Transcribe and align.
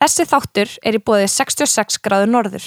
Þessi 0.00 0.24
þáttur 0.24 0.70
er 0.88 0.96
í 0.96 0.98
bóðið 1.04 1.26
66 1.28 1.98
gráður 2.00 2.30
norður. 2.32 2.66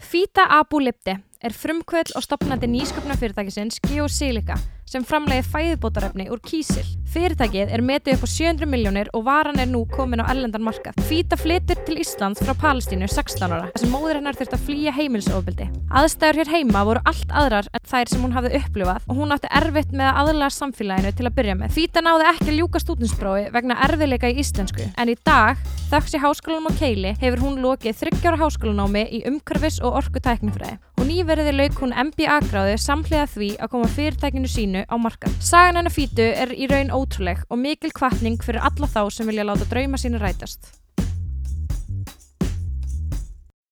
Fita 0.00 0.46
Abu 0.56 0.78
Lipti 0.80 1.12
er 1.44 1.52
frumkvöld 1.52 2.14
og 2.16 2.24
stopnandi 2.24 2.70
nýsköpnafyrirtækisins 2.72 3.82
Geosilica 3.84 4.56
sem 4.90 5.04
framleiði 5.06 5.46
fæðubótarefni 5.46 6.26
úr 6.34 6.40
kísil. 6.42 6.82
Fyrirtækið 7.10 7.72
er 7.74 7.82
metið 7.82 8.16
upp 8.16 8.26
á 8.26 8.28
700 8.30 8.68
miljónir 8.70 9.08
og 9.14 9.24
varan 9.26 9.58
er 9.58 9.66
nú 9.70 9.80
komin 9.90 10.22
á 10.22 10.30
ellendan 10.30 10.62
markað. 10.62 10.98
Fýta 11.08 11.38
flytur 11.38 11.78
til 11.86 11.98
Íslands 12.02 12.42
frá 12.42 12.54
Palestínu 12.58 13.08
16 13.10 13.46
ára, 13.50 13.70
þess 13.72 13.86
að 13.86 13.92
móður 13.94 14.18
hennar 14.20 14.38
þurft 14.38 14.54
að 14.54 14.64
flýja 14.66 14.94
heimilsofbildi. 14.94 15.66
Aðstæður 15.90 16.40
hér 16.42 16.52
heima 16.54 16.84
voru 16.86 17.02
allt 17.10 17.34
aðrar 17.42 17.70
en 17.74 17.86
þær 17.90 18.12
sem 18.12 18.26
hún 18.26 18.36
hafði 18.36 18.52
upplifað 18.60 19.08
og 19.10 19.18
hún 19.22 19.34
átti 19.34 19.50
erfitt 19.60 19.94
með 19.94 20.10
að 20.10 20.20
aðlæða 20.22 20.50
samfélaginu 20.58 21.14
til 21.18 21.26
að 21.26 21.36
byrja 21.40 21.56
með. 21.62 21.74
Fýta 21.78 22.04
náði 22.06 22.28
ekki 22.30 22.48
að 22.50 22.60
ljúka 22.60 22.84
stúdinsprófi 22.84 23.48
vegna 23.54 23.78
erfiðleika 23.88 24.30
í 24.30 24.38
íslensku, 24.42 24.86
en 24.94 25.10
í 25.10 25.16
dag, 25.26 25.58
þöks 25.90 26.14
í 26.14 26.22
háskólanum 26.22 26.70
á 26.70 26.78
Keili, 26.78 27.16
hefur 27.18 27.42
hún 27.46 27.58
lokið 27.64 27.98
þryggjára 28.04 28.38
háskólanámi 28.44 29.06
í 29.18 29.24
umhverfis 29.30 29.82
og 29.82 29.98
orkutæknifræði 30.04 30.78
og 31.00 31.06
nýverðið 31.08 31.56
lauk 31.56 31.78
hún 31.80 31.94
MBA 31.96 32.34
gráðu 32.50 32.74
samhliða 32.80 33.26
því 33.32 33.46
að 33.56 33.70
koma 33.72 33.88
fyrirtækinu 33.94 34.50
sínu 34.52 34.79
á 34.86 34.96
markað. 35.00 35.34
Sagan 35.42 35.80
hennar 35.80 35.94
Fítu 35.94 36.24
er 36.24 36.52
í 36.54 36.68
raun 36.70 36.92
ótrúleg 36.94 37.42
og 37.48 37.58
mikil 37.60 37.92
kvartning 37.96 38.40
fyrir 38.44 38.62
alla 38.64 38.88
þá 38.88 39.02
sem 39.12 39.28
vilja 39.28 39.46
láta 39.48 39.68
drauma 39.70 40.00
sínu 40.00 40.20
rætast. 40.22 40.76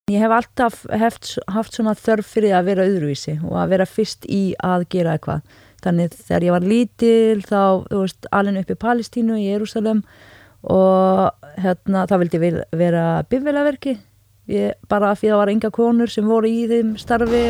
Ég 0.09 0.23
hef 0.25 0.33
alltaf 0.33 0.85
heft, 0.89 1.35
haft 1.53 1.77
svona 1.77 1.93
þörf 1.97 2.31
fyrir 2.33 2.57
að 2.57 2.71
vera 2.71 2.87
öðruvísi 2.89 3.37
og 3.45 3.59
að 3.61 3.75
vera 3.75 3.87
fyrst 3.89 4.25
í 4.25 4.43
að 4.65 4.87
gera 4.95 5.17
eitthvað. 5.17 5.45
Þannig 5.85 6.17
þegar 6.17 6.47
ég 6.47 6.57
var 6.57 6.69
lítil 6.73 7.43
þá, 7.45 7.63
þú 7.91 8.03
veist, 8.03 8.29
alveg 8.35 8.63
upp 8.65 8.73
í 8.73 8.79
Palestínu 8.83 9.37
í 9.39 9.47
Jérúsalem 9.51 10.03
og 10.65 11.51
hérna 11.61 12.07
þá 12.11 12.17
vildi 12.19 12.41
ég 12.41 12.63
vera 12.75 13.05
bifvelaverki 13.31 13.99
ég, 14.51 14.79
bara 14.89 15.15
því 15.15 15.33
það 15.33 15.43
var 15.43 15.53
enga 15.53 15.71
konur 15.75 16.13
sem 16.13 16.27
voru 16.27 16.51
í 16.51 16.65
þeim 16.71 16.97
starfi 17.01 17.45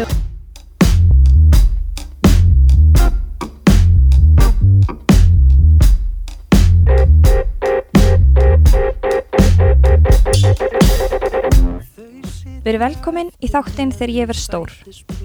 Verið 12.69 12.83
velkomin 12.83 13.29
í 13.41 13.49
þáttinn 13.49 13.95
þegar 13.97 14.11
ég 14.13 14.27
verð 14.29 14.41
stór. 14.43 14.73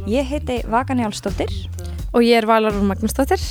Ég 0.07 0.29
heiti 0.29 0.61
Vaka 0.71 0.95
Njálsdóttir 0.95 1.51
og 2.15 2.23
ég 2.23 2.37
er 2.37 2.45
Valarur 2.47 2.85
Magnúsdóttir 2.87 3.41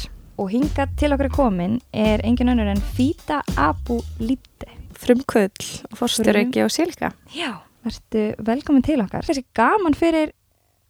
og 0.40 0.46
hinga 0.48 0.86
til 0.96 1.10
okkur 1.12 1.28
komin 1.34 1.74
er 1.92 2.22
engin 2.24 2.48
önnur 2.48 2.70
en 2.72 2.80
Fýta 2.96 3.42
Abu 3.60 3.98
Lípti. 4.16 4.70
Frumkvöld 4.96 5.66
og 5.90 5.98
fórstjórauki 6.00 6.62
og 6.64 6.72
sílka. 6.72 7.10
Já. 7.36 7.50
Vertu 7.84 8.22
velkomin 8.40 8.86
til 8.86 9.02
okkar. 9.04 9.28
Þessi 9.28 9.44
gaman 9.52 9.98
fyrir 9.98 10.32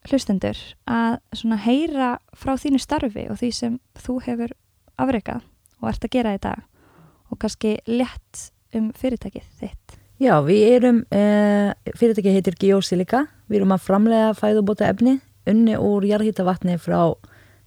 hlustendur 0.06 0.60
að 0.86 1.18
heyra 1.64 2.12
frá 2.38 2.54
þínu 2.54 2.78
starfi 2.84 3.26
og 3.32 3.40
því 3.42 3.50
sem 3.56 3.80
þú 3.98 4.20
hefur 4.28 4.54
afreikað 4.94 5.42
og 5.80 5.90
ert 5.90 6.06
að 6.06 6.14
gera 6.20 6.36
í 6.38 6.42
dag 6.46 6.62
og 7.34 7.42
kannski 7.42 7.80
lett 7.90 8.46
um 8.78 8.92
fyrirtækið 8.94 9.50
þitt. 9.58 9.98
Já, 10.22 10.36
við 10.46 10.60
erum, 10.76 10.98
eh, 11.10 11.72
fyrirtækið 11.98 12.36
heitir 12.36 12.54
Geosilica, 12.54 13.26
við 13.50 13.56
erum 13.56 13.72
að 13.74 13.86
framlega 13.88 14.34
fæðubóta 14.38 14.86
efni 14.86 15.16
unni 15.50 15.74
úr 15.74 16.04
jarðhýttavatni 16.06 16.76
frá 16.78 17.16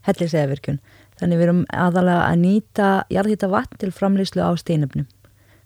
helliseðavirkjun. 0.08 0.80
Þannig 1.20 1.42
við 1.42 1.44
erum 1.44 1.66
aðalega 1.67 2.22
að 2.30 2.39
nýta 2.39 2.92
jarðhýttavatn 3.12 3.81
til 3.81 3.92
framleyslu 3.92 4.39
á 4.39 4.56
steinöfnum. 4.56 5.08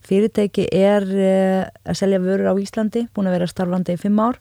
Fyrirtæki 0.02 0.66
er 0.74 1.06
uh, 1.06 1.70
að 1.86 2.00
selja 2.00 2.22
vörur 2.24 2.50
á 2.50 2.56
Íslandi, 2.58 3.06
búin 3.14 3.30
að 3.30 3.38
vera 3.38 3.52
starfandi 3.52 3.94
í 3.94 4.02
fimm 4.02 4.18
ár 4.18 4.40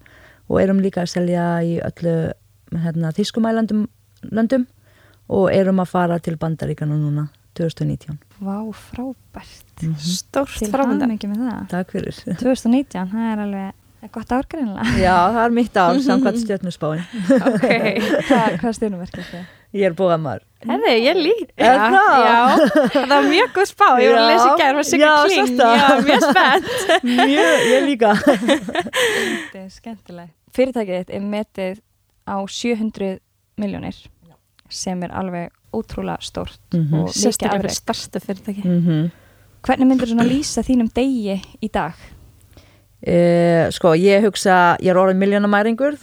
og 0.48 0.62
erum 0.62 0.80
líka 0.80 1.02
að 1.04 1.12
selja 1.18 1.60
í 1.60 1.76
öllu 1.84 2.32
hérna, 2.72 3.12
þískumælandum 3.12 3.88
landum 4.30 4.64
og 5.28 5.52
erum 5.52 5.84
að 5.84 5.92
fara 5.92 6.18
til 6.18 6.38
bandaríkanu 6.40 6.96
núna 6.96 7.28
2019. 7.60 8.27
Vá, 8.38 8.56
frábært. 8.72 9.82
Mm 9.82 9.92
-hmm. 9.92 9.98
Stórt 9.98 10.70
frábært. 10.70 11.22
Það. 11.22 11.68
Takk 11.68 11.90
fyrir. 11.90 12.14
2019, 12.38 13.10
það 13.12 13.32
er 13.32 13.44
alveg 13.44 13.74
gott 14.14 14.32
árgrinlega. 14.32 14.84
Já, 14.98 15.16
það 15.34 15.44
er 15.44 15.50
mitt 15.50 15.76
ár, 15.76 16.00
samkvæmt 16.00 16.40
stjórnusbáin. 16.44 17.02
ok, 17.34 17.64
hvað, 18.28 18.58
hvað 18.60 18.76
stjórnumerkið 18.78 19.24
þið? 19.32 19.46
Ég 19.76 19.84
er 19.84 19.96
búið 19.98 20.14
að 20.14 20.22
maður. 20.24 20.44
Hefði, 20.64 20.92
ég 21.04 21.18
líka. 21.18 21.52
Er 21.56 21.80
það? 21.82 22.14
Já, 22.24 22.38
það 22.94 23.10
var 23.10 23.26
mjög 23.28 23.50
góð 23.56 23.66
spá. 23.68 23.88
Ég 24.00 24.14
var 24.14 24.20
að 24.22 24.30
lesa 24.30 24.46
í 24.46 24.54
gerð, 24.62 24.78
var 24.78 24.88
sikkert 24.88 25.26
kling. 25.26 25.58
Já, 25.58 25.88
mjög 26.06 26.24
spennt. 26.24 26.70
mjög, 27.28 27.66
ég 27.68 27.86
líka. 27.90 28.14
Þetta 28.22 29.60
er 29.60 29.68
skemmtilegt. 29.74 30.34
Fyrirtækið 30.56 31.02
þitt 31.02 31.12
er 31.18 31.26
metið 31.34 31.82
á 32.24 32.36
700 32.48 33.18
miljónir 33.60 34.00
sem 34.72 35.02
er 35.04 35.12
alveg 35.16 35.52
ótrúlega 35.72 36.18
stórt 36.20 36.60
mm 36.74 36.84
-hmm. 36.84 37.00
og 37.02 37.08
mikið 37.14 37.48
afreg. 37.48 37.70
Starstu 37.70 38.20
fyrirtæki. 38.20 38.62
Mm 38.64 38.80
-hmm. 38.86 39.10
Hvernig 39.62 39.86
myndir 39.86 40.06
þú 40.06 40.10
svona 40.10 40.28
lýsa 40.28 40.62
þínum 40.62 40.90
degi 40.94 41.42
í 41.62 41.68
dag? 41.72 41.92
Uh, 42.98 43.70
sko, 43.70 43.94
ég 43.94 44.24
hugsa, 44.24 44.76
ég 44.82 44.90
er 44.90 44.98
orðin 44.98 45.20
miljónamæringur 45.20 45.94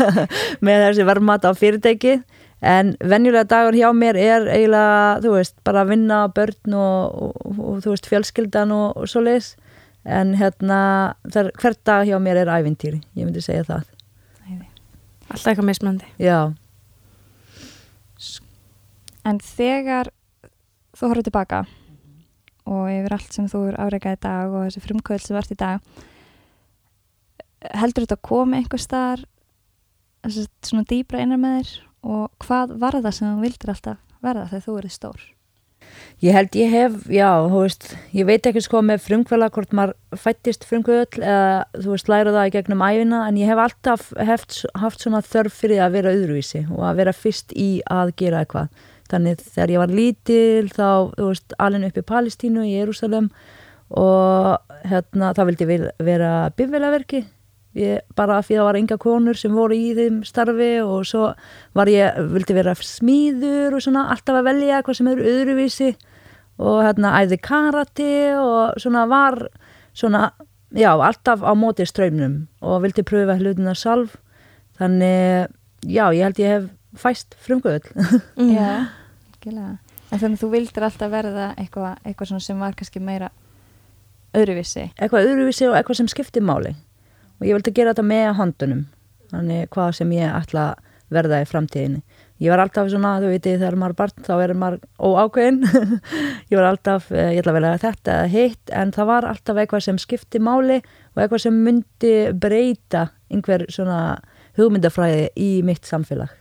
með 0.64 0.78
þessi 0.86 1.04
verðmat 1.04 1.44
á 1.44 1.52
fyrirtækið 1.52 2.22
en 2.60 2.96
venjulega 3.00 3.44
dagur 3.44 3.76
hjá 3.76 3.92
mér 3.92 4.16
er 4.16 4.48
eiginlega, 4.48 5.20
þú 5.20 5.34
veist, 5.34 5.56
bara 5.64 5.82
að 5.84 5.92
vinna 5.92 6.28
börn 6.28 6.76
og, 6.76 7.22
og, 7.22 7.60
og 7.60 7.82
þú 7.84 7.92
veist, 7.92 8.08
fjölskyldan 8.08 8.72
og, 8.72 8.96
og 8.96 9.08
svo 9.12 9.20
leiðis 9.20 9.56
en 10.08 10.32
hérna, 10.40 10.80
þar, 11.28 11.52
hvert 11.60 11.80
dag 11.84 12.08
hjá 12.08 12.16
mér 12.16 12.40
er 12.40 12.52
ævintýri, 12.56 13.02
ég 13.16 13.28
myndi 13.28 13.44
segja 13.44 13.64
það 13.68 13.84
Alltaf 15.30 15.52
eitthvað 15.52 15.68
mismandi 15.68 16.08
Já 16.18 16.50
En 19.30 19.38
þegar 19.44 20.10
þú 20.96 21.10
horfður 21.10 21.28
tilbaka 21.28 21.64
og 22.70 22.86
yfir 22.90 23.14
allt 23.16 23.34
sem 23.34 23.48
þú 23.50 23.66
er 23.70 23.80
áreikað 23.80 24.16
í 24.16 24.22
dag 24.26 24.54
og 24.54 24.64
þessi 24.66 24.84
frumkvöld 24.84 25.24
sem 25.24 25.36
vart 25.38 25.54
í 25.54 25.58
dag 25.58 26.06
heldur 27.76 28.06
þetta 28.06 28.18
að 28.18 28.28
koma 28.30 28.58
einhver 28.58 28.82
starf 28.82 29.26
svona 30.26 30.86
dýbra 30.88 31.22
einar 31.22 31.40
með 31.40 31.58
þér 31.60 31.74
og 32.10 32.44
hvað 32.44 32.72
var 32.80 32.96
það 32.98 33.12
sem 33.16 33.28
þú 33.28 33.44
vildir 33.44 33.74
alltaf 33.74 34.00
verða 34.24 34.48
þegar 34.50 34.66
þú 34.66 34.78
erið 34.80 34.96
stór? 34.96 35.22
Ég 36.20 36.36
held 36.36 36.56
ég 36.58 36.70
hef, 36.70 36.96
já, 37.08 37.28
þú 37.48 37.62
veist, 37.64 37.86
ég 38.14 38.26
veit 38.28 38.46
ekki 38.46 38.60
sko 38.62 38.82
með 38.84 39.00
frumkvöla 39.06 39.48
hvort 39.54 39.72
maður 39.74 40.20
fættist 40.20 40.66
frumkvöld 40.68 41.16
eða 41.18 41.64
þú 41.72 41.94
veist 41.94 42.10
læra 42.12 42.34
það 42.34 42.50
í 42.50 42.52
gegnum 42.56 42.84
æfina 42.84 43.22
en 43.26 43.40
ég 43.40 43.50
hef 43.50 43.62
alltaf 43.64 44.10
heft, 44.28 44.60
haft 44.78 45.02
svona 45.02 45.22
þörf 45.24 45.56
fyrir 45.62 45.80
að 45.86 45.96
vera 45.96 46.12
öðruvísi 46.14 46.66
og 46.68 46.84
að 46.90 47.00
vera 47.00 47.16
fyrst 47.16 47.56
í 47.56 47.70
að 47.88 48.12
gera 48.20 48.44
eitthvað. 48.44 48.68
Þannig 49.10 49.42
þegar 49.42 49.74
ég 49.74 49.82
var 49.82 49.96
lítil 50.00 50.70
þá, 50.70 50.86
þú 51.16 51.32
veist, 51.32 51.56
alveg 51.58 51.90
upp 51.90 51.98
í 51.98 52.08
Palestínu 52.12 52.64
í 52.68 52.76
Jérúsalem 52.76 53.30
og 53.90 54.76
hérna 54.86 55.32
þá 55.34 55.44
vildi 55.48 55.66
ég 55.66 55.86
vera 56.06 56.32
bifvelaverki 56.54 57.24
Ég, 57.78 58.02
bara 58.18 58.40
því 58.42 58.56
það 58.56 58.66
var 58.66 58.76
enga 58.80 58.96
konur 58.98 59.38
sem 59.38 59.52
voru 59.54 59.76
í 59.78 59.92
þeim 59.94 60.16
starfi 60.26 60.72
og 60.82 61.04
svo 61.06 61.28
var 61.78 61.90
ég, 61.90 62.16
vildi 62.32 62.56
vera 62.56 62.72
smíður 62.74 63.76
og 63.78 63.84
svona 63.84 64.08
alltaf 64.10 64.40
að 64.40 64.48
velja 64.48 64.80
hvað 64.82 64.98
sem 64.98 65.10
eru 65.12 65.28
öðruvísi 65.30 65.90
og 66.58 66.80
hérna 66.82 67.12
æði 67.20 67.38
karate 67.38 68.10
og 68.40 68.80
svona 68.82 69.04
var 69.10 69.38
svona, 69.94 70.32
já, 70.74 70.90
alltaf 70.96 71.46
á 71.46 71.52
móti 71.54 71.86
ströymnum 71.86 72.48
og 72.58 72.82
vildi 72.82 73.06
pröfa 73.06 73.38
hlutina 73.38 73.76
sjálf. 73.78 74.18
Þannig, 74.80 75.54
já, 75.86 76.04
ég 76.10 76.26
held 76.26 76.42
ég 76.42 76.56
hef 76.56 76.68
fæst 76.98 77.38
frumgöðl. 77.38 77.86
Já, 78.50 78.90
ekki 79.40 79.56
En 80.10 80.18
þannig 80.18 80.40
þú 80.40 80.50
vildir 80.50 80.84
alltaf 80.84 81.10
verða 81.12 81.50
eitthvað 81.54 82.06
eitthva 82.08 82.40
sem 82.42 82.58
var 82.58 82.74
kannski 82.74 83.00
meira 83.02 83.30
öðruvísi. 84.34 84.88
Eitthvað 84.98 85.28
öðruvísi 85.30 85.68
og 85.68 85.76
eitthvað 85.78 86.00
sem 86.00 86.08
skipti 86.10 86.42
máli. 86.42 86.74
Og 87.38 87.46
ég 87.46 87.56
vildi 87.56 87.74
gera 87.74 87.94
þetta 87.94 88.06
með 88.06 88.30
handunum 88.40 88.80
þannig 89.30 89.70
hvað 89.70 89.92
sem 90.00 90.16
ég 90.16 90.34
ætla 90.34 90.64
að 90.72 90.88
verða 91.10 91.40
í 91.42 91.46
framtíðinni. 91.46 92.02
Ég 92.40 92.52
var 92.54 92.62
alltaf 92.62 92.88
svona, 92.90 93.16
þú 93.20 93.30
veitir, 93.34 93.58
þegar 93.60 93.76
maður 93.78 93.96
barn 93.98 94.26
þá 94.26 94.34
er 94.40 94.52
maður 94.56 94.84
óákveðin 94.96 95.58
ég 96.50 96.54
var 96.56 96.68
alltaf, 96.70 97.10
eh, 97.12 97.32
ég 97.34 97.42
ætla 97.42 97.52
að 97.52 97.58
velja 97.58 97.72
þetta 97.82 98.14
eða 98.14 98.28
hitt 98.34 98.74
en 98.82 98.94
það 98.96 99.10
var 99.10 99.30
alltaf 99.30 99.60
eitthvað 99.60 99.86
sem 99.86 99.98
skipti 100.00 100.42
máli 100.42 100.78
og 100.80 101.20
eitthvað 101.20 101.44
sem 101.44 101.58
myndi 101.66 102.14
breyta 102.32 103.08
einhver 103.30 103.66
svona 103.70 103.98
hugmyndafræði 104.58 105.26
í 105.36 105.50
mitt 105.66 105.90
samfélag 105.90 106.32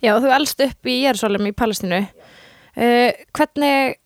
Já, 0.00 0.14
þú 0.16 0.32
elst 0.36 0.62
upp 0.64 0.90
í 0.90 1.00
Jérúsalem 1.04 1.50
í 1.50 1.56
Palestínu 1.56 2.00
uh, 2.04 3.10
hvernig 3.36 3.98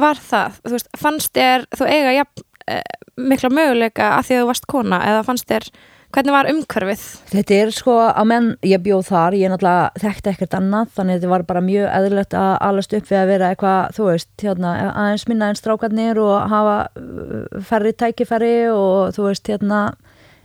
var 0.00 0.20
það? 0.20 0.60
Þú 0.64 0.74
veist, 0.76 0.90
fannst 1.00 1.32
þér 1.36 1.68
þú 1.76 1.88
eiga 1.88 2.16
jafn 2.18 2.44
uh, 2.44 2.82
mikla 3.30 3.52
möguleika 3.52 4.12
að 4.16 4.28
því 4.28 4.36
að 4.36 4.44
þú 4.44 4.50
varst 4.52 4.68
kona 4.70 5.00
eða 5.10 5.24
fannst 5.26 5.48
þér 5.50 5.72
Hvernig 6.10 6.34
var 6.34 6.48
umhverfið? 6.50 7.02
Þetta 7.30 7.54
er 7.54 7.68
sko 7.70 7.92
á 8.02 8.22
menn, 8.26 8.48
ég 8.66 8.80
bjóð 8.82 9.04
þar, 9.12 9.34
ég 9.38 9.52
náttúrulega 9.52 10.02
þekkti 10.02 10.30
ekkert 10.32 10.56
annað, 10.58 10.88
þannig 10.96 11.14
að 11.14 11.20
þetta 11.20 11.30
var 11.30 11.44
bara 11.46 11.60
mjög 11.62 11.84
eðlilegt 11.86 12.34
að 12.34 12.54
alast 12.66 12.96
upp 12.98 13.06
við 13.06 13.18
að 13.20 13.30
vera 13.30 13.50
eitthvað, 13.52 13.94
þú 13.94 14.08
veist, 14.08 14.30
hérna, 14.42 14.72
aðeins 14.90 15.26
minna 15.30 15.50
en 15.52 15.60
strákarnir 15.60 16.18
og 16.18 16.34
hafa 16.50 16.74
uh, 16.98 17.62
færri 17.68 17.94
tækifæri 17.94 18.56
og 18.72 19.14
þú 19.14 19.28
veist, 19.28 19.52
hérna, 19.52 19.84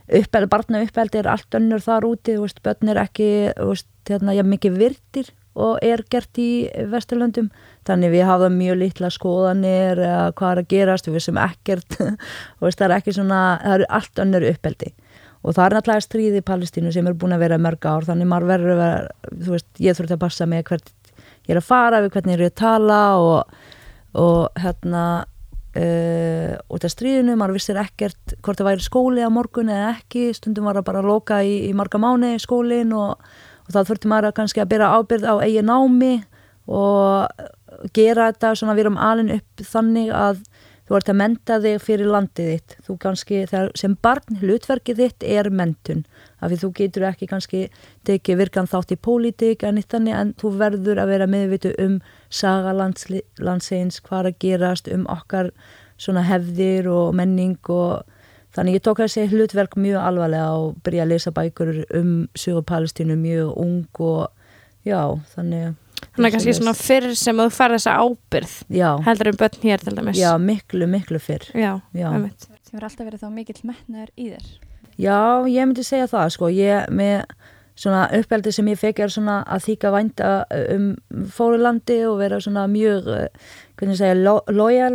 uppeldi, 0.06 0.50
barna 0.50 0.82
uppeldi 0.84 1.20
er 1.20 1.30
allt 1.32 1.58
önnur 1.58 1.82
þar 1.82 2.06
úti, 2.08 2.36
þú 2.36 2.46
veist, 2.46 2.62
börn 2.64 2.92
er 2.92 3.02
ekki, 3.02 3.28
þú 3.56 3.68
veist, 3.72 3.90
hérna, 4.10 4.36
ég 4.36 4.48
mikið 4.48 4.78
virtir 4.80 5.32
og 5.56 5.80
er 5.84 6.02
gert 6.12 6.36
í 6.38 6.68
Vesturlöndum, 6.92 7.48
þannig 7.88 8.12
við 8.12 8.26
hafa 8.28 8.50
mjög 8.52 8.76
litla 8.82 9.08
skoðanir 9.12 10.02
eða 10.04 10.26
hvað 10.36 10.52
er 10.52 10.60
að 10.60 10.68
gerast, 10.74 11.08
við 11.08 11.24
sem 11.24 11.40
ekkert, 11.40 11.96
þú 12.58 12.68
veist, 12.68 12.78
það 12.78 12.86
er 12.88 12.96
ekki 12.98 13.16
svona, 13.16 13.40
það 13.62 13.78
eru 13.78 13.88
allt 13.98 14.22
önnur 14.26 14.48
uppeldi. 14.50 14.92
Og 15.46 15.54
það 15.54 15.64
er 15.64 15.74
náttúrulega 15.76 16.02
stríði 16.02 16.42
í 16.42 16.44
Palestínu 16.44 16.92
sem 16.92 17.06
er 17.06 17.16
búin 17.16 17.36
að 17.36 17.44
vera 17.44 17.58
mörg 17.62 17.86
ár 17.86 18.06
þannig 18.08 18.28
maður 18.28 18.48
verður 18.50 18.72
að 18.74 18.80
vera, 18.82 19.34
þú 19.46 19.52
veist, 19.54 19.68
ég 19.78 19.96
þurfti 19.96 20.16
að 20.16 20.22
passa 20.24 20.48
með 20.50 20.64
hvert 20.70 20.92
ég 21.46 21.54
er 21.54 21.60
að 21.60 21.68
fara, 21.68 22.02
við 22.02 22.12
hvernig 22.16 22.34
ég 22.34 22.40
er 22.40 22.50
að 22.50 22.56
tala 22.60 23.00
og, 23.22 23.58
og 24.18 24.60
hérna 24.60 25.04
uh, 25.76 26.54
og 26.68 26.82
það 26.82 26.94
stríðinu, 26.94 27.36
maður 27.38 27.58
vissir 27.58 27.80
ekkert 27.80 28.36
hvort 28.40 28.60
það 28.60 28.70
væri 28.70 28.86
skóli 28.86 29.26
á 29.26 29.30
morgun 29.32 29.72
eða 29.72 29.92
ekki, 29.96 30.30
stundum 30.36 30.68
var 30.68 30.80
að 30.80 30.88
bara 30.88 31.04
loka 31.04 31.42
í, 31.44 31.58
í 31.68 31.74
marga 31.76 32.00
mánu 32.02 32.34
skólin 32.42 32.94
og, 32.96 33.20
og 33.66 33.74
þá 33.74 33.82
þurfti 33.82 34.10
maður 34.12 34.30
að 34.30 34.38
kannski 34.40 34.64
að 34.64 34.72
byrja 34.74 34.94
ábyrð 34.96 35.28
á 35.28 35.34
eigi 35.44 35.66
námi 35.66 36.14
og 36.66 37.46
gera 37.94 38.30
þetta 38.30 38.54
svona 38.58 38.74
við 38.76 38.86
erum 38.86 39.00
alin 39.02 39.34
upp 39.36 39.64
þannig 39.70 40.12
að 40.14 40.40
þú 40.86 40.98
ert 40.98 41.10
að 41.10 41.18
menta 41.20 41.58
þig 41.62 41.78
fyrir 41.82 42.10
landið 42.14 42.50
þitt. 42.52 42.76
Þú 42.86 42.96
kannski, 43.02 43.40
sem 43.78 43.96
barn, 44.02 44.40
hlutverkið 44.42 45.02
þitt 45.02 45.26
er 45.36 45.50
mentun, 45.50 46.04
af 46.40 46.52
því 46.52 46.60
þú 46.62 46.70
getur 46.80 47.06
ekki 47.10 47.30
kannski 47.30 47.62
tekið 48.06 48.42
virkan 48.42 48.70
þátt 48.70 48.94
í 48.94 49.00
pólitík 49.08 49.64
en 49.66 49.80
þannig 49.82 50.18
en 50.18 50.34
þú 50.40 50.52
verður 50.60 51.02
að 51.02 51.12
vera 51.14 51.30
meðvitu 51.30 51.74
um 51.82 51.98
saga 52.30 52.74
landsins, 52.76 54.00
hvað 54.06 54.30
að 54.30 54.38
gerast 54.46 54.92
um 54.92 55.08
okkar 55.10 55.50
hefðir 55.98 56.90
og 56.92 57.14
menning 57.16 57.58
og 57.72 58.04
þannig 58.54 58.78
ég 58.78 58.84
tók 58.84 59.00
þessi 59.02 59.26
hlutverk 59.32 59.76
mjög 59.76 60.02
alvarlega 60.02 60.52
og 60.60 60.76
byrja 60.84 61.04
að 61.04 61.12
lesa 61.12 61.32
bækur 61.32 61.84
um 61.96 62.28
Suður 62.36 62.64
Palestínu 62.68 63.16
mjög 63.16 63.56
ung 63.56 64.00
og 64.00 64.28
já, 64.84 65.18
þannig 65.34 65.74
Þannig 66.04 66.28
að 66.28 66.34
kannski 66.36 66.54
svona 66.56 66.76
fyrr 66.76 67.08
sem 67.18 67.40
þú 67.40 67.48
fær 67.52 67.74
þessa 67.76 67.96
ábyrð 68.00 68.54
já. 68.72 68.88
heldur 69.06 69.30
um 69.32 69.40
börn 69.40 69.58
hér 69.64 69.82
til 69.84 69.96
dæmis. 69.96 70.20
Já, 70.20 70.30
miklu, 70.40 70.88
miklu 70.90 71.20
fyrr. 71.20 71.44
Já, 71.52 71.72
já. 71.96 72.08
einmitt. 72.12 72.48
Sem 72.66 72.78
er 72.80 72.88
alltaf 72.88 73.06
verið 73.06 73.24
þá 73.24 73.28
mikill 73.32 73.60
metnaður 73.68 74.12
í 74.16 74.30
þér. 74.32 74.48
Já, 74.96 75.18
ég 75.52 75.68
myndi 75.68 75.84
segja 75.84 76.08
það, 76.08 76.30
sko. 76.36 76.48
Ég, 76.52 76.88
með 76.96 77.24
svona 77.76 78.06
uppeldi 78.16 78.52
sem 78.56 78.68
ég 78.72 78.80
fekk 78.80 79.02
er 79.04 79.12
svona 79.12 79.36
að 79.44 79.66
þýka 79.66 79.92
vænta 79.92 80.30
um 80.72 80.86
fórulandi 81.36 81.98
og 82.08 82.20
vera 82.22 82.40
svona 82.40 82.64
mjög 82.72 83.10
hvernig 83.76 83.98
segja, 83.98 84.16
lo 84.16 84.38
lojal 84.48 84.94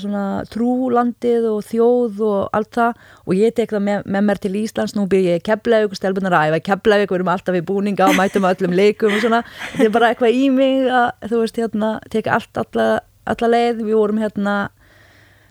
svona 0.00 0.24
trúlandið 0.50 1.48
og 1.50 1.60
þjóð 1.66 2.24
og 2.28 2.56
allt 2.56 2.72
það. 2.78 3.04
Og 3.26 3.36
ég 3.38 3.54
tek 3.56 3.74
það 3.74 3.86
með, 3.88 4.08
með 4.16 4.26
mér 4.28 4.42
til 4.42 4.52
Íslands, 4.62 4.96
nú 4.96 5.06
byrjum 5.10 5.34
ég 5.34 5.46
Keflavík 5.46 5.94
og 5.94 5.98
stelpunar 5.98 6.36
að 6.38 6.50
æfa 6.50 6.64
Keflavík, 6.70 7.10
við 7.10 7.20
erum 7.20 7.32
alltaf 7.34 7.58
í 7.58 7.64
búninga 7.66 8.10
og 8.10 8.18
mætum 8.18 8.48
öllum 8.50 8.76
leikum 8.78 9.14
og 9.16 9.24
svona. 9.24 9.44
Þetta 9.76 9.88
er 9.88 9.94
bara 9.98 10.10
eitthvað 10.12 10.36
í 10.38 10.50
mig 10.54 10.90
að 10.90 11.30
þú 11.32 11.44
veist 11.44 11.62
hérna, 11.62 11.94
teka 12.12 12.36
allt 12.38 12.62
alla, 12.64 12.90
alla 13.34 13.54
leið, 13.56 13.82
við 13.86 13.98
vorum 13.98 14.22
hérna 14.22 14.58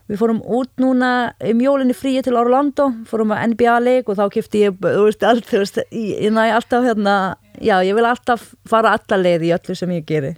Við 0.09 0.17
fórum 0.17 0.39
út 0.41 0.71
núna 0.81 1.09
í 1.45 1.51
mjólinni 1.53 1.93
fríi 1.93 2.23
til 2.25 2.33
Orlando, 2.39 2.87
fórum 3.05 3.29
að 3.35 3.51
NBA-leik 3.51 4.07
og 4.09 4.17
þá 4.17 4.23
kipti 4.33 4.63
ég, 4.63 4.79
þú 4.81 5.03
veist, 5.05 5.21
allt, 5.21 5.45
þú 5.45 5.59
veist, 5.61 5.77
ég 5.93 6.33
næ 6.33 6.47
alltaf 6.55 6.87
hérna, 6.87 7.13
já, 7.61 7.75
ég 7.85 7.93
vil 7.93 8.07
alltaf 8.09 8.47
fara 8.65 8.95
alla 8.97 9.19
leið 9.21 9.45
í 9.45 9.51
öllu 9.53 9.75
sem 9.77 9.93
ég 9.93 10.07
geri, 10.09 10.31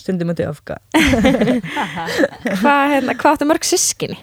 stundum 0.00 0.32
út 0.32 0.40
í 0.42 0.46
öfka. 0.48 0.78
Hvað 2.60 2.82
hérna, 2.94 3.14
hva 3.20 3.34
áttu 3.34 3.48
mörg 3.48 3.66
sískinni? 3.66 4.18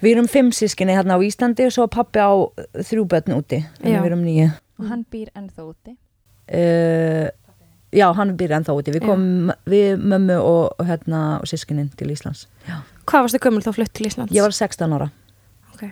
Við 0.00 0.14
erum 0.14 0.28
fimm 0.32 0.48
sískinni 0.56 0.94
hérna 0.96 1.16
á 1.16 1.20
Íslandi 1.20 1.66
og 1.68 1.74
svo 1.74 1.84
pappi 1.92 2.22
á 2.24 2.32
þrjú 2.80 3.04
börn 3.10 3.36
úti, 3.36 3.60
Já. 3.84 3.98
við 4.00 4.06
erum 4.08 4.22
nýju. 4.24 4.48
Og 4.80 4.88
hann 4.88 5.04
býr 5.12 5.28
ennþá 5.36 5.66
úti. 5.66 5.92
Uh, 6.50 7.28
já, 7.92 8.06
hann 8.16 8.32
býr 8.40 8.56
ennþá 8.56 8.76
úti, 8.78 8.94
við 8.96 9.04
komum 9.04 9.52
við 9.68 10.00
mömmu 10.00 10.38
og, 10.40 10.72
og 10.80 10.88
hérna 10.88 11.24
og 11.42 11.50
sískinnin 11.50 11.92
til 12.00 12.08
Íslands. 12.14 12.46
Já. 12.64 12.80
Hvað 13.04 13.26
varstu 13.26 13.42
gömul 13.44 13.64
þá 13.66 13.74
flutt 13.76 13.92
til 13.98 14.08
Íslands? 14.08 14.32
Ég 14.32 14.46
var 14.46 14.56
16 14.56 14.96
ára. 14.96 15.10
Ok. 15.74 15.84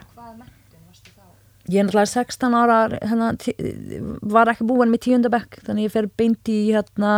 Ég 1.69 1.83
er 1.83 1.85
náttúrulega 1.85 2.09
16 2.09 2.55
ára, 2.57 2.77
hérna, 3.05 3.35
var 4.25 4.49
ekki 4.55 4.65
búin 4.65 4.89
með 4.89 5.03
tíundabekk, 5.05 5.61
þannig 5.67 5.91
ég 5.91 5.93
fer 5.93 6.09
beint 6.17 6.49
í 6.49 6.61
hérna 6.71 7.13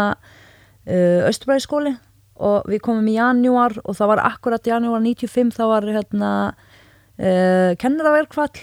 Östurbæðiskóli 1.28 1.94
og 2.40 2.68
við 2.70 2.80
komum 2.84 3.08
í 3.10 3.18
janúar 3.18 3.76
og 3.84 3.96
það 3.98 4.12
var 4.14 4.22
akkurat 4.24 4.66
janúar 4.66 5.02
95, 5.04 5.52
þá 5.58 5.64
var 5.68 5.86
hérna 5.92 6.30
uh, 7.20 7.72
kennaraverkfall, 7.80 8.62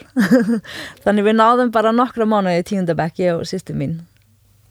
þannig 1.06 1.28
við 1.28 1.38
náðum 1.38 1.74
bara 1.75 1.94
nokkra 1.94 2.25
mánuði 2.30 2.64
í 2.64 2.68
tíundabekk, 2.72 3.22
ég 3.22 3.42
og 3.42 3.50
sýstir 3.50 3.78
mín. 3.78 4.00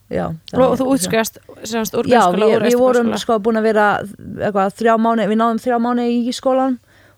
Já, 0.06 0.28
Og 0.54 0.76
þú 0.78 0.84
útskrifast 0.94 1.40
semast 1.66 1.94
úr 1.98 2.06
Já, 2.06 2.20
grunnskóla 2.30 2.46
við, 2.46 2.56
úr 2.56 2.64
við 2.68 2.76
vorum 2.78 3.08
sko 3.18 3.38
búin 3.42 3.58
að 3.58 3.64
vera 3.66 3.86
eitthvað, 4.06 4.76
þrjá 4.78 4.92
mánu, 5.02 5.24
við 5.26 5.40
náðum 5.40 5.58
þrjá 5.64 5.78
mánu 5.82 6.04
í 6.06 6.34
skólan 6.34 6.76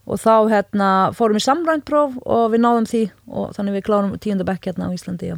og 0.09 0.23
þá 0.23 0.33
hérna 0.49 0.89
fórum 1.13 1.37
við 1.37 1.45
samræntpróf 1.45 2.15
og 2.25 2.47
við 2.55 2.63
náðum 2.65 2.87
því 2.89 3.03
og 3.29 3.51
þannig 3.59 3.77
við 3.77 3.85
klárum 3.91 4.15
tíundabekk 4.25 4.71
hérna 4.71 4.89
á 4.89 4.97
Íslandi, 4.97 5.35
já. 5.35 5.37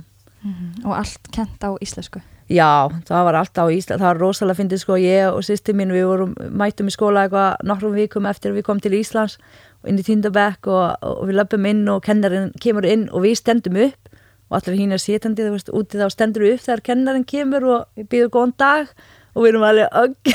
Og 0.86 0.94
allt 0.94 1.26
kent 1.34 1.66
á 1.66 1.74
íslensku. 1.82 2.22
Já, 2.50 2.90
það 3.06 3.26
var 3.28 3.36
alltaf 3.38 3.68
á 3.68 3.70
Íslandi, 3.70 4.02
það 4.02 4.08
var 4.08 4.18
rosalega 4.24 4.58
fyndið 4.58 4.80
sko, 4.82 4.96
ég 4.98 5.28
og 5.30 5.44
sýsti 5.46 5.74
mín, 5.78 5.92
við 5.94 6.06
vorum, 6.08 6.32
mættum 6.50 6.88
í 6.90 6.94
skóla 6.94 7.28
eitthvað 7.28 7.60
nokkrum 7.70 7.94
vikum 7.94 8.26
eftir 8.26 8.50
að 8.50 8.58
við 8.58 8.66
komum 8.66 8.82
til 8.82 8.96
Íslands 8.98 9.36
og 9.84 9.92
inn 9.92 10.00
í 10.00 10.06
tíundabekk 10.08 10.66
og, 10.66 11.06
og 11.06 11.22
við 11.28 11.38
löpum 11.38 11.68
inn 11.70 11.84
og 11.92 12.02
kennarinn 12.08 12.50
kemur 12.60 12.88
inn 12.90 13.06
og 13.14 13.22
við 13.22 13.38
stendum 13.38 13.78
upp 13.86 14.10
og 14.50 14.58
allir 14.58 14.80
hín 14.80 14.96
er 14.96 14.98
sétandi, 14.98 15.46
þú 15.46 15.54
veist, 15.54 15.70
úti 15.70 16.00
þá 16.00 16.10
stendur 16.10 16.42
við 16.48 16.56
upp 16.56 16.66
þegar 16.66 16.84
kennarinn 16.90 17.28
kemur 17.30 17.68
og 17.70 17.86
við 18.00 18.10
býðum 18.16 18.34
góðan 18.34 18.56
dag 18.58 18.90
og 19.30 19.44
við 19.44 19.52
erum 19.52 19.62
alveg 19.68 19.92
ögg. 20.00 20.30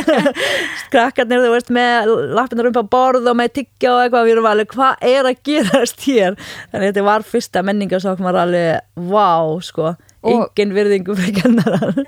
Krakkarnir, 0.94 1.42
þú 1.44 1.50
veist, 1.52 1.68
með 1.76 2.12
lappinar 2.32 2.70
upp 2.70 2.78
á 2.80 2.84
borð 2.96 3.28
og 3.28 3.36
með 3.36 3.52
tyggja 3.60 3.92
og 3.92 4.00
eitthvað 4.06 4.24
við 4.24 4.34
erum 4.38 4.48
alveg, 4.48 4.72
hvað 4.72 5.04
er 5.12 5.28
að 5.28 5.42
gerast 5.50 6.06
hér? 6.08 6.38
Þannig 6.72 6.80
að 6.80 6.86
þetta 6.88 7.04
var 7.10 7.26
fyrsta 7.28 7.62
menningarsókn 7.68 8.24
var 8.24 8.40
alveg, 8.46 8.80
vá, 9.12 9.28
sko. 9.68 9.92
Og- 9.92 10.06
engin 10.28 10.72
virðingu 10.76 11.14
fyrir 11.16 11.36
kennaran. 11.40 12.06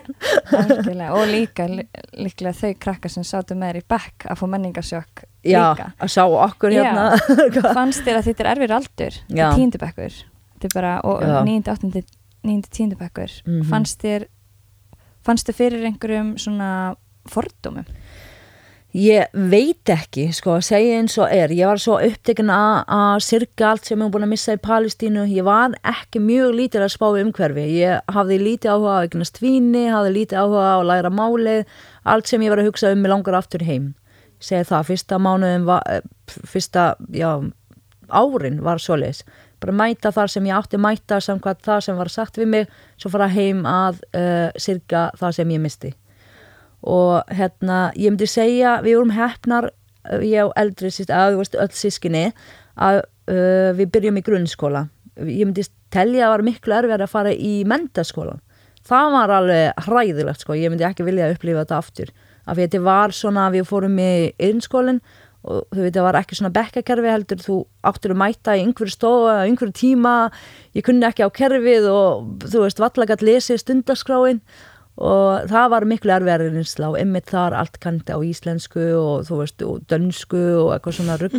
Og 1.17 1.25
líka 1.31 1.67
líklega 1.69 2.53
þau 2.57 2.73
krakkar 2.83 3.13
sem 3.15 3.25
sátu 3.27 3.57
með 3.57 3.73
þér 3.73 3.79
í 3.81 3.85
bekk 3.95 4.27
að 4.33 4.41
fá 4.41 4.45
menningarsjokk 4.53 5.25
já, 5.49 5.61
líka. 5.73 5.87
að 5.99 6.13
sjá 6.15 6.25
okkur 6.29 6.75
Já. 6.75 6.83
hérna 6.83 7.73
Fannst 7.79 8.05
þér 8.07 8.21
að 8.21 8.29
þetta 8.31 8.45
er 8.45 8.51
erfir 8.53 8.75
aldur? 8.79 9.19
Já. 9.33 9.49
Þetta 9.57 10.69
er 10.69 10.75
bara, 10.77 10.93
og 11.09 11.23
Já. 11.25 11.39
níundi, 11.47 11.73
áttundi, 11.73 12.05
níundi, 12.47 12.69
tíundabekkur. 12.77 13.33
Mhm. 13.49 13.65
Fannst 13.71 14.05
þér, 14.05 14.29
fannst 15.27 15.49
þér 15.49 15.59
fyrir 15.59 15.89
einhverjum 15.89 16.35
svona 16.39 16.69
fordómum? 17.31 17.87
Ég 18.93 19.31
veit 19.33 19.89
ekki, 19.89 20.27
sko, 20.37 20.59
að 20.59 20.67
segja 20.67 20.97
eins 21.01 21.15
og 21.17 21.31
er. 21.33 21.49
Ég 21.57 21.65
var 21.65 21.81
svo 21.81 21.95
upptekinn 22.05 22.51
að 22.53 23.23
sirka 23.25 23.71
allt 23.71 23.89
sem 23.89 23.97
ég 23.97 24.05
hef 24.05 24.13
búin 24.13 24.27
að 24.27 24.33
missa 24.35 24.53
í 24.53 24.61
Palestínu. 24.61 25.23
Ég 25.33 25.47
var 25.47 25.73
ekki 25.81 26.21
mjög 26.21 26.53
lítið 26.59 26.85
að 26.85 26.93
spá 26.93 27.07
umhverfi. 27.09 27.65
Ég 27.79 28.13
hafði 28.13 28.39
lítið 28.43 28.75
áhuga 28.75 28.99
á 29.01 29.05
eignast 29.07 29.41
víni, 29.41 29.87
hafði 29.89 30.13
lítið 30.19 30.43
áhuga 30.43 30.67
á 30.69 30.77
að 30.77 30.85
læra 30.91 31.13
málið. 31.23 31.73
Allt 32.05 32.29
sem 32.29 32.45
ég 32.45 32.53
var 32.53 32.61
að 32.61 32.69
hugsa 32.69 32.93
um 32.93 33.01
mig 33.01 33.13
langar 33.15 33.39
aftur 33.41 33.65
heim. 33.65 33.89
Ég 34.43 34.51
segi 34.51 34.69
það, 34.69 34.85
fyrsta 34.91 35.21
mánuðin, 35.25 35.65
var, 35.65 35.89
eh, 35.89 36.05
fyrsta, 36.53 36.85
já, 37.17 37.31
árin 38.13 38.61
var 38.61 38.77
svoleiðis. 38.77 39.25
Bara 39.59 39.73
mæta 39.73 40.13
þar 40.13 40.29
sem 40.29 40.45
ég 40.45 40.53
átti 40.53 40.77
mæta 40.77 41.17
samkvæmt 41.17 41.65
það 41.65 41.81
sem 41.81 41.97
var 41.97 42.13
sagt 42.13 42.37
við 42.37 42.47
mig, 42.47 42.69
svo 42.99 43.09
fara 43.09 43.33
heim 43.33 43.65
að 43.65 44.05
uh, 44.13 44.51
sirka 44.59 45.09
það 45.17 45.33
sem 45.39 45.49
ég 45.49 45.61
misti 45.63 45.95
og 46.83 47.33
hérna, 47.33 47.93
ég 47.97 48.13
myndi 48.13 48.29
segja 48.31 48.81
við 48.85 48.99
vorum 48.99 49.17
hefnar, 49.17 49.71
uh, 50.11 50.23
ég 50.27 50.49
og 50.49 50.55
eldri 50.59 50.93
að 51.07 51.35
þú 51.35 51.43
veist, 51.43 51.59
öll 51.59 51.77
sískinni 51.79 52.25
að 52.77 53.03
uh, 53.03 53.71
við 53.79 53.93
byrjum 53.95 54.19
í 54.19 54.25
grunnskóla. 54.27 54.87
Ég 55.23 55.45
myndi 55.47 55.67
telja 55.93 56.25
að 56.25 56.27
það 56.27 56.35
var 56.37 56.49
miklu 56.49 56.79
erfið 56.79 57.05
að 57.05 57.13
fara 57.13 57.37
í 57.37 57.55
mentaskólan 57.69 58.41
það 58.89 59.17
var 59.17 59.33
alveg 59.39 59.83
hræðilegt 59.87 60.45
sko. 60.45 60.57
Ég 60.59 60.73
myndi 60.73 60.87
ekki 60.87 61.07
vilja 61.07 61.29
að 61.29 61.37
upplifa 61.37 61.65
þetta 61.65 61.79
aftur. 61.79 62.15
Af 62.43 62.57
því 62.57 62.63
að 62.63 62.65
þetta 62.67 62.87
var 62.89 63.15
svona 63.15 63.51
við 63.55 63.69
fórum 63.69 64.01
í 64.03 64.15
innskólin 64.43 65.03
og 65.43 65.65
þú 65.75 65.83
veit 65.83 65.97
það 65.97 66.07
var 66.07 66.19
ekki 66.21 66.39
svona 66.39 66.55
bekkakerfi 66.55 67.13
heldur. 67.13 67.43
Þú 67.43 67.59
áttur 67.91 68.15
að 68.15 68.21
mæta 68.23 68.57
í 68.59 68.65
einhverju 68.67 68.95
stofa 68.95 69.37
einhverju 69.47 69.77
tíma, 69.79 70.17
ég 70.75 70.87
kunni 70.87 71.07
ekki 71.07 71.27
á 71.27 71.31
kerfið 71.35 71.89
og 71.91 72.45
þú 72.47 72.67
veist, 72.67 72.83
valla 72.83 73.09
gætt 73.11 73.27
lesið 73.27 73.63
stundaskráin 73.63 74.43
og 75.01 75.47
það 75.49 75.69
var 75.73 75.87
miklu 75.89 76.13
erfiðar 76.13 76.45
reynsla 76.53 76.91
og 76.93 76.99
ymmið 77.01 77.31
þar 77.33 77.57
allt 77.63 77.79
kandi 77.83 78.13
á 78.13 78.19
íslensku 78.29 78.83
og 78.99 79.25
þú 79.29 79.39
veist, 79.41 79.65
og 79.65 79.81
dönsku 79.89 80.43
og 80.61 80.73
eitthvað 80.75 80.99
svona 80.99 81.17
rugg 81.23 81.37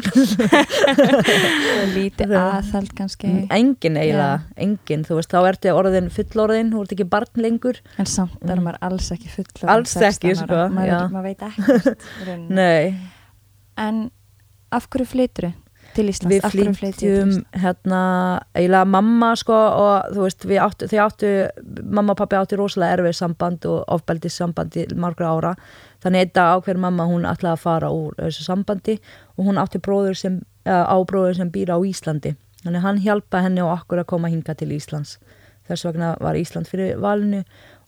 lítið 1.98 2.34
aðhald 2.40 2.94
kannski. 2.98 3.34
Engin 3.54 4.00
eiginlega, 4.02 4.42
engin 4.58 5.06
þú 5.06 5.20
veist, 5.20 5.34
þá 5.34 5.52
ertu 5.54 5.74
orðin 5.78 6.10
fullorðin, 6.14 6.74
þú 6.74 6.86
ert 6.86 6.96
ekki 6.98 7.10
barn 7.14 7.46
lengur. 7.46 7.82
En 8.02 8.10
samt 8.10 8.42
er 8.50 8.64
maður 8.64 8.82
alls 8.90 9.12
ekki 9.14 9.30
full 9.36 9.50
Alls 9.70 9.96
ekki, 10.02 10.34
sko, 10.40 10.66
maður, 10.74 11.12
maður 11.14 11.30
veit 11.30 11.46
ekkert 11.52 12.08
en 13.78 14.08
af 14.74 14.88
hverju 14.90 15.10
flytur 15.10 15.52
til 15.96 16.08
Íslands? 16.12 16.32
við 16.32 16.48
Íslands? 16.50 17.40
hérna, 17.64 18.02
eiginlega 18.56 18.90
mamma 18.90 19.32
sko 19.40 19.56
og 19.56 20.14
þú 20.16 20.26
veist, 20.26 20.48
við 20.50 20.62
áttu, 20.66 20.90
þau 20.92 21.00
áttu 21.06 21.32
mamma 21.84 22.16
og 22.16 22.22
pappi 22.22 22.40
áttu 22.40 22.60
rosalega 22.60 23.00
erfið 23.00 23.18
samband 23.20 23.68
og 23.70 23.84
ofbeldis 23.98 24.40
samband 24.40 24.78
í 24.80 24.88
margra 24.96 25.34
ára 25.34 25.54
þannig 26.04 26.28
þetta 26.28 26.48
ákveður 26.58 26.82
mamma, 26.86 27.08
hún 27.10 27.28
ætlaði 27.30 27.54
að 27.54 27.64
fara 27.64 27.92
úr 27.94 28.18
þessu 28.20 28.48
sambandi 28.48 28.98
og 29.38 29.46
hún 29.48 29.62
átti 29.62 29.82
bróður 29.84 30.20
sem, 30.20 30.42
uh, 30.68 30.84
ábróður 30.92 31.40
sem 31.40 31.54
býr 31.54 31.74
á 31.74 31.78
Íslandi 31.80 32.36
þannig 32.64 32.86
hann 32.86 33.04
hjálpa 33.04 33.44
henni 33.46 33.64
og 33.64 33.74
okkur 33.78 34.04
að 34.04 34.12
koma 34.14 34.32
hinga 34.32 34.56
til 34.58 34.72
Íslands 34.76 35.18
þess 35.68 35.88
vegna 35.88 36.14
var 36.24 36.36
Ísland 36.40 36.68
fyrir 36.68 36.98
valinu 37.02 37.44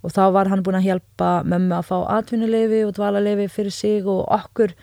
og 0.05 0.13
þá 0.13 0.23
var 0.35 0.51
hann 0.51 0.61
búin 0.63 0.77
að 0.79 0.89
hjálpa 0.89 1.31
mömmu 1.47 1.79
að 1.79 1.87
fá 1.89 1.97
atvinnuleifi 2.19 2.83
og 2.85 2.93
dvalarleifi 2.97 3.47
fyrir 3.51 3.73
sig 3.73 4.05
og 4.07 4.27
okkur 4.31 4.75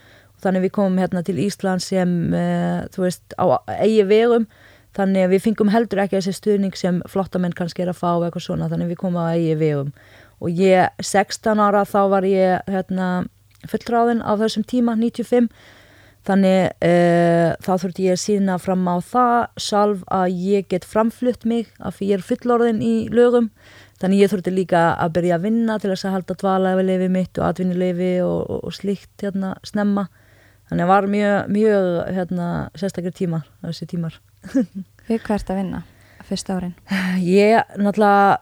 þannig 0.42 0.66
við 0.66 0.74
komum 0.78 1.00
hérna 1.00 1.22
til 1.26 1.38
Ísland 1.42 1.84
sem 1.84 2.12
uh, 2.34 2.84
þú 2.94 3.06
veist 3.06 3.36
á 3.38 3.44
eigi 3.78 4.06
vegum. 4.08 4.48
Þannig 4.92 5.30
við 5.32 5.44
fengum 5.46 5.70
heldur 5.72 6.02
ekki 6.02 6.18
þessi 6.18 6.34
stuðning 6.36 6.74
sem 6.76 6.98
flottamenn 7.08 7.54
kannski 7.56 7.84
er 7.84 7.92
að 7.94 8.02
fá 8.02 8.10
eitthvað 8.12 8.44
svona. 8.44 8.68
Þannig 8.68 8.92
við 8.92 9.00
komum 9.00 9.22
á 9.24 9.32
eigi 9.32 9.54
vegum. 9.60 9.92
Og 10.42 10.58
ég 10.58 10.90
16 11.00 11.62
ára 11.62 11.86
þá 11.88 12.00
var 12.12 12.26
ég 12.28 12.66
hérna 12.68 13.12
fullráðin 13.70 14.24
á 14.26 14.34
þessum 14.40 14.66
tíma 14.66 14.96
95 14.98 15.48
þannig 16.26 16.70
uh, 16.86 17.54
þá 17.62 17.72
þurfti 17.82 18.06
ég 18.06 18.16
að 18.16 18.22
sína 18.22 18.58
fram 18.62 18.82
á 18.86 18.96
það 19.02 19.38
sjálf 19.64 20.02
að 20.12 20.36
ég 20.44 20.68
get 20.70 20.86
framflutt 20.86 21.46
mig 21.48 21.70
af 21.82 21.98
því 21.98 22.10
ég 22.10 22.20
er 22.20 22.26
fullorðin 22.26 22.82
í 22.84 22.94
lögum. 23.10 23.48
Þannig 24.02 24.24
ég 24.24 24.32
þurfti 24.32 24.52
líka 24.54 24.82
að 24.98 25.14
byrja 25.18 25.38
að 25.38 25.46
vinna 25.46 25.78
til 25.78 25.92
þess 25.92 26.06
að 26.08 26.16
halda 26.16 26.36
dvalæfileifi 26.42 27.08
mitt 27.14 27.38
og 27.38 27.46
atvinnuleifi 27.48 28.12
og, 28.26 28.38
og, 28.50 28.60
og 28.66 28.76
slíkt 28.76 29.22
hérna 29.22 29.54
snemma 29.66 30.08
þannig 30.72 30.88
var 30.88 31.08
mjög, 31.12 31.52
mjög 31.52 31.88
hérna, 32.16 32.50
sérstakir 32.80 33.14
tímar 33.14 33.44
þessi 33.60 33.88
tímar. 33.92 34.20
Við 35.08 35.20
hvað 35.22 35.38
ert 35.38 35.52
að 35.52 35.60
vinna 35.60 35.82
fyrsta 36.32 36.56
árin? 36.56 36.74
Ég 37.20 37.76
náttúrulega, 37.76 38.38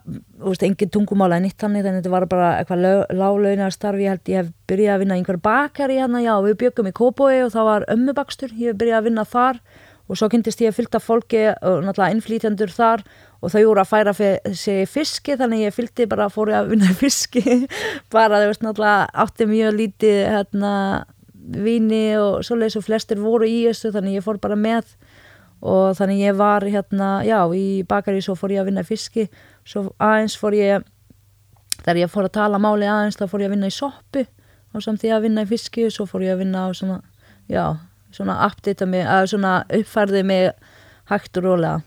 engin 0.66 0.92
tungumála 0.92 1.38
en 1.40 1.46
nýtt 1.48 1.60
þannig, 1.60 1.84
þannig 1.84 2.02
þetta 2.04 2.12
var 2.12 2.26
bara 2.30 2.50
eitthvað 2.60 3.14
láglaunar 3.16 3.74
starf, 3.74 4.00
ég 4.00 4.14
held 4.14 4.30
ég 4.30 4.42
hef 4.42 4.50
byrjað 4.70 4.94
að 4.94 5.04
vinna 5.04 5.16
í 5.16 5.22
einhver 5.22 5.40
bakari 5.42 6.00
hérna, 6.00 6.22
já, 6.22 6.34
við 6.44 6.58
byggum 6.64 6.90
í 6.90 6.96
Kóboi 6.96 7.40
og 7.44 7.54
það 7.54 7.70
var 7.70 7.88
ömmubakstur, 7.96 8.54
ég 8.56 8.72
hef 8.72 8.80
byrjað 8.80 9.00
að 9.00 9.08
vinna 9.08 9.26
þar 9.28 9.62
og 10.10 10.18
svo 10.18 10.26
kynntist 10.30 10.62
ég 10.62 10.72
að 10.72 10.80
fylgta 10.80 11.00
fólki 11.02 11.42
og 11.54 11.84
náttúrulega 11.86 12.16
innflýtjandur 12.16 12.72
þar 12.74 13.04
og 13.40 13.52
þau 13.52 13.60
voru 13.62 13.82
að 13.82 13.90
færa 13.92 14.14
sig 14.58 14.88
fiski 14.90 15.36
þannig 15.38 15.68
ég 15.68 15.76
fylgdi 15.76 16.06
bara 16.10 16.26
að 16.26 16.34
fóri 16.34 16.56
að 16.56 16.72
vinna 16.72 16.90
í 16.90 16.96
fiski. 16.98 17.44
Bara 18.12 18.42
þú 18.42 18.50
veist 18.50 18.64
náttúrulega 18.66 19.06
átti 19.22 19.46
mjög 19.48 19.78
lítið 19.78 20.18
hérna 20.34 20.72
vini 21.50 22.04
og 22.20 22.44
svoleiðis 22.46 22.78
og 22.80 22.86
flestir 22.86 23.20
voru 23.20 23.48
í 23.48 23.64
þessu 23.68 23.92
þannig 23.94 24.20
ég 24.20 24.26
fór 24.26 24.40
bara 24.42 24.58
með. 24.58 24.94
Og 25.60 25.92
þannig 25.98 26.22
ég 26.24 26.38
var 26.38 26.64
hérna, 26.64 27.20
já, 27.26 27.38
í 27.52 27.82
bakari 27.88 28.22
svo 28.24 28.36
fór 28.38 28.54
ég 28.54 28.62
að 28.62 28.70
vinna 28.70 28.84
í 28.84 28.88
fiski. 28.88 29.26
Svo 29.66 29.90
aðeins 30.00 30.38
fór 30.40 30.56
ég 30.56 30.86
þegar 31.80 32.02
ég 32.02 32.12
fór 32.12 32.28
að 32.28 32.36
tala 32.38 32.60
máli 32.62 32.88
aðeins 32.88 33.20
þá 33.20 33.26
fór 33.28 33.44
ég 33.44 33.50
að 33.50 33.56
vinna 33.56 33.70
í 33.70 33.76
soppu. 33.76 34.24
Og 34.70 34.84
samt 34.84 35.02
því 35.02 35.14
að 35.16 35.24
vinna 35.26 35.44
í 35.44 35.50
fiski 35.50 35.88
svo 35.92 36.06
fór 36.08 36.24
ég 36.24 36.36
að 36.36 36.44
vinna 36.44 36.64
á 36.64 36.68
svona 36.76 37.00
já, 37.50 37.64
svona 38.14 38.38
updata 38.46 38.86
mig, 38.86 39.06
að 39.06 39.32
svona 39.34 39.54
uppfærði 39.80 40.22
mig 40.26 40.52
hægt 41.10 41.40
og 41.40 41.48
rólega. 41.48 41.80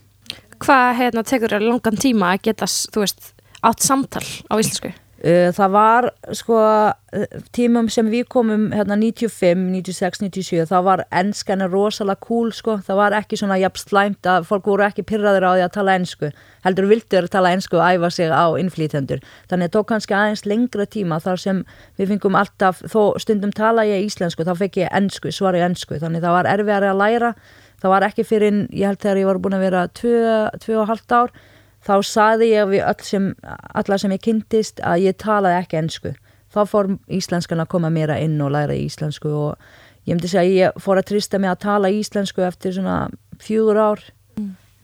Hvað 0.64 0.90
hérna, 1.00 1.24
tekur 1.26 1.56
þér 1.56 1.64
langan 1.66 1.98
tíma 2.00 2.34
að 2.34 2.44
geta, 2.48 2.68
þú 2.68 3.02
veist, 3.04 3.32
átt 3.64 3.84
samtal 3.84 4.22
á 4.22 4.54
íslensku? 4.60 4.92
Uh, 5.24 5.48
Það 5.56 5.70
var 5.72 6.06
sko 6.36 6.56
uh, 6.60 7.22
tímum 7.56 7.86
sem 7.88 8.10
við 8.12 8.26
komum 8.28 8.66
hérna 8.76 8.98
95, 9.00 9.70
96, 9.72 10.18
97 10.26 10.66
þá 10.68 10.74
var 10.84 11.02
enskan 11.08 11.64
rosalega 11.72 12.20
cool 12.26 12.50
sko. 12.52 12.74
Það 12.84 12.98
var 13.00 13.16
ekki 13.16 13.38
svona 13.40 13.56
jafn 13.62 13.80
slæmt 13.80 14.28
að 14.28 14.44
fólk 14.50 14.68
voru 14.68 14.84
ekki 14.84 15.06
pyrraður 15.08 15.46
á 15.48 15.52
því 15.54 15.64
að 15.64 15.72
tala 15.78 15.94
ensku 15.96 16.30
heldur 16.66 16.88
vildur 16.90 17.24
að 17.24 17.32
tala 17.32 17.54
ensku 17.56 17.80
og 17.80 17.86
æfa 17.86 18.10
sig 18.12 18.28
á 18.36 18.44
innflýtendur 18.60 19.24
þannig 19.48 19.70
að 19.70 19.74
tók 19.78 19.88
kannski 19.94 20.16
aðeins 20.18 20.44
lengra 20.48 20.86
tíma 20.92 21.20
þar 21.24 21.40
sem 21.40 21.64
við 21.96 22.12
fengum 22.12 22.36
alltaf 22.40 22.84
þó 22.84 23.16
stundum 23.24 23.56
tala 23.56 23.86
ég 23.88 24.04
íslensku 24.04 24.44
þá 24.44 24.52
fekk 24.60 24.82
ég 24.82 24.92
ensku, 24.92 25.32
svar 25.32 25.56
ég 25.56 25.64
ensku. 25.64 25.96
Þannig 26.04 26.20
það 26.24 26.36
var 26.36 26.50
erfiðari 26.52 26.92
að 26.92 27.00
læra. 27.00 27.32
Það 27.80 27.92
var 27.96 28.08
ekki 28.10 28.28
fyrir, 28.28 28.62
ég 28.72 28.92
held 28.92 29.00
þegar 29.00 29.24
ég 29.24 29.28
var 29.32 29.40
búin 29.44 29.56
að 29.56 29.66
vera 29.70 29.88
tvö, 29.88 30.20
tvö 30.60 30.80
og 30.84 30.88
halvt 30.92 31.16
ár 31.16 31.36
þá 31.84 31.94
saði 32.06 32.50
ég 32.52 32.68
við 32.72 32.84
öll 32.88 33.06
sem, 33.06 33.30
alla 33.74 33.98
sem 34.00 34.14
ég 34.14 34.22
kynntist 34.24 34.82
að 34.84 35.08
ég 35.08 35.18
talaði 35.20 35.62
ekki 35.62 35.80
ensku. 35.80 36.14
Þá 36.54 36.60
fór 36.70 36.92
íslenskan 37.10 37.62
að 37.62 37.72
koma 37.74 37.90
meira 37.90 38.18
inn 38.22 38.38
og 38.42 38.52
læra 38.54 38.76
íslensku 38.78 39.32
og 39.34 39.66
ég 40.06 40.14
myndi 40.14 40.30
segja 40.30 40.44
að 40.44 40.54
ég 40.54 40.84
fór 40.84 41.00
að 41.00 41.08
trista 41.10 41.40
mig 41.42 41.50
að 41.50 41.62
tala 41.66 41.90
íslensku 41.90 42.44
eftir 42.46 42.76
svona 42.76 43.08
fjögur 43.42 43.80
ár. 43.80 44.04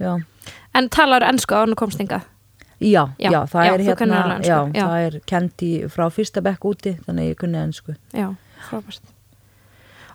Já. 0.01 0.17
En 0.75 0.89
talar 0.91 1.25
ennsku 1.29 1.55
á 1.55 1.63
hann 1.63 1.79
komst 1.79 2.01
hingað? 2.01 2.27
Já, 2.81 3.13
já, 3.21 3.29
Já, 3.29 3.41
það 3.45 3.67
já, 3.67 3.73
er 3.73 3.83
hérna, 3.85 4.21
já, 4.41 4.59
það 4.73 4.99
er 5.05 5.17
kendi 5.29 5.71
frá 5.93 6.07
fyrsta 6.09 6.41
bekk 6.41 6.65
úti, 6.65 6.95
þannig 7.05 7.35
ég 7.35 7.41
kunni 7.43 7.61
ensku. 7.61 7.93
Já, 8.17 8.31
frábært. 8.71 9.03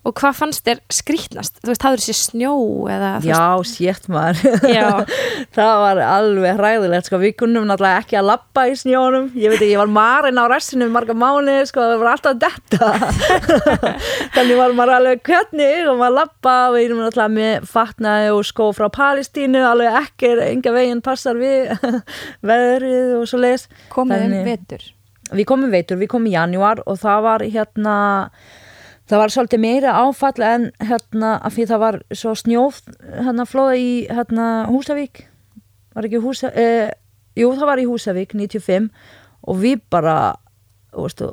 Og 0.05 0.13
hvað 0.19 0.35
fannst 0.37 0.65
þér 0.67 0.79
skrítnast? 0.93 1.55
Þú 1.63 1.71
veist, 1.71 1.83
hafður 1.85 2.01
þessi 2.03 2.15
snjó 2.19 2.51
eða... 2.93 3.11
Já, 3.25 3.39
sétt 3.65 4.05
maður. 4.11 4.57
Já. 4.69 4.89
það 5.57 5.71
var 5.81 6.01
alveg 6.05 6.59
hræðilegt, 6.59 7.07
sko. 7.09 7.19
Við 7.23 7.33
kunnum 7.39 7.65
náttúrulega 7.65 8.03
ekki 8.03 8.19
að 8.19 8.27
labba 8.29 8.65
í 8.69 8.75
snjónum. 8.77 9.31
Ég 9.33 9.49
veit 9.49 9.57
ekki, 9.57 9.71
ég 9.73 9.81
var 9.81 9.89
marinn 9.95 10.37
á 10.37 10.45
restinu 10.51 10.89
marga 10.93 11.15
mánu, 11.17 11.55
sko, 11.65 11.87
það 11.89 12.03
var 12.03 12.11
alltaf 12.13 12.37
detta. 12.43 12.91
Þannig 14.35 14.59
var 14.59 14.75
maður 14.77 14.95
alveg 14.99 15.23
hvernig 15.25 15.89
og 15.89 15.97
maður 16.03 16.21
og 16.45 16.75
við 16.75 16.83
erum 16.85 17.01
náttúrulega 17.01 17.35
með 17.39 17.65
fatnaði 17.71 18.27
og 18.35 18.43
skó 18.45 18.67
frá 18.77 18.85
Palestínu, 18.93 19.63
alveg 19.65 19.97
ekki, 20.03 20.35
enga 20.51 20.75
veginn 20.75 21.01
passar 21.05 21.39
við 21.39 21.73
veðrið 22.51 23.15
og 23.19 23.25
svo 23.31 23.41
leis. 23.41 23.65
komið 23.93 24.27
um 24.27 24.29
Þannig- 24.37 24.51
vetur 24.51 24.91
Við 25.33 25.47
komum 25.49 25.71
veitur, 25.73 25.97
við 25.97 26.09
komum 26.11 26.29
í 26.29 26.35
janúar 26.35 26.83
og 26.85 26.99
það 27.01 27.23
var 27.25 27.43
hérna 27.49 27.95
það 29.09 29.21
var 29.21 29.33
svolítið 29.33 29.61
meira 29.61 29.97
áfall 30.01 30.45
en 30.45 30.69
hérna 30.81 31.35
af 31.45 31.55
því 31.55 31.67
það 31.71 31.83
var 31.83 31.99
svo 32.13 32.33
snjóð 32.39 32.81
hérna 33.27 33.45
flóða 33.49 33.77
í 33.77 33.91
hérna 34.09 34.47
Húsavík. 34.71 35.25
Var 35.95 36.07
ekki 36.07 36.23
Húsa 36.23 36.51
eh, 36.51 36.89
jú 37.37 37.51
það 37.53 37.69
var 37.69 37.83
í 37.83 37.87
Húsavík 37.89 38.35
95 38.35 38.89
og 39.45 39.61
við 39.61 39.83
bara 39.93 40.17
veistu, 40.95 41.29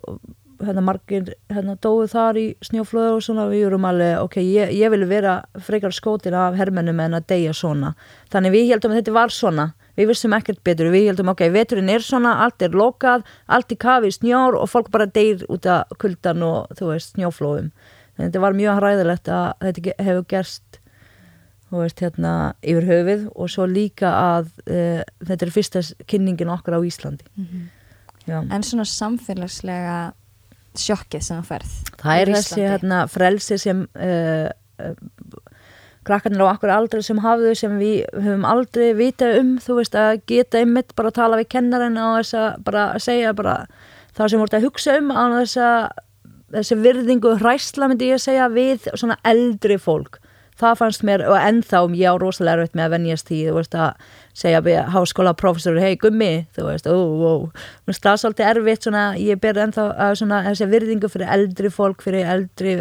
hérna 0.63 0.85
margir 0.85 1.33
hérna 1.51 1.77
dóðu 1.81 2.09
þar 2.13 2.41
í 2.41 2.47
snjóflóðu 2.65 3.17
og 3.17 3.25
svona. 3.25 3.49
Við 3.51 3.67
erum 3.71 3.87
alveg, 3.89 4.19
ok, 4.23 4.39
ég, 4.45 4.75
ég 4.79 4.93
vil 4.93 5.07
vera 5.11 5.41
frekar 5.59 5.95
skótin 5.95 6.37
af 6.39 6.59
hermennum 6.59 7.01
en 7.03 7.19
að 7.19 7.31
deyja 7.33 7.55
svona. 7.57 7.95
Þannig 8.33 8.57
við 8.57 8.75
heldum 8.75 8.95
að 8.95 9.03
þetta 9.03 9.17
var 9.17 9.35
svona 9.35 9.73
við 9.99 10.13
vissum 10.13 10.37
ekkert 10.37 10.63
betur, 10.65 10.93
við 10.93 11.11
heldum 11.11 11.33
ok, 11.33 11.47
veturinn 11.55 11.91
er 11.93 12.05
svona, 12.05 12.37
allt 12.45 12.63
er 12.65 12.77
lokað, 12.77 13.27
allt 13.47 13.73
í 13.75 13.79
kafi 13.81 14.13
snjór 14.15 14.57
og 14.59 14.71
fólk 14.73 14.93
bara 14.95 15.07
deyr 15.07 15.45
út 15.53 15.69
af 15.69 15.93
kuldan 16.03 16.45
og 16.47 16.73
þú 16.79 16.93
veist, 16.93 17.15
snjóflóðum. 17.17 17.73
Þannig 18.13 18.29
þetta 18.29 18.45
var 18.45 18.57
mjög 18.57 18.81
hræðilegt 18.81 19.33
að 19.33 19.51
þetta 19.67 19.97
hefur 20.07 20.25
gerst 20.33 20.81
þú 21.73 21.81
veist, 21.81 22.03
hérna 22.05 22.33
yfir 22.61 22.89
höfuð 22.89 23.29
og 23.33 23.53
svo 23.53 23.67
líka 23.69 24.11
að 24.13 24.51
uh, 24.67 25.05
þetta 25.25 25.47
er 25.47 25.55
fyrsta 25.55 25.85
kynningin 26.11 26.53
okkar 26.53 26.77
á 26.77 26.81
Íslandi. 26.85 27.25
Já. 28.23 28.39
en 28.39 28.63
svona 28.63 28.85
samfélagslega 28.87 30.13
sjokkið 30.79 31.25
sem 31.27 31.41
þú 31.41 31.47
ferð 31.49 31.73
Það 31.99 32.21
er 32.21 32.31
þessi 32.37 32.61
hérna, 32.63 32.99
frelsi 33.11 33.59
sem 33.59 33.81
uh, 33.83 34.47
uh, 34.79 34.93
krakkarnir 36.07 36.43
á 36.43 36.53
okkur 36.53 36.73
aldrei 36.75 37.03
sem 37.07 37.21
hafðu 37.23 37.55
sem 37.59 37.75
við 37.79 38.05
höfum 38.15 38.47
aldrei 38.49 38.93
vitað 38.99 39.41
um 39.41 39.57
þú 39.63 39.79
veist 39.81 39.99
að 39.99 40.23
geta 40.31 40.63
einmitt 40.63 40.95
bara 40.99 41.13
að 41.13 41.19
tala 41.21 41.41
við 41.41 41.53
kennarinn 41.55 42.01
á 42.01 42.19
þess 42.19 42.39
að 42.39 42.49
bara 42.67 42.87
að 42.95 43.05
segja 43.07 43.35
bara 43.39 43.59
það 44.17 44.33
sem 44.33 44.43
voru 44.43 44.59
að 44.59 44.67
hugsa 44.67 44.97
um 44.99 45.13
á 45.15 45.23
þess 45.39 45.61
að 45.63 45.85
þessi 46.53 46.79
virðingu 46.85 47.39
hræsla 47.41 47.89
myndi 47.89 48.11
ég 48.11 48.21
að 48.21 48.27
segja 48.27 48.51
við 48.53 48.91
svona 48.93 49.17
eldri 49.29 49.79
fólk. 49.81 50.19
Það 50.61 50.75
fannst 50.79 51.05
mér, 51.09 51.23
og 51.27 51.39
ennþá 51.41 51.79
ég 51.97 52.13
á 52.13 52.21
rosalega 52.21 52.61
erfitt 52.61 52.77
með 52.77 52.85
að 52.85 52.93
venjast 52.93 53.31
því, 53.31 53.39
þú 53.49 53.55
veist 53.57 53.77
að 53.81 54.11
segja 54.37 54.61
við 54.63 54.77
háskóla 54.93 55.33
professor, 55.41 55.79
hei 55.81 55.97
gummi 56.01 56.31
þú 56.55 56.67
veist, 56.69 56.87
ó, 56.87 56.93
ó, 56.93 57.33
það 57.89 58.11
er 58.13 58.21
svolítið 58.21 58.51
erfitt 58.51 58.87
svona, 58.87 59.05
ég 59.19 59.41
ber 59.43 59.59
ennþá 59.65 59.87
að 60.07 60.15
svona 60.21 60.43
þessi 60.51 60.69
virðingu 60.75 61.11
fyrir 61.13 61.33
eldri 61.35 61.73
fólk, 61.73 62.05
fyrir 62.05 62.29
eldri 62.37 62.77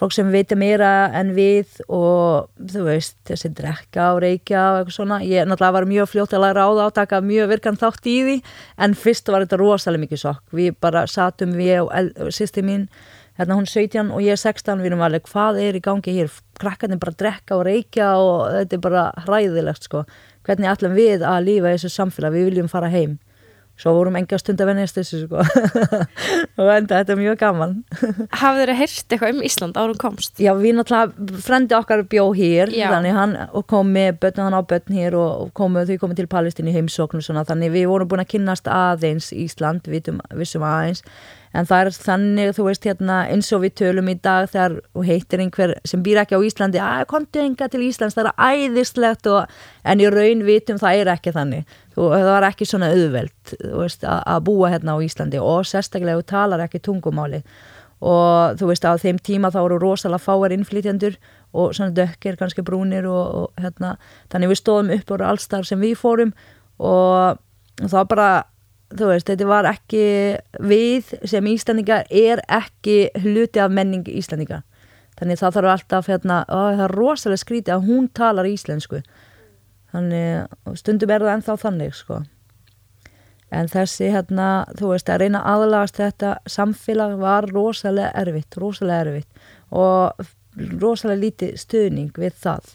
fólk 0.00 0.14
sem 0.16 0.30
veitir 0.32 0.56
meira 0.56 1.10
en 1.16 1.34
við 1.36 1.76
og 1.92 2.48
þú 2.72 2.86
veist, 2.86 3.18
þessi 3.28 3.50
drekka 3.56 4.14
og 4.14 4.22
reykja 4.24 4.62
og 4.70 4.78
eitthvað 4.80 4.96
svona, 4.96 5.20
ég 5.26 5.44
náttúrulega 5.48 5.76
var 5.76 5.88
mjög 5.90 6.10
fljótt 6.14 6.36
að 6.36 6.44
læra 6.46 6.64
á 6.64 6.70
það 6.70 6.84
átaka 6.86 7.20
mjög 7.26 7.52
virkan 7.52 7.80
þátt 7.80 8.08
í 8.08 8.16
því 8.24 8.36
en 8.86 8.96
fyrst 8.96 9.28
var 9.28 9.44
þetta 9.44 9.60
rosalega 9.60 10.04
mikið 10.06 10.22
sokk. 10.24 10.44
Við 10.56 10.76
bara 10.80 11.04
satum 11.10 11.52
við 11.58 11.84
og, 11.84 11.92
sýsti 12.32 12.64
mín 12.64 12.88
hérna 13.36 13.56
hún 13.56 13.68
17 13.68 14.12
og 14.12 14.24
ég 14.24 14.36
er 14.36 14.40
16 14.40 14.80
við 14.80 14.92
erum 14.92 15.04
alveg, 15.04 15.28
hvað 15.28 15.60
er 15.66 15.76
í 15.76 15.84
gangi 15.84 16.16
hér? 16.16 16.32
Krakkarnir 16.60 17.00
bara 17.00 17.16
drekka 17.20 17.56
og 17.56 17.66
reykja 17.68 18.14
og 18.20 18.36
þetta 18.56 18.76
er 18.76 18.84
bara 18.84 19.06
hræðilegt 19.26 19.88
sko. 19.88 20.04
Hvernig 20.48 20.72
ætlum 20.72 20.96
við 20.96 21.24
að 21.28 21.44
lífa 21.46 21.72
í 21.72 21.76
þessu 21.76 21.92
samfélag? 21.92 22.36
Við 22.36 22.50
viljum 22.50 22.72
fara 22.72 22.88
heim 22.92 23.18
svo 23.80 23.94
vorum 23.96 24.18
enga 24.20 24.38
stund 24.40 24.60
að 24.60 24.70
venjast 24.72 24.98
þessu 24.98 25.22
sko 25.24 25.40
og 26.60 26.70
enda 26.74 27.00
þetta 27.00 27.14
er 27.14 27.20
mjög 27.20 27.38
gaman 27.40 27.74
Hafið 28.40 28.60
þeirra 28.60 28.76
heyrst 28.80 29.06
eitthvað 29.08 29.34
um 29.34 29.42
Ísland 29.48 29.80
árum 29.80 29.98
komst? 30.00 30.34
Já, 30.42 30.52
við 30.58 30.76
náttúrulega, 30.78 31.40
frendi 31.46 31.76
okkar 31.78 32.04
bjó 32.10 32.28
hér 32.36 32.74
Já. 32.76 32.88
þannig 32.94 33.16
hann 33.16 33.36
og 33.48 33.66
kom 33.70 33.92
með 33.96 34.20
börn 34.24 34.44
hann 34.44 34.58
á 34.58 34.62
börn 34.62 35.00
hér 35.00 35.18
og, 35.18 35.46
og 35.46 35.52
komu, 35.56 35.84
þau 35.88 35.96
komið 36.04 36.22
til 36.22 36.30
Palestínu 36.36 36.72
í 36.72 36.76
heimsókn 36.76 37.20
og 37.20 37.26
svona, 37.26 37.46
þannig 37.48 37.74
við 37.78 37.90
vorum 37.90 38.10
búin 38.10 38.24
að 38.24 38.32
kynnast 38.34 38.70
aðeins 38.70 39.32
Ísland, 39.34 39.88
vitum, 39.90 40.20
vissum 40.36 40.66
aðeins 40.66 41.04
en 41.56 41.66
það 41.66 41.82
er 41.82 41.90
þannig, 41.96 42.52
þú 42.54 42.66
veist 42.68 42.86
hérna 42.86 43.16
eins 43.30 43.48
og 43.54 43.64
við 43.64 43.74
tölum 43.80 44.10
í 44.12 44.14
dag 44.22 44.46
þegar 44.50 44.76
og 44.94 45.06
heitir 45.08 45.42
einhver 45.42 45.72
sem 45.88 46.02
býr 46.04 46.22
ekki 46.22 46.38
á 46.38 46.46
Íslandi 46.46 46.82
að 46.82 47.06
komdu 47.10 47.42
enga 47.42 47.68
til 47.70 47.82
Íslands, 47.88 48.14
það 48.18 48.30
er 48.30 48.68
æðislegt 48.68 49.26
og, 49.30 49.50
en 49.82 50.02
í 50.02 50.06
raun 50.14 50.44
vitum 50.46 50.78
það 50.82 51.00
er 51.00 51.10
ekki 51.16 51.34
þannig, 51.34 51.74
þú, 51.96 52.06
það 52.14 52.30
var 52.30 52.48
ekki 52.52 52.70
svona 52.70 52.92
auðvelt, 52.94 53.56
veist, 53.82 54.06
að, 54.06 54.22
að 54.36 54.46
búa 54.46 54.70
hérna 54.74 54.94
á 54.94 55.02
Íslandi 55.02 55.42
og 55.42 55.66
sérstaklega 55.68 56.22
þú 56.22 56.26
talar 56.30 56.64
ekki 56.68 56.82
tungumáli. 56.86 57.42
Og 58.00 58.56
þú 58.56 58.70
veist 58.70 58.86
á 58.88 58.96
þeim 58.96 59.18
tíma 59.20 59.50
þá 59.52 59.58
eru 59.60 59.76
rosalega 59.76 60.24
fáar 60.24 60.54
innflytjandur 60.54 61.18
og 61.52 61.74
svona 61.76 61.92
dökkir, 61.92 62.38
kannski 62.40 62.64
brúnir 62.64 63.04
og, 63.10 63.34
og 63.42 63.60
hérna, 63.60 63.98
þannig 64.32 64.54
við 64.54 64.60
stóðum 64.62 64.94
upp 64.94 65.12
úr 65.12 65.26
allstar 65.28 65.68
sem 65.68 65.82
við 65.82 65.98
fórum 66.00 66.32
og 66.80 67.42
það 67.82 68.08
bara 68.14 68.30
þú 68.90 69.12
veist, 69.12 69.28
þetta 69.30 69.46
var 69.46 69.68
ekki 69.70 70.04
við 70.66 71.14
sem 71.30 71.46
Íslandingar 71.46 72.10
er 72.10 72.42
ekki 72.48 73.10
hluti 73.22 73.62
af 73.62 73.72
menning 73.72 74.08
Íslandingar 74.10 74.64
þannig 75.20 75.40
það 75.40 75.56
þarf 75.56 75.70
alltaf 75.74 76.08
hérna, 76.08 76.42
ó, 76.48 76.72
það 76.72 76.84
er 76.86 76.94
rosalega 76.96 77.42
skrítið 77.42 77.74
að 77.74 77.88
hún 77.90 78.08
talar 78.16 78.48
íslensku. 78.48 79.02
Þannig 79.92 80.76
stundum 80.80 81.12
er 81.12 81.24
það 81.24 81.34
ennþá 81.34 81.56
þannig 81.60 81.96
sko. 81.98 82.20
En 83.50 83.68
þessi 83.68 84.08
hérna, 84.14 84.48
þú 84.78 84.92
veist, 84.94 85.10
að 85.10 85.24
reyna 85.24 85.42
aðlagast 85.50 85.98
þetta 85.98 86.36
samfélag 86.48 87.16
var 87.20 87.48
rosalega 87.50 88.12
erfitt, 88.22 88.56
rosalega 88.62 89.08
erfitt. 89.08 89.48
Og 89.74 90.30
rosalega 90.80 91.24
lítið 91.26 91.58
stuðning 91.58 92.14
við 92.16 92.38
það. 92.40 92.70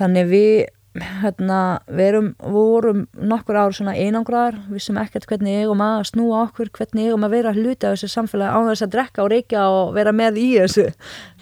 Þannig 0.00 0.32
við 0.32 0.52
hérna, 0.96 1.58
við 1.88 2.06
erum, 2.08 2.28
vorum 2.40 3.02
nokkur 3.14 3.58
ár 3.60 3.74
svona 3.76 3.94
einangraðar, 3.98 4.56
við 4.72 4.82
sem 4.88 4.98
ekkert 5.00 5.26
hvernig 5.30 5.58
eigum 5.62 5.82
að 5.84 6.06
snúa 6.10 6.44
okkur, 6.48 6.70
hvernig 6.74 7.08
eigum 7.10 7.26
að 7.28 7.34
vera 7.36 7.52
hluti 7.56 7.86
af 7.88 7.96
þessu 7.96 8.10
samfélagi 8.14 8.54
á 8.54 8.60
þess 8.70 8.86
að 8.86 8.94
drekka 8.96 9.24
og 9.26 9.32
reykja 9.34 9.66
og 9.74 9.92
vera 9.98 10.14
með 10.16 10.40
í 10.42 10.46
þessu 10.58 10.86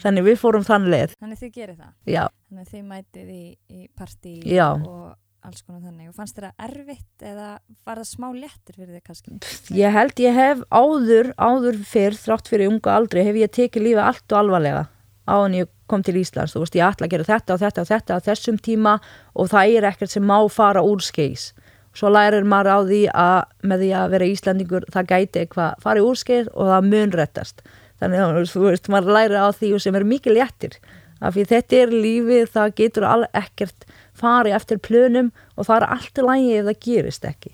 þannig 0.03 0.27
við 0.31 0.41
fórum 0.43 0.67
þann 0.67 0.91
leið 0.93 1.15
Þannig 1.21 1.39
þið 1.45 1.53
gerir 1.61 1.77
það. 1.79 1.93
já, 2.17 2.25
Þannig 2.51 2.73
þið 2.75 2.83
mætið 2.91 3.31
í, 3.37 3.45
í 3.71 3.89
partí 3.97 4.35
Já. 4.51 4.69
og 4.77 5.15
alls 5.47 5.63
konar 5.63 5.85
þannig. 5.87 6.09
Og 6.11 6.15
fannst 6.19 6.41
það 6.43 6.65
erfitt 6.67 7.23
eða 7.23 7.49
var 7.87 8.01
það 8.01 8.09
smá 8.11 8.27
léttir 8.35 8.75
fyrir 8.81 8.97
þig 8.97 9.05
kannski? 9.07 9.37
ég 9.79 9.95
held 9.95 10.23
ég 10.25 10.35
hef 10.35 10.65
áður 10.75 11.29
áður 11.39 11.79
fyrr, 11.87 12.17
þrátt 12.19 12.51
fyrir 12.51 12.73
unga 12.73 12.97
aldrei 12.99 13.23
hef 13.29 13.39
ég 13.39 13.53
tekið 13.55 13.85
lífið 13.87 14.03
allt 14.09 14.35
og 14.35 14.41
alvarlega 14.43 14.83
á 15.27 15.37
en 15.43 15.55
ég 15.59 15.71
kom 15.91 16.03
til 16.03 16.17
Íslands, 16.19 16.55
þú 16.55 16.65
veist, 16.65 16.79
ég 16.79 16.87
ætla 16.87 17.07
að 17.07 17.15
gera 17.15 17.29
þetta 17.29 17.55
og 17.55 17.63
þetta 17.63 17.83
og 17.83 17.91
þetta 17.91 18.19
á 18.19 18.27
þessum 18.27 18.59
tíma 18.59 18.99
og 19.35 19.51
það 19.53 19.77
er 19.79 19.89
ekkert 19.93 20.15
sem 20.15 20.27
má 20.27 20.39
fara 20.51 20.83
úr 20.83 21.03
skeis. 21.05 21.53
Svo 21.97 22.11
lærir 22.13 22.45
maður 22.45 22.73
á 22.73 22.79
því 22.85 23.03
að 23.15 23.39
með 23.65 23.83
því 23.83 23.91
að 23.97 24.11
vera 24.13 24.31
Íslandingur, 24.31 24.87
það 24.93 25.11
gæti 25.13 25.43
eitthvað 25.43 25.83
farið 25.85 26.09
úr 26.11 26.19
skeis 26.21 26.51
og 26.53 26.71
það 26.73 26.89
munrettast 26.91 27.63
þannig 28.01 28.23
að 28.23 28.39
þú 28.53 28.65
veist, 28.67 28.91
maður 28.93 29.17
lærir 29.17 29.39
á 29.41 29.49
því 29.57 29.73
sem 29.83 29.97
er 29.97 30.07
mikið 30.07 30.37
léttir, 30.37 30.79
af 31.25 31.37
því 31.37 31.45
þetta 31.53 31.79
er 31.81 31.95
lífið, 31.95 32.49
það 32.53 32.75
getur 32.81 33.07
ekkert 33.33 33.87
farið 34.17 34.57
eftir 34.59 34.81
plönum 34.85 35.31
og 35.57 35.69
það 35.69 35.77
er 35.79 35.87
allt 35.97 36.21
í 36.21 36.27
lægi 36.27 36.59
ef 36.59 36.67
það 36.67 36.83
gerist 36.87 37.25
ekki. 37.25 37.53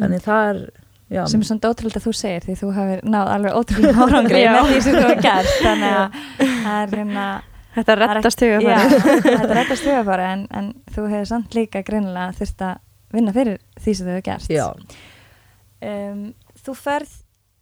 Þannig 0.00 0.24
það 0.24 0.48
er, 0.50 0.58
já 1.12 1.24
Sem 1.28 1.42
er 1.42 1.48
svona 1.48 1.70
ótrúlega 1.72 2.00
þú 2.04 2.12
segir 2.16 2.44
því 2.46 2.54
þú 2.60 2.68
hefur 2.76 3.02
náð 3.12 3.32
alveg 3.34 3.58
ótrúlega 3.58 4.02
árangri 4.06 4.44
með 4.48 4.70
því 4.70 4.78
sem 4.86 4.94
þú 4.96 5.02
hefur 5.04 5.24
gert. 5.26 5.50
Þannig 5.64 5.98
að 5.98 6.16
það 6.64 6.78
er 6.78 6.94
hérna... 6.98 7.26
Þetta 7.74 7.94
rettast 7.98 8.42
ekki- 8.44 8.54
huga 8.54 8.70
Já, 8.70 8.78
þetta 9.26 9.58
rettast 9.58 9.88
hugafari 9.88 10.26
en, 10.30 10.46
en 10.54 10.70
þú 10.94 11.06
hefur 11.10 11.28
samt 11.32 11.56
líka 11.58 11.82
greinilega 11.86 12.36
þurft 12.38 12.64
að 12.68 12.80
vinna 13.14 13.34
fyrir 13.34 13.60
því 13.82 13.94
sem 13.98 14.06
þú 14.08 14.14
hefur 14.14 14.26
gert. 14.30 14.96
Um, 15.84 16.22
þú 16.64 16.74
ferð 16.78 17.16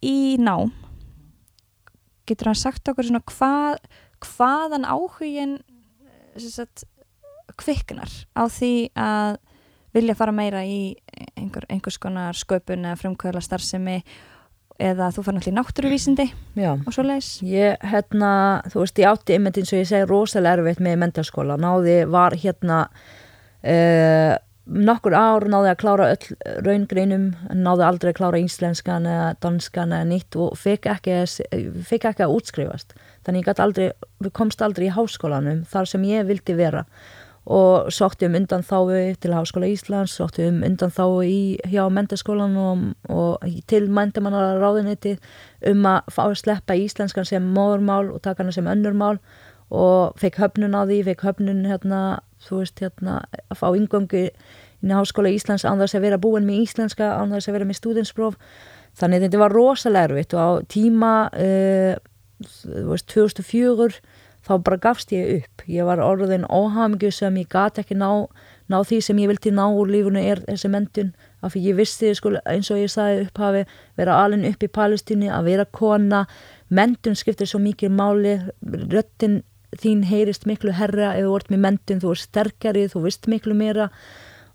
í 0.05 0.15
nám. 0.41 0.71
Getur 2.29 2.51
hann 2.51 2.59
sagt 2.61 2.87
okkur 2.87 3.09
svona 3.09 3.23
hvað, 3.27 3.81
hvaðan 4.23 4.85
áhugin 4.87 5.57
sagt, 6.39 6.85
kviknar 7.59 8.09
á 8.37 8.43
því 8.49 8.71
að 8.95 9.35
vilja 9.93 10.15
fara 10.17 10.35
meira 10.35 10.63
í 10.65 10.95
einhver, 11.37 11.67
einhvers 11.69 11.99
konar 12.01 12.37
sköpun 12.37 12.85
eða 12.87 12.99
frumkvöðla 13.01 13.43
starfsemi 13.43 14.01
eða 14.81 15.09
þú 15.13 15.25
náttúrulega 15.27 15.51
í 15.51 15.57
náttúruvísindi 15.57 16.25
já 16.57 16.71
og 16.73 16.93
svo 16.95 17.05
leiðis. 17.05 17.35
Ég, 17.45 17.77
hérna, 17.85 18.31
þú 18.73 18.81
veist, 18.81 19.01
ég 19.01 19.11
átti 19.11 19.35
einmitt 19.37 19.59
eins 19.61 19.73
og 19.73 19.83
ég 19.83 19.89
segi 19.89 20.07
rosalega 20.09 20.61
erfitt 20.61 20.81
með 20.83 20.97
mentaskóla. 21.03 21.59
Náði, 21.61 21.99
var 22.09 22.35
hérna 22.41 22.79
uh, 22.89 24.33
nokkur 24.63 25.15
ár 25.17 25.45
náði 25.51 25.71
að 25.73 25.79
klára 25.81 26.09
öll 26.15 26.37
raungreinum, 26.65 27.25
náði 27.53 27.85
aldrei 27.87 28.13
að 28.13 28.19
klára 28.21 28.41
íslenskan 28.41 29.07
eða 29.09 29.33
danskan 29.43 29.95
eða 29.95 30.09
nýtt 30.09 30.37
og 30.39 30.55
fekk 30.59 30.89
ekki, 30.95 31.17
fekk 31.89 32.09
ekki 32.13 32.25
að 32.25 32.37
útskrifast. 32.37 32.95
Þannig 33.27 33.45
ég 33.45 33.63
aldrei, 33.65 33.89
komst 34.31 34.63
aldrei 34.63 34.87
í 34.87 34.95
háskólanum 34.95 35.65
þar 35.69 35.91
sem 35.91 36.07
ég 36.07 36.25
vildi 36.31 36.55
vera 36.57 36.85
og 37.45 37.91
sótti 37.91 38.25
um 38.25 38.35
undan 38.35 38.63
til 38.63 39.33
Háskóla 39.33 39.67
Íslands, 39.67 40.15
sótti 40.15 40.47
um 40.47 40.63
undan 40.63 40.91
í, 41.23 41.59
hjá 41.67 41.89
mentaskólan 41.89 42.55
og, 42.57 42.93
og 43.09 43.37
til 43.67 43.89
mentamannar 43.89 44.61
ráðuniti 44.61 45.17
um 45.67 45.85
að 45.85 46.01
fá 46.11 46.23
að 46.29 46.39
sleppa 46.39 46.73
íslenskan 46.73 47.25
sem 47.25 47.43
móðurmál 47.43 48.13
og 48.13 48.21
taka 48.21 48.43
hana 48.43 48.51
sem 48.51 48.65
önnurmál 48.67 49.19
og 49.69 50.13
fekk 50.17 50.37
höfnun 50.37 50.75
á 50.75 50.87
því, 50.87 51.03
fekk 51.03 51.21
höfnun 51.21 51.65
hérna, 51.65 52.21
þú 52.47 52.61
veist, 52.61 52.79
hérna 52.79 53.23
að 53.49 53.59
fá 53.59 53.67
yngöngu 53.75 54.29
inn 54.83 54.91
í 54.91 54.95
Háskóla 54.95 55.31
Íslands 55.33 55.65
án 55.65 55.81
þess 55.81 55.97
að 55.97 56.07
vera 56.07 56.21
búin 56.21 56.47
með 56.47 56.63
íslenska, 56.63 57.11
án 57.19 57.31
þess 57.33 57.49
að 57.49 57.57
vera 57.57 57.67
með 57.67 57.79
stúdinspróf 57.81 58.39
þannig 58.99 59.25
þetta 59.25 59.41
var 59.41 59.55
rosalega 59.55 60.09
erfitt 60.11 60.35
og 60.37 60.39
á 60.39 60.51
tíma 60.71 61.13
uh, 61.33 61.95
þú 62.43 62.87
veist, 62.91 63.09
2004 63.11 63.99
þá 64.43 64.57
bara 64.63 64.79
gafst 64.85 65.13
ég 65.15 65.29
upp. 65.39 65.63
Ég 65.71 65.87
var 65.87 66.01
orðin 66.03 66.47
óhamingju 66.49 67.11
sem 67.11 67.37
ég 67.39 67.49
gat 67.51 67.79
ekki 67.79 67.95
ná, 67.99 68.27
ná 68.71 68.77
því 68.83 68.99
sem 69.05 69.21
ég 69.23 69.31
vilti 69.31 69.53
ná 69.55 69.63
úr 69.69 69.91
lífunu 69.91 70.19
er 70.19 70.43
þessi 70.47 70.71
mentun. 70.73 71.13
Af 71.43 71.55
því 71.55 71.63
ég 71.69 71.79
vissi, 71.79 72.11
sko, 72.15 72.35
eins 72.49 72.71
og 72.71 72.81
ég 72.81 72.91
sagði 72.91 73.27
upphafi, 73.27 73.63
vera 73.99 74.19
alveg 74.23 74.53
upp 74.53 74.67
í 74.67 74.71
Palestínu, 74.79 75.31
að 75.31 75.49
vera 75.51 75.65
kona. 75.65 76.25
Mentun 76.73 77.15
skiptir 77.19 77.49
svo 77.49 77.61
mikið 77.63 77.95
máli, 77.95 78.37
röttin 78.91 79.41
þín 79.79 80.03
heyrist 80.05 80.45
miklu 80.49 80.73
herra 80.77 81.13
ef 81.17 81.25
þú 81.25 81.33
vart 81.33 81.49
með 81.51 81.63
mentun, 81.65 82.03
þú 82.03 82.13
ert 82.13 82.23
sterkari, 82.27 82.85
þú 82.91 83.07
vist 83.07 83.29
miklu 83.31 83.55
meira 83.57 83.89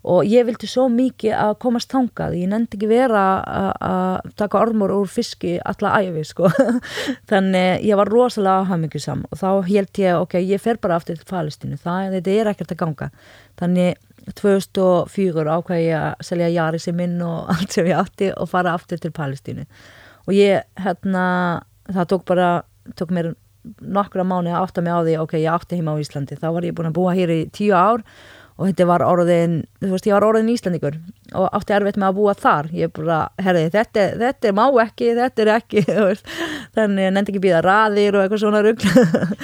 og 0.07 0.25
ég 0.31 0.47
vildi 0.47 0.69
svo 0.71 0.87
mikið 0.93 1.35
að 1.35 1.55
komast 1.63 1.91
þangað. 1.91 2.37
Ég 2.39 2.51
nefndi 2.53 2.79
ekki 2.79 2.89
vera 2.91 3.23
að- 3.43 4.29
taka 4.39 4.61
ormur 4.61 4.93
úr 4.95 5.09
fiski 5.11 5.59
alla 5.65 5.97
æfi 5.99 6.25
sko. 6.25 6.49
þannig 7.31 7.83
ég 7.85 7.97
var 7.99 8.07
rosalega 8.13 8.69
hafmyggjusam 8.71 9.25
og 9.29 9.39
þá 9.41 9.49
held 9.67 10.03
ég 10.03 10.21
ok, 10.23 10.39
ég 10.39 10.61
fer 10.63 10.79
bara 10.81 10.97
aftur 10.97 11.19
til 11.19 11.27
Palestínu. 11.29 11.79
Það, 11.83 12.21
er 12.29 12.53
ekkert 12.53 12.73
að 12.73 12.81
ganga. 12.85 13.11
Þannig 13.59 13.99
2004 14.39 15.57
ákvað 15.59 15.83
ég 15.83 15.99
að 15.99 16.25
selja 16.29 16.49
jari 16.53 16.79
sem 16.83 16.97
minn 16.97 17.19
og 17.25 17.49
allt 17.55 17.75
sem 17.75 17.89
ég 17.89 17.99
átti 17.99 18.31
og 18.37 18.49
fara 18.49 18.77
aftur 18.79 19.03
til 19.03 19.13
Palestínu. 19.15 19.67
Og 20.29 20.35
ég 20.37 20.63
hérna 20.79 21.27
það 21.89 22.11
tók 22.13 22.25
bara, 22.29 22.49
tók 22.95 23.11
mér 23.11 23.33
nokkra 23.83 24.25
mánu 24.25 24.53
að 24.53 24.63
átta 24.63 24.83
mig 24.85 24.93
á 24.95 25.01
því, 25.03 25.15
ok, 25.21 25.35
ég 25.43 25.53
átti 25.53 25.77
heima 25.79 25.97
á 25.97 26.01
Íslandi. 26.01 26.39
Þá 26.39 26.49
var 26.55 26.67
ég 26.69 26.77
búin 26.77 26.89
að 26.93 26.99
búa 27.01 27.15
hér 27.17 27.33
í 27.35 27.41
tíu 27.53 27.75
ár 27.77 28.05
og 28.05 28.07
þetta 28.67 28.87
var 28.89 29.05
orðin, 29.07 29.61
þú 29.79 29.91
veist, 29.93 30.07
ég 30.09 30.17
var 30.17 30.27
orðin 30.27 30.51
Íslandingur 30.51 30.97
og 31.39 31.45
átti 31.55 31.75
erfitt 31.77 31.99
með 32.01 32.09
að 32.09 32.17
búa 32.17 32.35
þar. 32.39 32.71
Ég 32.75 32.93
bara, 32.97 33.19
herði, 33.39 33.69
þetta, 33.75 34.07
þetta 34.23 34.51
er 34.51 34.57
má 34.59 34.65
ekki 34.83 35.13
þetta 35.19 35.45
er 35.45 35.51
ekki, 35.55 35.85
þú 35.89 36.07
veist. 36.09 36.33
Þannig 36.79 37.11
að 37.11 37.15
nefndi 37.15 37.35
ekki 37.35 37.45
býða 37.45 37.61
raðir 37.67 38.19
og 38.19 38.25
eitthvað 38.25 38.43
svona 38.43 38.65
rugl. 38.67 38.91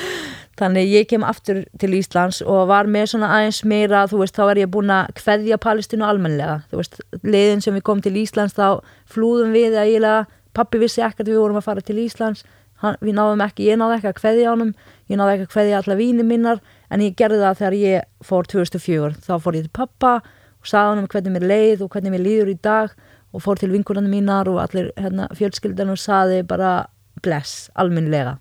Þannig 0.59 0.91
ég 0.91 1.07
kem 1.11 1.27
aftur 1.27 1.65
til 1.83 1.95
Íslands 1.99 2.41
og 2.43 2.69
var 2.71 2.87
með 2.91 3.09
svona 3.11 3.31
aðeins 3.37 3.63
meira 3.67 4.05
þú 4.11 4.21
veist, 4.23 4.37
þá 4.39 4.53
er 4.53 4.61
ég 4.63 4.71
búin 4.71 4.93
að 4.95 5.09
kveðja 5.19 5.59
Palestínu 5.63 6.07
almenlega, 6.07 6.61
þú 6.71 6.79
veist, 6.79 7.01
leiðin 7.27 7.65
sem 7.65 7.75
við 7.75 7.87
komum 7.89 8.05
til 8.05 8.15
Íslands 8.21 8.55
þá 8.55 8.79
flúðum 9.11 9.51
við 9.55 9.75
eiginlega, 9.81 10.29
pappi 10.55 10.79
vissi 10.79 11.03
ekkert 11.03 11.27
við 11.27 11.41
vorum 11.43 11.59
að 11.59 11.67
fara 11.67 11.83
til 11.83 11.99
Íslands, 12.05 12.45
Hann, 12.83 12.99
við 13.01 13.15
náðum 13.17 13.43
ekki 13.45 13.69
ég 13.69 13.79
náði 13.81 13.99
ekki 13.99 14.11
að 14.11 14.17
kveðja 14.19 14.53
honum, 14.53 14.73
ég 15.09 15.19
náði 15.21 15.35
ekki 15.37 15.47
að 15.47 15.53
kveðja 15.55 15.81
alla 15.81 15.97
víni 15.99 16.27
minnar, 16.27 16.63
en 16.95 17.03
ég 17.03 17.17
gerði 17.19 17.43
það 17.43 17.61
þegar 17.61 17.77
ég 17.81 18.09
fór 18.25 18.49
2004, 18.53 19.13
þá 19.27 19.35
fór 19.43 19.59
ég 19.59 19.67
til 19.67 19.75
pappa 19.81 20.15
og 20.23 20.71
sagði 20.71 20.95
honum 20.95 21.11
hvernig 21.11 21.35
mér 21.35 21.49
leið 21.51 21.85
og 21.85 21.93
hvernig 21.93 22.15
mér 22.15 22.25
líður 22.25 22.55
í 22.55 22.59
dag 22.63 22.95
og 23.35 23.43
fór 23.43 23.59
til 23.59 23.73
vinkunarnir 23.75 24.15
mínar 24.15 24.51
og 24.53 24.61
allir 24.63 24.93
hérna, 25.01 25.27
fjölskyldan 25.35 25.91
og 25.91 25.99
saði 25.99 26.45
bara 26.47 26.87
bless, 27.25 27.69
alminlega 27.75 28.39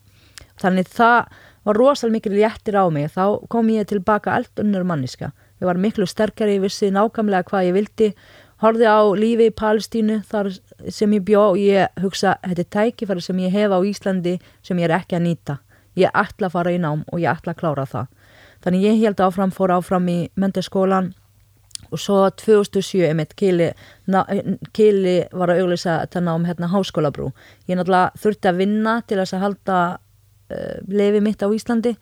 þannig 0.62 0.92
það 0.94 1.34
var 1.64 1.80
rosalega 1.80 2.18
mikil 2.18 2.34
léttir 2.36 2.76
á 2.76 2.86
mig. 2.92 3.08
Þá 3.16 3.48
kom 3.50 3.70
ég 3.72 3.88
tilbaka 3.88 4.34
allt 4.36 4.60
unnur 4.60 4.84
manniska 4.84 5.32
ég 5.64 5.70
var 5.70 5.80
miklu 5.80 6.06
sterkari, 6.08 6.58
ég 6.58 6.64
vissi 6.66 6.92
nákvæmlega 6.92 7.48
hvað 7.48 7.70
ég 7.70 7.78
vildi. 7.78 8.10
Horfið 8.64 8.90
á 8.92 9.00
lífi 9.20 9.48
í 9.50 9.56
Palestínu 9.56 10.20
þar 10.28 10.50
sem 10.92 11.14
ég 11.16 11.24
bjó 11.28 11.44
og 11.54 11.60
ég 11.60 12.04
hugsa, 12.04 12.38
þetta 12.44 12.64
er 12.64 12.70
tækifæri 12.76 13.24
sem 13.24 13.40
ég 13.44 13.56
hef 13.56 13.72
á 13.72 13.80
Íslandi 13.80 14.38
sem 14.64 14.80
ég 14.80 14.90
er 14.90 14.98
ekki 15.00 15.18
að 15.18 15.26
nýta. 15.28 15.58
Ég 16.00 16.12
ætla 16.12 16.50
að 16.50 16.56
fara 16.58 16.74
í 16.74 16.80
nám 16.84 17.04
og 17.12 17.22
ég 17.22 17.32
ætla 17.32 17.56
að 17.56 17.60
klára 17.62 17.88
það 17.88 18.08
þannig 18.64 18.88
ég 18.88 19.04
held 19.04 19.22
áfram, 19.24 19.54
fór 19.54 19.76
áfram 19.76 20.08
í 20.12 20.18
mentarskólan 20.40 21.12
og 21.94 22.02
svo 22.02 22.24
2007 22.42 23.06
einmitt 23.06 23.36
Kili, 23.38 23.70
Kili 24.74 25.18
var 25.32 25.54
að 25.54 25.64
auglýsa 25.64 26.00
þetta 26.02 26.24
nám 26.26 26.48
hérna 26.50 26.72
háskólabrú. 26.72 27.30
Ég 27.70 27.78
náttúrulega 27.78 28.24
þurfti 28.24 28.50
að 28.50 28.62
vinna 28.64 28.98
til 29.08 29.20
að 29.22 29.34
halda 29.44 29.80
uh, 29.94 30.76
lefi 30.90 31.22
mitt 31.22 31.46
á 31.46 31.48
Íslandi 31.54 31.96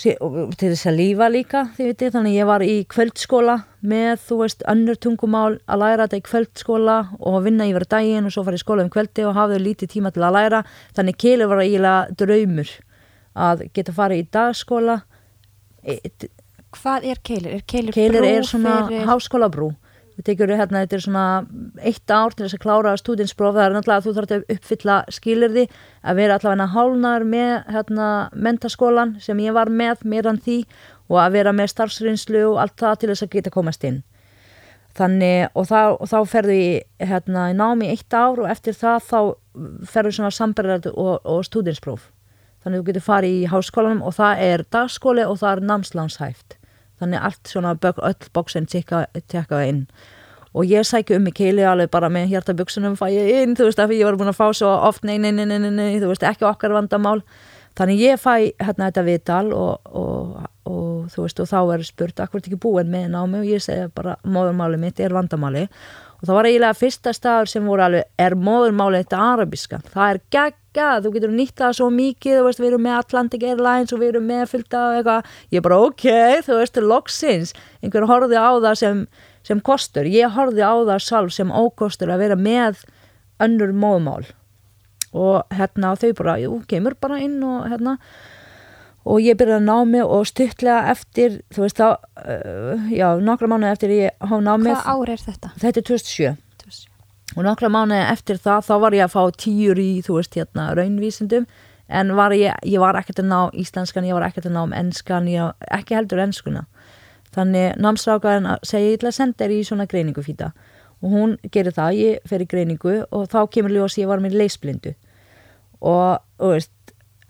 til 0.00 0.70
þess 0.70 0.86
að 0.86 0.96
lífa 0.96 1.26
líka 1.28 1.64
viti, 1.76 2.08
þannig 2.12 2.36
ég 2.38 2.46
var 2.48 2.62
í 2.64 2.84
kvöldskóla 2.88 3.56
með 3.84 4.22
þú 4.28 4.38
veist 4.44 4.62
önnur 4.70 4.96
tungumál 4.96 5.58
að 5.66 5.82
læra 5.82 6.06
þetta 6.06 6.20
í 6.20 6.24
kvöldskóla 6.28 6.96
og 7.18 7.40
vinna 7.44 7.66
yfir 7.68 7.84
daginn 7.90 8.28
og 8.28 8.32
svo 8.32 8.44
fara 8.46 8.56
í 8.56 8.62
skóla 8.62 8.86
um 8.86 8.92
kvöldi 8.92 9.26
og 9.28 9.34
hafði 9.36 9.58
lítið 9.64 9.92
tíma 9.96 10.12
til 10.14 10.24
að 10.24 10.36
læra. 10.38 10.62
Þannig 10.96 11.18
Kili 11.20 11.48
var 11.50 11.64
eiginlega 11.64 12.16
draumur 12.22 12.72
að 13.34 13.66
geta 13.74 13.96
farið 13.96 14.22
í 14.22 14.28
dagskóla 14.38 15.00
Hvað 16.70 17.06
er 17.10 17.20
Keilir? 17.26 17.54
Er 17.58 17.62
Keilir, 17.66 17.94
Keilir 17.94 18.26
er 18.26 18.44
svona 18.46 18.84
fyrir... 18.86 19.06
háskólabrú. 19.08 19.70
Við 20.20 20.26
tekjum 20.26 20.52
hérna, 20.52 20.82
þetta 20.84 20.96
er 20.96 21.02
svona 21.06 21.24
eitt 21.88 22.12
ár 22.12 22.34
til 22.36 22.44
þess 22.44 22.58
að 22.58 22.62
klára 22.66 22.92
stúdinspróf, 23.00 23.54
það 23.56 23.64
er 23.64 23.74
náttúrulega 23.76 24.02
að 24.02 24.06
þú 24.06 24.12
þarf 24.18 24.34
að 24.36 24.52
uppfylla 24.54 24.96
skilirði 25.16 25.64
að 26.04 26.20
vera 26.20 26.36
allavega 26.36 26.66
hálnar 26.74 27.24
með 27.24 27.52
hérna 27.72 28.08
mentaskólan 28.36 29.14
sem 29.24 29.40
ég 29.40 29.56
var 29.56 29.72
með 29.72 30.04
meðan 30.04 30.42
því 30.44 30.58
og 31.08 31.18
að 31.24 31.38
vera 31.38 31.56
með 31.56 31.72
starfsrýnslu 31.72 32.44
og 32.50 32.60
allt 32.60 32.76
það 32.84 33.00
til 33.00 33.10
þess 33.14 33.26
að 33.26 33.34
geta 33.38 33.54
komast 33.54 33.88
inn. 33.88 34.02
Þannig 35.00 35.48
og, 35.54 35.70
það, 35.70 35.96
og 35.96 36.12
þá 36.12 36.18
ferðu 36.34 36.58
í 36.58 36.70
hérna 37.00 37.48
í 37.54 37.56
námi 37.56 37.88
eitt 37.94 38.12
ár 38.12 38.44
og 38.44 38.50
eftir 38.50 38.76
það 38.76 39.04
þá 39.08 39.20
ferðu 39.88 40.16
svona 40.18 40.34
samberðar 40.34 40.92
og, 40.92 41.14
og 41.24 41.44
stúdinspróf 41.48 42.10
þannig 42.64 42.80
þú 42.80 42.86
getur 42.90 43.06
farið 43.06 43.36
í 43.36 43.50
háskólanum 43.50 44.00
og 44.06 44.16
það 44.16 44.46
er 44.46 44.64
dagskóli 44.74 45.26
og 45.26 45.38
það 45.40 45.52
er 45.52 45.68
námslánshæft. 45.70 46.56
Þannig 47.00 47.26
allt 47.28 47.52
svona 47.52 47.76
öll 47.80 48.32
bóksinn 48.36 48.68
tekka 48.68 49.62
inn. 49.64 49.86
Og 50.50 50.66
ég 50.66 50.84
sækju 50.84 51.16
um 51.16 51.28
í 51.30 51.32
keili 51.32 51.62
alveg 51.64 51.92
bara 51.94 52.10
með 52.10 52.32
hjartaböksunum 52.34 52.96
fæ 52.98 53.06
ég 53.14 53.44
inn, 53.44 53.54
þú 53.56 53.68
veist, 53.68 53.80
af 53.80 53.88
því 53.88 54.00
ég 54.00 54.08
var 54.08 54.18
búin 54.18 54.32
að 54.32 54.40
fá 54.40 54.48
svo 54.56 54.72
oft 54.88 55.06
nei, 55.06 55.16
nei, 55.22 55.30
nei, 55.30 55.46
nei, 55.46 55.60
nei, 55.62 55.70
nei, 55.70 56.00
þú 56.02 56.10
veist, 56.10 56.26
ekki 56.26 56.48
okkar 56.48 56.74
vandamál. 56.74 57.20
Þannig 57.78 58.02
ég 58.02 58.18
fæ 58.18 58.50
hérna 58.58 58.90
þetta 58.90 59.04
viðtal 59.06 59.52
og, 59.54 59.92
og, 59.94 60.40
og 60.66 61.12
þú 61.14 61.24
veist, 61.24 61.40
og 61.40 61.48
þá 61.48 61.60
er 61.76 61.86
spurt 61.86 62.20
akkur 62.20 62.42
ekki 62.42 62.58
búin 62.60 62.90
með 62.90 63.12
námi 63.14 63.44
og 63.44 63.46
ég 63.46 63.62
segja 63.62 63.86
bara 63.94 64.16
móðurmáli 64.26 64.80
mitt 64.82 65.00
er 65.00 65.14
vandamáli 65.14 65.68
og 66.20 66.28
það 66.28 66.36
var 66.36 66.48
eiginlega 66.48 66.76
fyrsta 66.76 67.12
staður 67.16 67.50
sem 67.52 67.68
voru 67.68 67.84
alveg 67.86 68.24
er 68.24 68.36
móðurmáli 68.36 69.00
þetta 69.02 69.20
arabiska 69.34 69.80
það 69.88 70.14
er 70.14 70.20
geggjað, 70.36 71.04
þú 71.04 71.12
getur 71.16 71.34
nýtt 71.34 71.56
það 71.60 71.76
svo 71.78 71.88
mikið, 71.96 72.36
þú 72.38 72.46
veist, 72.46 72.62
við 72.62 72.70
erum 72.70 72.84
með 72.86 72.98
Atlantic 72.98 73.46
Airlines 73.48 73.94
og 73.94 74.02
við 74.02 74.12
erum 74.12 74.28
með 74.30 74.44
fylgta 74.52 74.82
og 74.86 74.98
eitthvað, 74.98 75.30
ég 75.50 75.60
er 75.60 75.66
bara 75.66 75.80
ok, 75.86 76.06
þú 76.46 76.58
veist, 76.60 76.82
loksins, 76.92 77.54
einhver 77.80 78.08
horfið 78.10 78.36
á 78.40 78.50
það 78.66 78.80
sem, 78.82 79.04
sem 79.48 79.62
kostur, 79.70 80.10
ég 80.10 80.36
horfið 80.36 80.66
á 80.68 80.74
það 80.92 81.06
sjálf 81.06 81.36
sem 81.36 81.54
ókostur 81.54 82.12
að 82.12 82.26
vera 82.26 82.40
með 82.40 82.84
önnur 83.40 83.72
móðmál 83.72 84.28
og 85.16 85.56
hérna 85.56 85.96
þau 85.98 86.12
bara, 86.20 86.36
jú, 86.38 86.60
kemur 86.70 86.94
bara 87.00 87.18
inn 87.24 87.40
og 87.42 87.64
hérna 87.72 87.96
og 89.04 89.22
ég 89.24 89.38
byrjaði 89.40 89.62
að 89.62 89.66
ná 89.68 89.88
mig 89.88 90.04
og 90.04 90.28
stuttlega 90.28 90.92
eftir, 90.92 91.40
þú 91.54 91.64
veist, 91.64 91.80
þá, 91.80 91.88
uh, 92.24 92.90
já, 92.92 93.06
nokkra 93.24 93.48
mánu 93.50 93.70
eftir 93.70 93.94
ég 93.96 94.14
há 94.20 94.36
ná 94.36 94.54
mig. 94.60 94.74
Hvað 94.74 94.92
ár 94.92 95.12
er 95.14 95.24
þetta? 95.24 95.52
Þetta 95.62 95.82
er 95.82 95.90
2007 95.94 96.36
og 97.38 97.44
nokkla 97.46 97.68
mánuði 97.70 98.06
eftir 98.10 98.40
það 98.42 98.64
þá 98.66 98.72
var 98.82 98.94
ég 98.96 99.04
að 99.06 99.12
fá 99.12 99.36
tíur 99.38 99.78
í 99.78 99.90
þú 100.02 100.16
veist 100.16 100.34
hérna 100.34 100.72
raunvísindum. 100.74 101.44
En 101.90 102.12
var 102.18 102.34
ég, 102.34 102.54
ég 102.66 102.82
var 102.82 102.98
ekkert 102.98 103.22
að 103.22 103.28
ná 103.30 103.38
íslenskan, 103.54 104.06
ég 104.06 104.14
var 104.14 104.26
ekkert 104.26 104.46
að 104.46 104.54
ná 104.54 104.60
um 104.64 104.74
ennskan, 104.74 105.28
ég 105.30 105.70
ekki 105.74 105.94
heldur 105.98 106.22
ennskuna 106.22 106.64
þannig 107.34 107.76
námsrákaðin 107.78 108.48
segi 108.66 108.94
ég 108.94 109.00
til 109.00 109.10
að 109.10 109.16
senda 109.16 109.44
þér 109.44 109.54
í 109.54 109.60
svona 109.66 109.86
greiningufýta. 109.90 110.50
Og 111.00 111.14
hún 111.14 111.36
gerir 111.54 111.74
það, 111.76 111.98
ég 112.00 112.26
fer 112.28 112.42
í 112.44 112.48
greiningu 112.50 112.96
og 113.08 113.28
þá 113.32 113.38
kemur 113.54 113.72
ljós 113.72 113.96
ég 114.00 114.10
var 114.10 114.20
með 114.20 114.36
leisblindu 114.36 114.92
og, 115.80 116.20
og 116.42 116.56
veist 116.56 116.72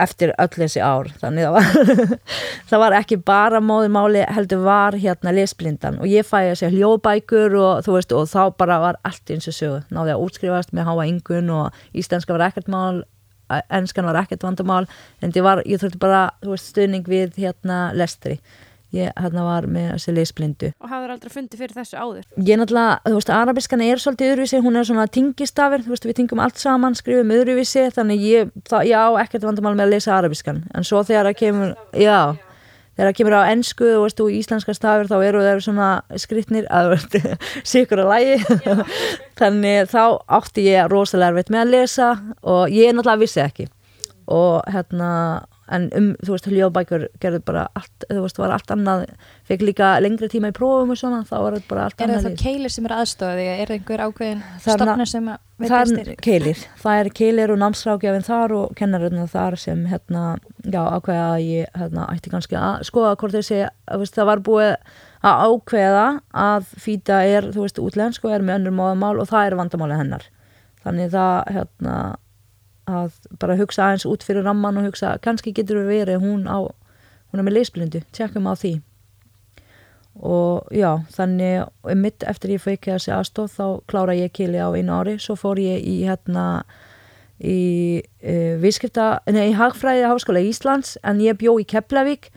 eftir 0.03 0.33
öll 0.41 0.51
þessi 0.55 0.83
ár. 0.83 1.11
Þannig 1.21 1.47
það 1.47 1.57
var, 1.57 2.11
það 2.71 2.83
var 2.85 2.97
ekki 3.01 3.21
bara 3.31 3.61
móðumáli 3.65 4.25
heldur 4.35 4.65
var 4.65 4.99
hérna 5.01 5.35
lesblindan. 5.37 6.01
Og 6.01 6.11
ég 6.11 6.27
fæði 6.27 6.57
segja 6.63 6.75
hljóðbækur 6.75 7.57
og 7.61 7.85
þú 7.87 7.97
veist 7.99 8.17
og 8.17 8.29
þá 8.33 8.43
bara 8.61 8.81
var 8.83 9.01
allt 9.07 9.35
eins 9.35 9.51
og 9.51 9.57
sögu. 9.57 9.81
Náði 9.95 10.17
að 10.17 10.27
útskrifast 10.27 10.75
með 10.77 10.91
háa 10.91 11.09
yngun 11.11 11.55
og 11.57 11.85
íslenska 11.93 12.37
var 12.37 12.49
ekkert 12.51 12.71
mál 12.73 13.03
ennskan 13.51 14.07
var 14.07 14.21
ekkert 14.21 14.45
vandamál. 14.47 14.85
En 15.23 15.33
var, 15.43 15.63
ég 15.67 15.81
þurfti 15.83 15.99
bara 16.01 16.29
veist, 16.47 16.71
stuðning 16.71 17.09
við 17.11 17.39
hérna 17.41 17.89
lestri 17.97 18.39
ég 18.97 19.15
hérna 19.17 19.45
var 19.47 19.69
með 19.71 19.89
þessi 19.95 20.15
leysblindu 20.17 20.71
Og 20.81 20.91
hafður 20.91 21.15
aldrei 21.15 21.33
fundið 21.35 21.63
fyrir 21.63 21.77
þessu 21.79 21.97
áður? 22.01 22.27
Ég 22.37 22.61
náttúrulega, 22.61 22.99
þú 23.07 23.15
veist, 23.17 23.33
arabiskan 23.35 23.85
er 23.87 24.03
svolítið 24.03 24.35
öðruvísi, 24.35 24.61
hún 24.65 24.81
er 24.81 24.87
svona 24.89 25.07
tingistafir 25.15 25.85
þú 25.87 25.95
veist, 25.95 26.07
við 26.09 26.19
tingum 26.21 26.43
allt 26.43 26.61
saman, 26.61 26.99
skrifum 26.99 27.35
öðruvísi 27.35 27.87
þannig 27.95 28.25
ég, 28.27 28.53
það, 28.69 28.87
já, 28.91 29.03
ekkert 29.25 29.49
vandamál 29.49 29.75
með 29.77 29.87
að 29.87 29.97
lesa 29.97 30.15
arabiskan, 30.17 30.63
en 30.75 30.87
svo 30.87 31.03
þegar 31.07 31.31
það 31.31 31.39
kemur 31.41 31.75
já, 31.95 32.19
þegar 32.97 33.11
það 33.11 33.19
kemur 33.21 33.37
á 33.39 33.43
ennsku 33.55 33.89
þú 33.89 34.01
veist, 34.05 34.23
og 34.25 34.35
íslenska 34.41 34.77
stafir, 34.77 35.11
þá 35.11 35.17
eru 35.29 35.45
þeir 35.47 35.65
svona 35.65 35.91
skrittnir, 36.21 36.67
að 36.71 36.91
þú 36.91 36.97
veist 36.97 37.45
sikur 37.73 38.01
að 38.05 38.11
lægi 38.15 38.39
þannig 39.41 39.93
þá 39.93 40.03
átti 40.41 40.67
ég 40.67 40.91
rosalega 40.91 41.35
erfitt 41.35 41.55
með 41.55 41.63
að 41.65 41.77
lesa 41.77 42.11
og 42.43 42.75
ég 42.75 42.93
náttúrulega 42.95 43.23
vissi 43.23 43.45
ekki. 43.45 43.71
Og 44.31 44.61
hérna 44.71 45.11
en 45.71 45.87
um, 45.97 46.09
þú 46.25 46.35
veist, 46.35 46.49
hljóðbækur 46.51 47.05
gerði 47.23 47.41
bara 47.47 47.67
allt, 47.79 48.07
þú 48.09 48.25
veist, 48.25 48.41
var 48.43 48.55
allt 48.55 48.73
annað 48.75 49.05
fekk 49.49 49.67
líka 49.69 49.91
lengri 50.03 50.31
tíma 50.33 50.51
í 50.51 50.57
prófum 50.57 50.95
og 50.95 50.99
svona 51.01 51.21
þá 51.29 51.37
var 51.37 51.57
þetta 51.59 51.71
bara 51.71 51.85
allt 51.89 52.01
annað 52.05 52.17
Er 52.17 52.25
það 52.27 52.41
keilir 52.43 52.75
sem 52.75 52.89
er 52.89 52.97
aðstofið, 52.97 53.51
er 53.53 53.71
það 53.71 53.77
einhver 53.77 54.05
ákveðin 54.07 54.43
Það 54.47 54.73
na- 54.73 54.79
stofnur 54.81 55.11
sem 55.13 55.29
að 55.31 55.39
veit 55.61 55.71
það 55.71 55.93
er 56.01 56.11
keilir, 56.27 56.65
það 56.81 57.03
er 57.03 57.11
keilir 57.21 57.53
og 57.55 57.61
námsrákjafinn 57.61 58.27
þar 58.27 58.57
og 58.57 58.75
kennarinn 58.79 59.29
þar 59.31 59.59
sem 59.61 59.85
hérna, 59.91 60.25
já, 60.65 60.81
ákveða 60.81 61.29
að 61.35 61.45
ég 61.47 61.79
hérna, 61.83 62.09
ætti 62.15 62.33
kannski 62.33 62.59
að 62.59 62.83
skoða 62.89 63.15
hvort 63.21 63.37
þessi 63.37 63.61
veist, 64.01 64.17
það 64.17 64.31
var 64.31 64.45
búið 64.49 64.73
að 65.21 65.45
ákveða 65.51 66.07
að 66.33 66.75
fýta 66.81 67.21
er, 67.29 67.51
þú 67.53 67.67
veist, 67.67 67.81
útlensk 67.83 68.25
og 68.25 68.35
er 68.35 68.45
með 68.45 68.63
önnur 68.63 68.77
móðamál 68.79 69.21
og 69.21 69.29
það 69.29 69.51
er 69.51 69.59
vandamáli 69.61 69.99
hennar. 70.01 70.25
Þannig 70.81 71.11
það, 71.13 71.35
hérna 71.59 71.97
að 72.89 73.17
bara 73.41 73.57
hugsa 73.61 73.87
aðeins 73.87 74.07
út 74.09 74.25
fyrir 74.27 74.47
ramman 74.47 74.81
og 74.81 74.91
hugsa, 74.91 75.17
kannski 75.25 75.53
getur 75.57 75.83
við 75.83 76.05
verið 76.05 76.23
hún 76.25 76.47
á, 76.49 76.65
hún 77.31 77.43
er 77.43 77.47
með 77.47 77.59
leysblindu, 77.59 78.05
tjekkum 78.17 78.49
á 78.49 78.55
því. 78.55 78.79
Og 80.21 80.67
já, 80.75 80.99
þannig 81.15 81.97
mitt 81.97 82.25
eftir 82.29 82.57
ég 82.57 82.63
fækja 82.65 82.99
þessi 82.99 83.13
aðstof 83.15 83.53
þá 83.57 83.67
klára 83.89 84.17
ég 84.19 84.33
kili 84.35 84.59
á 84.59 84.69
einu 84.75 84.97
ári 84.99 85.19
svo 85.23 85.37
fór 85.39 85.61
ég 85.63 85.85
í 85.87 86.01
hérna 86.03 86.65
í 87.41 88.01
uh, 88.03 88.57
viðskipta 88.61 89.23
nei, 89.33 89.53
í 89.53 89.57
Hagfræði 89.57 90.09
Háskóla 90.11 90.43
Íslands 90.45 90.99
en 91.07 91.23
ég 91.25 91.39
bjó 91.41 91.55
í 91.63 91.65
Keflavík 91.69 92.29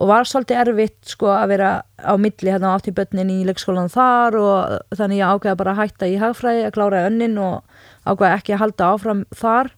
og 0.00 0.10
var 0.10 0.28
svolítið 0.28 0.60
erfitt 0.62 1.12
sko 1.14 1.30
að 1.32 1.54
vera 1.54 1.70
á 1.98 2.14
milli 2.20 2.52
hérna 2.52 2.74
átt 2.76 2.90
í 2.90 2.94
börnin 2.94 3.32
í 3.32 3.40
leikskólan 3.48 3.90
þar 3.92 4.36
og 4.40 4.98
þannig 4.98 5.22
ég 5.22 5.32
ákveða 5.32 5.58
bara 5.62 5.74
að 5.74 5.80
hætta 5.82 6.10
í 6.10 6.18
Hagfræði 6.20 6.66
að 6.66 6.74
klára 6.76 7.06
önnin 7.08 7.40
og 7.40 7.64
ákveða 8.06 8.36
ekki 8.36 8.54
að 8.56 8.62
halda 8.64 8.90
áfram 8.94 9.24
þar 9.36 9.72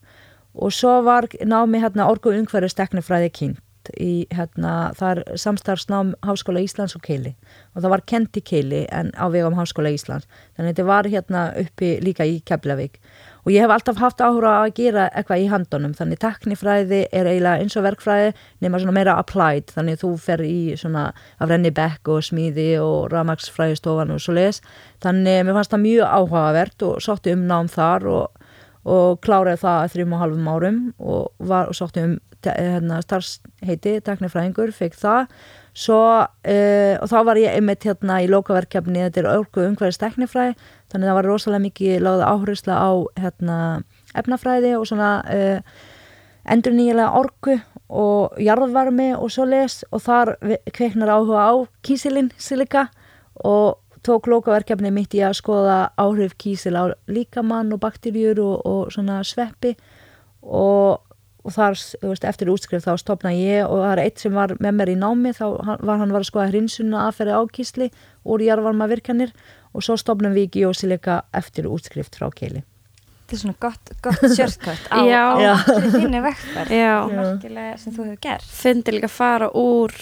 og 0.55 0.73
svo 0.73 1.01
var 1.07 1.29
námi 1.41 1.83
hérna 1.83 2.09
orgu 2.11 2.35
umhverju 2.37 2.73
steknifræði 2.73 3.31
kynnt 3.33 3.63
í 3.99 4.27
hérna, 4.35 4.93
það 4.99 5.11
er 5.11 5.39
samstarfsnám 5.43 6.15
Háskóla 6.27 6.63
Íslands 6.63 6.95
og 6.97 7.03
Keili 7.07 7.35
og 7.75 7.83
það 7.83 7.93
var 7.95 8.05
kent 8.07 8.39
í 8.39 8.43
Keili 8.45 8.83
en 8.93 9.11
á 9.17 9.27
vegum 9.33 9.57
Háskóla 9.57 9.93
Íslands. 9.93 10.29
Þannig 10.57 10.75
þetta 10.75 10.87
var 10.89 11.09
hérna 11.11 11.43
uppi 11.59 11.97
líka 12.05 12.27
í 12.29 12.41
Keflavík. 12.47 13.01
Og 13.43 13.51
ég 13.51 13.65
hef 13.65 13.73
alltaf 13.75 13.99
haft 13.99 14.23
áhuga 14.23 14.53
á 14.55 14.63
að 14.63 14.77
gera 14.77 15.09
eitthvað 15.11 15.43
í 15.43 15.49
handunum 15.51 15.95
þannig 15.99 16.21
teknifræði 16.23 17.01
er 17.11 17.27
eiginlega 17.27 17.65
eins 17.65 17.77
og 17.79 17.87
verkfræði 17.89 18.29
nema 18.63 18.79
svona 18.79 18.95
meira 18.95 19.17
applied. 19.19 19.73
Þannig 19.75 19.99
þú 20.05 20.13
fer 20.23 20.45
í 20.47 20.77
svona 20.79 21.09
af 21.13 21.51
renni 21.51 21.73
bekk 21.75 22.13
og 22.15 22.23
smíði 22.29 22.77
og 22.83 23.11
ramagsfræðistofan 23.15 24.15
og 24.15 24.23
svo 24.23 24.37
les 24.39 24.63
þannig 25.03 25.43
mér 25.43 25.59
fannst 25.59 25.75
það 25.75 25.87
mjög 25.89 26.15
áhugavert 26.21 26.87
og 26.87 27.03
sótti 27.03 27.35
um 27.35 27.49
nám 27.51 27.73
þar 27.73 28.07
og, 28.13 28.42
og 28.85 29.21
kláraði 29.23 29.63
það 29.63 29.81
að 29.81 29.93
þrjum 29.95 30.15
og 30.17 30.23
halvum 30.23 30.53
árum 30.53 30.79
og, 30.99 31.27
var, 31.39 31.71
og 31.71 31.79
sótti 31.79 32.03
um 32.03 32.15
hérna, 32.43 32.99
starfsheiti, 33.05 34.01
teknifræðingur, 34.03 34.73
fekk 34.75 34.97
það. 34.99 35.35
Svo, 35.79 35.99
uh, 36.27 36.95
og 36.99 37.09
þá 37.09 37.19
var 37.29 37.39
ég 37.41 37.55
einmitt 37.55 37.87
hérna 37.87 38.19
í 38.25 38.29
lokaverkefni, 38.29 39.05
þetta 39.07 39.23
er 39.23 39.29
örgu 39.31 39.63
umhverfis 39.69 40.01
teknifræði, 40.03 40.57
þannig 40.93 41.09
það 41.09 41.19
var 41.21 41.29
rosalega 41.31 41.67
mikið 41.69 42.03
láða 42.03 42.31
áhrifsla 42.35 42.77
á 42.83 42.91
hérna, 43.23 43.59
efnafræði 44.19 44.75
og 44.77 44.89
svona 44.91 45.13
uh, 45.23 45.79
endur 46.53 46.75
nýjulega 46.77 47.15
orku 47.23 47.57
og 47.93 48.41
jarðvarmi 48.43 49.13
og 49.15 49.31
svo 49.33 49.47
les 49.49 49.83
og 49.93 50.03
þar 50.05 50.35
ve- 50.43 50.61
kveiknar 50.75 51.13
áhuga 51.15 51.47
á 51.47 51.53
kísilinn 51.87 52.33
silika 52.41 52.89
og 53.45 53.79
tók 54.07 54.27
lokaverkefni 54.31 54.91
mitt 54.95 55.15
í 55.15 55.23
að 55.25 55.39
skoða 55.39 55.79
áhrif 56.01 56.35
kísil 56.41 56.75
á 56.79 56.91
líkamann 57.07 57.73
og 57.75 57.83
bakterjur 57.85 58.41
og, 58.43 58.67
og 58.67 58.93
svona 58.95 59.21
sveppi. 59.27 59.77
Og, 60.43 60.99
og 61.43 61.55
þar 61.55 61.79
veist, 62.03 62.27
eftir 62.27 62.51
útskrift 62.51 62.89
þá 62.89 62.97
stopna 62.99 63.35
ég 63.37 63.63
og 63.67 63.85
það 63.85 63.93
er 63.93 64.05
eitt 64.07 64.25
sem 64.25 64.35
var 64.35 64.57
með 64.59 64.77
mér 64.81 64.95
í 64.95 64.99
námi. 64.99 65.35
Þá 65.39 65.47
var 65.85 66.03
hann 66.03 66.15
var 66.15 66.25
að 66.25 66.31
skoða 66.33 66.51
hrinsuna 66.51 67.07
aðferði 67.07 67.39
á 67.39 67.43
kísli 67.55 67.93
úr 68.27 68.43
jarðvarma 68.43 68.91
virkanir 68.91 69.35
og 69.73 69.87
svo 69.87 69.97
stopnum 70.01 70.35
við 70.37 70.59
geosilika 70.59 71.23
eftir 71.33 71.71
útskrift 71.71 72.19
frá 72.19 72.31
keili 72.35 72.67
Þetta 73.33 73.39
er 73.39 73.47
svona 73.47 73.61
gott, 73.65 73.91
gott 74.05 74.25
sjörtkvætt 74.37 74.89
á, 74.93 75.01
á 75.01 75.01
Já, 76.69 76.91
merkilega 77.09 77.79
sem 77.81 77.95
þú 77.95 78.05
hefur 78.05 78.19
gert. 78.27 78.45
Fyndi 78.45 78.93
líka 78.93 79.09
að 79.09 79.15
fara 79.15 79.49
úr 79.57 79.95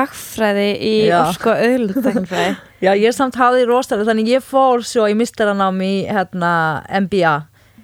hagfræði 0.00 0.66
í 0.82 0.96
orsko 1.14 1.54
auðlutæknifræði. 1.54 2.56
Já, 2.82 2.90
ég 2.98 3.14
samt 3.14 3.38
hafði 3.38 3.68
rosalega, 3.70 4.08
þannig 4.10 4.32
ég 4.32 4.42
fór 4.42 4.82
svo 4.82 5.06
í 5.06 5.14
mistaranámi 5.14 5.92
í 6.00 6.02
hérna, 6.10 6.50
MBA, 7.06 7.36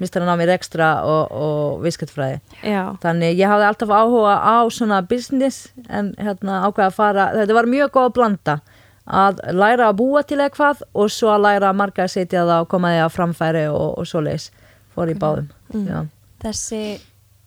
mistaranámi 0.03 0.49
í 0.49 0.51
rekstra 0.51 0.91
og, 1.07 1.31
og 1.31 1.79
viskatfræði. 1.87 2.43
Já, 2.67 2.83
Þannig 3.07 3.39
ég 3.39 3.55
hafði 3.55 3.71
alltaf 3.71 3.95
áhuga 4.01 4.35
á 4.43 4.67
svona 4.67 5.05
business 5.07 5.69
en 5.87 6.11
hérna 6.19 6.65
ákveða 6.67 6.91
að 6.91 6.99
fara, 6.99 7.31
þetta 7.39 7.61
var 7.63 7.71
mjög 7.71 7.95
góð 7.95 8.11
að 8.11 8.15
blanda 8.19 8.61
að 9.09 9.47
læra 9.55 9.93
að 9.93 10.01
búa 10.03 10.27
til 10.27 10.43
eitthvað 10.43 10.83
og 10.93 11.13
svo 11.15 11.31
að 11.33 11.45
læra 11.47 11.71
að 11.71 11.79
marga 11.87 12.05
að 12.05 12.17
setja 12.19 12.43
það 12.43 12.65
og 12.67 12.73
koma 12.75 12.91
því 12.93 13.05
að 13.07 13.15
framfæri 13.15 13.69
og, 13.71 13.93
og 14.03 14.11
svo 14.11 14.27
leis 14.27 14.51
fór 14.99 15.15
í 15.15 15.19
báðum. 15.23 15.49
Já, 15.87 15.99
Þessi 16.43 16.83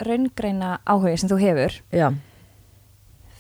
raungreina 0.02 0.80
áhuga 0.90 1.14
sem 1.22 1.30
þú 1.32 1.38
hefur 1.40 1.76
já. 1.94 2.08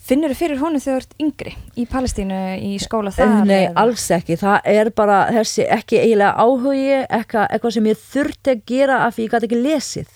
finnur 0.05 0.33
þú 0.33 0.37
fyrir 0.41 0.59
honum 0.61 0.81
þegar 0.83 1.01
þú 1.01 1.01
ert 1.03 1.15
yngri 1.23 1.53
í 1.79 1.85
Palestínu, 1.89 2.39
í 2.61 2.71
skóla 2.81 3.11
þar? 3.15 3.33
Nei, 3.47 3.65
eða? 3.67 3.73
alls 3.83 4.05
ekki. 4.15 4.37
Það 4.41 4.69
er 4.73 4.89
bara 4.97 5.17
þessi 5.33 5.65
ekki 5.71 5.99
eiginlega 6.01 6.45
áhugi, 6.45 6.85
eitthvað, 7.07 7.47
eitthvað 7.55 7.75
sem 7.77 7.89
ég 7.91 8.01
þurfti 8.11 8.53
að 8.55 8.63
gera 8.71 8.99
af 9.07 9.15
því 9.17 9.25
ég 9.27 9.33
gæti 9.35 9.49
ekki 9.49 9.61
lesið. 9.65 10.15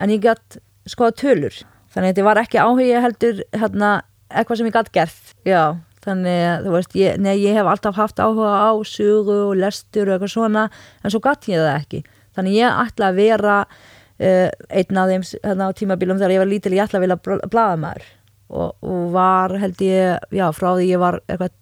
En 0.00 0.10
ég 0.14 0.22
gæti 0.24 0.62
skoða 0.90 1.16
tölur. 1.22 1.58
Þannig 1.94 2.08
að 2.10 2.14
þetta 2.14 2.26
var 2.28 2.40
ekki 2.42 2.62
áhugi 2.62 2.94
heldur 3.04 3.42
hérna, 3.54 3.90
eitthvað 4.34 4.60
sem 4.60 4.68
ég 4.70 4.74
gæti 4.78 4.94
gert. 4.98 5.34
Já, 5.46 5.62
þannig 6.04 6.40
að 6.50 6.66
þú 6.66 6.72
veist, 6.74 6.96
ég, 6.98 7.20
nei, 7.22 7.34
ég 7.44 7.54
hef 7.58 7.70
alltaf 7.70 7.96
haft 8.00 8.18
áhuga 8.22 8.50
á 8.68 8.72
sugu 8.88 9.36
og 9.50 9.54
lestur 9.60 10.10
og 10.10 10.16
eitthvað 10.18 10.34
svona, 10.34 10.64
en 11.04 11.14
svo 11.14 11.20
gæti 11.24 11.54
ég 11.54 11.62
það 11.62 11.78
ekki. 11.78 12.02
Þannig 12.34 12.58
ég 12.58 12.78
ætla 12.84 13.10
að 13.10 13.20
vera 13.20 13.56
uh, 13.64 14.48
einn 14.68 15.00
af 15.00 15.10
þeim 15.12 15.26
hérna, 15.40 15.72
tímabilum 15.78 16.20
þegar 16.20 16.36
ég 16.36 16.44
var 16.44 16.52
lítil, 16.52 16.74
ég 16.76 16.86
ætla 16.86 17.00
að 17.00 17.06
vilja 17.06 17.20
blaðamæður 17.52 18.08
og, 18.54 18.72
og 18.84 19.04
var 19.14 19.54
held 19.62 19.84
ég, 19.84 20.26
já, 20.34 20.48
frá 20.54 20.72
því 20.74 20.88
ég 20.90 21.02
var 21.02 21.20
eitthvað 21.26 21.54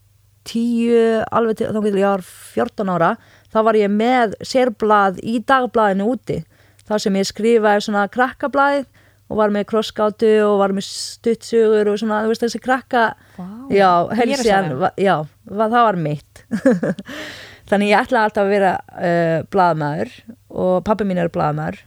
tíu, 0.48 1.02
alveg 1.30 1.60
til, 1.60 1.68
þá 1.70 1.84
getur 1.84 2.00
ég 2.00 2.08
var 2.16 2.24
14 2.26 2.90
ára, 2.96 3.12
þá 3.52 3.60
var 3.68 3.78
ég 3.78 3.92
með 3.92 4.34
sérblað 4.42 5.20
í 5.22 5.36
dagblaðinu 5.46 6.08
úti. 6.16 6.40
Þar 6.82 7.04
sem 7.04 7.16
ég 7.20 7.28
skrifaði 7.28 7.84
svona 7.86 8.08
krakkablaðið 8.10 8.88
og 9.32 9.38
var 9.38 9.52
með 9.54 9.68
krossgátu 9.70 10.32
og 10.44 10.58
var 10.60 10.74
með 10.76 10.86
stuttsugur 10.88 11.92
og 11.92 12.00
svona, 12.00 12.22
þú 12.24 12.32
veist 12.32 12.44
þessi 12.44 12.60
krakka 12.62 13.04
Vá, 13.38 13.46
já, 13.72 13.90
helsjan, 14.18 14.74
já, 15.00 15.14
það 15.48 15.78
var 15.78 16.00
mitt 16.00 16.42
þannig 17.72 17.92
ég 17.94 18.04
ætla 18.04 18.26
alltaf 18.26 18.44
að 18.44 18.52
vera 18.52 18.72
uh, 18.92 19.38
blaðmaður 19.52 20.14
og 20.52 20.74
pappi 20.86 21.08
mín 21.08 21.20
er 21.22 21.32
blaðmaður 21.32 21.80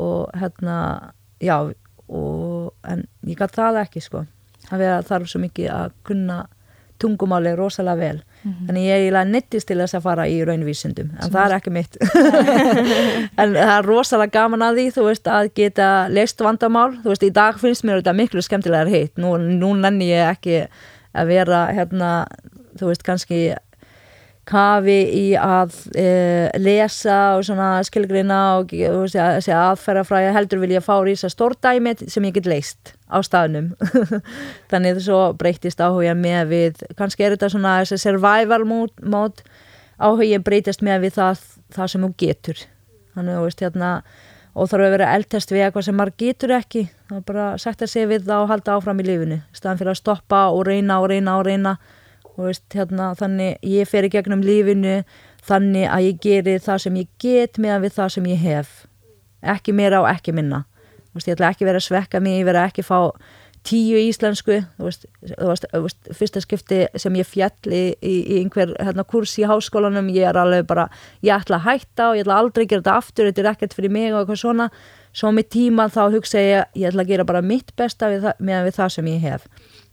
og 0.00 0.30
hérna, 0.38 0.76
já 1.42 1.56
og, 2.10 2.70
en 2.86 3.04
ég 3.26 3.38
gæti 3.38 3.58
það 3.58 3.82
ekki 3.84 4.02
sko. 4.04 4.24
Að 4.70 4.82
vera 4.82 5.04
þarf 5.06 5.30
svo 5.30 5.40
mikið 5.42 5.70
að 5.72 5.94
kunna 6.06 6.42
tungumáli 7.00 7.54
rosalega 7.56 7.96
vel. 7.96 8.18
Þannig 8.44 8.84
ég 8.86 9.06
er 9.08 9.28
nettist 9.28 9.68
til 9.68 9.78
þess 9.80 9.96
að 9.96 10.04
fara 10.04 10.26
í 10.28 10.36
raunvísindum 10.44 11.14
en 11.16 11.32
það 11.32 11.46
er 11.46 11.54
ekki 11.56 11.72
mitt. 11.72 11.96
En 13.40 13.54
það 13.56 13.72
er 13.72 13.88
rosalega 13.88 14.34
gaman 14.36 14.64
að 14.66 14.80
því 14.80 14.86
þú 14.96 15.06
veist 15.06 15.30
að 15.32 15.50
geta 15.56 15.88
leist 16.12 16.44
vandamál. 16.44 16.90
Þú 17.00 17.12
veist 17.12 17.24
í 17.24 17.32
dag 17.36 17.60
finnst 17.60 17.86
mér 17.88 18.02
þetta 18.02 18.16
miklu 18.16 18.44
skemmtilegar 18.44 18.92
hitt. 18.92 19.14
Nú, 19.20 19.32
nú 19.40 19.72
nenni 19.80 20.10
ég 20.10 20.28
ekki 20.28 20.62
að 21.16 21.32
vera 21.32 21.64
hérna 21.72 22.10
þú 22.76 22.92
veist 22.92 23.04
kannski 23.06 23.40
kafi 24.50 24.98
í 25.14 25.24
að 25.38 25.74
e, 25.98 26.06
lesa 26.58 27.18
og 27.36 27.44
svona 27.46 27.68
skilgrina 27.86 28.38
og 28.58 28.72
að 28.74 29.12
segja 29.14 29.60
aðferðafræði 29.70 30.32
heldur 30.34 30.62
vil 30.62 30.72
ég 30.74 30.84
fá 30.84 30.96
rísa 31.06 31.30
stórdæmi 31.30 31.94
sem 32.02 32.26
ég 32.26 32.34
get 32.38 32.48
leist 32.50 32.94
á 33.06 33.22
staðnum. 33.26 33.72
Þannig 34.70 34.96
að 34.96 35.04
svo 35.06 35.20
breytist 35.38 35.82
áhuga 35.82 36.16
með 36.18 36.50
við 36.50 36.82
kannski 36.98 37.26
er 37.26 37.36
þetta 37.36 37.52
svona 37.54 37.76
þessi 37.82 38.00
survival 38.02 38.64
mode, 38.66 38.96
mode 39.02 39.46
áhuga 40.02 40.42
breytist 40.42 40.82
með 40.86 41.06
við 41.06 41.16
það, 41.20 41.46
það 41.76 41.94
sem 41.94 42.06
þú 42.06 42.10
getur. 42.24 42.66
Þannig 43.14 43.36
að 43.36 43.40
þú 43.40 43.46
veist 43.46 43.64
hérna 43.66 43.92
og 44.50 44.66
þarf 44.66 44.88
að 44.88 44.92
vera 44.96 45.12
eldtest 45.14 45.54
við 45.54 45.64
eitthvað 45.68 45.86
sem 45.86 45.98
maður 45.98 46.18
getur 46.24 46.56
ekki. 46.58 46.84
Það 47.06 47.22
er 47.22 47.24
bara 47.30 47.46
að 47.54 47.86
segja 47.86 48.10
við 48.10 48.26
það 48.26 48.44
og 48.44 48.50
halda 48.50 48.76
áfram 48.76 49.00
í 49.00 49.06
lífinu 49.06 49.40
staðan 49.54 49.80
fyrir 49.80 49.94
að 49.94 50.02
stoppa 50.02 50.44
og 50.50 50.66
reyna 50.66 50.98
og 51.02 51.10
reyna 51.12 51.38
og 51.38 51.46
reyna. 51.46 51.78
og 51.78 51.99
veist, 52.46 52.64
hérna, 52.74 53.10
þannig 53.18 53.58
ég 53.66 53.88
fer 53.88 54.06
í 54.06 54.12
gegnum 54.12 54.44
lífinu 54.44 55.00
þannig 55.46 55.88
að 55.88 56.06
ég 56.06 56.22
geri 56.22 56.56
það 56.62 56.82
sem 56.84 56.96
ég 57.00 57.12
get 57.22 57.60
meðan 57.60 57.84
við 57.84 57.96
það 57.98 58.14
sem 58.16 58.30
ég 58.30 58.42
hef. 58.44 58.72
Ekki 59.40 59.74
meira 59.76 60.02
og 60.02 60.10
ekki 60.10 60.34
minna. 60.36 60.64
Veist, 61.14 61.28
ég 61.28 61.36
ætla 61.36 61.52
ekki 61.54 61.68
vera 61.68 61.80
að 61.80 61.88
svekka 61.88 62.20
mig 62.22 62.40
ég 62.40 62.50
ekki 62.60 62.84
að 62.84 62.90
fá 62.90 63.00
tíu 63.66 63.98
íslensku. 64.00 64.60
Veist, 64.80 65.06
fyrsta 66.16 66.40
skipti 66.44 66.84
sem 67.00 67.18
ég 67.18 67.28
fjall 67.28 67.72
í, 67.72 67.82
í, 68.00 68.14
í 68.20 68.38
einhver 68.40 68.72
hérna, 68.78 69.04
kurs 69.04 69.36
í 69.40 69.44
háskólanum 69.48 70.08
ég 70.14 70.30
er 70.30 70.38
alveg 70.40 70.68
bara, 70.68 70.88
ég 71.24 71.34
ætla 71.34 71.60
að 71.60 71.66
hætta 71.66 72.08
og 72.10 72.20
ég 72.20 72.24
ætla 72.24 72.38
aldrei 72.40 72.64
að 72.64 72.70
gera 72.72 72.84
þetta 72.84 72.96
aftur, 73.02 73.28
þetta 73.28 73.44
er 73.44 73.50
ekkert 73.52 73.76
fyrir 73.76 73.94
mig 73.96 74.14
og 74.14 74.22
eitthvað 74.22 74.42
svona, 74.44 74.70
svo 75.12 75.34
með 75.34 75.50
tíma 75.56 75.90
þá 75.92 76.02
hugsa 76.14 76.40
ég, 76.40 76.72
ég 76.78 76.92
ætla 76.92 77.04
að 77.04 77.12
gera 77.12 77.28
bara 77.28 77.44
mitt 77.44 77.74
besta 77.76 78.08
meðan 78.38 78.68
við 78.68 78.78
það 78.78 78.96
sem 78.96 79.12
ég 79.12 79.28
hef 79.28 79.46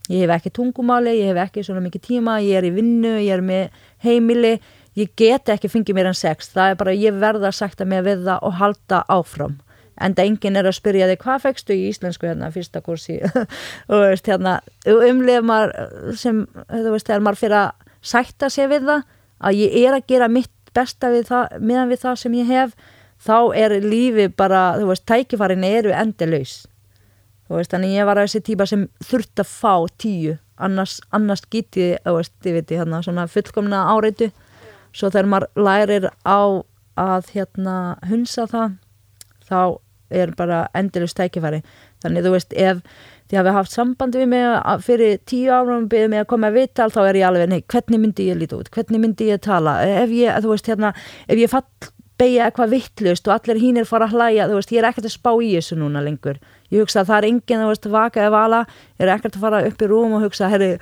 ég 0.08 0.24
hef 0.24 0.34
ekki 0.38 0.52
tungumáli, 0.56 1.14
ég 1.20 1.32
hef 1.32 1.40
ekki 1.46 1.64
svona 1.66 1.84
mikið 1.84 2.04
tíma 2.08 2.38
ég 2.44 2.58
er 2.60 2.66
í 2.68 2.74
vinnu, 2.74 3.14
ég 3.20 3.32
er 3.36 3.44
með 3.44 3.80
heimili. 4.04 4.58
Ég 4.98 5.12
get 5.14 5.50
ekki 5.52 5.70
fengið 5.70 5.94
mér 5.94 6.10
en 6.10 6.16
sex. 6.18 6.48
Það 6.50 6.72
er 6.72 6.78
bara, 6.80 6.94
ég 6.96 7.18
verða 7.20 7.52
að 7.52 7.58
sagt 7.60 7.82
að 7.84 7.90
mér 7.92 8.06
við 8.06 8.24
það 8.26 8.46
og 8.48 8.54
halda 8.58 9.02
áfram. 9.14 9.58
En 9.98 10.14
það 10.14 10.30
enginn 10.30 10.58
er 10.58 10.66
að 10.66 10.76
spyrja 10.78 11.08
þig, 11.10 11.20
hvað 11.22 11.44
fegstu 11.44 11.74
í 11.74 11.86
íslensku 11.90 12.28
hérna, 12.28 12.50
fyrsta 12.54 12.82
kursi 12.82 13.18
og 13.90 14.04
veist, 14.04 14.30
hérna, 14.30 14.58
umlið 14.86 15.46
maður 15.46 16.14
sem, 16.18 16.44
þú 16.70 16.92
veist, 16.94 17.08
þegar 17.08 17.24
maður 17.26 17.40
fyrir 17.40 17.58
að 17.58 17.88
sætta 18.12 18.50
sig 18.54 18.70
við 18.70 18.86
það, 18.86 19.02
að 19.38 19.58
ég 19.58 19.76
er 19.82 19.96
að 19.98 20.06
gera 20.14 20.30
mitt 20.30 20.54
besta 20.74 21.10
við 21.10 21.26
það, 21.32 21.58
meðan 21.58 21.90
við 21.90 22.02
það 22.04 22.20
sem 22.22 22.38
ég 22.38 22.52
hef, 22.52 22.74
þá 23.26 23.38
er 23.58 23.74
lífi 23.82 24.28
bara, 24.38 24.62
þú 24.78 24.90
veist, 24.92 25.06
tækifarin 25.10 25.66
eru 25.66 25.94
endalaus. 25.94 26.60
þú 26.62 26.77
veist, 27.56 27.72
þannig 27.72 27.96
ég 27.96 28.08
var 28.08 28.20
að 28.20 28.28
þessi 28.28 28.44
típa 28.50 28.66
sem 28.68 28.84
þurft 29.08 29.42
að 29.42 29.50
fá 29.50 29.74
tíu. 30.00 30.36
Annars, 30.58 30.98
annars 31.14 31.44
geti, 31.50 31.92
veist, 32.04 32.34
ég 32.44 32.62
hérna, 32.68 33.26
fullkomna 33.30 33.84
áreitu 33.94 34.32
svo 34.92 35.10
þegar 35.12 35.28
maður 35.30 35.64
lærir 35.68 36.08
á 36.26 36.40
að 36.98 37.30
hérna 37.34 37.76
hunsa 38.08 38.48
það 38.50 38.74
þá 39.48 39.60
er 40.08 40.32
bara 40.36 40.64
endilust 40.76 41.18
tækifæri. 41.18 41.60
Þannig 42.02 42.24
þú 42.24 42.32
veist, 42.34 42.54
ef 42.56 42.80
þið 43.28 43.40
hafi 43.40 43.54
haft 43.58 43.74
sambandi 43.74 44.22
við 44.22 44.30
mig 44.32 44.80
fyrir 44.86 45.18
tíu 45.28 45.52
árum 45.52 45.88
byrðið 45.92 46.12
mig 46.14 46.22
að 46.22 46.30
koma 46.30 46.48
að 46.48 46.58
viðtal, 46.62 46.88
þá 46.94 47.00
er 47.04 47.20
ég 47.20 47.28
alveg 47.28 47.50
nei, 47.52 47.60
hvernig 47.68 48.02
myndi 48.02 48.28
ég 48.30 48.40
líta 48.40 48.58
út, 48.58 48.70
hvernig 48.72 49.02
myndi 49.02 49.28
ég 49.28 49.42
tala? 49.44 49.76
Ef 49.84 50.14
ég, 50.16 50.40
þú 50.44 50.54
veist, 50.54 50.70
hérna, 50.72 50.94
ef 51.28 51.42
ég 51.42 51.52
fall 51.52 51.92
beigja 52.18 52.48
eitthvað 52.48 52.72
vittlust 52.76 53.28
og 53.28 53.36
allir 53.36 53.60
hínir 53.62 53.86
fara 53.88 54.08
að 54.08 54.16
hlæja, 54.16 54.48
þú 54.50 54.58
veist, 54.60 54.72
ég 54.74 54.82
er 54.82 54.88
ekkert 54.90 55.10
að 55.10 55.14
spá 55.14 55.30
í 55.34 55.52
þessu 55.56 55.78
núna 55.78 56.02
lengur, 56.04 56.40
ég 56.72 56.82
hugsa 56.82 57.04
að 57.04 57.12
það 57.12 57.20
er 57.20 57.28
enginn, 57.32 57.62
þú 57.62 57.68
veist, 57.70 57.92
vaka 57.98 58.24
eða 58.24 58.34
vala, 58.34 58.64
ég 58.98 59.06
er 59.06 59.14
ekkert 59.14 59.38
að 59.38 59.46
fara 59.46 59.62
upp 59.68 59.86
í 59.86 59.92
rúm 59.92 60.18
og 60.18 60.26
hugsa, 60.26 60.50
herri 60.52 60.74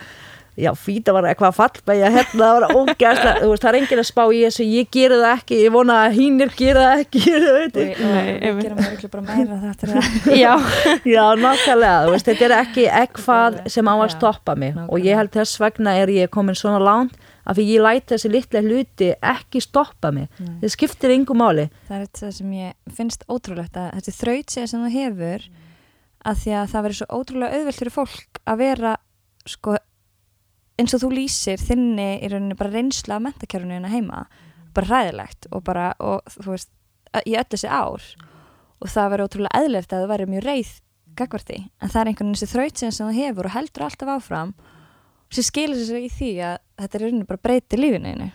já, 0.57 0.71
fýta 0.73 1.13
var 1.13 1.27
eitthvað 1.29 1.51
að 1.51 1.57
fallbæja 1.59 2.11
hérna, 2.15 2.39
það 2.41 2.55
var 2.57 2.73
ógæslega, 2.73 3.35
þú 3.43 3.51
veist, 3.51 3.65
það 3.67 3.71
er 3.71 3.79
enginn 3.81 4.01
að 4.01 4.09
spá 4.09 4.23
í 4.25 4.39
þessu, 4.47 4.67
ég 4.73 4.89
gera 4.97 5.19
það 5.21 5.35
ekki, 5.35 5.59
ég 5.67 5.75
vona 5.75 5.99
að 6.07 6.17
hínir 6.17 6.55
gera 6.57 6.87
það 6.87 7.03
ekki, 7.05 7.25
þú 7.45 7.53
veit. 7.59 7.77
Við 7.77 8.63
gerum 8.63 8.83
örugglega 8.87 9.13
bara 9.13 9.27
meira 9.29 9.61
þetta 9.67 9.91
er 9.91 10.39
Já, 10.45 10.55
Já, 11.05 11.23
nákvæmlega, 11.45 11.99
þú 12.07 12.17
veist, 12.17 12.31
þetta 12.33 12.49
er 12.49 12.57
ekki 12.63 12.89
eitthvað 13.03 13.61
sem 13.77 13.93
á 13.93 13.95
að 13.95 14.15
stoppa 14.17 14.57
mig. 14.57 14.73
Nákvæmlega. 14.73 14.91
og 14.97 15.11
ég 15.11 15.21
held 15.21 15.35
þess 15.37 15.61
vegna 15.61 15.97
er 16.01 16.17
ég 16.17 16.33
komin 16.33 16.57
svona 16.57 16.81
langt 16.81 17.21
að 17.47 17.61
því 17.61 17.67
ég 17.71 17.85
læti 17.87 18.13
þessi 18.15 18.33
litla 18.33 18.63
hluti 18.65 19.11
ekki 19.35 19.63
stoppa 19.63 20.13
mig, 20.15 20.29
þetta 20.39 20.73
skiptir 20.75 21.15
yngu 21.15 21.37
máli. 21.39 21.69
það 21.89 21.97
er 21.97 22.07
þetta 22.07 22.33
sem 22.39 22.53
ég 22.59 22.97
finnst 22.99 23.27
ótrúlegt 23.31 23.79
að 23.81 23.91
þetta 23.99 24.17
þraut 24.21 24.57
sem 24.57 24.73
þú 24.75 24.93
hefur 24.95 25.49
að 26.27 26.41
því 26.43 26.57
að 26.59 26.71
það 26.73 26.87
verður 26.87 27.01
svo 27.01 27.21
ótrúlega 27.21 27.59
auðvelt 27.61 27.81
fyrir 27.81 27.95
fólk 27.95 28.41
að 28.47 28.63
vera 28.65 28.97
sko 29.47 29.77
eins 30.77 30.95
og 30.97 31.03
þú 31.05 31.13
lýsir 31.15 31.63
þinni 31.63 32.11
í 32.21 32.31
rauninni 32.31 32.59
bara 32.59 32.75
reynsla 32.75 33.17
af 33.17 33.25
mentakjörunni 33.25 33.79
hérna 33.79 33.93
heima 33.93 34.25
bara 34.77 34.91
hræðilegt 34.91 35.49
og 35.55 35.63
bara 35.65 35.93
og 36.03 36.27
þú 36.37 36.53
veist 36.53 36.73
í 37.25 37.37
öll 37.39 37.49
þessi 37.49 37.71
ár. 37.71 38.05
Og 38.83 38.91
það 38.93 39.13
verður 39.13 39.31
ótrúlega 39.31 39.63
eðlert 39.63 39.95
að 39.95 40.03
þú 40.03 40.09
verður 40.11 40.33
mjög 40.35 40.45
reið 40.45 40.73
gagvart 41.17 41.49
því. 41.49 41.61
En 41.81 41.93
það 41.93 42.01
er 42.01 42.11
einhvern 42.11 42.29
veginn 42.29 42.41
þessi 42.43 42.53
þraut 42.53 42.83
sem 42.83 42.97
þú 42.99 43.13
hefur 43.17 43.49
og 43.49 43.55
heldur 43.57 43.87
alltaf 43.87 44.13
áfram 44.17 44.53
sem 45.31 45.47
skilur 45.47 45.81
sér 45.83 46.05
í 46.07 46.11
því 46.13 46.31
að 46.47 46.57
þetta 46.83 46.99
er 46.99 47.05
rauninni 47.07 47.29
bara 47.29 47.43
breyti 47.49 47.81
lífinu 47.81 48.13
þínu 48.15 48.31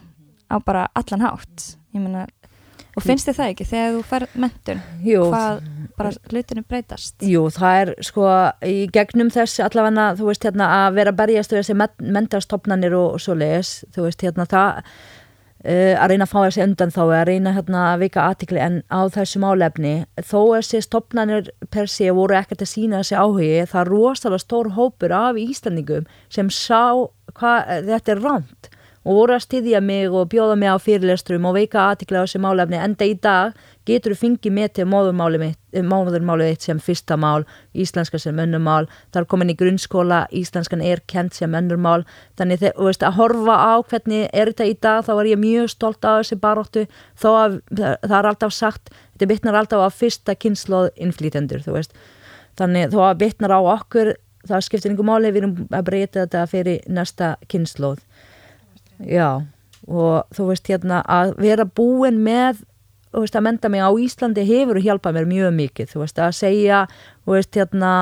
á 0.51 0.56
bara 0.65 0.88
allan 0.99 1.23
hátt. 1.23 1.67
Meina 1.95 2.25
og 2.97 3.06
finnst 3.06 3.27
þið 3.30 3.38
það 3.38 3.51
ekki 3.54 3.65
þegar 3.69 3.93
þú 3.95 4.01
fær 4.10 4.23
mentun 4.43 4.82
Jú, 5.06 5.21
hvað 5.32 5.62
bara 5.95 6.12
hlutinu 6.32 6.63
breytast? 6.67 7.15
Jú, 7.23 7.45
það 7.54 7.77
er 7.82 7.91
sko 8.04 8.25
í 8.67 8.75
gegnum 8.91 9.32
þess 9.32 9.62
allavega, 9.63 10.10
þú 10.19 10.27
veist 10.27 10.47
hérna 10.47 10.67
að 10.82 10.97
vera 10.99 11.13
berjast 11.15 11.54
við 11.54 11.62
þessi 11.62 11.77
men- 11.80 12.12
menntastofnanir 12.17 12.95
og, 12.99 13.15
og 13.15 13.23
svo 13.23 13.38
leiðis, 13.39 13.71
þú 13.95 14.08
veist 14.10 14.25
hérna 14.25 14.47
það 14.51 14.82
að 15.62 16.08
reyna 16.10 16.26
að 16.26 16.32
fá 16.32 16.39
þessi 16.39 16.63
undan 16.65 16.93
þá 16.95 17.02
að 17.04 17.24
reyna 17.30 17.54
hérna 17.54 17.82
að 17.91 18.04
vika 18.06 18.26
aðtikli 18.26 18.62
en 18.63 18.78
á 18.89 19.02
þessu 19.13 19.41
málefni, 19.43 19.93
þó 20.17 20.39
þessi 20.58 20.82
stofnanir 20.88 21.52
per 21.69 21.89
sé 21.91 22.10
voru 22.17 22.38
ekkert 22.39 22.65
að 22.65 22.71
sína 22.74 23.02
þessi 23.04 23.19
áhugi, 23.21 23.52
það 23.69 23.82
er 23.84 23.91
rosalega 23.93 24.45
stór 24.45 24.71
hópur 24.78 25.13
af 25.13 25.38
Íslandingum 25.38 26.10
sem 26.34 26.50
sá 26.50 27.06
hvað 27.38 27.86
þetta 27.91 28.15
er 28.15 28.24
rámt 28.26 28.71
og 29.02 29.18
voru 29.18 29.34
að 29.34 29.46
styðja 29.48 29.82
mig 29.82 30.14
og 30.14 30.30
bjóða 30.30 30.56
mig 30.60 30.70
á 30.70 30.78
fyrirlestrum 30.78 31.46
og 31.50 31.56
veika 31.58 31.88
aðtikli 31.90 32.20
á 32.22 32.24
þessi 32.24 32.42
málefni. 32.42 32.78
Enda 32.78 33.08
í 33.10 33.16
dag 33.18 33.56
getur 33.88 34.14
þú 34.14 34.20
fengið 34.20 34.54
með 34.54 34.68
til 34.78 34.86
móðurmáli 34.86 35.40
mitt, 35.42 35.60
eh, 35.74 36.56
sem 36.60 36.80
fyrsta 36.80 37.18
mál, 37.18 37.46
íslenska 37.74 38.20
sem 38.20 38.36
önnumál, 38.36 38.88
það 39.12 39.22
er 39.22 39.26
komin 39.26 39.50
í 39.50 39.58
grunnskóla, 39.58 40.28
íslenskan 40.32 40.84
er 40.84 41.02
kent 41.08 41.34
sem 41.34 41.52
önnumál, 41.52 42.06
þannig 42.38 42.60
þegar, 42.60 42.74
þú 42.78 42.86
veist, 42.86 43.02
að 43.02 43.14
horfa 43.14 43.56
á 43.58 43.74
hvernig 43.82 44.30
er 44.34 44.46
þetta 44.48 44.70
í 44.70 44.80
dag, 44.80 45.06
þá 45.06 45.20
er 45.20 45.26
ég 45.26 45.40
mjög 45.40 45.70
stolt 45.70 46.06
af 46.06 46.22
þessi 46.22 46.40
baróttu, 46.40 46.88
þó 47.18 47.30
að 47.42 47.62
það 47.76 48.20
er 48.20 48.26
alltaf 48.26 48.54
sagt, 48.54 48.90
þetta 49.18 49.28
bitnar 49.28 49.56
alltaf 49.56 49.80
á 49.82 49.90
fyrsta 49.90 50.36
kynnslóð 50.36 50.92
innflýtendur, 50.96 51.64
þú 51.66 51.74
veist, 51.74 51.94
þannig 52.58 52.92
þó 52.92 53.10
að 53.10 53.18
bitnar 53.18 53.52
á 53.58 53.60
okkur, 53.62 54.14
það 54.48 54.62
skiptir 54.66 54.92
einhver 54.92 55.06
máli, 55.06 55.32
við 55.32 55.44
erum 55.44 55.68
að 55.72 55.86
breyta 55.86 56.26
þetta 56.26 56.46
fyrir 56.50 56.82
næsta 56.90 57.36
kynnslóð. 57.48 58.00
Já, 59.08 59.42
og 59.88 60.36
þú 60.36 60.52
veist 60.52 60.68
hérna 60.70 61.02
að 61.10 61.36
vera 61.42 61.66
búin 61.66 62.22
með 62.22 62.62
þú 63.12 63.26
veist, 63.26 63.36
að 63.36 63.46
menda 63.48 63.70
mig 63.72 63.84
á 63.84 63.92
Íslandi 63.92 64.48
hefur 64.48 64.80
hjálpað 64.82 65.18
mér 65.18 65.30
mjög 65.30 65.54
mikið, 65.58 65.92
þú 65.92 66.04
veist, 66.04 66.20
að 66.22 66.36
segja 66.38 66.82
þú 67.26 67.36
veist, 67.36 67.56
hérna 67.60 67.94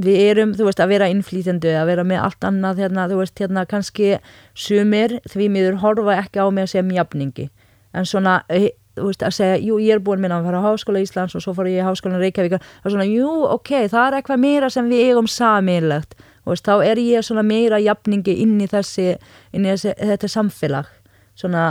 við 0.00 0.22
erum, 0.30 0.54
þú 0.56 0.68
veist, 0.68 0.80
að 0.80 0.92
vera 0.94 1.10
innflýtendu 1.12 1.72
að 1.76 1.90
vera 1.90 2.04
með 2.08 2.24
allt 2.24 2.48
annað, 2.48 2.82
hérna, 2.84 3.06
þú 3.10 3.20
veist, 3.20 3.36
hérna 3.40 3.66
kannski 3.68 4.16
sumir 4.56 5.18
því 5.28 5.48
miður 5.52 5.80
horfa 5.82 6.18
ekki 6.22 6.40
á 6.40 6.46
mig 6.52 6.70
sem 6.72 6.92
jafningi. 6.96 7.48
En 7.96 8.08
svona, 8.08 8.42
eh, 8.48 8.70
þú 8.96 9.10
veist, 9.10 9.24
að 9.24 9.36
segja 9.36 9.58
jú, 9.60 9.78
ég 9.80 9.96
er 9.96 10.04
búin 10.04 10.20
minna 10.20 10.40
að 10.40 10.48
fara 10.48 10.60
á 10.60 10.66
Háskóla 10.68 11.02
Íslands 11.04 11.36
og 11.36 11.44
svo 11.44 11.52
fór 11.56 11.68
ég 11.68 11.80
í 11.80 11.86
Háskólan 11.86 12.20
Reykjavík 12.20 12.56
og 12.56 12.92
svona, 12.92 13.08
jú, 13.08 13.28
ok, 13.52 13.88
það 13.88 14.06
er 14.06 14.22
eitthvað 14.22 14.40
meira 14.40 14.70
sem 14.70 14.88
við 14.88 15.10
eigum 15.10 15.28
samilegt, 15.28 16.16
veist, 16.52 16.66
þá 16.66 16.84
er 16.86 17.00
ég 17.02 17.26
svona 17.26 17.44
meira 17.46 17.80
jafningi 17.82 18.36
inn 18.44 18.56
í 18.62 18.68
þessi 18.70 19.12
inn 19.52 19.66
í 19.66 19.72
þessi, 19.72 19.94
þetta 19.98 20.30
samfélag. 20.30 20.90
Svona, 21.36 21.66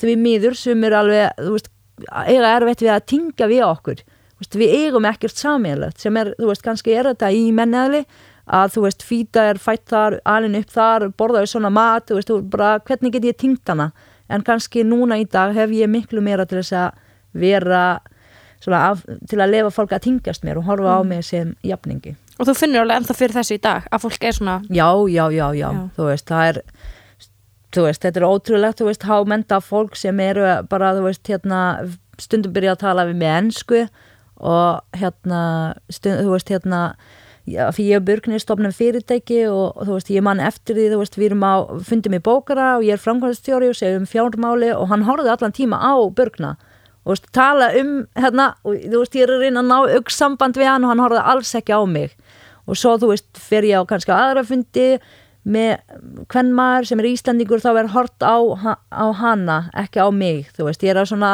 því 0.00 0.16
miður 0.20 0.56
sumir 0.58 0.96
alveg, 0.98 1.32
þú 1.40 1.56
veist, 1.56 1.70
eiga 2.26 2.54
erfitt 2.58 2.84
við 2.84 2.92
að 2.94 3.06
tinga 3.12 3.50
við 3.50 3.64
okkur. 3.66 4.02
Veist, 4.36 4.56
við 4.60 4.74
eigum 4.82 5.06
ekkert 5.08 5.40
samíðalegt 5.40 6.02
sem 6.02 6.16
er, 6.20 6.34
þú 6.36 6.50
veist, 6.50 6.64
kannski 6.64 6.92
er 6.92 7.08
þetta 7.12 7.30
í 7.32 7.46
menniðli 7.56 8.02
að 8.46 8.74
þú 8.74 8.82
veist, 8.84 9.06
fýta 9.06 9.46
er 9.50 9.60
fætt 9.62 9.88
þar, 9.90 10.18
alin 10.28 10.58
upp 10.58 10.74
þar, 10.74 11.08
borðaði 11.18 11.50
svona 11.50 11.72
mat, 11.72 12.06
þú 12.06 12.18
veist, 12.18 12.30
þú 12.30 12.42
bara, 12.52 12.74
hvernig 12.86 13.16
get 13.16 13.30
ég 13.30 13.40
tingt 13.40 13.72
hana? 13.72 13.90
En 14.28 14.42
kannski 14.46 14.84
núna 14.86 15.18
í 15.22 15.24
dag 15.30 15.54
hef 15.54 15.72
ég 15.74 15.90
miklu 15.90 16.22
meira 16.22 16.46
til 16.46 16.60
þess 16.60 16.76
að 16.76 17.00
vera 17.36 17.82
svona, 18.62 18.82
af, 18.90 19.02
til 19.30 19.40
að 19.40 19.52
lefa 19.54 19.72
fólk 19.74 19.96
að 19.96 20.06
tingast 20.08 20.46
mér 20.46 20.60
og 20.60 20.68
horfa 20.68 20.98
á 20.98 21.00
mig 21.06 21.24
sem 21.26 21.54
jafningi. 21.66 22.16
Og 22.38 22.46
þú 22.48 22.54
finnur 22.58 22.84
alveg 22.84 23.00
ennþá 23.02 23.16
fyrir 23.16 23.36
þessu 23.38 23.56
í 23.56 23.62
dag 23.64 23.86
að 23.92 24.04
fólk 24.06 24.24
er 24.28 24.36
svona, 24.36 24.56
Já, 24.68 24.88
já, 25.08 25.24
já, 25.32 25.46
já, 25.56 25.68
Já. 25.72 25.82
þú 25.96 26.08
veist, 26.10 26.26
það 26.28 26.48
er 26.52 26.62
þú 27.76 27.84
veist, 27.88 28.02
þetta 28.06 28.20
er 28.22 28.26
ótrúlegt, 28.30 28.80
þú 28.80 28.88
veist, 28.88 29.06
hámenta 29.08 29.60
fólk 29.60 29.96
sem 30.00 30.20
eru 30.24 30.46
bara, 30.70 30.94
þú 30.96 31.06
veist, 31.08 31.22
hérna 31.28 31.60
stundum 32.20 32.52
byrja 32.56 32.76
að 32.76 32.82
tala 32.86 33.04
við 33.08 33.18
með 33.20 33.34
ennsku 33.42 33.80
og 34.40 34.96
hérna 34.96 35.40
stund, 35.92 36.22
þú 36.24 36.34
veist, 36.36 36.52
hérna 36.52 36.80
já, 37.46 37.66
fyrir 37.72 37.90
ég 37.92 38.00
og 38.00 38.06
Burknir 38.08 38.40
stofnum 38.42 38.72
fyrirtæki 38.74 39.42
og, 39.50 39.76
og 39.76 39.88
þú 39.88 39.98
veist, 39.98 40.12
ég 40.14 40.24
man 40.24 40.40
eftir 40.42 40.78
því, 40.78 40.86
þú 40.94 41.02
veist, 41.02 41.18
við 41.20 41.28
erum 41.30 41.44
á 41.46 41.54
fundum 41.88 42.16
í 42.16 42.22
bókara 42.24 42.70
og 42.78 42.86
ég 42.86 42.96
er 42.96 43.02
framkvæmstjóri 43.02 43.68
og 43.72 43.76
segjum 43.78 44.08
fjármáli 44.10 44.72
og 44.76 44.88
hann 44.92 45.04
horfði 45.08 45.32
allan 45.34 45.54
tíma 45.56 45.78
á 45.80 45.94
Burkna 46.16 46.56
og 47.06 47.12
veist, 47.14 47.28
tala 47.36 47.68
um 47.78 47.92
hérna 48.18 48.48
og 48.66 48.80
þú 48.82 49.02
veist, 49.04 49.14
ég 49.14 49.26
er 49.28 49.34
að 49.36 49.44
reyna 49.44 49.62
að 49.62 49.68
ná 49.70 49.76
augnsamband 49.98 50.58
við 50.58 50.70
hann 50.72 50.86
og 50.88 50.94
hann 50.94 51.04
horfði 51.04 51.22
alls 51.34 51.52
ekki 51.60 51.76
á 51.76 51.82
mig 51.86 52.16
og 52.66 52.78
svo 52.78 52.96
þú 53.00 53.12
veist, 53.12 53.28
fer 53.38 53.66
ég 53.66 53.78
á 53.78 53.88
kannski 53.88 54.12
á 54.12 54.18
aðra 54.18 54.44
fundi 54.46 54.88
með 55.46 55.78
hvern 56.26 56.50
maður 56.54 56.88
sem 56.90 57.00
er 57.02 57.08
Íslandingur 57.12 57.62
þá 57.62 57.70
er 57.76 57.92
hort 57.94 58.26
á, 58.26 58.36
á 58.90 59.06
hana, 59.14 59.58
ekki 59.78 60.02
á 60.02 60.10
mig 60.10 60.50
þú 60.56 60.68
veist, 60.68 60.82
ég 60.82 60.94
er 60.94 61.02
að 61.02 61.12
svona 61.12 61.32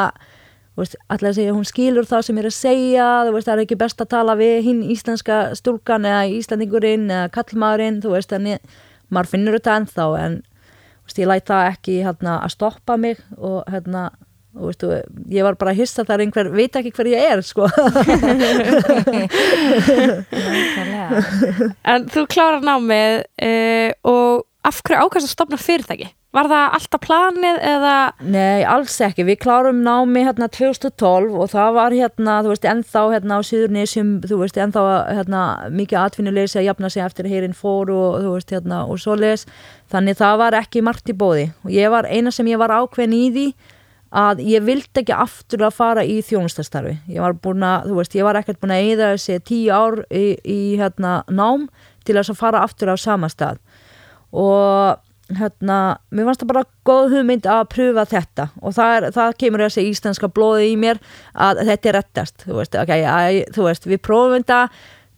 alltaf 0.77 1.27
að 1.29 1.35
segja, 1.37 1.53
hún 1.53 1.67
skilur 1.69 2.07
það 2.09 2.25
sem 2.27 2.37
ég 2.37 2.43
er 2.43 2.49
að 2.49 2.57
segja 2.57 3.07
þú 3.27 3.35
veist, 3.35 3.47
það 3.49 3.55
er 3.55 3.63
ekki 3.65 3.79
best 3.81 4.01
að 4.01 4.11
tala 4.13 4.37
við 4.37 4.55
hinn 4.67 4.81
íslenska 4.93 5.37
stúlkan 5.57 6.07
eða 6.09 6.23
Íslandingurinn 6.39 7.05
eða 7.09 7.29
kallmaðurinn, 7.35 8.01
þú 8.01 8.15
veist, 8.15 8.33
þannig 8.33 8.81
maður 9.13 9.31
finnur 9.33 9.57
þetta 9.59 9.77
ennþá 9.81 10.07
en 10.21 10.39
veist, 11.05 11.19
ég 11.21 11.29
læt 11.29 11.49
það 11.49 11.69
ekki 11.71 11.99
hérna, 12.05 12.39
að 12.41 12.55
stoppa 12.55 12.97
mig 12.97 13.21
og 13.37 13.61
hérna 13.69 14.07
og 14.53 14.69
veistu, 14.69 14.89
ég 15.33 15.45
var 15.45 15.55
bara 15.57 15.73
að 15.73 15.79
hissa 15.81 16.05
þar 16.05 16.23
einhver 16.25 16.49
veit 16.53 16.75
ekki 16.77 16.93
hver 16.93 17.09
ég 17.09 17.19
er 17.33 17.41
sko. 17.45 17.65
En 21.93 22.05
þú 22.13 22.25
klárar 22.29 22.61
námið 22.65 23.23
uh, 23.23 23.89
og 24.07 24.43
af 24.63 24.83
hverju 24.83 24.99
ákvæmst 25.03 25.27
að 25.27 25.33
stopna 25.33 25.57
fyrirtæki? 25.59 26.07
Var 26.33 26.47
það 26.49 26.75
alltaf 26.77 27.01
planið 27.03 27.57
eða, 27.69 27.95
Nei, 28.33 28.63
alls 28.65 28.95
ekki, 29.05 29.25
við 29.27 29.37
klárum 29.43 29.83
námi 29.85 30.23
hérna 30.25 30.47
2012 30.49 31.35
og 31.37 31.51
það 31.51 31.75
var 31.75 31.93
hérna, 31.93 32.39
þú 32.41 32.53
veist, 32.53 32.65
ennþá 32.71 33.03
hérna 33.11 33.37
á 33.37 33.41
Suðurnesjum, 33.45 34.15
þú 34.25 34.39
veist, 34.39 34.57
ennþá 34.57 34.85
hérna 35.11 35.43
mikið 35.75 35.99
atvinnuleysi 36.01 36.57
að 36.63 36.67
jafna 36.71 36.89
sig 36.89 37.05
eftir 37.05 37.29
heyrinn 37.29 37.53
fór 37.53 37.91
og 37.93 38.17
þú 38.23 38.33
veist, 38.33 38.55
hérna 38.55 38.81
og 38.89 38.97
svoleiðis, 39.03 39.45
þannig 39.93 40.17
það 40.23 40.41
var 40.41 40.57
ekki 40.63 40.81
margt 40.87 41.13
í 41.13 41.17
bóði 41.21 41.45
og 41.61 41.75
ég 41.75 41.93
var, 41.93 42.09
eina 42.09 42.33
sem 42.33 42.49
ég 42.49 42.61
var 42.63 42.73
ákveðin 42.79 43.17
í 43.19 43.23
því 43.35 43.47
að 44.13 44.43
ég 44.45 44.65
vildi 44.65 45.01
ekki 45.01 45.15
aftur 45.17 45.63
að 45.65 45.77
fara 45.77 46.03
í 46.05 46.19
þjónustastarfi 46.25 46.97
ég 47.09 47.23
var 47.23 47.33
búin 47.41 47.65
að, 47.65 47.89
þú 47.89 47.97
veist, 47.97 48.17
ég 48.17 48.27
var 48.27 48.37
ekkert 48.37 48.59
búin 48.61 48.75
að 48.75 48.89
eyða 48.89 49.09
þessi 49.15 49.39
tíu 49.49 49.73
ár 49.73 50.03
í, 50.13 50.25
í 50.45 50.59
hérna 50.77 51.15
nám 51.33 51.65
til 52.05 52.19
að 52.19 52.35
fara 52.37 52.61
aftur 52.65 52.91
á 52.93 52.95
sama 52.99 53.29
stað. 53.31 53.61
Og 54.33 54.99
hérna, 55.37 55.77
mér 56.11 56.27
fannst 56.27 56.43
það 56.43 56.51
bara 56.51 56.65
góð 56.87 57.13
hugmynd 57.15 57.47
að 57.49 57.61
pröfa 57.73 58.05
þetta. 58.11 58.47
Og 58.61 58.75
það, 58.75 58.95
er, 58.97 59.07
það 59.15 59.37
kemur 59.43 59.63
þessi 59.65 59.85
íslenska 59.89 60.29
blóði 60.33 60.73
í 60.73 60.75
mér 60.79 60.99
að 61.33 61.63
þetta 61.69 61.89
er 61.89 61.97
rettast 61.99 62.45
þú 62.47 62.59
veist, 62.59 62.77
okay, 62.81 63.05
að, 63.07 63.39
þú 63.55 63.69
veist 63.69 63.87
við 63.87 64.03
prófum 64.03 64.35
þetta 64.41 64.59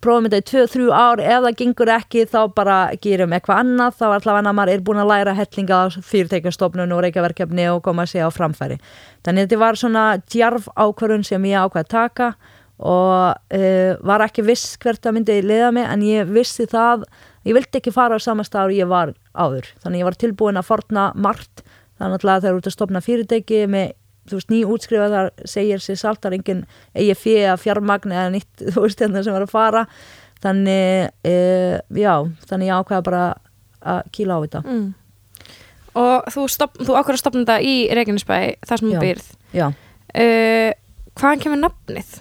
prófum 0.05 0.27
þetta 0.29 0.39
í 0.39 0.45
2-3 0.51 0.89
ár 0.93 1.21
ef 1.23 1.45
það 1.45 1.57
gengur 1.59 1.91
ekki 1.95 2.25
þá 2.29 2.39
bara 2.55 2.77
gerum 3.03 3.33
eitthvað 3.35 3.61
annað. 3.63 3.95
Þá 3.99 4.05
allavega 4.07 4.53
maður 4.55 4.73
er 4.73 4.83
búin 4.85 5.01
að 5.01 5.09
læra 5.11 5.33
hellinga 5.37 5.79
á 5.81 5.83
fyrirtækjastofnun 6.11 6.93
og 6.93 7.01
reykjaverkefni 7.05 7.65
og 7.71 7.81
koma 7.87 8.05
að 8.05 8.13
segja 8.13 8.29
á 8.29 8.37
framfæri. 8.37 8.77
Þannig 9.25 9.47
þetta 9.47 9.61
var 9.63 9.79
svona 9.81 10.05
djarf 10.21 10.69
ákvörðun 10.77 11.25
sem 11.25 11.49
ég 11.49 11.65
ákvað 11.65 11.83
að 11.83 11.91
taka 11.95 12.29
og 12.75 13.35
uh, 13.55 13.91
var 14.03 14.25
ekki 14.25 14.43
viss 14.45 14.75
hvert 14.83 15.07
að 15.07 15.17
myndi 15.17 15.39
leiða 15.41 15.71
mig 15.75 15.89
en 15.89 16.05
ég 16.05 16.31
vissi 16.31 16.67
það. 16.69 17.07
Ég 17.47 17.57
vildi 17.57 17.79
ekki 17.81 17.93
fara 17.95 18.17
á 18.17 18.21
sama 18.21 18.45
stað 18.45 18.71
og 18.71 18.79
ég 18.79 18.89
var 18.91 19.13
áður. 19.33 19.69
Þannig 19.83 20.03
ég 20.03 20.09
var 20.09 20.19
tilbúin 20.21 20.61
að 20.61 20.69
forna 20.69 21.11
margt. 21.15 21.63
Þannig 21.99 22.25
að 22.25 22.31
það 22.43 22.49
er 22.49 22.57
út 22.59 22.67
að 22.67 22.75
stopna 22.75 23.01
fyrirtæki 23.03 23.61
með 23.71 23.93
þú 24.29 24.39
veist, 24.39 24.49
ný 24.53 24.59
útskrifa 24.65 25.07
þar 25.13 25.31
segir 25.45 25.81
sér 25.83 25.99
salt, 26.01 26.21
það 26.23 26.31
er 26.31 26.37
engin 26.39 26.61
eigi 26.95 27.15
fyrir 27.21 27.49
að 27.53 27.63
fjármagn 27.65 28.11
eða 28.15 28.33
nýtt, 28.35 28.53
þú 28.73 28.85
veist, 28.85 29.01
hérna 29.03 29.23
sem 29.25 29.33
var 29.35 29.45
að 29.47 29.53
fara 29.55 29.85
þannig, 30.43 31.09
e, 31.25 31.35
já 32.01 32.13
þannig 32.49 32.69
ég 32.69 32.79
ákveða 32.83 33.05
bara 33.09 33.23
að 33.85 34.01
kýla 34.15 34.37
á 34.37 34.43
þetta 34.45 34.63
Mm. 34.65 34.93
Og 35.95 36.25
þú, 36.27 36.41
þú 36.83 36.91
ákveður 36.99 37.15
að 37.15 37.21
stopna 37.21 37.41
þetta 37.45 37.57
í 37.63 37.75
Reykjanesbæ, 37.95 38.37
þar 38.67 38.81
sem 38.81 38.89
þú 38.91 39.03
býrð. 39.03 39.27
Já, 39.55 39.67
Uh, 40.15 40.71
hvaðan 41.19 41.41
kemur 41.43 41.59
nafnið? 41.59 42.11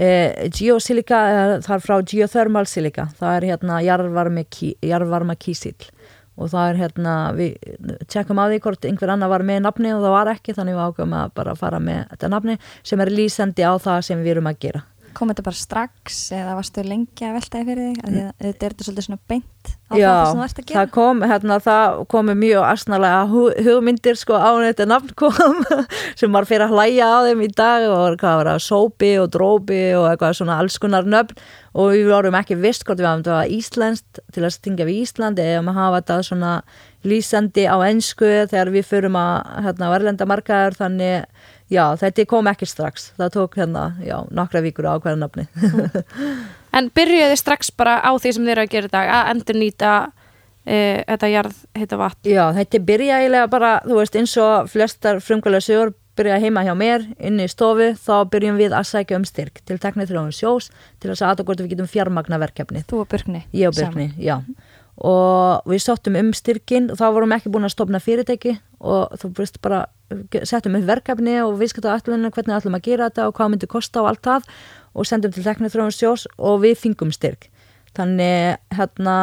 eh, 0.00 0.48
geosilica 0.48 1.18
það 1.62 1.74
er 1.76 1.82
frá 1.84 1.96
geothermal 2.08 2.64
silica 2.66 3.04
það 3.18 3.34
er 3.36 3.46
hérna 3.50 3.80
jarðvarma 3.84 5.36
kísill 5.36 5.76
og 6.34 6.50
það 6.50 6.70
er 6.70 6.80
hérna 6.82 7.14
við 7.36 7.52
tjekkum 8.10 8.40
á 8.42 8.44
því 8.50 8.62
hvort 8.64 8.88
einhver 8.88 9.14
annar 9.14 9.30
var 9.32 9.44
með 9.46 9.62
nafni 9.66 9.92
og 9.94 10.02
það 10.02 10.16
var 10.16 10.32
ekki 10.34 10.56
þannig 10.56 10.78
við 10.78 10.88
ákveðum 10.88 11.16
að 11.20 11.36
bara 11.38 11.54
fara 11.58 11.80
með 11.82 12.02
þetta 12.14 12.32
nafni 12.34 12.58
sem 12.82 13.04
er 13.04 13.14
lýsandi 13.14 13.66
á 13.66 13.72
það 13.78 14.02
sem 14.08 14.24
við 14.24 14.36
erum 14.36 14.50
að 14.50 14.60
gera 14.66 14.82
Kom 15.14 15.30
þetta 15.30 15.44
bara 15.46 15.56
strax 15.58 16.16
eða 16.34 16.54
varstu 16.58 16.82
lengi 16.84 17.24
að 17.28 17.36
velta 17.38 17.60
þig 17.60 17.68
fyrir 17.70 17.88
þig? 17.88 18.04
Að 18.04 18.46
þetta 18.48 18.66
er 18.68 18.74
þetta 18.74 18.86
svolítið 18.88 19.06
svona 19.08 19.20
beint 19.30 19.72
á 19.84 19.94
Já, 19.94 20.08
það 20.10 20.26
sem 20.28 20.38
þú 20.40 20.44
ert 20.44 20.58
að 20.60 20.66
gera. 20.68 20.76
það 20.80 20.90
kom, 20.96 21.20
hérna, 21.30 21.58
það 21.64 21.98
komu 22.14 22.34
mjög 22.40 22.64
asnalega 22.68 23.20
hu- 23.30 23.54
hugmyndir 23.66 24.18
sko 24.20 24.36
á 24.40 24.50
þetta 24.64 24.86
nafn 24.90 25.12
kom 25.20 25.60
sem 26.20 26.34
var 26.34 26.48
fyrir 26.50 26.66
að 26.66 26.74
hlæja 26.74 27.08
á 27.08 27.18
þeim 27.28 27.44
í 27.46 27.50
dag 27.56 27.86
og 27.88 28.16
hvað 28.20 28.38
var 28.40 28.50
það, 28.52 28.64
sópi 28.66 29.12
og 29.22 29.28
drópi 29.36 29.82
og 29.98 30.08
eitthvað 30.10 30.36
svona 30.40 30.58
alls 30.62 30.78
konar 30.82 31.06
nöfn 31.08 31.38
og 31.74 31.92
við 31.94 32.10
vorum 32.10 32.36
ekki 32.40 32.58
vist 32.62 32.84
hvort 32.86 33.00
við 33.02 33.08
hafum 33.10 33.24
þetta 33.26 33.54
íslenskt 33.58 34.20
til 34.34 34.44
að 34.46 34.54
stingja 34.56 34.88
við 34.88 35.00
Íslandi 35.06 35.42
eða 35.54 35.62
maður 35.66 35.80
hafa 35.84 36.00
þetta 36.02 36.18
svona 36.28 36.52
lýsandi 37.04 37.68
á 37.68 37.76
ensku 37.86 38.28
þegar 38.50 38.72
við 38.74 38.88
förum 38.88 39.18
að 39.20 39.34
hérna, 39.66 39.92
verlenda 39.92 40.28
markaður 40.28 40.78
þannig 40.80 41.24
já, 41.72 41.84
þetta 42.00 42.28
kom 42.28 42.50
ekki 42.50 42.68
strax 42.68 43.12
það 43.18 43.32
tók 43.38 43.56
hérna, 43.60 43.86
já, 44.04 44.18
nokkra 44.30 44.64
vikur 44.64 44.88
á 44.88 44.96
hverja 44.98 45.20
nafni 45.20 45.48
En 46.74 46.90
byrjuðu 46.94 47.30
þið 47.30 47.38
strax 47.38 47.70
bara 47.74 47.98
á 48.02 48.10
því 48.18 48.34
sem 48.34 48.46
þið 48.46 48.54
eru 48.54 48.62
að 48.64 48.72
gera 48.72 48.88
í 48.88 48.92
dag 48.92 49.10
að 49.14 49.28
endur 49.34 49.58
nýta 49.60 49.90
uh, 50.10 51.00
þetta 51.10 51.30
jarð 51.30 51.60
heita 51.78 51.98
vatn. 52.00 52.30
Já, 52.30 52.44
þetta 52.56 52.80
byrja 52.88 53.18
eiginlega 53.20 53.50
bara, 53.52 53.74
þú 53.84 54.00
veist, 54.00 54.18
eins 54.18 54.34
og 54.42 54.72
flestar 54.72 55.20
frumkvælega 55.22 55.66
sögur 55.68 55.94
byrja 56.18 56.38
heima 56.42 56.62
hjá 56.66 56.72
mér, 56.78 57.06
inni 57.18 57.46
í 57.46 57.50
stofu, 57.50 57.92
þá 57.98 58.14
byrjum 58.30 58.58
við 58.58 58.74
að 58.78 58.86
sækja 58.90 59.18
um 59.18 59.26
styrk 59.26 59.62
til 59.66 59.78
teknið 59.82 60.12
þrjóðum 60.12 60.34
sjós 60.34 60.70
til 61.02 61.10
að 61.10 61.24
aðta 61.30 61.46
hvort 61.46 61.62
við 61.62 61.72
getum 61.74 61.90
fjármagna 61.90 62.38
verkefnið. 62.42 62.86
Þú 62.90 63.00
og 63.02 63.10
Burkni. 63.10 63.42
Ég 63.54 63.70
og 63.70 63.78
Birkni, 63.78 64.12
já. 64.22 64.36
Og 64.94 65.66
við 65.66 65.80
sóttum 65.82 66.14
um 66.20 66.30
styrkin 66.36 66.86
og 66.92 67.00
þá 67.00 67.06
vorum 67.16 67.32
ekki 67.34 67.50
búin 67.50 67.66
að 67.66 67.74
stopna 67.74 67.98
fyrirtæki 67.98 68.52
og 68.78 69.16
þú 69.18 69.30
veist 69.40 69.58
bara, 69.64 69.80
settum 70.46 70.76
upp 70.78 70.86
verkefni 70.86 71.40
og 71.42 71.56
við 71.58 71.72
skilta 71.72 71.96
allir 71.96 72.30
hvernig 72.30 72.54
ætlum 72.54 72.78
að 72.78 72.86
gera 72.86 73.08
þetta 73.08 73.26
og 73.26 73.34
hvað 73.34 73.50
myndi 73.50 73.70
kosta 73.70 74.04
og 74.04 74.12
allt 74.12 74.22
það 74.28 74.46
og 74.94 75.08
sendum 75.08 75.34
til 75.34 75.42
teknið 75.42 75.74
þrjóðum 75.74 75.96
sjós 75.96 76.28
og 76.38 76.62
við 76.62 76.76
fingum 76.78 77.10
styrk. 77.14 77.48
Þannig 77.94 78.58
hérna, 78.74 79.16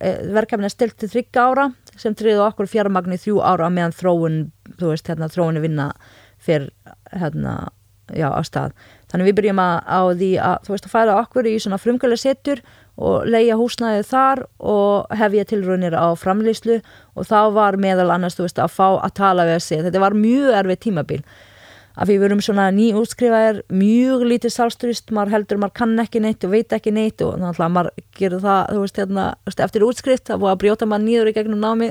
eh, 0.00 0.22
verkefni 0.34 0.66
er 0.66 0.74
stilt 0.74 0.96
til 0.98 1.08
þryggja 1.08 1.42
ára 1.42 1.66
sem 1.96 2.14
tryggði 2.14 2.42
okkur 2.46 2.70
fjármagni 2.70 3.18
þrjú 3.18 3.38
ára 3.42 3.70
meðan 3.70 3.94
þróun, 3.94 4.38
þú 4.78 4.90
veist, 4.90 5.06
hérna, 5.06 5.30
þróunni 5.30 5.62
vinna 5.62 5.92
fyrir, 6.38 6.70
hérna, 7.12 7.68
já, 8.10 8.30
á 8.30 8.42
stað. 8.42 8.74
Þannig 9.10 9.30
við 9.30 9.38
byrjum 9.38 9.62
að, 9.62 9.76
á 9.86 10.00
því 10.18 10.32
að, 10.42 10.56
þú 10.66 10.74
veist, 10.74 10.88
að 10.88 10.94
færa 10.94 11.18
okkur 11.22 11.46
í 11.46 11.54
svona 11.62 12.16
setur 12.18 12.62
og 12.98 13.28
leia 13.30 13.56
húsnæðið 13.58 14.08
þar 14.10 14.42
og 14.58 15.18
hefja 15.20 15.46
tilraunir 15.52 15.94
á 15.94 16.10
framlýslu 16.18 16.80
og 17.14 17.28
þá 17.28 17.40
var 17.54 17.78
meðal 17.78 18.10
annars, 18.14 18.38
veist, 18.40 18.58
að 18.58 18.74
fá 18.74 18.88
að 18.98 19.14
tala 19.20 19.46
við 19.46 19.58
að 19.58 19.66
segja. 19.68 19.84
Þetta 19.86 20.02
var 20.02 20.18
mjög 20.18 20.56
erfið 20.58 20.82
tímabil 20.88 21.20
að 21.98 22.12
við 22.12 22.20
verum 22.22 22.42
svona 22.42 22.68
nýútskrifaðir 22.74 23.60
mjög 23.74 24.24
lítið 24.30 24.54
sálsturist, 24.54 25.10
maður 25.14 25.34
heldur 25.34 25.58
maður 25.62 25.76
kann 25.80 26.02
ekki 26.02 26.22
neitt 26.22 26.44
og 26.46 26.52
veit 26.54 26.74
ekki 26.76 26.92
neitt 26.94 27.22
og 27.26 27.34
þannig 27.34 27.62
að 27.64 27.72
maður 27.74 28.04
gerir 28.18 28.44
það, 28.44 28.60
þú 28.70 28.82
veist, 28.84 29.00
hérna, 29.02 29.24
eftir 29.66 29.86
útskrift 29.86 30.28
það 30.30 30.44
búið 30.44 30.52
að 30.52 30.60
brjóta 30.62 30.88
maður 30.90 31.06
nýður 31.08 31.30
í 31.30 31.34
gegnum 31.38 31.64
námi 31.64 31.90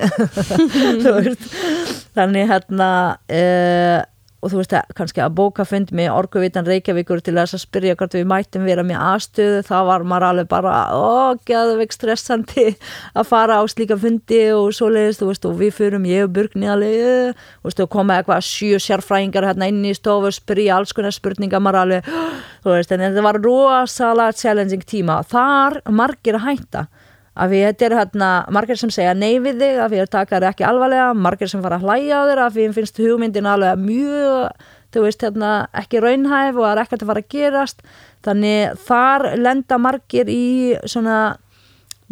þannig 2.18 2.54
hérna 2.54 2.90
uh, 3.20 4.00
og 4.38 4.52
þú 4.52 4.60
veist 4.60 4.74
að 4.78 4.92
kannski 4.98 5.22
að 5.24 5.36
bóka 5.38 5.66
fund 5.66 5.92
með 5.98 6.12
orkuvitan 6.14 6.68
Reykjavíkur 6.68 7.24
til 7.26 7.34
þess 7.38 7.58
að 7.58 7.64
spyrja 7.64 7.96
hvort 7.98 8.14
við 8.14 8.28
mættum 8.30 8.68
vera 8.68 8.84
með 8.86 9.02
aðstöðu 9.02 9.64
þá 9.66 9.78
var 9.88 10.06
maður 10.06 10.28
alveg 10.28 10.50
bara 10.52 10.74
ó, 10.94 11.34
geðveik 11.48 11.96
stressandi 11.96 12.68
að 13.18 13.30
fara 13.32 13.58
á 13.58 13.64
slíka 13.72 13.98
fundi 13.98 14.44
og 14.54 14.70
svoleiðist 14.78 15.24
þú 15.24 15.32
veist 15.32 15.50
og 15.50 15.58
við 15.62 15.74
fyrum 15.80 16.06
ég 16.10 16.28
og 16.28 16.36
Burgni 16.38 16.70
alveg 16.70 17.34
og 17.66 17.90
koma 17.90 18.20
eitthvað 18.20 18.46
sjö 18.46 18.82
sérfræðingar 18.84 19.50
hérna 19.50 19.72
inn 19.72 19.82
í 19.88 19.96
stofu 19.98 20.30
og 20.30 20.38
spyrja 20.38 20.78
alls 20.78 20.94
konar 20.94 21.16
spurningar 21.16 21.64
maður 21.64 21.82
alveg 21.86 22.14
þú 22.64 22.76
veist 22.76 22.94
en 22.94 23.06
þetta 23.08 23.26
var 23.26 23.42
rosalega 23.42 24.38
challenging 24.38 24.86
tíma. 24.86 25.22
Þar 25.28 25.82
margir 25.90 26.38
að 26.38 26.50
hætta 26.52 26.88
að 27.38 27.54
við 27.54 27.66
þetta 27.68 27.86
er 27.86 27.96
hérna 28.02 28.30
margir 28.54 28.80
sem 28.80 28.92
segja 28.94 29.14
nei 29.14 29.38
við 29.44 29.62
þig 29.62 29.82
að 29.84 29.94
við 29.94 30.04
erum 30.04 30.14
takar 30.16 30.48
ekki 30.50 30.66
alvarlega 30.68 31.12
margir 31.14 31.52
sem 31.52 31.62
fara 31.62 31.78
að 31.78 31.86
hlæja 31.86 32.24
þér 32.32 32.42
að 32.46 32.58
við 32.58 32.76
finnst 32.78 33.02
hugmyndin 33.04 33.50
alveg 33.50 33.84
mjög 33.84 34.66
þú 34.94 35.04
veist 35.04 35.26
hérna 35.26 35.52
ekki 35.78 36.02
raunhæf 36.04 36.56
og 36.56 36.64
það 36.64 36.72
er 36.72 36.82
ekkert 36.84 37.04
að 37.04 37.12
fara 37.12 37.24
að 37.24 37.34
gerast. 37.34 37.84
Þannig 38.26 38.80
þar 38.88 39.28
lenda 39.40 39.80
margir 39.82 40.32
í 40.32 40.46
svona 40.88 41.18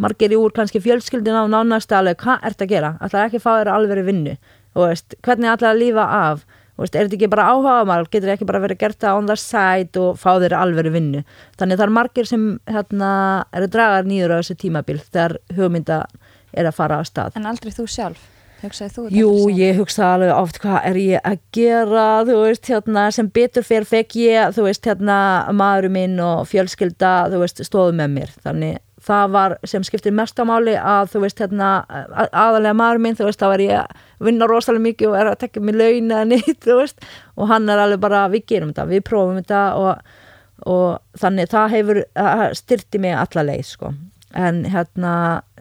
margir 0.01 0.35
í 0.35 0.39
úr 0.39 0.53
kannski 0.55 0.81
fjölskyldina 0.83 1.45
og 1.45 1.53
nánast 1.53 1.93
alveg 1.95 2.19
hvað 2.23 2.45
ert 2.49 2.61
að 2.61 2.71
gera, 2.73 2.93
ætlar 3.03 3.29
ekki 3.29 3.41
fá 3.43 3.51
þér 3.55 3.71
alveg 3.71 4.03
vinnu? 4.09 4.35
Og 4.75 4.89
veist, 4.91 5.15
hvernig 5.23 5.53
ætlar 5.53 5.71
að 5.71 5.81
lífa 5.81 6.07
af 6.19 6.45
er 6.83 7.07
þetta 7.07 7.17
ekki 7.17 7.31
bara 7.31 7.47
áhuga 7.53 7.79
maður 7.87 8.11
getur 8.15 8.33
ekki 8.35 8.47
bara 8.49 8.63
verið 8.63 8.81
gert 8.83 8.99
það 9.01 9.19
on 9.21 9.29
the 9.29 9.39
side 9.39 10.01
og 10.01 10.19
fá 10.19 10.35
þér 10.43 10.57
alveg 10.59 10.91
vinnu 10.95 11.23
þannig 11.59 11.79
það 11.79 11.87
er 11.87 11.97
margir 11.97 12.29
sem 12.29 12.47
hérna, 12.67 13.09
eru 13.55 13.71
dragar 13.71 14.07
nýður 14.07 14.35
á 14.35 14.39
þessu 14.41 14.59
tímabil 14.65 15.01
þegar 15.01 15.37
hugmynda 15.55 16.05
er 16.55 16.69
að 16.69 16.79
fara 16.79 16.99
á 16.99 17.03
stað 17.07 17.37
En 17.39 17.47
aldrei 17.49 17.73
þú 17.75 17.87
sjálf? 17.89 18.31
Þú 18.65 19.09
Jú, 19.13 19.31
ég 19.53 19.75
hugsa 19.77 20.15
alveg 20.15 20.31
oft 20.33 20.57
hvað 20.63 20.87
er 20.89 20.97
ég 20.97 21.27
að 21.27 21.41
gera, 21.53 22.05
veist, 22.25 22.65
hérna, 22.71 23.03
sem 23.13 23.27
betur 23.29 23.65
fyrir 23.67 23.85
fekk 23.85 24.15
ég, 24.17 24.55
veist, 24.57 24.87
hérna, 24.87 25.17
maðurinn 25.53 25.93
minn 25.93 26.21
og 26.23 26.47
fjölskylda, 26.49 27.27
stóðu 27.51 27.93
með 27.99 28.15
mér. 28.15 28.31
Þannig 28.41 28.79
það 29.05 29.31
var 29.35 29.55
sem 29.69 29.83
skiptir 29.85 30.13
mestamáli 30.17 30.73
að, 30.79 31.11
þú 31.13 31.21
veist, 31.25 31.41
hérna, 31.43 31.69
að- 31.89 32.29
aðalega 32.31 32.77
maðurinn 32.79 33.05
minn, 33.05 33.17
þú 33.19 33.27
veist, 33.29 33.41
þá 33.43 33.47
er 33.55 33.63
ég 33.65 33.73
að 33.83 34.25
vinna 34.29 34.47
rosalega 34.49 34.85
mikið 34.87 35.09
og 35.11 35.17
er 35.19 35.29
að 35.31 35.37
tekja 35.43 35.61
mig 35.67 35.75
laun 35.79 36.11
eða 36.15 36.27
neitt, 36.31 36.61
þú 36.67 36.77
veist, 36.81 37.05
og 37.37 37.51
hann 37.51 37.69
er 37.69 37.83
alveg 37.83 38.01
bara, 38.05 38.23
við 38.33 38.45
gerum 38.53 38.71
þetta, 38.73 38.87
við 38.93 39.03
prófum 39.09 39.37
þetta 39.41 39.61
og, 39.81 40.15
og 40.65 41.19
þannig 41.21 41.51
það 41.53 41.75
hefur 41.75 42.01
það 42.15 42.43
styrti 42.61 43.03
mig 43.05 43.15
alla 43.19 43.45
leið, 43.51 43.65
sko. 43.73 43.93
En 44.35 44.63
hérna, 44.73 45.13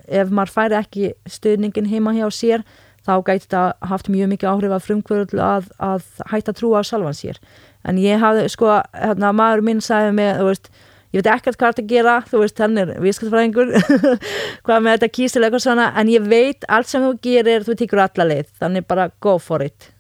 ef 0.09 0.33
maður 0.35 0.55
færi 0.57 0.81
ekki 0.81 1.13
stuðningin 1.31 1.87
heima 1.93 2.13
hjá 2.17 2.27
sér, 2.35 2.65
þá 3.05 3.19
gæti 3.27 3.45
þetta 3.45 3.63
haft 3.91 4.09
mjög 4.09 4.31
mikið 4.33 4.49
áhrif 4.49 4.73
að 4.79 4.85
frumkvöld 4.87 5.33
að, 5.37 5.67
að 5.85 6.07
hætta 6.33 6.55
trúa 6.57 6.81
á 6.81 6.89
sjálfan 6.89 7.17
sér 7.19 7.37
en 7.85 7.99
ég 8.01 8.17
hafði 8.23 8.47
sko, 8.49 8.71
hérna, 8.97 9.29
maður 9.37 9.61
minn 9.67 9.83
sagði 9.85 10.15
mig, 10.17 10.31
þú 10.39 10.47
veist, 10.49 10.71
ég 11.15 11.23
veit 11.23 11.31
ekkert 11.31 11.59
hvað 11.61 11.75
þetta 11.77 11.89
gera, 11.93 12.19
þú 12.27 12.43
veist, 12.43 12.61
hann 12.63 12.79
er 12.83 12.93
viðskiptfræðingur 13.03 13.73
hvað 14.67 14.85
með 14.85 14.97
þetta 14.97 15.11
kísilega 15.15 15.51
eitthvað 15.53 15.67
svona, 15.69 15.89
en 16.01 16.11
ég 16.11 16.25
veit 16.27 16.67
allt 16.67 16.91
sem 16.91 17.05
þú 17.05 17.13
gerir, 17.23 17.67
þú 17.67 17.77
tekur 17.79 18.03
alla 18.03 18.27
leið. 18.33 18.49
Þannig 18.63 18.89
bara 18.91 19.11
go 19.23 19.37
for 19.39 19.63
it. 19.63 19.91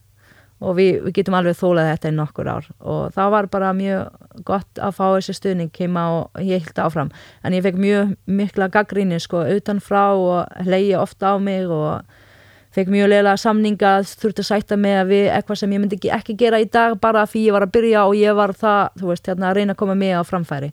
Og 0.64 0.78
við, 0.78 0.90
við 1.04 1.16
getum 1.18 1.36
alveg 1.38 1.58
þólað 1.58 1.90
þetta 1.92 2.10
í 2.10 2.16
nokkur 2.16 2.50
ár. 2.50 2.68
Og 2.80 3.14
það 3.14 3.32
var 3.34 3.48
bara 3.52 3.70
mjög 3.76 4.42
gott 4.48 4.82
að 4.82 4.98
fá 4.98 5.04
þessi 5.04 5.36
stuðning 5.38 5.78
heima 5.78 6.04
og 6.16 6.42
ég 6.42 6.66
held 6.66 6.82
áfram. 6.82 7.14
En 7.44 7.54
ég 7.54 7.64
fekk 7.66 7.78
mjög 7.84 8.14
mikla 8.26 8.70
gaggríni 8.74 9.20
sko 9.22 9.44
utanfrá 9.54 10.04
og 10.16 10.64
hlegi 10.66 10.94
ofta 10.98 11.34
á 11.34 11.38
mig 11.42 11.68
og 11.70 12.00
fekk 12.74 12.90
mjög 12.90 13.12
leila 13.12 13.36
samninga 13.38 13.92
þurfti 14.08 14.42
að 14.42 14.48
sætta 14.48 14.78
með 14.80 14.96
að 15.02 15.12
við 15.12 15.28
eitthvað 15.36 15.60
sem 15.60 15.74
ég 15.76 15.82
myndi 15.82 15.98
ekki, 16.00 16.10
ekki 16.16 16.38
gera 16.40 16.62
í 16.62 16.66
dag 16.66 16.96
bara 17.02 17.22
því 17.28 17.44
ég 17.44 17.54
var 17.54 17.66
að 17.68 17.74
byrja 17.76 18.06
og 18.08 18.16
ég 18.18 18.34
var 18.34 18.54
það, 18.58 18.80
þú 18.98 19.12
veist, 19.12 19.28
hérna 19.30 19.50
að 19.50 19.60
reyna 19.60 19.76
að 19.76 19.80
koma 19.84 19.94
með 20.00 20.16
á 20.18 20.22
framfæri 20.26 20.72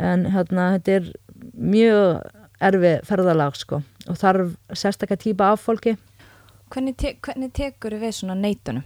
en 0.00 0.28
hérna 0.34 0.70
þetta 0.76 0.98
er 0.98 1.10
mjög 1.54 2.30
erfi 2.60 2.94
ferðalag 3.08 3.56
sko 3.56 3.80
og 3.80 4.20
þarf 4.20 4.54
sérstakka 4.76 5.18
típa 5.20 5.52
af 5.54 5.64
fólki 5.64 5.96
Hvernig, 6.70 6.94
te 7.02 7.16
hvernig 7.18 7.50
tekur 7.50 7.96
við 7.98 8.12
svona 8.14 8.36
neitunum? 8.38 8.84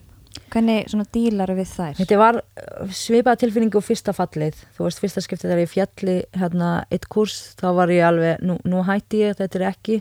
Hvernig 0.48 0.86
svona 0.88 1.04
dílar 1.12 1.50
við 1.52 1.66
þær? 1.68 1.98
Þetta 1.98 2.16
var 2.16 2.38
uh, 2.40 2.92
svipað 2.96 3.42
tilfinningu 3.42 3.82
fyrsta 3.84 4.14
fallið, 4.16 4.62
þú 4.76 4.86
veist, 4.86 5.02
fyrsta 5.02 5.22
skiptið 5.24 5.50
þegar 5.50 5.60
ég 5.60 5.70
fjalli 5.72 6.14
hérna 6.38 6.70
eitt 6.94 7.04
kurs, 7.12 7.36
þá 7.60 7.66
var 7.76 7.92
ég 7.92 8.06
alveg, 8.08 8.40
nú, 8.40 8.56
nú 8.64 8.80
hætti 8.88 9.20
ég, 9.26 9.36
þetta 9.36 9.60
er 9.60 9.66
ekki, 9.68 9.98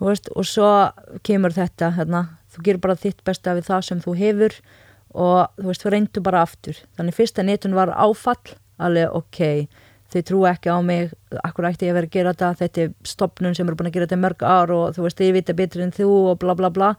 þú 0.00 0.08
veist, 0.08 0.32
og 0.32 0.48
svo 0.48 0.70
kemur 1.26 1.52
þetta, 1.54 1.92
hérna, 1.98 2.24
þú 2.54 2.64
gerir 2.64 2.82
bara 2.86 2.96
þitt 3.04 3.20
besta 3.28 3.54
við 3.58 3.68
það 3.68 3.84
sem 3.90 4.02
þú 4.06 4.16
hefur 4.22 4.56
og 5.12 5.60
þú 5.60 5.68
veist, 5.68 5.84
þú 5.84 5.92
reyndu 5.94 6.24
bara 6.24 6.42
aftur. 6.46 6.80
Þannig 6.96 7.18
fyrsta 7.18 7.44
netun 7.44 7.76
var 7.76 7.92
áfall, 7.92 8.56
alveg 8.80 9.20
ok, 9.20 9.42
þau 10.08 10.22
trú 10.24 10.44
ekki 10.48 10.72
á 10.72 10.78
mig, 10.84 11.12
akkur 11.44 11.68
ætti 11.68 11.88
ég 11.88 11.92
að 11.92 11.98
vera 11.98 12.08
að 12.08 12.14
gera 12.16 12.32
þetta, 12.32 12.50
þetta 12.62 12.82
er 12.84 12.92
stopnun 13.10 13.56
sem 13.56 13.68
er 13.68 13.76
búin 13.76 13.90
að 13.90 13.96
gera 13.98 14.08
þetta 14.08 14.20
mörg 14.22 14.44
ár 14.46 14.72
og 14.72 14.96
þú 14.96 15.04
veist, 15.04 15.20
ég 15.20 15.36
vita 15.36 15.56
betur 15.56 15.84
en 15.84 15.92
þú 15.92 16.08
og 16.30 16.40
bla 16.40 16.56
bla 16.56 16.70
bla, 16.72 16.90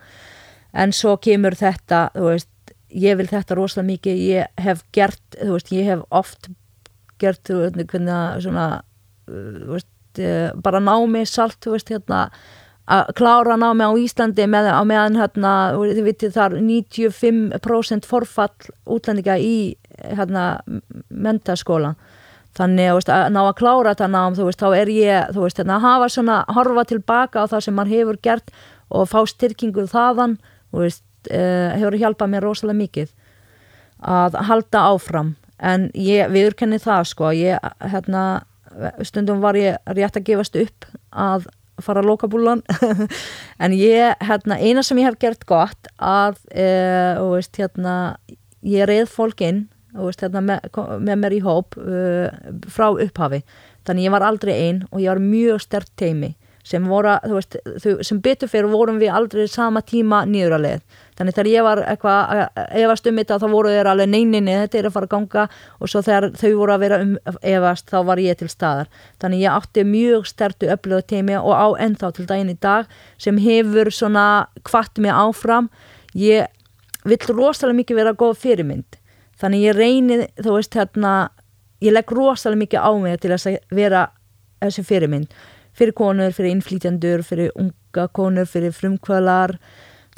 en 0.78 0.94
svo 0.94 1.16
kemur 1.22 1.58
þetta, 1.58 2.04
þú 2.14 2.28
veist, 2.28 2.76
ég 2.94 3.18
vil 3.18 3.28
þetta 3.30 3.58
rosalega 3.58 3.90
mikið, 3.90 4.24
ég 4.30 4.64
hef 4.66 4.86
gert, 4.94 5.24
þú 5.40 5.52
veist, 5.56 5.74
ég 5.74 5.90
hef 5.90 6.06
oft 6.22 6.50
gert, 7.22 7.42
þú 7.50 7.64
veist, 7.64 7.82
hvernig 7.94 8.16
að 8.16 8.46
svona, 8.46 8.70
uh, 9.30 9.52
þú 9.58 9.74
veist, 9.74 9.94
eh, 10.22 10.50
bara 10.62 10.82
námi 10.84 11.26
salt, 11.30 11.58
þú 11.66 11.76
veist, 11.78 11.90
hérna, 11.90 12.28
að 12.90 13.12
klára 13.18 13.58
námi 13.58 13.86
á 13.86 13.94
Íslandi 14.02 14.46
með, 14.50 14.70
á 14.74 14.82
meðan 14.86 15.18
hérna, 15.18 15.54
þið 15.78 16.06
vitið 16.08 16.38
þar 16.38 16.58
95% 16.62 18.10
forfall 18.10 18.72
útlendinga 18.90 19.38
í 19.38 19.76
hérna 20.00 20.46
mentaskóla 21.10 21.96
þannig 22.60 22.94
veist, 22.98 23.12
að 23.14 23.28
ná 23.34 23.40
að 23.46 23.56
klára 23.62 23.94
þetta 23.94 24.10
nám 24.12 24.38
veist, 24.40 24.60
þá 24.60 24.76
er 24.78 24.92
ég, 24.94 25.32
veist, 25.38 25.62
hérna, 25.62 25.78
að 25.78 25.88
hafa 25.88 26.10
svona 26.16 26.40
horfa 26.56 26.86
tilbaka 26.90 27.46
á 27.46 27.52
það 27.52 27.66
sem 27.66 27.78
mann 27.80 27.92
hefur 27.92 28.20
gert 28.22 28.52
og 28.90 29.10
fá 29.10 29.22
styrkingu 29.30 29.86
þaðan 29.90 30.38
uh, 30.76 31.70
hefur 31.78 32.00
hjálpað 32.02 32.34
mér 32.34 32.48
rosalega 32.48 32.82
mikið 32.82 33.14
að 34.00 34.38
halda 34.48 34.84
áfram. 34.94 35.34
En 35.60 35.90
ég 35.92 36.30
viðurkenni 36.32 36.80
það 36.80 37.08
sko, 37.10 37.32
ég, 37.36 37.60
hérna 37.84 38.44
stundum 39.04 39.42
var 39.44 39.58
ég 39.60 39.80
rétt 39.92 40.20
að 40.20 40.30
gefast 40.30 40.56
upp 40.60 40.88
að 41.12 41.50
fara 41.84 42.04
að 42.04 42.10
lóka 42.12 42.28
búlan 42.32 42.62
en 43.64 43.76
ég, 43.76 44.16
hérna, 44.24 44.60
eina 44.60 44.84
sem 44.84 45.00
ég 45.00 45.10
hef 45.10 45.20
gert 45.20 45.46
gott 45.48 45.90
að, 45.96 46.40
uh, 46.52 47.40
hérna 47.56 47.96
ég 48.68 48.88
reið 48.90 49.08
fólk 49.12 49.44
inn 49.48 49.68
veist, 50.08 50.24
hérna, 50.26 50.44
með, 50.46 50.70
með 51.06 51.24
mér 51.24 51.38
í 51.38 51.42
hóp 51.46 51.80
uh, 51.80 52.28
frá 52.72 52.90
upphafi. 52.92 53.44
Þannig 53.88 54.10
ég 54.10 54.14
var 54.14 54.28
aldrei 54.28 54.54
einn 54.56 54.86
og 54.92 55.02
ég 55.02 55.12
var 55.12 55.24
mjög 55.24 55.64
stert 55.66 55.92
teimi 56.00 56.36
sem, 56.70 56.84
voru, 56.86 57.16
veist, 57.32 57.58
þau, 57.82 58.02
sem 58.06 58.20
betur 58.24 58.50
fyrir 58.52 58.70
vorum 58.70 59.00
við 59.02 59.14
aldrei 59.16 59.48
sama 59.50 59.82
tíma 59.86 60.22
nýður 60.30 60.58
að 60.58 60.66
leið. 60.66 60.84
Þannig 61.20 61.38
þegar 61.38 61.50
ég 61.52 61.66
var 61.66 61.82
eitthvað 61.84 62.44
efast 62.82 63.10
um 63.10 63.20
þetta 63.20 63.40
þá 63.42 63.48
voru 63.52 63.72
þeir 63.74 63.90
alveg 63.92 64.12
neyninni 64.12 64.58
þetta 64.62 64.80
er 64.80 64.90
að 64.90 64.96
fara 64.96 65.10
að 65.10 65.14
ganga. 65.16 65.46
Og 65.80 65.92
svo 65.92 66.04
þegar 66.06 66.30
þau 66.40 66.52
voru 66.60 66.76
að 66.76 66.86
vera 66.86 67.02
um 67.06 67.16
efast 67.54 67.90
þá 67.90 67.98
var 68.12 68.24
ég 68.24 68.40
til 68.40 68.52
staðar. 68.52 68.92
Þannig 69.24 69.44
ég 69.46 69.58
átti 69.58 69.88
mjög 69.88 70.30
stertu 70.30 70.70
öflöðu 70.76 71.08
teimi 71.14 71.40
og 71.40 71.52
á 71.56 71.68
ennþá 71.88 72.14
til 72.16 72.28
daginn 72.30 72.54
í 72.54 72.60
dag 72.62 72.88
sem 73.18 73.42
hefur 73.42 73.92
svona 73.96 74.28
kvart 74.68 75.02
mig 75.02 75.16
áfram. 75.16 75.72
Ég 76.14 76.48
vill 77.08 77.34
rosalega 77.34 77.82
mikið 77.82 78.04
vera 78.04 78.18
góð 78.18 78.40
fyrirmynd 78.44 78.99
þannig 79.40 79.66
ég 79.68 79.78
reynið, 79.78 80.26
þú 80.44 80.56
veist 80.58 80.78
hérna 80.78 81.14
ég 81.84 81.96
legg 81.96 82.12
rosalega 82.12 82.64
mikið 82.64 82.84
á 82.84 82.92
mig 83.00 83.22
til 83.24 83.34
að 83.36 83.60
vera 83.72 84.08
þessi 84.60 84.84
fyrirmynd 84.88 85.38
fyrir 85.80 85.96
konur, 85.96 86.34
fyrir 86.36 86.56
innflýtjandur 86.56 87.24
fyrir 87.24 87.54
unga 87.56 88.10
konur, 88.16 88.50
fyrir 88.50 88.76
frumkvölar 88.76 89.56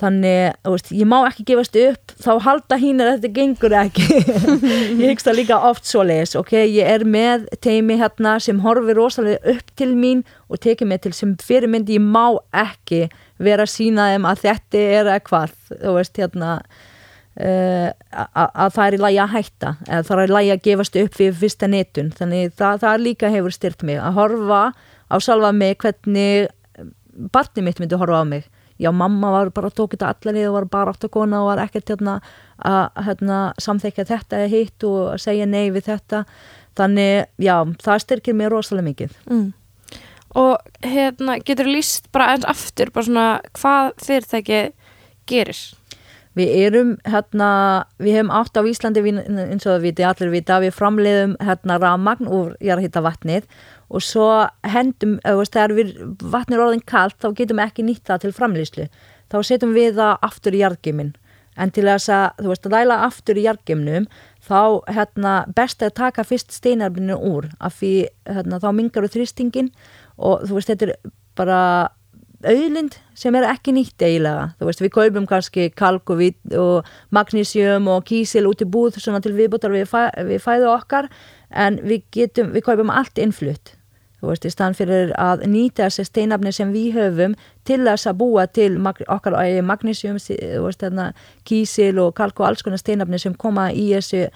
þannig, 0.01 0.55
þú 0.65 0.73
veist, 0.75 0.91
ég 0.97 1.09
má 1.09 1.17
ekki 1.27 1.45
gefast 1.51 1.77
upp, 1.77 2.13
þá 2.21 2.31
halda 2.45 2.77
hín 2.81 3.01
að 3.03 3.11
þetta 3.11 3.31
gengur 3.35 3.75
ekki. 3.81 4.05
Ég 5.01 5.03
hyggst 5.11 5.27
það 5.27 5.37
líka 5.37 5.59
oft 5.69 5.89
svo 5.89 6.05
les, 6.07 6.33
ok, 6.39 6.53
ég 6.71 6.89
er 6.89 7.05
með 7.05 7.47
teimi 7.63 7.99
hérna 7.99 8.37
sem 8.41 8.61
horfir 8.63 8.97
rosalega 8.97 9.53
upp 9.53 9.73
til 9.77 9.91
mín 9.97 10.23
og 10.49 10.61
tekið 10.63 10.89
mig 10.89 11.03
til 11.03 11.13
sem 11.13 11.35
fyrirmynd, 11.41 11.91
ég 11.93 12.01
má 12.01 12.39
ekki 12.63 13.03
vera 13.41 13.67
að 13.67 13.75
sína 13.75 14.11
þeim 14.13 14.27
að 14.29 14.45
þetta 14.47 14.85
er 15.01 15.11
eitthvað, 15.17 15.53
þú 15.69 15.95
veist, 15.99 16.17
hérna 16.17 16.55
að 17.41 18.73
það 18.75 18.85
er 18.85 18.95
í 18.95 19.01
lægi 19.01 19.19
að 19.23 19.35
hætta 19.35 19.73
eða 19.87 20.05
það 20.07 20.21
er 20.21 20.31
í 20.31 20.35
lægi 20.35 20.53
að 20.53 20.63
gefast 20.67 20.97
upp 21.01 21.17
fyrir 21.17 21.37
fyrsta 21.41 21.69
netun. 21.71 22.09
Þannig 22.17 22.55
það, 22.59 22.81
það 22.83 23.05
líka 23.05 23.31
hefur 23.33 23.55
styrt 23.55 23.85
mig. 23.87 23.99
Að 24.01 24.17
horfa 24.19 24.63
á 25.11 25.15
salva 25.23 25.51
mig 25.55 25.77
hvernig 25.81 26.49
barni 27.33 27.65
mitt 27.65 27.81
myndi 27.81 27.99
horfa 27.99 28.21
á 28.21 28.25
mig. 28.27 28.49
Já 28.81 28.89
mamma 28.89 29.29
var 29.29 29.51
bara 29.53 29.69
tókit 29.69 30.01
að 30.01 30.25
allar 30.25 30.47
og 30.49 30.55
var 30.55 30.67
bara 30.73 30.93
átt 30.93 31.05
að 31.05 31.13
kona 31.13 31.43
og 31.43 31.51
var 31.51 31.61
ekkert 31.61 31.91
hérna, 31.93 32.17
að 32.65 33.03
hérna, 33.05 33.39
samþekja 33.61 34.07
þetta 34.09 34.39
eða 34.39 34.51
hitt 34.55 34.85
og 34.89 35.21
segja 35.21 35.45
nei 35.45 35.69
við 35.73 35.89
þetta. 35.91 36.23
Þannig 36.79 37.27
já 37.41 37.55
það 37.83 38.05
styrkir 38.05 38.37
mig 38.37 38.49
rosalega 38.49 38.89
mikið. 38.89 39.17
Mm. 39.29 39.49
og 40.35 40.61
hérna 40.83 41.39
getur 41.43 41.67
líst 41.67 42.05
bara 42.15 42.29
eins 42.31 42.45
aftur 42.47 42.91
bara 42.95 43.03
svona 43.03 43.25
hvað 43.57 43.89
fyrirtæki 43.99 44.61
gerir 45.27 45.59
Við 46.39 46.51
erum 46.63 46.91
hérna, 47.03 47.49
við 47.99 48.15
hefum 48.15 48.29
átt 48.31 48.55
á 48.55 48.61
Íslandi 48.63 49.01
eins 49.03 49.65
og 49.67 49.81
við 49.83 49.99
allir 50.07 50.31
vita, 50.31 50.61
við 50.63 50.75
framleiðum 50.77 51.33
hérna 51.43 51.79
rafmagn 51.81 52.29
úr 52.31 52.53
jarðhitta 52.63 53.03
vatnið 53.03 53.49
og 53.91 54.05
svo 54.05 54.27
hendum, 54.63 55.17
veist, 55.25 55.51
þegar 55.51 55.75
við 55.75 55.91
vatnir 56.31 56.63
orðin 56.63 56.85
kallt 56.87 57.19
þá 57.19 57.33
getum 57.35 57.59
við 57.59 57.65
ekki 57.67 57.87
nýtt 57.87 58.05
það 58.07 58.23
til 58.23 58.35
framleiðslu. 58.37 58.87
Þá 59.31 59.37
setjum 59.47 59.75
við 59.75 59.99
það 59.99 60.15
aftur 60.29 60.55
í 60.55 60.63
jarðgeimin 60.63 61.11
en 61.59 61.71
til 61.75 61.85
þess 61.87 62.11
að, 62.13 62.27
þú 62.39 62.51
veist, 62.51 62.67
að 62.67 62.75
dæla 62.75 62.99
aftur 63.07 63.39
í 63.39 63.45
jarðgeimnum 63.45 64.05
þá 64.47 64.61
hérna 64.91 65.33
best 65.55 65.83
að 65.83 65.95
taka 65.99 66.25
fyrst 66.27 66.53
steinarbinu 66.55 67.17
úr 67.17 67.49
af 67.59 67.79
því 67.81 67.93
hérna, 68.29 68.61
þá 68.63 68.69
mingar 68.77 69.05
við 69.05 69.17
þrýstingin 69.17 69.71
og 70.17 70.45
þú 70.47 70.57
veist, 70.57 70.71
þetta 70.71 70.87
er 70.87 71.11
bara 71.37 71.61
auðlind 72.47 72.95
sem 73.17 73.35
er 73.37 73.45
ekki 73.49 73.73
nýtt 73.75 74.01
eiginlega. 74.01 74.51
Þú 74.59 74.69
veist 74.69 74.81
við 74.83 74.93
kaupum 74.95 75.27
kannski 75.29 75.67
kalk 75.77 76.09
og, 76.13 76.23
og 76.57 76.89
magnísjum 77.13 77.89
og 77.91 78.05
kísil 78.07 78.47
út 78.49 78.63
í 78.63 78.69
búð 78.69 78.97
svona 79.01 79.21
til 79.23 79.35
viðbútar 79.37 79.73
við, 79.73 79.87
fæ, 79.91 80.09
við 80.27 80.41
fæðu 80.43 80.71
okkar 80.71 81.11
en 81.51 81.79
við 81.85 82.07
getum, 82.15 82.51
við 82.55 82.65
kaupum 82.69 82.93
allt 82.93 83.21
innflutt. 83.21 83.75
Þú 84.21 84.29
veist 84.29 84.45
í 84.45 84.51
stand 84.53 84.77
fyrir 84.77 85.11
að 85.17 85.47
nýta 85.49 85.87
þessi 85.87 86.05
steinafni 86.05 86.51
sem 86.53 86.69
við 86.73 86.97
höfum 86.99 87.33
til 87.65 87.79
þess 87.81 88.09
að 88.09 88.19
búa 88.19 88.45
til 88.53 88.75
okkar 88.85 89.37
magnísjum, 89.65 90.19
hérna, 90.21 91.07
kísil 91.43 91.97
og 92.03 92.13
kalk 92.17 92.39
og 92.39 92.51
alls 92.51 92.61
konar 92.61 92.81
steinafni 92.81 93.17
sem 93.19 93.33
koma 93.33 93.71
í 93.73 93.87
þessu 93.95 94.27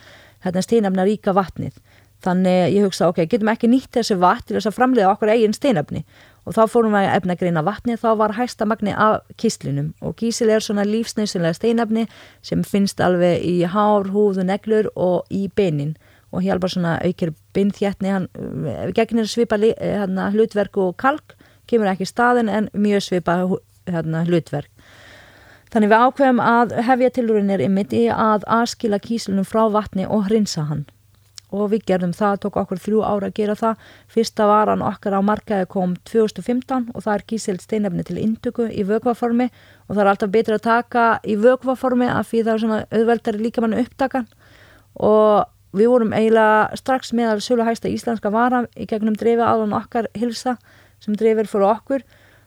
hérna, 0.41 0.65
steinafna 0.65 1.05
ríka 1.05 1.35
vatnið. 1.37 1.77
Þannig 2.25 2.73
ég 2.73 2.87
hugsa 2.87 3.11
ok, 3.11 3.27
getum 3.29 3.51
ekki 3.51 3.69
nýtt 3.69 3.99
þessi 3.99 4.17
vatn 4.17 4.47
til 4.47 4.57
þess 4.57 4.71
að 4.71 4.77
framleiða 4.79 5.11
okkur 5.11 5.33
eigin 5.35 5.53
steinafni 5.53 6.01
og 6.45 6.53
þá 6.53 6.61
fórum 6.69 6.93
við 6.93 7.07
að 7.07 7.15
efna 7.17 7.35
greina 7.39 7.63
vatni 7.65 7.97
þá 7.97 8.09
var 8.19 8.35
hægsta 8.37 8.67
magni 8.69 8.93
af 8.93 9.23
kíslinum 9.41 9.93
og 10.05 10.15
kísil 10.19 10.51
er 10.53 10.63
svona 10.63 10.85
lífsnausinlega 10.85 11.57
steinafni 11.57 12.05
sem 12.45 12.63
finnst 12.63 13.01
alveg 13.01 13.41
í 13.41 13.55
hár, 13.65 14.11
húðu, 14.13 14.45
neglur 14.45 14.91
og 14.95 15.25
í 15.33 15.47
beinin. 15.49 15.95
Og 16.35 16.43
hjálpar 16.43 16.73
svona 16.73 16.97
aukir 17.05 17.31
beinþjætni 17.55 18.11
hann 18.11 18.27
gegnir 18.97 19.29
svipa 19.29 19.57
hérna, 19.57 20.29
hlutverk 20.33 20.77
og 20.77 20.97
kalk 21.01 21.37
kemur 21.69 21.89
ekki 21.89 22.05
staðin 22.05 22.51
en 22.51 22.69
mjög 22.73 23.07
svipa 23.07 23.39
hérna, 23.89 24.25
hlutverk. 24.27 24.69
Þannig 25.73 25.91
við 25.91 26.03
ákveðum 26.05 26.41
að 26.43 26.75
hefja 26.87 27.13
tilurinnir 27.15 27.63
ymmit 27.65 27.93
í 27.95 28.05
að 28.11 28.45
aðskila 28.51 28.99
kíslunum 29.01 29.47
frá 29.47 29.65
vatni 29.73 30.05
og 30.05 30.27
hrinsa 30.29 30.67
hann 30.69 30.85
og 31.55 31.71
við 31.71 31.85
gerðum 31.89 32.13
það, 32.15 32.37
tók 32.43 32.59
okkur 32.61 32.81
þrjú 32.83 33.01
ára 33.07 33.29
að 33.29 33.35
gera 33.39 33.55
það. 33.59 33.87
Fyrsta 34.11 34.47
varan 34.49 34.83
okkar 34.85 35.17
á 35.17 35.21
markaði 35.25 35.69
kom 35.71 35.95
2015 36.09 36.91
og 36.93 37.05
það 37.05 37.13
er 37.13 37.25
kísild 37.31 37.63
steinefni 37.63 38.05
til 38.07 38.19
intöku 38.21 38.67
í 38.69 38.85
vögvaformi 38.87 39.49
og 39.87 39.95
það 39.95 40.03
er 40.03 40.11
alltaf 40.11 40.33
betur 40.35 40.57
að 40.57 40.65
taka 40.67 41.05
í 41.23 41.37
vögvaformi 41.39 42.09
af 42.11 42.31
því 42.31 42.43
það 42.43 42.53
er 42.53 42.63
svona 42.65 42.81
auðveldari 42.91 43.43
líka 43.43 43.63
mann 43.63 43.77
upptakan. 43.79 44.27
Og 44.95 45.45
við 45.75 45.91
vorum 45.91 46.13
eiginlega 46.15 46.77
strax 46.79 47.11
með 47.15 47.33
að 47.33 47.45
sölu 47.47 47.65
hægsta 47.67 47.91
íslenska 47.91 48.31
vara 48.31 48.65
í 48.75 48.87
gegnum 48.89 49.17
drefi 49.19 49.43
aðan 49.43 49.75
okkar 49.75 50.07
hilsa 50.15 50.55
sem 51.03 51.17
drefir 51.19 51.49
fyrir 51.51 51.67
okkur 51.73 52.05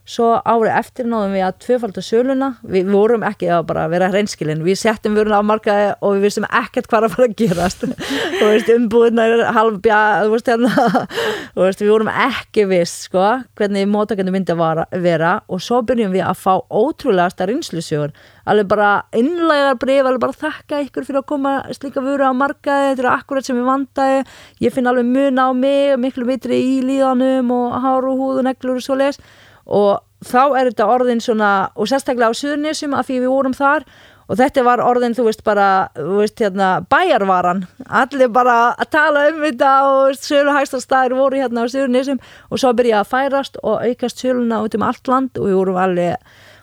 Svo 0.08 0.38
árið 0.40 0.70
eftir 0.72 1.04
náðum 1.04 1.34
við 1.36 1.42
að 1.44 1.56
tvöfalda 1.66 2.00
söluna, 2.00 2.46
við 2.64 2.86
vorum 2.88 3.24
ekki 3.28 3.50
að 3.52 3.66
bara 3.68 3.82
vera 3.92 4.06
hreinskilin, 4.08 4.62
við 4.64 4.78
settum 4.80 5.18
vöruna 5.18 5.42
á 5.44 5.44
markaði 5.44 5.88
og 6.00 6.14
við 6.14 6.22
vissum 6.24 6.46
ekkert 6.48 6.86
hvað 6.88 7.04
að 7.04 7.12
fara 7.12 7.26
að 7.26 7.34
gerast. 7.36 7.82
Og 8.38 8.52
veist, 8.54 8.70
umbúðina 8.72 9.26
er 9.28 9.42
halvbja, 9.52 9.98
þú 10.22 10.30
veist 10.32 10.48
hérna, 10.48 10.70
og 11.56 11.60
veist, 11.60 11.82
við 11.82 11.90
vorum 11.92 12.10
ekki 12.12 12.64
viss 12.70 12.94
sko 13.08 13.24
hvernig 13.58 13.88
mótakandi 13.90 14.32
myndi 14.32 14.54
að 14.54 14.80
vera. 15.02 15.32
Og 15.52 15.60
svo 15.64 15.82
byrjum 15.84 16.14
við 16.14 16.24
að 16.24 16.40
fá 16.40 16.54
ótrúlega 16.70 17.34
starf 17.34 17.52
einslusjóður, 17.52 18.14
alveg 18.48 18.70
bara 18.70 18.92
innlegar 19.18 19.76
breyf, 19.82 20.06
alveg 20.06 20.22
bara 20.22 20.38
þakka 20.44 20.80
ykkur 20.86 21.08
fyrir 21.08 21.20
að 21.20 21.28
koma 21.34 21.52
slíka 21.76 22.04
vöru 22.04 22.30
á 22.30 22.32
markaði, 22.32 22.94
þetta 22.94 23.04
er 23.04 23.10
akkurat 23.12 23.48
sem 23.50 23.60
ég 23.60 23.68
vandaði, 23.68 24.24
ég 24.64 24.76
finn 24.76 24.88
alveg 24.88 25.10
mun 25.10 25.42
á 25.42 25.48
mig, 25.52 25.98
miklu 26.00 26.28
vitri 26.30 26.62
í 26.62 26.78
líðanum 26.86 27.52
og 27.58 27.76
hár 27.84 28.08
og 28.08 28.22
húð 28.22 28.40
og 28.40 28.48
neglur 28.48 28.78
og 28.78 28.86
svo 28.86 28.96
les 29.02 29.20
og 29.68 30.04
þá 30.24 30.58
er 30.58 30.70
þetta 30.70 30.90
orðin 30.90 31.22
svona 31.22 31.50
og 31.76 31.90
sérstaklega 31.90 32.32
á 32.32 32.38
Suðurnisum 32.38 32.96
af 32.96 33.08
því 33.08 33.20
við 33.22 33.32
vorum 33.32 33.56
þar 33.56 33.86
og 34.28 34.36
þetta 34.36 34.64
var 34.66 34.82
orðin, 34.84 35.14
þú 35.16 35.28
veist, 35.28 35.42
bara 35.44 35.88
þú 35.96 36.18
veist, 36.20 36.40
hérna, 36.42 36.68
bæjarvaran. 36.92 37.62
Allir 38.00 38.28
bara 38.32 38.58
að 38.76 38.90
tala 38.92 39.24
um 39.30 39.40
þetta 39.46 39.70
og 39.88 40.18
sölu 40.20 40.52
hægstastæðir 40.56 41.16
voru 41.16 41.40
hérna 41.40 41.64
á 41.64 41.72
Suðurnisum 41.72 42.20
og 42.50 42.60
svo 42.60 42.74
byrjaði 42.76 43.00
að 43.00 43.12
færast 43.14 43.56
og 43.62 43.86
aukast 43.86 44.20
söluna 44.20 44.60
út 44.64 44.76
um 44.76 44.84
allt 44.84 45.08
land 45.08 45.40
og 45.40 45.48
við 45.48 45.58
vorum 45.62 45.80
alveg 45.80 46.16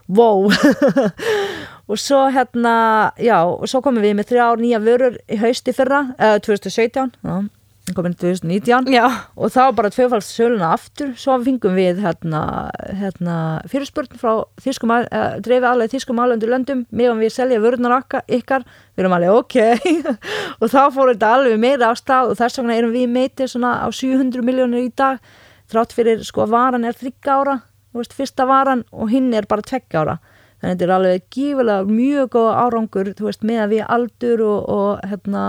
wow. 0.08 0.52
Og 1.86 2.00
svo 2.02 2.24
hérna, 2.34 3.12
já, 3.22 3.44
og 3.46 3.70
svo 3.70 3.78
komum 3.86 4.02
við 4.02 4.16
með 4.18 4.32
þrjá 4.32 4.46
nýja 4.58 4.80
vörur 4.82 5.20
í 5.30 5.38
hausti 5.38 5.74
fyrra, 5.74 6.00
uh, 6.18 6.40
2017 6.42 7.12
já 7.22 7.36
komin 7.94 8.16
2019 8.18 8.90
Já. 8.90 9.06
og 9.38 9.52
þá 9.54 9.76
bara 9.78 9.92
tvöfalds 9.94 10.32
söluna 10.34 10.72
aftur. 10.74 11.12
Svo 11.22 11.36
fengum 11.46 11.78
við 11.78 12.02
hérna, 12.02 12.72
hérna 12.98 13.36
fyrirspurn 13.70 14.18
frá 14.18 14.42
þýskum 14.64 14.96
uh, 14.96 15.38
dreifið 15.46 15.70
alveg 15.70 15.94
þýskum 15.94 16.24
álöndu 16.24 16.50
löndum. 16.50 16.82
Meðan 16.90 17.22
við 17.22 17.36
selja 17.36 17.62
vörðunar 17.62 18.00
ykkar. 18.26 18.66
Við 18.96 19.06
erum 19.06 19.18
alveg 19.20 19.38
ok. 19.38 19.60
Og 20.64 20.74
þá 20.74 20.82
fór 20.96 21.14
þetta 21.14 21.36
alveg 21.38 21.62
meira 21.62 21.92
á 21.92 21.94
stað 21.94 22.34
og 22.34 22.42
þess 22.42 22.64
vegna 22.64 22.80
erum 22.80 22.96
við 22.96 23.14
meitið 23.14 23.54
svona 23.54 23.78
á 23.86 23.88
700 23.94 24.42
miljónir 24.42 24.88
í 24.88 24.92
dag. 24.98 25.22
Þrátt 25.70 25.94
fyrir 25.94 26.26
sko 26.26 26.50
varan 26.50 26.90
er 26.90 26.98
þrygg 26.98 27.30
ára 27.30 27.60
veist, 27.96 28.16
fyrsta 28.16 28.48
varan 28.48 28.84
og 28.92 29.12
hinn 29.14 29.34
er 29.36 29.48
bara 29.50 29.66
tveggja 29.66 30.04
ára. 30.04 30.18
Þannig 30.60 30.72
að 30.72 30.74
þetta 30.74 30.86
er 30.86 30.94
alveg 30.96 31.26
gífulega 31.36 31.88
mjög 31.90 32.30
góð 32.36 32.50
árangur 32.64 33.12
veist, 33.20 33.44
með 33.46 33.62
að 33.64 33.74
við 33.76 33.88
aldur 33.98 34.44
og, 34.46 34.70
og 34.76 35.10
hérna, 35.12 35.44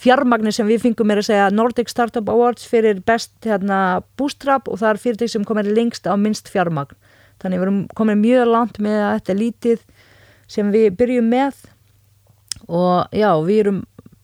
fjármagnir 0.00 0.54
sem 0.56 0.68
við 0.68 0.84
fengum 0.86 1.12
er 1.12 1.20
að 1.20 1.28
segja 1.28 1.50
Nordic 1.52 1.90
Startup 1.92 2.28
Awards 2.32 2.64
fyrir 2.68 3.02
best 3.06 3.34
hérna, 3.44 4.00
bootstrap 4.16 4.70
og 4.70 4.80
það 4.80 4.94
er 4.94 5.02
fyrirtæk 5.04 5.32
sem 5.34 5.44
komir 5.48 5.68
lengst 5.68 6.08
á 6.08 6.14
minnst 6.16 6.48
fjármagn. 6.52 6.96
Þannig 7.40 7.60
við 7.60 7.66
erum 7.66 7.82
komin 7.96 8.20
mjög 8.20 8.48
langt 8.50 8.80
með 8.82 8.98
að 9.00 9.14
þetta 9.18 9.32
er 9.32 9.40
lítið 9.40 9.84
sem 10.50 10.72
við 10.72 10.88
byrjum 10.98 11.30
með 11.30 11.62
og 12.68 13.16
já, 13.16 13.30
við 13.44 13.62
erum 13.64 13.80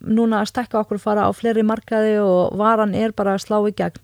núna 0.07 0.43
að 0.43 0.51
stekka 0.53 0.81
okkur 0.83 1.01
fara 1.03 1.27
á 1.27 1.31
fleiri 1.35 1.65
markaði 1.67 2.19
og 2.23 2.57
varan 2.59 2.95
er 2.95 3.15
bara 3.17 3.37
að 3.37 3.47
slá 3.47 3.59
í 3.67 3.75
gegn. 3.77 4.03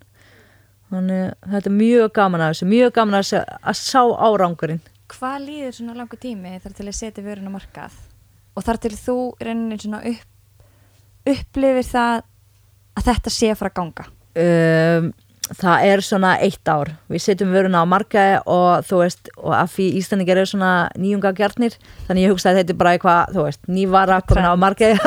Þannig 0.92 1.52
þetta 1.52 1.70
er 1.70 1.76
mjög 1.76 2.08
gaman 2.16 2.44
að 2.44 2.54
þessu 2.54 2.68
mjög 2.68 2.94
gaman 2.98 3.18
að, 3.18 3.28
þessu, 3.28 3.58
að 3.70 3.78
sá 3.80 4.02
árangurinn. 4.28 4.82
Hvað 5.12 5.38
líður 5.46 5.76
svona 5.76 5.96
langu 5.96 6.18
tími 6.20 6.56
þar 6.60 6.74
til 6.76 6.88
að 6.88 6.98
setja 6.98 7.24
vörun 7.24 7.48
á 7.48 7.56
markað? 7.56 7.96
Og 8.56 8.64
þar 8.66 8.80
til 8.84 8.92
þú 8.96 9.16
reynin 9.40 9.80
svona 9.80 10.02
upp, 10.08 10.31
upplifir 11.26 11.86
það 11.86 12.24
að 12.98 13.06
þetta 13.10 13.32
sé 13.32 13.52
að 13.52 13.60
fara 13.62 13.72
að 13.72 13.78
ganga? 13.80 14.08
um, 14.38 15.12
það 15.52 15.86
er 15.90 16.02
svona 16.04 16.30
eitt 16.40 16.68
ár. 16.70 16.92
Við 17.12 17.22
setjum 17.24 17.52
vöruna 17.52 17.82
á 17.84 17.86
markaði 17.88 18.36
og 18.48 18.86
þú 18.88 19.00
veist, 19.02 19.30
og 19.36 19.54
að 19.56 19.72
því 19.74 19.86
Íslandingar 20.00 20.40
eru 20.40 20.48
svona 20.48 20.72
nýjunga 20.96 21.32
gjarnir, 21.36 21.76
þannig 22.06 22.26
ég 22.26 22.32
hugsa 22.32 22.52
að 22.52 22.60
þetta 22.60 22.72
er 22.72 22.78
bara 22.80 22.92
eitthvað, 22.96 23.34
þú 23.34 23.46
veist, 23.48 23.62
nývara 23.68 24.20
komin 24.28 24.48
á 24.48 24.54
markaði. 24.62 25.00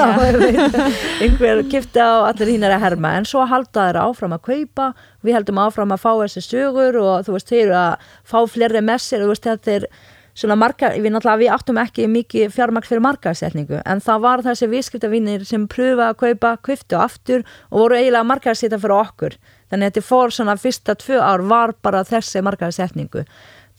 Einhver 1.26 1.64
kipti 1.72 2.04
á 2.04 2.30
allir 2.30 2.52
hín 2.54 2.68
er 2.68 2.76
að 2.76 2.86
herma, 2.86 3.16
en 3.18 3.30
svo 3.30 3.46
halda 3.50 3.88
þeir 3.90 4.02
áfram 4.04 4.36
að 4.38 4.44
kaupa, 4.52 4.92
við 5.26 5.40
heldum 5.40 5.64
áfram 5.66 5.96
að 5.96 6.04
fá 6.04 6.12
þessi 6.22 6.46
sögur 6.46 7.00
og 7.02 7.26
þú 7.26 7.38
veist, 7.38 7.50
þeir 7.50 7.64
eru 7.64 7.80
að 7.82 8.12
fá 8.28 8.38
fleiri 8.52 8.86
messir, 8.86 9.24
þú 9.24 9.32
veist, 9.34 9.50
þetta 9.50 9.80
er 9.80 9.90
svona 10.36 10.58
marka, 10.60 10.92
við 11.00 11.14
náttúrulega, 11.16 11.42
við 11.42 11.52
áttum 11.56 11.82
ekki 11.82 12.08
mikið 12.12 12.54
fjármakt 12.54 12.90
fyrir 12.90 13.06
markaðsetningu, 13.06 13.82
en 13.82 14.04
það 14.04 14.24
var 14.28 14.46
þessi 14.46 14.72
viðskiptavinnir 14.74 15.46
sem 15.48 15.68
pröfa 15.72 16.12
að 16.12 16.22
kaupa, 16.24 16.56
kviftu 16.68 17.00
aftur 17.00 17.46
og 17.72 17.86
voru 17.86 18.00
eiginlega 18.00 18.28
markaðseta 18.28 18.82
fyrir 18.82 18.98
okkur. 19.00 19.38
Þannig 19.72 19.88
að 19.88 19.94
þetta 19.94 20.08
fór 20.10 20.34
svona 20.36 20.58
fyrsta 20.60 20.96
tvö 21.00 21.22
ár 21.24 21.46
var 21.50 21.74
bara 21.82 22.04
þessi 22.06 22.44
markaðsetningu 22.46 23.24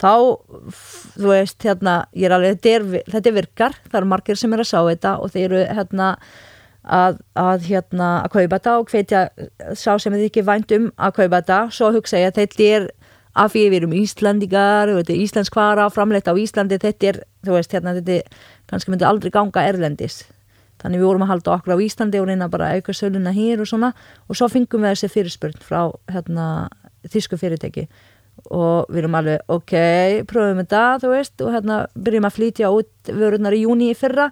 þá, 0.00 0.12
þú 1.16 1.30
veist, 1.30 1.62
hérna 1.64 1.96
ég 2.16 2.28
er 2.28 2.36
alveg, 2.36 2.58
þetta, 2.58 2.74
er, 2.74 3.06
þetta 3.14 3.32
virkar 3.36 3.78
það 3.86 3.98
eru 4.00 4.10
margir 4.12 4.40
sem 4.40 4.52
er 4.52 4.62
að 4.62 4.70
sá 4.70 4.78
þetta 4.80 5.14
og 5.22 5.32
þeir 5.32 5.46
eru 5.46 5.62
hérna 5.78 6.10
að, 6.84 7.20
að 7.40 7.66
hérna 7.70 8.10
að 8.22 8.30
kaupa 8.36 8.58
þetta 8.58 8.76
og 8.80 8.92
hvetja 8.92 9.22
sá 9.74 9.90
sem 9.98 10.14
þið 10.14 10.28
ekki 10.28 10.46
vænt 10.46 10.76
um 10.76 10.90
að 10.96 11.16
kaupa 11.20 11.40
þetta. 11.40 11.60
Svo 11.74 11.90
hugsa 11.96 12.20
ég 12.20 12.30
að 12.30 12.42
þetta 12.42 12.68
er 12.76 12.88
af 13.36 13.52
því 13.52 13.64
við 13.70 13.78
erum 13.82 13.94
Íslandingar 13.96 14.92
Íslandskvara 15.12 15.90
framleitt 15.92 16.28
á 16.30 16.34
Íslandi, 16.34 16.78
þetta 16.80 17.10
er 17.10 17.20
þú 17.44 17.56
veist, 17.56 17.74
hérna, 17.74 17.94
þetta 17.98 18.22
kannski 18.70 18.92
myndi 18.92 19.06
aldrei 19.06 19.30
ganga 19.34 19.64
erlendis. 19.68 20.24
Þannig 20.80 21.00
við 21.00 21.08
vorum 21.08 21.24
að 21.24 21.32
halda 21.32 21.54
okkur 21.56 21.76
á 21.76 21.84
Íslandi 21.84 22.20
og 22.20 22.28
reyna 22.28 22.50
bara 22.52 22.72
auka 22.76 22.92
söluna 22.96 23.32
hér 23.32 23.62
og 23.64 23.68
svona. 23.70 23.92
Og 24.28 24.36
svo 24.36 24.48
fengum 24.52 24.84
við 24.84 24.94
þessi 24.94 25.12
fyrirspurn 25.12 25.64
frá 25.64 25.80
hérna, 26.12 26.68
þísku 27.08 27.38
fyrirtæki. 27.40 27.86
Og 28.52 28.90
við 28.92 29.02
erum 29.02 29.16
alveg, 29.16 29.44
ok, 29.48 29.74
pröfum 30.28 30.60
þetta 30.60 30.82
þú 31.02 31.12
veist, 31.14 31.36
og 31.40 31.54
hérna 31.56 31.78
byrjum 31.96 32.28
að 32.28 32.36
flytja 32.36 32.72
út 32.76 33.12
vörunar 33.16 33.56
í 33.56 33.64
júni 33.64 33.90
í 33.92 33.96
fyrra. 33.96 34.28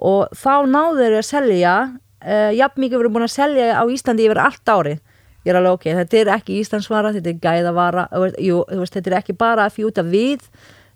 Og 0.00 0.32
þá 0.32 0.64
náður 0.68 1.12
við 1.12 1.20
að 1.20 1.28
selja 1.28 1.74
uh, 1.92 2.50
jafn 2.56 2.80
mikið 2.80 2.96
við 2.96 3.04
erum 3.04 3.16
búin 3.18 3.28
að 3.28 3.34
selja 3.36 3.68
á 3.76 3.84
Íslandi 3.84 4.28
yfir 4.28 4.40
allt 4.40 4.72
ári 4.72 4.96
ég 5.42 5.52
er 5.52 5.58
alveg 5.58 5.78
ok, 5.78 5.88
þetta 6.02 6.20
er 6.20 6.30
ekki 6.36 6.60
Íslandsvara 6.60 7.12
þetta 7.16 7.32
er 7.32 7.40
gæðavara, 7.42 8.06
jú, 8.38 8.62
veist, 8.70 8.94
þetta 8.94 9.12
er 9.12 9.18
ekki 9.22 9.36
bara 9.38 9.66
að 9.66 9.78
fjúta 9.80 10.04
við 10.06 10.46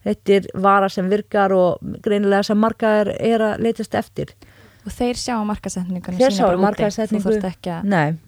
þetta 0.07 0.37
er 0.37 0.51
vara 0.63 0.91
sem 0.93 1.09
virkar 1.11 1.55
og 1.57 1.97
greinilega 2.05 2.47
sem 2.47 2.61
markaður 2.61 3.13
er 3.17 3.45
að 3.51 3.65
leytast 3.67 3.97
eftir. 3.99 4.35
Og 4.87 4.95
þeir 4.95 5.19
sjá 5.19 5.35
markasetningunum 5.43 6.21
Þeir 6.21 6.35
sjá 6.37 6.47
markasetningu 6.63 7.33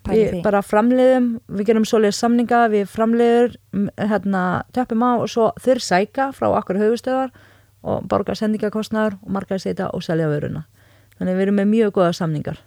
við 0.09 0.41
bara 0.43 0.62
framleiðum 0.66 1.29
við 1.55 1.69
gerum 1.69 1.87
svoleiðis 1.87 2.19
samninga, 2.19 2.64
við 2.73 2.89
framleiður 2.91 3.55
hérna, 4.11 4.64
töppum 4.75 5.05
á 5.07 5.23
og 5.23 5.29
svo 5.31 5.53
þeir 5.62 5.83
sæka 5.87 6.33
frá 6.35 6.49
okkur 6.51 6.81
höfustöðar 6.83 7.31
og 7.87 8.09
borga 8.11 8.35
sendingakostnaður 8.35 9.21
og 9.23 9.37
markaðseta 9.39 9.93
og 9.95 10.03
selja 10.03 10.27
vöruna. 10.27 10.64
Þannig 11.21 11.39
við 11.39 11.47
erum 11.47 11.61
með 11.62 11.71
mjög 11.77 11.95
góða 12.01 12.16
samningar 12.19 12.59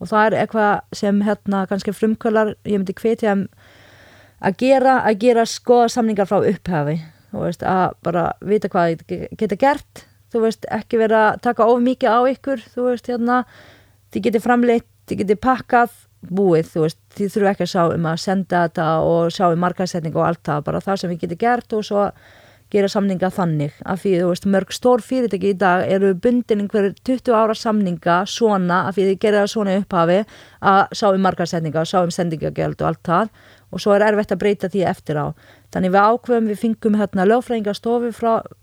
og 0.00 0.10
það 0.10 0.26
er 0.26 0.36
eitthvað 0.42 0.98
sem 1.00 1.20
hérna 1.24 1.64
kannski 1.70 1.94
frumkvölar 1.94 2.54
ég 2.64 2.78
myndi 2.78 2.96
hvetja 2.98 3.36
að 4.44 4.56
gera, 4.60 4.98
að 5.06 5.20
gera 5.24 5.44
skoða 5.48 5.90
samningar 5.94 6.28
frá 6.30 6.40
upphafi. 6.42 6.98
Veist, 7.34 7.64
að 7.66 7.96
bara 8.06 8.28
vita 8.46 8.70
hvað 8.70 9.00
þið 9.08 9.22
geta 9.40 9.58
gert. 9.58 10.04
Þú 10.30 10.44
veist, 10.44 10.66
ekki 10.70 11.00
vera 11.00 11.22
að 11.32 11.40
taka 11.46 11.66
of 11.70 11.80
mikið 11.82 12.14
á 12.14 12.20
ykkur. 12.30 12.62
Þú 12.74 12.88
veist, 12.88 13.10
hérna 13.10 13.40
þið 14.14 14.26
geti 14.28 14.42
framleitt, 14.42 14.86
þið 15.08 15.22
geti 15.22 15.38
pakkað 15.42 15.96
búið, 16.24 16.70
þú 16.72 16.84
veist, 16.84 17.00
þið 17.16 17.32
þurfu 17.34 17.50
ekki 17.50 17.66
að 17.66 17.72
sjá 17.72 17.82
um 17.84 18.06
að 18.08 18.22
senda 18.22 18.62
þetta 18.64 18.86
og 19.04 19.34
sjá 19.34 19.44
um 19.50 19.60
markaðsetning 19.64 20.16
og 20.16 20.28
allt 20.28 20.42
það, 20.46 20.64
bara 20.68 20.82
það 20.84 21.00
sem 21.00 21.12
við 21.12 21.24
geti 21.24 21.38
gert 21.42 21.76
og 21.76 21.84
svo 21.84 22.06
gera 22.74 22.90
samninga 22.92 23.30
þannig 23.34 23.80
af 23.86 24.02
því, 24.02 24.12
þú 24.20 24.30
veist, 24.30 24.46
mörg 24.54 24.74
stór 24.74 25.04
fyrirtæki 25.04 25.52
í 25.54 25.58
dag 25.58 25.84
eru 25.96 26.12
bundin 26.14 26.64
einhver 26.64 26.90
20 27.06 27.34
ára 27.34 27.56
samninga 27.58 28.20
svona, 28.30 28.84
af 28.88 28.96
því 28.98 29.08
þið 29.10 29.20
gera 29.24 29.42
það 29.42 29.52
svona 29.54 29.76
upphafi 29.80 30.20
að 30.72 30.80
sjá 31.00 31.06
um 31.10 31.26
markaðsetninga 31.28 31.82
og 31.84 31.90
sjá 31.90 32.00
um 32.02 32.14
sendingagjöld 32.14 32.80
og 32.82 32.88
allt 32.90 33.04
það 33.10 33.34
og 33.74 33.82
svo 33.82 33.94
er 33.96 34.06
erfitt 34.06 34.34
að 34.34 34.42
breyta 34.44 34.70
því 34.70 34.82
eftir 34.86 35.18
á. 35.18 35.26
Þannig 35.74 35.94
við 35.94 36.08
ákveðum, 36.10 36.50
við 36.52 36.60
fengum 36.62 36.98
hérna 37.00 37.24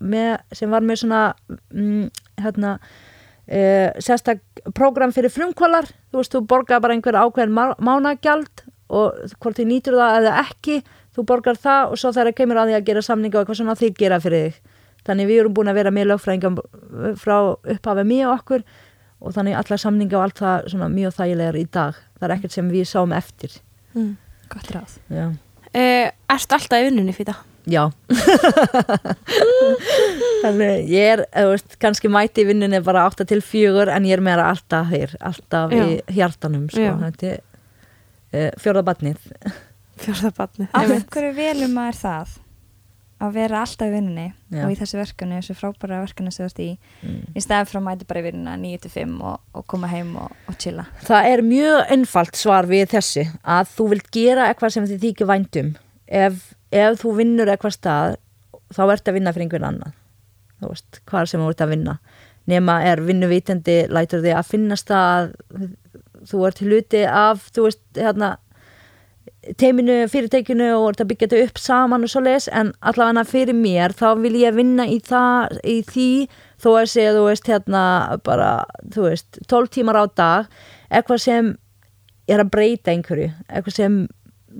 með, 0.00 0.36
sem 0.56 0.70
var 0.70 0.84
með 0.86 1.02
svona 1.02 1.24
mm, 1.72 2.06
hérna 2.40 2.76
Uh, 3.50 3.90
sérstak 3.98 4.38
program 4.70 5.10
fyrir 5.10 5.32
frumkvölar. 5.34 5.88
Þú 6.12 6.20
veist, 6.20 6.30
þú 6.30 6.40
borgar 6.46 6.78
bara 6.80 6.94
einhver 6.94 7.18
ákveðin 7.18 7.50
má- 7.50 7.74
mánagjald 7.82 8.62
og 8.86 9.18
hvort 9.42 9.58
þið 9.58 9.66
nýtur 9.66 9.96
það 9.98 10.18
eða 10.20 10.34
ekki, 10.44 10.76
þú 11.16 11.24
borgar 11.28 11.58
það 11.60 11.82
og 11.92 12.00
svo 12.00 12.12
þegar 12.12 12.30
það 12.30 12.38
kemur 12.40 12.60
að 12.62 12.70
því 12.70 12.76
að 12.78 12.86
gera 12.90 13.04
samninga 13.08 13.38
og 13.38 13.42
eitthvað 13.42 13.60
svona 13.60 13.76
þið 13.82 13.92
gera 14.00 14.18
fyrir 14.22 14.46
þig 14.46 14.56
þannig 15.06 15.28
við 15.32 15.40
erum 15.42 15.54
búin 15.58 15.70
að 15.72 15.78
vera 15.80 15.92
með 15.94 16.08
lögfræðingum 16.12 16.56
frá 17.18 17.36
upphafið 17.74 18.10
mjög 18.12 18.34
okkur 18.36 18.62
og 19.22 19.34
þannig 19.36 19.58
allar 19.58 19.80
samninga 19.82 20.18
og 20.18 20.24
allt 20.26 20.42
það 20.42 20.68
svona 20.72 20.88
mjög 20.92 21.16
þægilegar 21.18 21.58
í 21.58 21.64
dag 21.78 21.98
það 22.18 22.26
er 22.28 22.34
ekkert 22.36 22.56
sem 22.56 22.72
við 22.72 22.88
sáum 22.90 23.14
eftir 23.16 23.52
Mm. 23.92 24.14
Gott 24.48 24.70
ráð. 24.72 24.92
Uh, 25.12 25.34
ertu 26.32 26.54
alltaf 26.56 26.80
í 26.80 26.86
vinnunni 26.86 27.12
fyrir 27.12 27.34
það? 27.34 27.42
já. 27.68 27.82
þannig 30.42 30.88
ég 30.90 31.12
er 31.12 31.22
veist, 31.50 31.76
kannski 31.82 32.10
mæti 32.10 32.42
í 32.42 32.46
vinnunni 32.48 32.80
bara 32.84 33.04
8 33.10 33.26
til 33.30 33.42
4 33.44 33.92
en 33.94 34.06
ég 34.08 34.16
er 34.16 34.24
meira 34.24 34.48
alltaf 34.50 34.88
hér 34.90 35.12
alltaf 35.20 35.74
Já. 35.76 35.84
í 35.84 36.16
hjartanum 36.16 36.64
sko. 36.72 36.88
Uh, 38.32 38.48
fjórðabatnið 38.64 39.20
Fjórðabarni. 40.02 40.68
Af 40.72 40.94
hverju 41.12 41.34
velum 41.36 41.76
maður 41.76 42.00
það 42.00 42.38
að 43.22 43.36
vera 43.36 43.60
alltaf 43.62 43.86
í 43.86 43.92
vinnunni 43.92 44.24
Já. 44.50 44.64
og 44.64 44.72
í 44.72 44.76
þessu 44.80 44.98
verkefni, 44.98 45.38
þessu 45.38 45.54
frábæra 45.54 46.00
verkefni 46.02 46.32
sem 46.34 46.42
þú 46.42 46.48
ert 46.48 46.62
í, 46.64 46.68
mm. 47.06 47.20
í 47.38 47.42
staðan 47.44 47.68
frá 47.70 47.78
að 47.78 47.84
mæti 47.86 48.08
bara 48.08 48.22
í 48.22 48.26
vinnuna 48.26 48.56
9-5 48.58 49.12
og, 49.28 49.36
og 49.54 49.66
koma 49.70 49.90
heim 49.92 50.10
og, 50.18 50.34
og 50.50 50.58
chilla. 50.62 50.88
Það 51.06 51.28
er 51.30 51.44
mjög 51.46 51.92
einfalt 51.94 52.40
svar 52.40 52.68
við 52.70 52.88
þessu 52.96 53.26
að 53.42 53.70
þú 53.76 53.88
vilt 53.94 54.10
gera 54.16 54.48
eitthvað 54.50 54.74
sem 54.74 54.88
þið 54.90 55.06
þykir 55.06 55.30
væntum 55.30 55.70
ef, 56.06 56.42
ef 56.74 56.98
þú 57.02 57.14
vinnur 57.20 57.52
eitthvað 57.52 57.76
stað 57.78 58.18
þá 58.72 58.82
ert 58.88 59.08
að 59.08 59.18
vinna 59.18 59.34
fyrir 59.36 59.46
einhvern 59.46 59.68
annan 59.70 59.96
þú 60.62 60.72
veist, 60.72 61.00
hvað 61.10 61.30
sem 61.30 61.42
þú 61.42 61.52
ert 61.52 61.64
að 61.64 61.74
vinna 61.76 61.96
nema 62.50 62.80
er 62.88 63.02
vinnuvítandi 63.06 63.78
lætur 63.92 64.22
þig 64.24 64.34
að 64.34 64.50
finnast 64.50 64.90
það 64.90 65.12
að 65.12 65.70
þú 66.30 66.44
ert 66.48 66.62
hluti 66.62 67.02
af 67.06 67.46
þú 67.54 67.68
veist, 67.68 67.82
hérna 67.98 68.36
teiminu, 69.58 69.96
fyrirtækinu 70.10 70.68
og 70.76 71.00
að 71.00 71.08
byggja 71.10 71.28
þetta 71.28 71.48
upp 71.48 71.58
saman 71.58 72.06
og 72.06 72.12
svo 72.12 72.22
les 72.22 72.46
en 72.52 72.70
allavega 72.80 73.24
fyrir 73.26 73.56
mér 73.58 73.94
þá 73.98 74.06
vil 74.22 74.36
ég 74.38 74.54
vinna 74.54 74.86
í, 74.86 75.00
það, 75.02 75.58
í 75.66 75.80
því 75.88 76.10
þó 76.62 76.68
að 76.76 76.90
segja 76.92 77.14
þú 77.16 77.24
veist 77.26 77.50
hérna 77.50 77.84
bara 78.22 78.50
þú 78.94 79.08
veist 79.08 79.40
12 79.50 79.72
tímar 79.74 79.98
á 79.98 80.04
dag 80.06 80.58
eitthvað 80.92 81.24
sem 81.24 81.54
er 82.30 82.42
að 82.44 82.52
breyta 82.54 82.92
einhverju 82.94 83.32
eitthvað 83.48 83.78
sem 83.80 83.96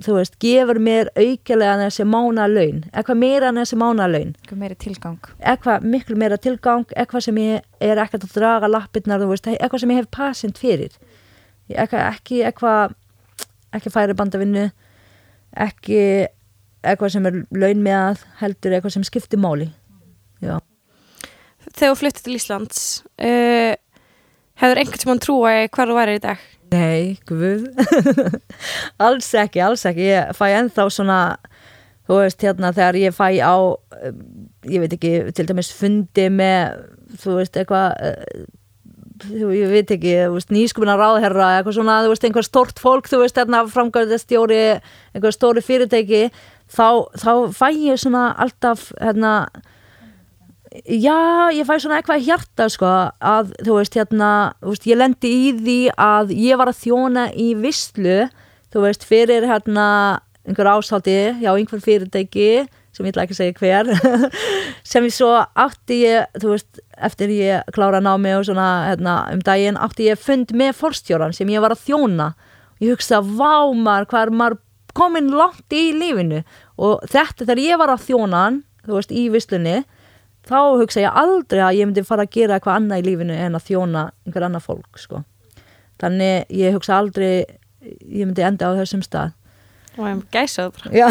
þú 0.03 0.17
veist 0.17 0.35
gefur 0.41 0.79
mér 0.83 1.11
aukilega 1.15 1.77
þessi 1.85 2.07
mána 2.09 2.47
laun 2.49 2.81
eitthvað 2.91 3.21
meira 3.21 3.51
en 3.51 3.61
þessi 3.61 3.79
mána 3.79 4.09
laun. 4.09 4.33
Eitthvað 4.41 4.61
meiri 4.65 4.77
tilgang. 4.83 5.29
eitthvað 5.39 5.87
miklu 5.93 6.17
meira 6.19 6.37
tilgang 6.41 6.85
eitthvað 6.97 7.27
sem 7.27 7.39
ég 7.39 7.61
er 7.79 8.01
ekkert 8.03 8.27
að 8.27 8.35
draga 8.35 8.71
lappirnar 8.71 9.21
þú 9.21 9.29
veist, 9.31 9.47
eitthvað 9.47 9.85
sem 9.85 9.93
ég 9.93 10.01
hef 10.01 10.11
passint 10.11 10.59
fyrir. 10.59 10.97
Eitthvað, 11.69 12.09
ekki 12.09 12.41
eitthvað 12.43 12.97
ekki 13.73 13.91
færi 13.93 14.15
bandavinnu 14.17 14.67
ekki 15.67 15.99
eitthvað 16.83 17.13
sem 17.13 17.27
er 17.29 17.39
laun 17.55 17.83
með 17.85 17.99
að 17.99 18.23
heldur 18.41 18.75
eitthvað 18.75 18.95
sem 18.97 19.05
skiptir 19.07 19.39
máli. 19.41 19.69
Já, 20.43 20.57
Þegar 21.73 21.93
þú 21.93 21.99
flyttið 22.01 22.25
til 22.25 22.35
Íslands, 22.35 22.79
uh, 23.23 23.73
hefur 24.59 24.81
einhvern 24.81 24.99
sem 25.01 25.11
hann 25.13 25.21
trúa 25.23 25.53
í 25.61 25.69
hvar 25.71 25.89
þú 25.89 25.95
væri 26.01 26.17
í 26.19 26.23
dag? 26.25 26.41
nei, 26.73 27.19
guð. 27.29 27.67
Alls 29.05 29.27
ekki, 29.37 29.61
alls 29.61 29.83
ekki. 29.85 30.07
Ég 30.09 30.31
fæ 30.33 30.47
ennþá 30.57 30.87
svona 30.89 31.19
þú 32.07 32.17
veist, 32.19 32.41
hérna 32.43 32.71
þegar 32.73 32.97
ég 32.97 33.13
fæ 33.15 33.27
á 33.45 33.55
um, 33.61 34.23
ég 34.65 34.81
veit 34.83 34.95
ekki, 34.97 35.11
til 35.37 35.45
dæmis 35.49 35.69
fundi 35.77 36.25
með, 36.33 36.81
þú 37.21 37.37
veist, 37.37 37.59
eitthvað 37.61 37.93
þú, 38.01 38.47
ég 39.31 39.69
veit 39.71 39.91
ekki 39.95 40.15
nýskupina 40.51 40.95
ráðherra, 40.99 41.57
eitthvað 41.57 41.77
svona 41.77 41.99
þú 42.03 42.13
veist, 42.13 42.25
einhver 42.27 42.47
stort 42.47 42.81
fólk, 42.81 43.07
þú 43.11 43.21
veist, 43.23 43.37
hérna 43.39 43.63
framgöðastjóri, 43.71 44.63
einhver 45.15 45.35
stóri 45.35 45.63
fyrirtæki 45.63 46.25
þá, 46.71 46.87
þá 47.19 47.31
fæ 47.55 47.67
ég 47.71 48.01
svona 48.01 48.25
alltaf, 48.43 48.89
hérna 48.99 49.33
já, 50.83 51.49
ég 51.53 51.67
fæ 51.69 51.75
svona 51.77 52.01
eitthvað 52.01 52.27
hjarta 52.27 52.69
sko, 52.73 52.91
að 53.21 53.55
þú 53.63 53.79
veist, 53.79 53.97
hérna 53.99 54.29
þú 54.61 54.75
veist, 54.75 54.87
ég 54.91 55.01
lendi 55.01 55.33
í 55.33 55.49
því 55.59 55.79
að 55.95 56.35
ég 56.37 56.61
var 56.61 56.73
að 56.73 56.81
þjóna 56.83 57.27
í 57.31 57.49
visslu 57.63 58.21
þú 58.73 58.87
veist, 58.87 59.07
fyrir 59.07 59.47
hérna 59.47 59.87
einhver 60.43 60.73
ásaldi, 60.75 61.19
já, 61.39 61.53
einhver 61.53 61.83
fyrirtæki 61.83 62.65
sem 62.93 63.07
ég 63.07 63.13
ætla 63.13 63.23
ekki 63.25 63.33
að 63.33 63.39
segja 63.39 63.59
hver 63.61 63.87
sem 64.91 65.05
ég 65.07 65.15
svo 65.15 65.31
átti 65.39 66.03
ég 66.03 66.41
þú 66.41 66.51
veist, 66.53 66.82
eftir 66.97 67.31
ég 67.33 67.71
klára 67.75 68.01
námi 68.03 68.33
og 68.37 68.45
svona, 68.47 68.67
hérna, 68.91 69.15
um 69.33 69.41
daginn 69.45 69.79
átti 69.81 70.09
ég 70.09 70.19
fund 70.21 70.53
með 70.57 70.75
forstjóran 70.81 71.33
sem 71.35 71.49
ég 71.49 71.63
var 71.63 71.75
að 71.75 71.85
þjóna. 71.87 72.33
Ég 72.83 72.93
hugsa, 72.93 73.21
vá 73.21 73.71
maður, 73.73 74.09
hvað 74.11 74.27
er 74.27 74.33
maður 74.41 74.59
komin 74.93 75.31
langt 75.33 75.73
í 75.73 75.89
lífinu? 75.95 76.43
Og 76.77 77.03
þetta 77.09 77.45
þegar 77.45 77.63
ég 77.63 77.81
var 77.81 77.93
að 77.93 78.07
þjóna 78.07 78.45
þú 78.83 78.97
veist, 78.97 79.13
í 79.13 79.27
visslunni 79.33 79.83
þá 80.47 80.57
hugsa 80.81 81.03
ég 81.05 81.19
aldrei 81.23 81.61
að 81.63 81.77
ég 81.79 81.87
myndi 81.87 82.03
fara 82.07 82.25
að 82.25 82.33
gera 82.35 82.57
eitthvað 82.57 82.79
annað 82.81 83.03
í 83.03 83.05
lífinu 83.07 83.37
en 83.39 83.55
að 83.55 83.69
þjóna 83.69 84.07
einhver 84.25 84.47
annað 84.49 84.65
fólk, 84.67 84.99
sko. 84.99 85.23
Þannig 86.03 86.51
ég 86.59 86.75
hugsa 86.75 86.97
aldrei 86.99 87.45
ég 87.83 88.27
myndi 88.27 88.43
enda 88.43 88.71
á 88.71 88.77
þessum 88.81 89.03
stað. 89.05 89.33
Og 89.93 90.07
ég 90.09 90.21
bara 90.73 90.93
Já. 90.97 91.05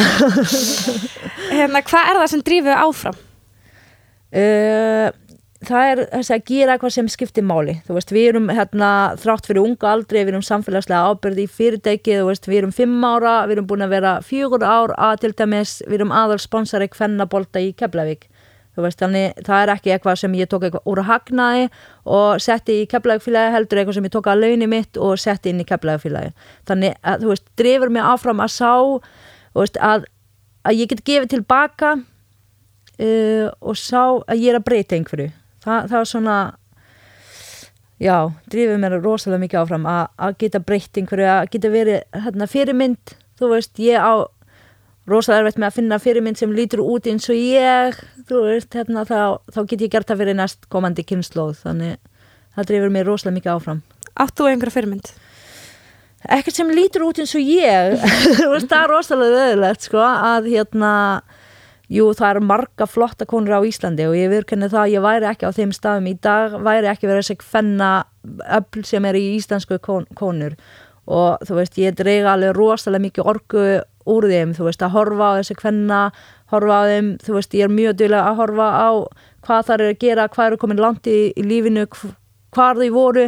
Hérna, 1.56 1.82
hvað 1.86 2.08
er 2.10 2.18
það 2.18 2.30
sem 2.32 2.44
drífið 2.48 2.74
áfram? 2.76 3.20
Uh, 4.32 5.08
það 5.66 5.88
er 5.90 6.00
þess 6.10 6.32
að 6.34 6.44
gera 6.48 6.74
eitthvað 6.74 6.94
sem 6.96 7.08
skiptir 7.10 7.44
máli. 7.46 7.76
Þú 7.86 7.96
veist, 7.96 8.12
við 8.14 8.28
erum 8.32 8.50
hérna 8.52 8.90
þrátt 9.20 9.48
fyrir 9.48 9.62
unga 9.62 9.90
aldrei, 9.92 10.20
við 10.22 10.32
erum 10.34 10.44
samfélagslega 10.46 11.12
ábyrði 11.12 11.46
í 11.46 11.50
fyrirtæki, 11.50 12.18
þú 12.18 12.28
veist, 12.28 12.46
við 12.50 12.60
erum 12.62 12.74
fimm 12.74 13.02
ára 13.06 13.34
við 13.46 13.56
erum 13.56 13.68
búin 13.70 13.86
að 13.86 13.94
vera 13.94 14.12
fjögur 14.26 14.64
ár 14.66 14.94
að 14.98 15.24
til 15.24 15.32
dæmis, 15.38 15.80
við 15.86 16.00
erum 16.00 16.14
aðal 16.16 16.38
sponsari 16.42 16.88
kvennabólta 16.92 17.62
í 17.62 17.72
Keflavík, 17.78 18.28
þú 18.76 18.86
veist 18.86 19.02
þannig 19.02 19.42
það 19.46 19.64
er 19.64 19.74
ekki 19.74 19.92
eitthvað 19.94 20.20
sem 20.22 20.38
ég 20.38 20.50
tók 20.50 20.66
eitthvað 20.66 20.88
úr 20.88 21.02
að 21.02 21.10
hagnaði 21.10 21.66
og 22.18 22.40
setti 22.42 22.78
í 22.82 22.86
Keflavíkfélagi 22.90 23.52
heldur 23.56 23.82
eitthvað 23.82 23.98
sem 23.98 24.08
ég 24.08 24.14
tók 24.14 24.30
að 24.32 24.46
launi 24.46 24.70
mitt 24.70 24.98
og 24.98 25.20
setti 25.20 25.52
inn 25.52 25.60
í 25.62 25.68
Keflavíkfélagi, 25.68 26.32
þannig 26.70 26.96
að 27.04 27.26
þú 27.26 27.34
veist, 27.34 27.46
drifur 27.60 27.92
mig 27.92 28.08
áfram 28.14 28.42
að 28.42 28.56
sá 28.56 28.72
veist, 29.58 29.78
að, 29.78 30.08
að 30.64 30.80
ég 30.80 30.90
get 30.94 31.04
gefið 31.04 31.36
tilbaka 31.36 31.92
uh, 32.00 33.46
og 33.60 33.78
sá 33.78 34.02
að 34.24 34.40
ég 34.40 34.54
er 34.54 34.60
að 34.62 34.66
breyta 34.70 34.96
einhverju 34.96 35.30
Þa, 35.62 35.78
það 35.86 35.96
var 35.96 36.10
svona 36.10 36.36
já, 38.02 38.16
drifið 38.50 38.78
mér 38.82 38.98
rosalega 39.00 39.42
mikið 39.44 39.62
áfram 39.62 39.88
að, 39.90 40.04
að 40.26 40.38
geta 40.42 40.62
breytt 40.66 41.00
einhverju 41.00 41.32
að 41.32 41.50
geta 41.54 41.72
verið 41.72 42.22
hérna, 42.26 42.48
fyrirmynd. 42.50 43.16
Þú 43.38 43.50
veist, 43.54 43.82
ég 43.82 44.02
á 44.02 44.14
rosalega 45.10 45.46
erfitt 45.46 45.58
með 45.62 45.68
að 45.68 45.76
finna 45.78 45.98
fyrirmynd 46.02 46.38
sem 46.38 46.54
lítur 46.54 46.84
út 46.84 47.08
eins 47.10 47.26
og 47.30 47.38
ég 47.38 47.98
þú 48.28 48.44
veist, 48.46 48.70
hérna, 48.74 49.06
þá, 49.08 49.42
þá 49.50 49.60
get 49.70 49.86
ég 49.86 49.92
gert 49.96 50.10
það 50.10 50.22
fyrir 50.22 50.38
næst 50.38 50.70
komandi 50.70 51.06
kynnslóð 51.06 51.56
þannig 51.64 51.98
það 52.54 52.70
drifir 52.70 52.94
mér 52.94 53.10
rosalega 53.10 53.38
mikið 53.40 53.54
áfram. 53.56 53.84
Átt 54.22 54.36
þú 54.38 54.50
einhverja 54.50 54.76
fyrirmynd? 54.76 55.14
ekkert 56.30 56.56
sem 56.56 56.70
lítur 56.70 57.06
út 57.08 57.20
eins 57.22 57.34
og 57.38 57.42
ég. 57.42 57.96
Þú 58.38 58.50
veist, 58.54 58.68
það 58.70 58.82
er 58.82 58.92
rosalega 58.92 59.46
öðulegt 59.48 59.88
sko, 59.88 60.02
að 60.02 60.50
hérna 60.52 60.92
jú, 61.92 62.08
það 62.16 62.30
eru 62.30 62.44
marga 62.48 62.86
flotta 62.88 63.26
konur 63.28 63.60
á 63.60 63.68
Íslandi 63.68 64.06
og 64.08 64.16
ég 64.16 64.30
virkenni 64.32 64.70
það 64.72 64.84
að 64.84 64.94
ég 64.94 65.04
væri 65.04 65.28
ekki 65.30 65.48
á 65.48 65.56
þeim 65.58 65.74
stafum 65.76 66.08
í 66.08 66.14
dag, 66.24 66.56
væri 66.64 66.90
ekki 66.92 67.08
verið 67.10 67.22
að 67.22 67.28
segja 67.28 67.48
fenna 67.52 67.90
öll 68.58 68.84
sem 68.88 69.08
er 69.08 69.18
í 69.18 69.24
íslensku 69.36 69.78
kon, 69.84 70.06
konur. 70.18 70.56
Og 71.12 71.42
þú 71.46 71.58
veist, 71.58 71.78
ég 71.82 71.96
dreyga 71.98 72.36
alveg 72.36 72.54
rosalega 72.56 73.06
mikið 73.08 73.30
orgu 73.32 73.64
úr 74.12 74.28
þeim, 74.30 74.54
þú 74.56 74.68
veist, 74.68 74.82
að 74.82 74.94
horfa 74.96 75.32
á 75.34 75.38
þessi 75.40 75.56
kvenna, 75.58 76.02
horfa 76.54 76.78
á 76.78 76.82
þeim 76.90 77.08
þú 77.22 77.36
veist, 77.36 77.56
ég 77.58 77.66
er 77.66 77.74
mjög 77.74 77.98
dýlega 78.00 78.30
að 78.30 78.38
horfa 78.40 78.68
á 78.72 78.90
hvað 79.42 79.66
það 79.66 79.74
er 79.74 79.88
að 79.88 79.98
gera, 80.04 80.28
hvað 80.30 80.48
eru 80.50 80.60
komin 80.62 80.82
langt 80.82 81.10
í, 81.10 81.18
í 81.34 81.42
lífinu, 81.42 81.88
hvar 82.54 82.78
þau 82.78 82.92
voru 82.94 83.26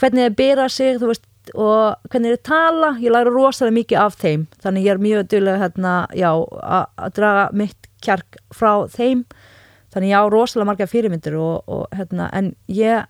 hvernig 0.00 0.30
þau 0.30 0.38
bera 0.38 0.68
sig, 0.72 0.96
þú 0.98 1.12
veist 1.12 1.26
og 1.54 2.10
hvernig 2.10 2.36
þau 2.36 2.42
tala, 2.48 2.90
ég 3.02 3.14
læra 3.14 3.32
rosalega 3.32 3.76
mikið 3.78 4.02
af 4.02 4.18
þeim, 4.20 4.44
þannig 4.62 4.86
ég 4.86 4.94
er 4.94 5.02
mjög 5.02 5.30
dýlega 5.32 5.62
hérna, 5.64 5.94
að 6.12 7.16
draga 7.16 7.48
mitt 7.56 7.88
kjark 8.02 8.38
frá 8.54 8.86
þeim. 8.92 9.24
Þannig 9.92 10.12
ég 10.14 10.24
á 10.24 10.32
rosalega 10.32 10.70
marga 10.70 10.88
fyrirmyndir 10.88 11.36
og, 11.36 11.66
og 11.68 11.96
hérna, 11.96 12.30
en 12.32 12.54
ég 12.72 13.04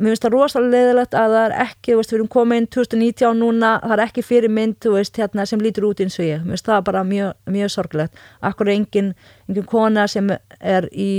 mér 0.00 0.14
finnst 0.14 0.24
það 0.24 0.34
rosalega 0.34 0.72
leðilegt 0.72 1.14
að 1.18 1.34
það 1.34 1.42
er 1.46 1.54
ekki, 1.66 1.94
veist, 1.98 2.12
við 2.12 2.18
erum 2.18 2.30
komin 2.32 2.66
2019 2.72 3.40
núna, 3.40 3.72
það 3.84 3.94
er 3.96 4.02
ekki 4.06 4.24
fyrirmynd, 4.24 4.88
veist, 4.94 5.18
hérna 5.20 5.44
sem 5.48 5.60
lítur 5.60 5.90
út 5.90 6.00
eins 6.00 6.16
og 6.20 6.24
ég, 6.24 6.44
mér 6.44 6.56
finnst 6.56 6.70
það 6.70 6.86
bara 6.88 7.02
mjög, 7.08 7.34
mjög 7.52 7.72
sorglegt, 7.74 8.22
akkur 8.48 8.70
er 8.70 8.76
engin 8.78 9.10
engin 9.48 9.68
kona 9.68 10.06
sem 10.08 10.32
er 10.60 10.88
í 10.92 11.10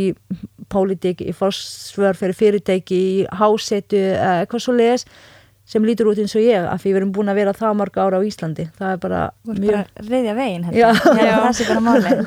pólitík, 0.72 1.22
í 1.22 1.36
fórsvör 1.36 2.18
fyrir 2.18 2.38
fyrirtæki, 2.38 3.02
í 3.22 3.22
hásetu 3.38 4.02
eitthvað 4.18 4.66
svo 4.66 4.78
leiðis 4.78 5.06
sem 5.72 5.86
lítur 5.88 6.10
út 6.12 6.20
eins 6.20 6.34
og 6.36 6.44
ég 6.44 6.66
af 6.68 6.82
því 6.84 6.92
við 6.92 7.00
erum 7.00 7.14
búin 7.16 7.32
að 7.32 7.40
vera 7.40 7.54
það 7.56 7.78
marga 7.80 8.04
ára 8.04 8.20
á 8.20 8.28
Íslandi. 8.28 8.66
Það 8.80 8.96
er 8.96 9.00
bara 9.06 9.22
mjög 9.48 10.02
reyðja 10.10 10.34
heldur 10.68 10.82
það 11.46 11.54
sé 11.60 11.68
bara 11.70 11.86
máli 11.86 12.18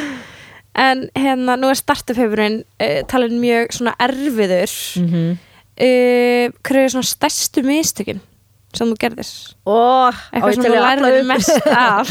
En 0.80 1.08
hérna, 1.18 1.56
nú 1.58 1.68
er 1.70 1.78
startufefurinn 1.78 2.60
uh, 2.80 3.00
talin 3.10 3.40
mjög 3.42 3.74
svona 3.74 3.94
erfiður. 4.00 4.74
Mm 5.00 5.08
-hmm. 5.10 5.30
uh, 5.82 6.52
Hver 6.62 6.78
er 6.78 6.88
svona 6.88 7.10
stærstu 7.10 7.62
mistökin 7.62 8.20
sem 8.74 8.86
þú 8.86 8.96
gerðir? 9.02 9.30
og 9.66 10.14
Eitthvað 10.32 10.54
sem 10.54 10.64
þú 10.64 10.78
lærðir 10.78 11.26
mest 11.26 11.66
af. 11.66 12.10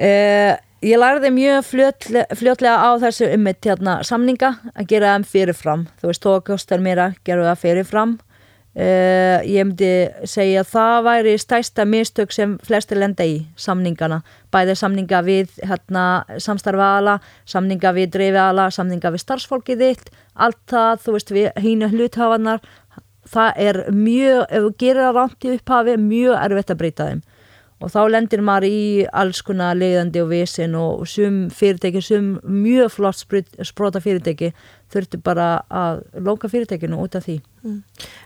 Uh, 0.00 0.56
ég 0.90 0.96
lærði 0.96 1.30
mjög 1.30 1.64
fljótlega, 1.64 2.26
fljótlega 2.34 2.76
á 2.80 2.90
þessu 3.00 3.28
ummitt 3.34 3.64
hérna, 3.64 4.02
samninga 4.02 4.54
að 4.74 4.86
gera 4.88 5.14
þeim 5.14 5.24
fyrirfram. 5.24 5.86
Þú 6.00 6.06
veist, 6.06 6.24
þó 6.24 6.40
kostar 6.40 6.80
mér 6.80 6.98
að 6.98 7.14
gera 7.24 7.44
það 7.52 7.58
fyrirfram 7.60 8.18
Uh, 8.70 9.42
ég 9.50 9.66
myndi 9.66 9.86
segja 10.30 10.60
að 10.62 10.68
það 10.70 10.98
væri 11.08 11.30
stæsta 11.42 11.82
mistök 11.90 12.30
sem 12.30 12.52
flestir 12.62 13.00
lenda 13.02 13.26
í 13.26 13.40
samningana, 13.58 14.20
bæði 14.54 14.76
samninga 14.78 15.24
við 15.26 15.56
hérna, 15.66 16.04
samstarfaðala 16.38 17.16
samninga 17.50 17.90
við 17.96 18.12
dreifiðala, 18.14 18.68
samninga 18.70 19.10
við 19.10 19.24
starfsfólkið 19.24 19.82
þitt, 19.82 20.12
allt 20.38 20.62
það 20.70 21.02
þú 21.02 21.16
veist 21.16 21.34
við 21.34 21.50
hínu 21.66 21.90
hluthafanar 21.96 22.62
það 23.30 23.60
er 23.66 23.80
mjög, 23.94 24.40
ef 24.46 24.64
þú 24.64 24.72
gerir 24.78 25.02
það 25.02 25.18
rámt 25.18 25.44
í 25.44 25.52
upphafi, 25.56 25.98
mjög 26.06 26.40
erfitt 26.44 26.72
að 26.72 26.80
breyta 26.80 27.10
þeim. 27.10 27.22
Og 27.80 27.88
þá 27.88 28.00
lendir 28.12 28.42
maður 28.44 28.66
í 28.68 28.80
alls 29.16 29.40
konar 29.40 29.78
leiðandi 29.80 30.20
og 30.20 30.28
visin 30.34 30.74
og 30.76 31.06
sum 31.08 31.46
fyrirtæki, 31.54 32.02
sum 32.04 32.34
mjög 32.44 32.92
flott 32.92 33.22
sprota 33.64 34.02
fyrirtæki 34.04 34.50
þurftu 34.92 35.20
bara 35.24 35.50
að 35.70 36.02
lóka 36.26 36.50
fyrirtækinu 36.50 36.98
út 37.00 37.18
af 37.18 37.26
því. 37.26 37.40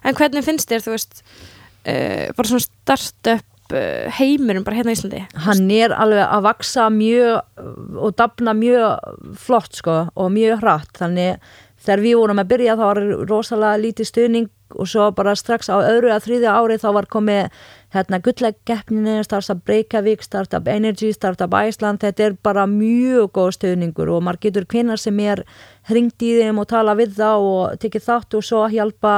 En 0.04 0.16
hvernig 0.16 0.46
finnst 0.46 0.70
þér, 0.70 0.84
þú 0.84 0.94
veist 0.94 1.20
uh, 1.24 2.30
bara 2.36 2.48
svona 2.50 2.64
startup 2.64 3.74
uh, 3.74 4.06
heimurum 4.18 4.64
bara 4.66 4.80
hérna 4.80 4.94
í 4.94 4.98
Íslandi? 4.98 5.24
hann 5.46 5.70
er 5.74 5.94
alveg 5.96 6.24
að 6.24 6.48
vaksa 6.48 6.88
mjög 6.94 8.00
og 8.00 8.16
dafna 8.18 8.56
mjög 8.56 9.38
flott 9.46 9.78
sko 9.80 10.00
og 10.14 10.34
mjög 10.34 10.64
hratt. 10.64 10.92
Þannig 11.00 11.40
þegar 11.84 12.04
við 12.04 12.18
vorum 12.20 12.42
að 12.42 12.52
byrja 12.52 12.76
þá 12.78 12.84
var 12.84 13.02
rosalega 13.28 13.80
lítið 13.82 14.10
stuðning 14.10 14.50
og 14.74 14.88
svo 14.90 15.10
bara 15.14 15.36
strax 15.38 15.68
á 15.70 15.76
öðru 15.78 16.10
að 16.14 16.24
þriðja 16.26 16.54
ári 16.56 16.78
þá 16.80 16.88
var 16.96 17.08
komið 17.10 17.66
hérna 17.94 18.20
gulleggkeppninu, 18.22 19.22
Startup 19.24 19.60
Breykjavík, 19.64 20.22
Startup 20.26 20.68
Energy, 20.68 21.12
Startup 21.14 21.50
Iceland. 21.54 22.02
Þetta 22.02 22.28
er 22.28 22.38
bara 22.42 22.66
mjög 22.70 23.30
góð 23.38 23.52
stuðningur 23.58 24.10
og 24.10 24.24
maður 24.26 24.42
getur 24.48 24.68
hvinnar 24.70 25.00
sem 25.00 25.18
er 25.22 25.44
hringt 25.90 26.22
í 26.22 26.34
þeim 26.40 26.58
og 26.58 26.70
tala 26.72 26.96
við 26.98 27.14
þá 27.20 27.30
og 27.34 27.76
tekið 27.82 28.08
þátt 28.08 28.38
og 28.38 28.46
svo 28.46 28.64
hjálpa 28.72 29.14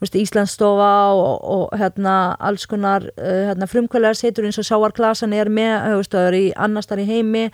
veist, 0.00 0.16
Íslandsstofa 0.16 0.90
og, 1.12 1.44
og 1.54 1.78
hérna, 1.80 2.34
alls 2.40 2.66
konar 2.68 3.06
uh, 3.10 3.50
hérna, 3.50 3.68
frumkvælega 3.70 4.16
setur 4.18 4.48
eins 4.48 4.58
og 4.60 4.66
Sáarklasan 4.68 5.34
er 5.36 5.50
með 5.52 6.00
er 6.20 6.36
í 6.36 6.44
annars 6.56 6.88
þar 6.90 7.04
í 7.04 7.08
heimi. 7.08 7.46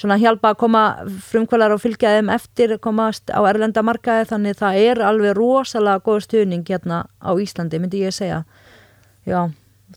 Svona 0.00 0.18
hjálpa 0.18 0.52
að 0.52 0.60
koma 0.64 0.84
frumkvælar 1.30 1.74
og 1.74 1.82
fylgja 1.82 2.16
þeim 2.18 2.30
eftir 2.34 2.76
komast 2.82 3.30
á 3.30 3.40
erlenda 3.46 3.84
markaði. 3.86 4.28
Þannig 4.32 4.58
það 4.58 4.82
er 4.82 5.02
alveg 5.06 5.36
rosalega 5.38 6.02
góð 6.02 6.24
stuðning 6.26 6.66
hérna 6.68 7.04
á 7.22 7.30
Íslandi 7.38 7.82
myndi 7.82 8.02
ég 8.02 8.14
segja. 8.14 8.42
Já, 9.22 9.46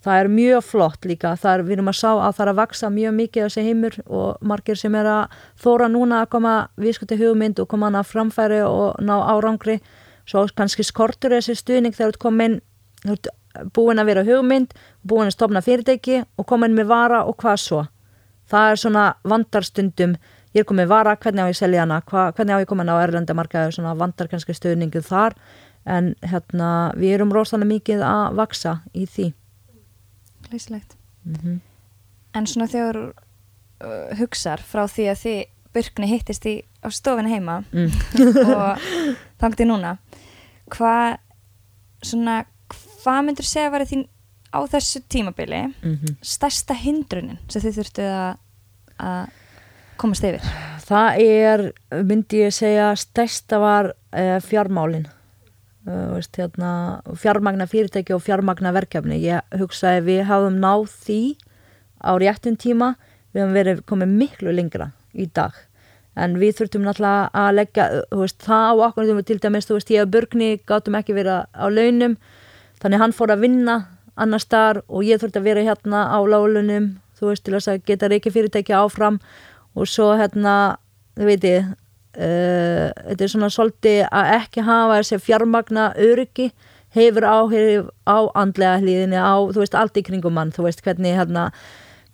það 0.06 0.20
er 0.20 0.30
mjög 0.30 0.66
flott 0.66 1.08
líka. 1.10 1.34
Er, 1.34 1.64
við 1.66 1.78
erum 1.78 1.90
að 1.90 1.98
sá 2.00 2.10
að 2.14 2.36
það 2.38 2.44
er 2.44 2.52
að 2.52 2.60
vaksa 2.60 2.90
mjög 2.94 3.16
mikið 3.20 3.46
þessi 3.46 3.64
heimur 3.66 3.98
og 4.06 4.44
margir 4.46 4.80
sem 4.80 4.98
er 5.00 5.10
að 5.10 5.40
þóra 5.62 5.90
núna 5.92 6.22
að 6.22 6.32
koma 6.36 6.54
viðskuti 6.82 7.18
hugmynd 7.22 7.62
og 7.64 7.70
koma 7.72 7.90
hann 7.90 8.00
að 8.02 8.12
framfæri 8.12 8.62
og 8.68 9.02
ná 9.02 9.16
árangri. 9.34 9.80
Svo 10.30 10.46
kannski 10.58 10.86
skortur 10.86 11.34
þessi 11.34 11.58
stuðning 11.58 11.96
þegar 11.96 12.16
þú 12.18 12.24
komin 12.28 12.60
búin 13.74 14.02
að 14.02 14.10
vera 14.12 14.26
hugmynd 14.26 14.74
búin 15.06 15.30
að 15.30 15.38
stopna 15.38 15.64
fyrirtæki 15.66 16.24
og 16.38 16.48
komin 16.50 16.76
með 16.78 16.90
vara 16.92 17.24
og 17.26 17.38
hvað 17.42 17.62
svo. 17.62 17.84
Það 18.50 18.72
er 18.72 18.82
svona 18.82 19.06
vandarstundum 19.26 20.18
ég 20.56 20.64
er 20.64 20.68
komið 20.70 20.92
vara, 20.92 21.16
hvernig 21.18 21.50
á 21.50 21.50
ég 21.50 21.58
selja 21.58 21.82
hana? 21.82 22.02
Hva, 22.06 22.30
hvernig 22.36 22.58
á 22.58 22.62
ég 22.62 22.70
komin 22.70 22.92
á 22.94 23.02
erlendamarkaðu 23.02 23.74
svona 23.76 23.96
vandar 23.98 24.30
kannski 24.30 24.54
stöðningu 24.54 25.02
þar. 25.06 25.34
En 25.86 26.14
hérna 26.26 26.94
við 26.98 27.18
erum 27.18 27.34
rosalega 27.34 27.74
mikið 27.74 28.06
að 28.06 28.38
vaksa 28.38 28.78
í 28.94 29.10
því 29.10 29.34
Glæsilegt. 30.56 30.98
mm 31.24 31.60
En 32.36 32.48
svona 32.48 32.68
þegar 32.68 32.98
uh, 33.00 34.18
hugsar 34.20 34.60
frá 34.60 34.82
því 34.92 35.06
að 35.12 35.22
þið 35.22 35.38
Burkni 35.76 36.08
hittist 36.08 36.46
í, 36.48 36.56
á 36.84 36.88
stofinu 36.92 37.32
heima 37.32 37.64
Mm. 37.72 37.92
og 38.56 38.84
þangti 39.40 39.68
núna 39.68 39.98
hvað 40.72 41.18
svona 42.04 42.46
hvað 42.72 43.26
myndur 43.28 43.48
segja 43.48 43.70
að 43.70 43.76
vera 43.78 43.88
þín 43.90 44.06
á 44.52 44.60
þessu 44.68 45.02
tímabili 45.08 45.62
-hmm. 45.84 46.16
stærsta 46.22 46.74
hindrunin 46.74 47.40
sem 47.48 47.62
þið 47.62 47.80
þurftu 47.80 48.08
að, 48.08 48.38
að 49.00 49.28
komast 49.98 50.24
yfir 50.24 50.44
Það 50.86 51.22
er, 51.24 51.62
myndi 52.06 52.44
ég 52.44 52.54
segja, 52.54 52.92
stærsta 53.00 53.58
var 53.58 53.88
uh, 53.90 54.38
fjármálin. 54.46 55.08
Uh, 55.86 56.16
veist, 56.16 56.34
hérna, 56.40 57.02
fjármagna 57.22 57.68
fyrirtæki 57.70 58.16
og 58.16 58.24
fjármagna 58.26 58.72
verkefni. 58.74 59.20
Ég 59.22 59.46
hugsaði 59.54 60.02
að 60.02 60.08
við 60.10 60.22
hafum 60.32 60.58
náð 60.64 60.88
því 61.06 61.20
á 62.02 62.12
réttum 62.18 62.58
tíma. 62.58 62.96
Við 63.36 63.44
hafum 63.44 63.58
verið 63.60 63.84
komið 63.92 64.16
miklu 64.24 64.56
lengra 64.56 64.90
í 65.14 65.28
dag. 65.30 65.54
En 66.16 66.40
við 66.40 66.56
þurftum 66.58 66.86
náttúrulega 66.88 67.30
að 67.38 67.58
leggja 67.60 67.86
veist, 68.16 68.40
það 68.42 68.66
á 68.66 68.74
okkur, 68.88 69.22
til 69.28 69.38
dæmis, 69.44 69.68
þú 69.68 69.78
veist, 69.78 69.94
ég 69.94 70.06
og 70.08 70.12
Burgni 70.16 70.50
gátum 70.66 70.98
ekki 70.98 71.18
verið 71.18 71.44
á 71.54 71.66
launum. 71.70 72.18
Þannig 72.82 73.02
hann 73.04 73.16
fór 73.16 73.36
að 73.36 73.46
vinna 73.46 73.78
annar 74.16 74.42
staðar 74.42 74.82
og 74.88 75.04
ég 75.06 75.20
þurfti 75.22 75.42
að 75.42 75.50
vera 75.50 75.66
hérna 75.68 76.06
á 76.08 76.20
lálunum, 76.24 76.96
þú 77.20 77.30
veist, 77.30 77.44
til 77.46 77.56
þess 77.58 77.72
að 77.72 77.82
geta 77.90 78.10
reiki 78.12 78.32
fyrirtæki 78.32 78.74
áfram 78.74 79.20
og 79.76 79.90
svo 79.92 80.14
hérna, 80.16 80.78
þið 81.20 81.30
veitir 81.30 81.68
uh, 82.16 82.92
þetta 83.12 83.26
er 83.28 83.34
svona 83.34 83.52
svolítið 83.54 84.02
að 84.10 84.32
ekki 84.40 84.66
hafa 84.66 85.00
þessi 85.02 85.22
fjármagna 85.26 85.90
öryggi 86.02 86.52
hefur 86.96 87.28
áhrif 87.28 87.90
á 88.08 88.18
andlega 88.40 88.80
hlýðinni 88.84 89.20
á, 89.20 89.36
þú 89.52 89.64
veist, 89.64 89.76
allt 89.76 90.00
í 90.00 90.06
kringum 90.06 90.36
mann. 90.36 90.54
Þú 90.56 90.70
veist, 90.70 90.84
hvernig 90.86 91.18
hérna 91.18 91.50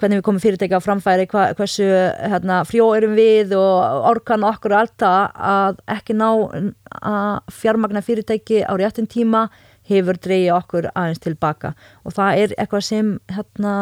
hvernig 0.02 0.18
við 0.18 0.26
komum 0.26 0.42
fyrirtæki 0.42 0.78
á 0.78 0.82
framfæri, 0.82 1.28
hva, 1.30 1.44
hversu 1.58 1.86
hérna, 1.86 2.62
frjó 2.66 2.88
erum 2.98 3.14
við 3.18 3.54
og 3.58 4.08
orkan 4.10 4.46
okkur 4.50 4.74
og 4.74 4.80
allt 4.80 4.96
það 5.04 5.44
að 5.52 5.82
ekki 5.96 6.16
ná 6.18 6.30
að 6.32 7.54
fjármagna 7.60 8.02
fyrirtæki 8.06 8.64
á 8.66 8.74
réttin 8.82 9.10
tíma 9.10 9.46
hefur 9.90 10.18
dreigja 10.22 10.56
okkur 10.60 10.90
aðeins 10.94 11.22
tilbaka 11.24 11.74
og 12.06 12.14
það 12.14 12.42
er 12.44 12.54
eitthvað 12.62 12.84
sem 12.86 13.12
hérna, 13.34 13.74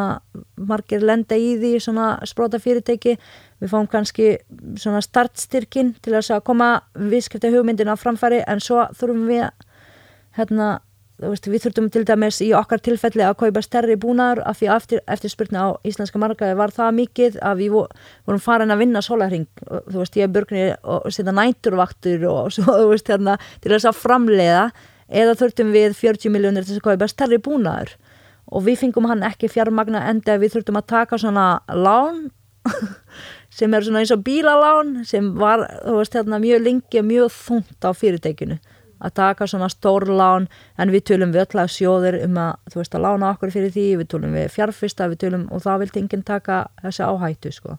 margir 0.55 1.03
lenda 1.03 1.35
í 1.37 1.55
því 1.59 1.73
svona 1.83 2.09
spróta 2.29 2.59
fyrirtæki 2.61 3.17
við 3.59 3.71
fáum 3.73 3.89
kannski 3.91 4.37
svona 4.79 5.01
startstyrkin 5.03 5.95
til 6.01 6.15
að 6.15 6.43
koma 6.47 6.77
viðskipta 6.95 7.51
hugmyndina 7.51 7.97
á 7.97 7.99
framfæri 7.99 8.43
en 8.47 8.61
svo 8.63 8.85
þurfum 8.95 9.25
við 9.27 9.49
hérna, 10.37 10.69
veist, 11.19 11.49
við 11.51 11.65
þurftum 11.65 11.89
til 11.91 12.05
dæmis 12.07 12.37
í 12.45 12.51
okkar 12.55 12.79
tilfelli 12.85 13.25
að 13.25 13.35
kaupa 13.41 13.63
stærri 13.65 13.97
búnaður 13.99 14.39
af 14.47 14.59
því 14.61 14.69
að 14.71 14.93
eftir, 15.15 15.33
spurning 15.33 15.59
á 15.59 15.67
íslenska 15.83 16.21
markaði 16.21 16.55
var 16.59 16.71
það 16.71 16.93
mikið 17.01 17.39
að 17.43 17.59
við 17.65 17.73
vo- 17.75 17.89
vorum 18.29 18.39
farin 18.43 18.71
að 18.71 18.85
vinna 18.85 19.01
sólarring, 19.03 19.49
og, 19.67 19.83
þú 19.91 19.97
veist, 20.03 20.15
ég 20.15 20.29
er 20.29 20.31
börgnir 20.37 20.77
og 20.83 21.09
setja 21.11 21.35
næturvaktur 21.35 22.23
og 22.31 22.53
svo, 22.55 22.63
þú 22.71 22.87
veist, 22.93 23.11
hérna, 23.11 23.35
til 23.59 23.73
þess 23.75 23.89
að 23.91 23.99
framleiða 23.99 24.63
eða 25.09 25.35
þurftum 25.39 25.73
við 25.73 25.97
40 25.97 26.33
miljónir 26.33 26.67
til 26.67 26.77
að 26.77 26.85
kaupa 26.85 27.09
stærri 27.09 27.39
búnaður 27.41 27.95
og 28.49 28.65
við 28.65 28.81
fengum 28.83 29.09
hann 29.09 29.25
ekki 29.25 29.49
fjármagna 29.51 30.05
enda 30.09 30.37
við 30.41 30.55
þurftum 30.55 30.79
að 30.79 30.89
taka 30.93 31.19
svona 31.21 31.47
lán 31.73 32.29
sem 33.59 33.73
er 33.73 33.85
svona 33.85 34.03
eins 34.03 34.13
og 34.13 34.23
bílalán 34.25 34.99
sem 35.07 35.31
var, 35.37 35.65
þú 35.85 35.99
veist, 35.99 36.17
hérna 36.17 36.41
mjög 36.41 36.65
lengi 36.65 37.03
mjög 37.05 37.33
þungt 37.33 37.85
á 37.85 37.91
fyrirtækinu 37.93 38.59
að 38.99 39.13
taka 39.15 39.47
svona 39.47 39.69
stór 39.71 40.09
lán 40.11 40.49
en 40.77 40.91
við 40.91 41.05
tölum 41.11 41.33
við 41.33 41.45
öll 41.45 41.61
að 41.63 41.73
sjóður 41.75 42.19
um 42.25 42.39
að 42.41 42.73
þú 42.73 42.81
veist 42.81 42.97
að 42.97 43.05
lána 43.05 43.29
okkur 43.33 43.53
fyrir 43.53 43.71
því, 43.75 43.85
við 44.01 44.09
tölum 44.13 44.35
við 44.35 44.49
fjárfista 44.53 45.07
við 45.11 45.21
tölum 45.23 45.45
og 45.55 45.63
þá 45.63 45.71
vildi 45.83 46.03
enginn 46.03 46.25
taka 46.27 46.65
þessi 46.83 47.05
áhættu 47.07 47.53
sko 47.55 47.77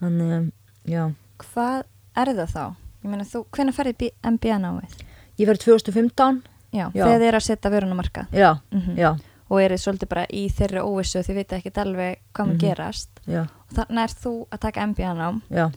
þannig, 0.00 0.48
já, 0.88 1.10
hvað 1.44 1.84
er 2.16 2.32
það 2.40 2.54
þá? 2.54 2.64
Ég 3.04 3.12
meina 3.12 3.26
þú, 3.28 3.44
hvenær 3.52 3.76
ferði 3.76 4.10
MBA 4.24 4.60
náið? 4.62 5.03
Ég 5.38 5.46
verið 5.48 5.64
2015 5.66 6.42
Já, 6.74 6.90
Já. 6.94 7.04
þegar 7.04 7.20
þið 7.20 7.28
er 7.28 7.34
að 7.38 7.44
setja 7.46 7.70
vörun 7.70 7.92
á 7.94 7.96
markað. 8.00 8.26
Já, 8.34 8.50
Mhm. 8.72 8.96
já, 8.98 9.10
og 9.50 9.60
er 9.62 9.70
þið 9.70 9.82
svolítið 9.84 10.08
bara 10.08 10.26
í 10.26 10.48
þeirri 10.50 10.80
óvissu 10.82 11.22
þið 11.22 11.34
vita 11.38 11.56
ekki 11.56 11.70
alveg 11.78 12.16
hvað 12.34 12.46
mun 12.46 12.56
Mhm. 12.56 12.60
gerast. 12.60 13.08
Já, 13.26 13.40
og 13.42 13.72
þannig 13.74 14.02
er 14.02 14.14
þú 14.24 14.46
að 14.50 14.58
taka 14.60 14.80
MBA 14.86 15.14
nám 15.14 15.42
já. 15.50 15.70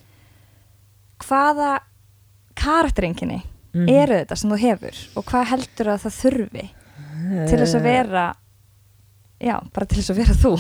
Hvaða 1.20 1.80
karakterenginni 2.56 3.42
Mhm. 3.74 3.90
eru 3.90 4.14
þetta 4.26 4.38
sem 4.38 4.50
þú 4.52 4.58
hefur? 4.60 4.96
Og 5.18 5.26
hvað 5.26 5.46
heldur 5.46 5.88
að 5.94 6.02
það 6.06 6.16
þurfi 6.22 6.70
til 7.48 7.58
þess 7.60 7.76
að 7.76 7.80
Eh, 7.80 7.84
vera 7.84 8.36
já, 9.42 9.60
bara 9.74 9.86
til 9.86 9.98
þess 10.02 10.10
að 10.10 10.16
vera 10.16 10.34
þú. 10.34 10.58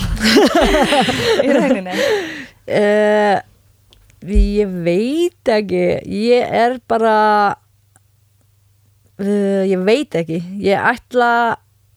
Í 1.45 1.49
rauninni. 1.55 1.93
Uh, 2.67 3.41
ég 4.27 4.67
veit 4.83 5.43
ekki. 5.45 6.03
Ég 6.05 6.51
er 6.51 6.79
bara 6.87 7.55
uh, 9.21 9.63
ég 9.67 9.85
veit 9.87 10.17
ekki. 10.17 10.41
Ég 10.63 10.89
ætla 10.91 11.29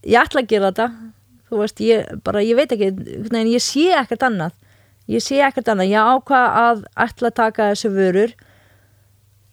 ég 0.06 0.20
ætla 0.20 0.44
að 0.44 0.50
gera 0.50 0.70
þetta. 0.70 0.88
Þú 1.50 1.62
veist, 1.64 1.80
ég 1.82 2.10
bara, 2.24 2.42
ég 2.44 2.58
veit 2.58 2.72
ekki. 2.74 2.92
En 3.30 3.50
ég 3.50 3.64
sé 3.64 3.90
ekkert 3.98 4.26
annað. 4.28 4.54
Ég 5.10 5.24
sé 5.24 5.40
ekkert 5.42 5.72
annað, 5.72 5.90
ég 5.90 6.12
ákvað 6.12 6.60
að 6.60 6.84
ætla 7.02 7.30
að 7.32 7.38
taka 7.40 7.72
þessu 7.72 7.90
vörur 7.96 8.34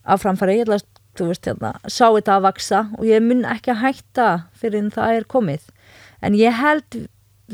af 0.05 0.21
framfæri, 0.21 0.59
ég 0.59 0.67
ætla 0.67 0.77
að 0.77 1.25
veist, 1.25 1.47
hérna, 1.49 1.71
sá 1.89 2.05
þetta 2.13 2.35
að 2.35 2.43
vaksa 2.45 2.81
og 2.97 3.07
ég 3.07 3.23
mun 3.25 3.45
ekki 3.49 3.73
að 3.73 3.81
hætta 3.81 4.27
fyrir 4.53 4.83
en 4.83 4.91
það 4.93 5.15
er 5.15 5.25
komið. 5.33 5.63
En 6.21 6.37
ég 6.37 6.53
held 6.53 6.99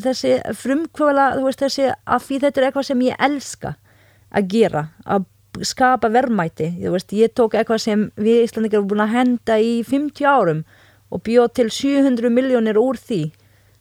þessi 0.04 0.34
frumkvöla, 0.60 1.30
þú 1.38 1.46
veist, 1.48 1.64
þessi 1.64 1.88
að 1.94 2.26
því 2.28 2.42
þetta 2.44 2.60
er 2.60 2.68
eitthvað 2.68 2.90
sem 2.90 3.06
ég 3.08 3.24
elska 3.30 3.76
að 4.34 4.50
gera, 4.52 4.84
að 5.06 5.30
skapa 5.62 6.10
verðmæti, 6.10 6.72
veist, 6.82 7.14
ég 7.14 7.34
tók 7.38 7.54
eitthvað 7.58 7.82
sem 7.84 8.06
við 8.18 8.48
Íslandingar 8.48 8.82
erum 8.82 8.90
búin 8.90 9.06
að 9.06 9.14
henda 9.14 9.58
í 9.62 9.74
50 9.86 10.26
árum 10.26 10.64
og 11.14 11.22
bjóð 11.28 11.52
til 11.60 11.70
700 11.70 12.34
miljónir 12.34 12.80
úr 12.82 12.98
því. 12.98 13.24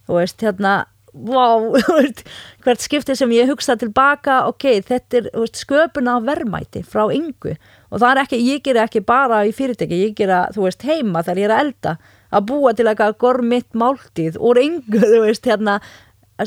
Þú 0.05 0.19
veist, 0.19 0.45
hérna 0.45 0.75
wow, 1.13 1.73
hvert 2.65 2.85
skipti 2.85 3.17
sem 3.17 3.33
ég 3.37 3.51
hugsa 3.51 3.77
tilbaka, 3.81 4.43
ok, 4.51 4.69
þetta 4.89 5.21
er 5.21 5.29
veist, 5.37 5.61
sköpun 5.65 6.09
á 6.09 6.17
verðmæti 6.25 6.85
frá 6.85 7.05
yngu 7.13 7.57
og 7.93 8.01
það 8.01 8.09
er 8.11 8.23
ekki, 8.23 8.41
ég 8.49 8.63
gera 8.65 8.87
ekki 8.87 9.05
bara 9.05 9.43
í 9.45 9.53
fyrirtæki, 9.57 9.99
ég 10.07 10.17
gera, 10.17 10.47
þú 10.55 10.67
veist, 10.69 10.87
heima 10.89 11.25
þegar 11.25 11.43
ég 11.43 11.49
er 11.49 11.55
að 11.57 11.65
elda, 11.67 11.93
að 12.33 12.49
búa 12.49 12.73
til 12.73 12.89
eitthvað 12.89 13.19
gormitt 13.21 13.77
máltíð 13.77 14.41
úr 14.41 14.63
yngu, 14.63 15.05
þú 15.13 15.23
veist, 15.27 15.49
hérna 15.49 15.79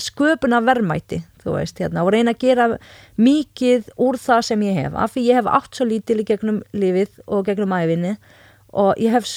sköpuna 0.02 0.64
verðmæti 0.66 1.22
þú 1.46 1.56
veist, 1.60 1.80
hérna, 1.80 2.04
og 2.04 2.12
reyna 2.14 2.34
að 2.34 2.42
gera 2.42 2.68
mikið 3.22 3.92
úr 4.02 4.18
það 4.20 4.42
sem 4.50 4.66
ég 4.66 4.80
hef 4.82 4.98
af 4.98 5.14
því 5.14 5.26
ég 5.28 5.40
hef 5.40 5.52
átt 5.60 5.78
svo 5.78 5.88
lítil 5.90 6.20
í 6.24 6.28
gegnum 6.28 6.64
lífið 6.74 7.22
og 7.28 7.46
gegnum 7.48 7.76
æfinni 7.78 8.16
og 8.74 8.98
ég 9.02 9.14
hef 9.16 9.30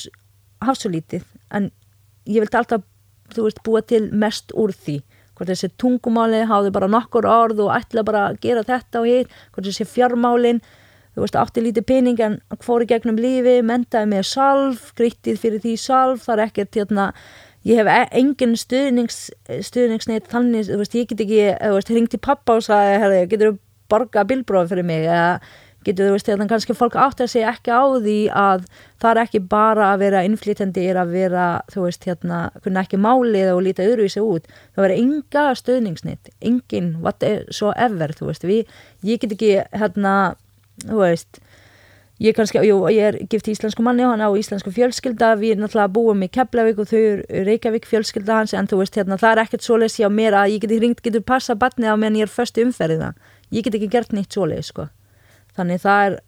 haft 0.64 0.82
svo 0.82 0.90
lítið 0.92 1.26
en 1.54 1.70
ég 2.28 2.42
vildi 2.42 2.59
alltaf, 2.59 2.82
þú 3.34 3.46
veist, 3.46 3.62
búa 3.64 3.84
til 3.84 4.09
mest 4.12 4.52
úr 4.56 4.72
því. 4.74 4.98
Hvort 5.38 5.52
þessi 5.52 5.70
tungumáli 5.78 6.42
háði 6.50 6.72
bara 6.74 6.90
nokkur 6.90 7.28
orð 7.28 7.62
og 7.66 7.72
ætla 7.76 8.02
bara 8.04 8.26
að 8.32 8.40
gera 8.42 8.64
þetta 8.66 9.00
og 9.00 9.06
hitt. 9.06 9.34
Hvort 9.54 9.68
þessi 9.68 9.86
fjármálin 9.86 10.61
þú 11.14 11.24
veist, 11.24 11.38
átti 11.38 11.64
lítið 11.64 11.86
pening 11.88 12.20
en 12.22 12.38
fór 12.62 12.84
í 12.84 12.88
gegnum 12.90 13.18
lífi, 13.18 13.59
mentaði 13.66 14.11
með 14.12 14.26
salf 14.30 14.92
grittið 14.98 15.40
fyrir 15.42 15.62
því 15.64 15.74
salf, 15.82 16.24
það 16.26 16.34
er 16.34 16.42
ekkert 16.44 16.78
hérna, 16.78 17.06
ég 17.68 17.78
hef 17.80 17.88
e- 17.92 18.18
engin 18.18 18.56
stuðnings, 18.58 19.28
stuðningsneitt 19.68 20.28
þannig, 20.32 20.68
þú 20.70 20.82
veist, 20.82 20.96
ég 20.96 21.08
get 21.10 21.24
ekki, 21.24 21.40
þú 21.60 21.72
veist, 21.76 21.92
hringti 21.92 22.20
pappa 22.20 22.58
og 22.58 22.66
sagði, 22.66 23.00
herri, 23.04 23.24
getur 23.30 23.52
þú 23.52 23.58
borga 23.92 24.24
bilbróð 24.28 24.70
fyrir 24.72 24.86
mig, 24.88 25.04
eða 25.08 25.40
getur 25.86 26.08
þú 26.08 26.14
veist, 26.16 26.28
þannig 26.28 26.50
kannski 26.52 26.76
fólk 26.76 26.96
átt 27.00 27.22
að 27.24 27.30
segja 27.32 27.52
ekki 27.52 27.72
á 27.72 27.84
því 27.94 28.16
að 28.36 28.64
það 29.00 29.10
er 29.10 29.20
ekki 29.22 29.42
bara 29.52 29.90
að 29.92 30.02
vera 30.04 30.24
innflytjandi, 30.26 30.86
er 30.90 31.00
að 31.00 31.14
vera, 31.16 31.46
þú 31.72 31.84
veist, 31.86 32.08
hérna, 32.08 32.40
kunna 32.64 32.84
ekki 32.84 33.00
málið 33.00 33.52
og 33.54 33.62
líta 33.66 33.86
öðruvísi 33.86 34.24
út, 34.24 34.48
það 34.74 34.84
verður 34.86 35.02
enga 35.04 35.44
stuðningsneitt, 35.60 36.32
engin, 36.40 36.94
whatsoever, 37.04 38.16
þú 38.16 38.30
veist, 38.32 38.48
við, 38.48 38.80
ég 39.06 39.22
get 39.22 39.36
ekki, 39.36 39.52
hérna, 39.76 40.14
þú 40.86 41.04
veist 41.04 41.42
ég 42.18 42.34
kannski, 42.34 42.60
jú, 42.66 42.80
ég 42.90 43.12
er 43.12 43.18
gift 43.30 43.48
íslensku 43.50 43.82
manni 43.86 44.06
og 44.06 44.14
hann 44.14 44.24
á 44.26 44.30
íslensku 44.34 44.72
fjölskylda. 44.74 45.34
Við 45.38 45.60
náttúrulega 45.62 45.92
búum 45.94 46.22
í 46.26 46.30
Keflavík 46.34 46.82
og 46.82 46.90
þau 46.90 46.98
eru 46.98 47.44
Reykjavík 47.46 47.86
fjölskylda 47.86 48.40
hans 48.40 48.54
en 48.58 48.70
þú 48.70 48.82
veist 48.82 48.98
hérna 48.98 49.20
það 49.20 49.34
er 49.34 49.42
ekkert 49.44 49.66
svoleiðs 49.66 49.98
hjá 50.00 50.08
mér 50.10 50.38
að 50.40 50.54
ég 50.56 50.64
geti 50.64 50.80
hringt, 50.80 51.02
getur 51.04 51.22
passa 51.22 51.54
batni 51.54 51.86
á 51.86 51.94
meðan 51.94 52.18
ég 52.18 52.28
er 52.28 52.32
föstu 52.32 52.64
umferðina 52.66 53.12
ég 53.54 53.64
get 53.64 53.76
ekki 53.78 53.90
gert 53.92 54.12
nýtt 54.12 54.34
svoleiðis 54.34 54.72
sko. 54.72 54.88
Þannig 55.56 55.82
það 55.82 56.06
er 56.06 56.18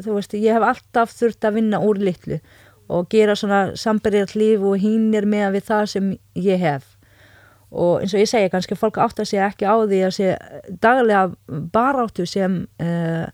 þú 0.00 0.16
veist, 0.16 0.34
ég 0.38 0.56
hef 0.56 0.66
alltaf 0.66 1.12
þurft 1.16 1.46
að 1.46 1.58
vinna 1.58 1.82
úr 1.84 2.00
litlu 2.00 2.40
og 2.90 3.10
gera 3.10 3.36
svona 3.38 3.76
samberjart 3.78 4.34
líf 4.38 4.64
og 4.66 4.80
hínir 4.82 5.26
með 5.28 5.58
við 5.58 5.68
það 5.68 5.84
sem 5.92 6.08
ég 6.38 6.62
hef. 6.62 6.88
Og 7.70 8.00
eins 8.02 8.14
og 8.16 8.22
ég 8.22 8.30
segi 8.30 8.50
kannski 8.50 8.78
fólk 8.78 8.98
átt 8.98 9.20
að 9.22 9.28
segja 9.30 9.46
ekki 9.50 9.68
á 9.68 9.74
því 9.78 10.00
að 10.06 10.14
sé 10.16 10.32
daglega 10.82 11.60
baráttu 11.74 12.26
sem 12.26 12.64
uh, 12.82 13.28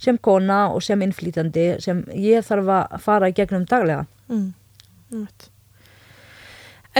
sem 0.00 0.18
kona 0.18 0.62
og 0.74 0.82
sem 0.84 1.02
innflýtandi 1.04 1.66
sem 1.84 2.00
ég 2.16 2.44
þarf 2.46 2.72
að 2.78 2.96
fara 3.04 3.30
í 3.30 3.36
gegnum 3.36 3.66
daglega 3.68 4.06
Mm. 4.30 4.52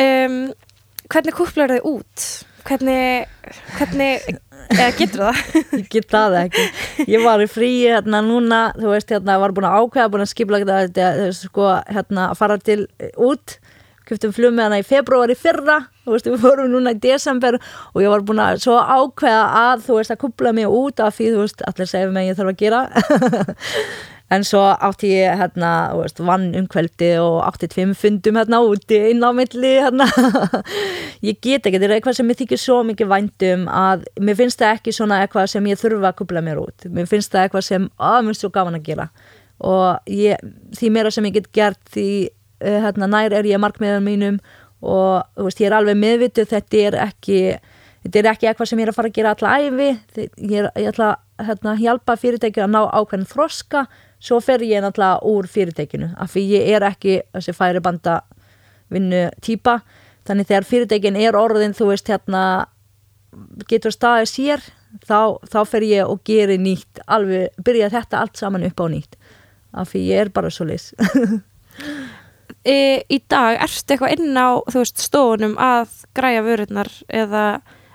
Um, 0.01 0.38
hvernig 1.11 1.34
kúplar 1.38 1.70
þið 1.70 1.84
út? 1.86 2.24
Hvernig, 2.66 3.28
hvernig 3.78 4.26
eða 4.74 4.90
getur 4.98 5.22
það? 5.28 5.40
ég 5.78 5.86
get 5.94 6.11
það 6.11 6.36
ekki 6.44 6.64
ég 7.11 7.24
var 7.24 7.42
í 7.42 7.48
fríi 7.51 7.86
hérna 7.86 8.20
núna 8.26 8.61
þú 8.76 8.92
veist 8.92 9.14
hérna 9.14 9.38
var 9.42 9.55
búin 9.57 9.68
að 9.70 9.78
ákveða 9.78 10.11
búin 10.12 10.26
að 10.26 10.32
skipla 10.32 10.61
þetta 10.66 11.30
sko 11.38 11.70
hérna 11.88 12.28
að 12.32 12.40
fara 12.42 12.59
til 12.62 12.80
eh, 12.98 13.14
út 13.16 13.57
kjöptum 14.11 14.36
flug 14.36 14.54
með 14.56 14.68
hana 14.68 14.82
í 14.82 14.86
februar 14.86 15.32
í 15.32 15.38
fyrra. 15.38 15.80
Þú 16.04 16.14
veist 16.16 16.30
við 16.30 16.38
fórum 16.44 16.70
núna 16.74 16.94
í 16.96 17.00
desember 17.00 17.61
og 17.61 18.04
ég 18.04 18.12
var 18.12 18.24
búin 18.26 18.42
að 18.42 18.62
svo 18.66 18.78
ákveða 18.78 19.42
að 19.64 19.84
þú 19.88 19.98
veist 20.00 20.14
að 20.14 20.22
kupla 20.26 20.54
mig 20.56 20.70
út 20.70 21.02
af 21.04 21.18
því 21.18 21.34
þú 21.34 21.44
veist 21.44 21.68
allir 21.70 21.90
segja 21.90 22.11
mig 22.11 22.26
að 22.26 22.32
ég 22.32 22.40
þarf 22.40 22.54
að 22.54 22.64
gera. 22.64 22.86
En 24.30 24.44
svo 24.46 24.61
átti 24.62 25.08
ég 25.11 25.40
hérna 25.40 25.70
þú 25.90 26.02
veist 26.04 26.20
vann 26.22 26.44
um 26.54 26.66
kvöldi 26.70 27.08
og 27.18 27.40
átti 27.48 27.66
tveim 27.72 27.96
fundum 27.98 28.36
hérna 28.38 28.61
úti 28.62 29.00
inn 29.11 29.24
á 29.26 29.34
milli 29.34 29.72
hérna. 29.82 30.06
Ég 31.26 31.40
get 31.42 31.66
ekki, 31.66 31.80
þetta 31.80 31.88
er 31.88 31.94
eitthvað 31.96 32.18
sem 32.20 32.30
ég 32.30 32.38
þykir 32.38 32.61
svo 32.62 32.76
mikið 32.86 33.11
væntum 33.11 33.64
að 33.74 34.06
mér 34.22 34.38
finnst 34.38 34.62
það 34.62 34.76
ekki 34.76 34.94
svona 34.94 35.18
eitthvað 35.24 35.50
sem 35.50 35.66
ég 35.66 35.80
þurfa 35.82 36.12
að 36.12 36.16
kupla 36.22 36.44
mér 36.46 36.62
út. 36.62 36.86
Mér 36.86 37.11
finnst 37.11 37.34
það 37.34 37.48
eitthvað 37.48 37.66
sem, 37.66 37.88
að 37.98 38.20
mér 38.20 38.30
finnst 38.30 38.46
svo 38.46 38.52
gaman 38.54 38.78
að 38.78 38.86
gera. 38.86 39.08
Og 39.66 40.14
ég, 40.14 40.46
því 40.78 40.92
meira 40.94 41.12
sem 41.12 41.26
ég 41.26 41.36
get 41.40 41.50
gert 41.58 41.82
því 41.90 42.08
hérna, 42.61 43.08
nær 43.11 43.32
er 43.32 43.48
ég 43.48 43.61
markmiðan 43.62 44.06
mínum 44.06 44.40
og 44.80 45.26
veist, 45.36 45.61
ég 45.61 45.68
er 45.68 45.76
alveg 45.76 45.98
meðvituð 46.00 46.52
þetta 46.54 46.84
er 46.86 46.96
ekki 47.06 47.40
þetta 48.04 48.20
er 48.20 48.28
ekki 48.30 48.48
eitthvað 48.48 48.70
sem 48.70 48.80
ég 48.80 48.86
er 48.86 48.92
að 48.92 48.98
fara 48.98 49.11
að 49.11 49.18
gera 49.18 49.34
alla 49.34 49.56
æfi 49.61 49.88
ég, 49.90 50.30
er, 50.62 50.70
ég 50.80 50.88
ætla 50.92 51.11
að 51.14 51.18
hérna, 51.50 51.74
hjálpa 51.80 52.16
fyrirtækju 52.20 52.64
að 52.64 52.72
ná 52.74 52.80
ákveðin 52.84 53.28
þroska. 53.28 53.86
Svo 54.20 54.40
fer 54.44 54.61
ég 54.64 54.82
náttúrulega 54.84 55.22
úr 55.24 55.48
fyrirtækinu 55.48 56.11
af 56.20 56.34
því 56.34 56.42
ég 56.50 56.74
er 56.76 56.84
ekki 56.90 57.20
þessi 57.32 57.54
færi 57.56 57.80
banda 57.84 58.20
vinnu 58.92 59.28
típa 59.40 59.78
þannig 60.28 60.50
þegar 60.50 60.68
fyrirtækin 60.68 61.16
er 61.16 61.38
orðin 61.38 61.76
þú 61.76 61.92
veist 61.92 62.11
hérna 62.11 62.42
getur 63.70 63.94
staðið 63.94 64.28
sér 64.28 64.64
þá, 65.06 65.40
þá 65.48 65.61
fer 65.70 65.86
ég 65.88 66.11
og 66.11 66.20
gerir 66.26 66.61
nýtt 66.61 67.00
alveg, 67.06 67.54
byrja 67.64 67.92
þetta 67.94 68.20
allt 68.20 68.40
saman 68.40 68.66
upp 68.68 68.84
á 68.84 68.86
nýtt. 68.92 69.16
Af 69.72 69.92
því 69.92 70.04
ég 70.11 70.24
er 70.26 70.32
bara 70.34 70.50
svo 70.50 70.66
leys 70.66 70.90
Í, 72.61 73.00
í 73.08 73.18
dag, 73.30 73.56
ertu 73.64 73.94
eitthvað 73.94 74.18
inn 74.18 74.36
á 74.36 74.61
veist, 74.68 75.00
stofunum 75.00 75.54
að 75.61 75.94
græja 76.16 76.42
vörurnar 76.44 76.90
eða 77.08 77.44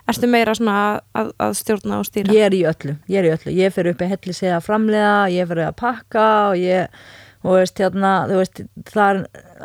ertu 0.10 0.30
meira 0.30 0.56
svona 0.58 0.78
að, 1.18 1.30
að 1.42 1.54
stjórna 1.60 2.00
og 2.02 2.08
stýra? 2.08 2.34
ég 2.34 2.48
er 2.48 2.56
í 2.58 2.64
öllu, 2.70 2.96
ég 3.10 3.22
er 3.22 3.28
í 3.28 3.34
öllu 3.36 3.54
ég 3.54 3.76
fer 3.76 3.92
upp 3.92 4.02
í 4.02 4.10
helli 4.10 4.34
segja 4.38 4.58
framlega 4.66 5.14
ég 5.34 5.50
fer 5.50 5.62
að 5.68 5.78
pakka 5.82 6.26
og 6.50 6.58
ég 6.62 7.06
og 7.46 7.60
veist, 7.60 7.78
hérna, 7.78 8.12
veist, 8.32 8.64
það 8.90 9.06
er 9.06 9.20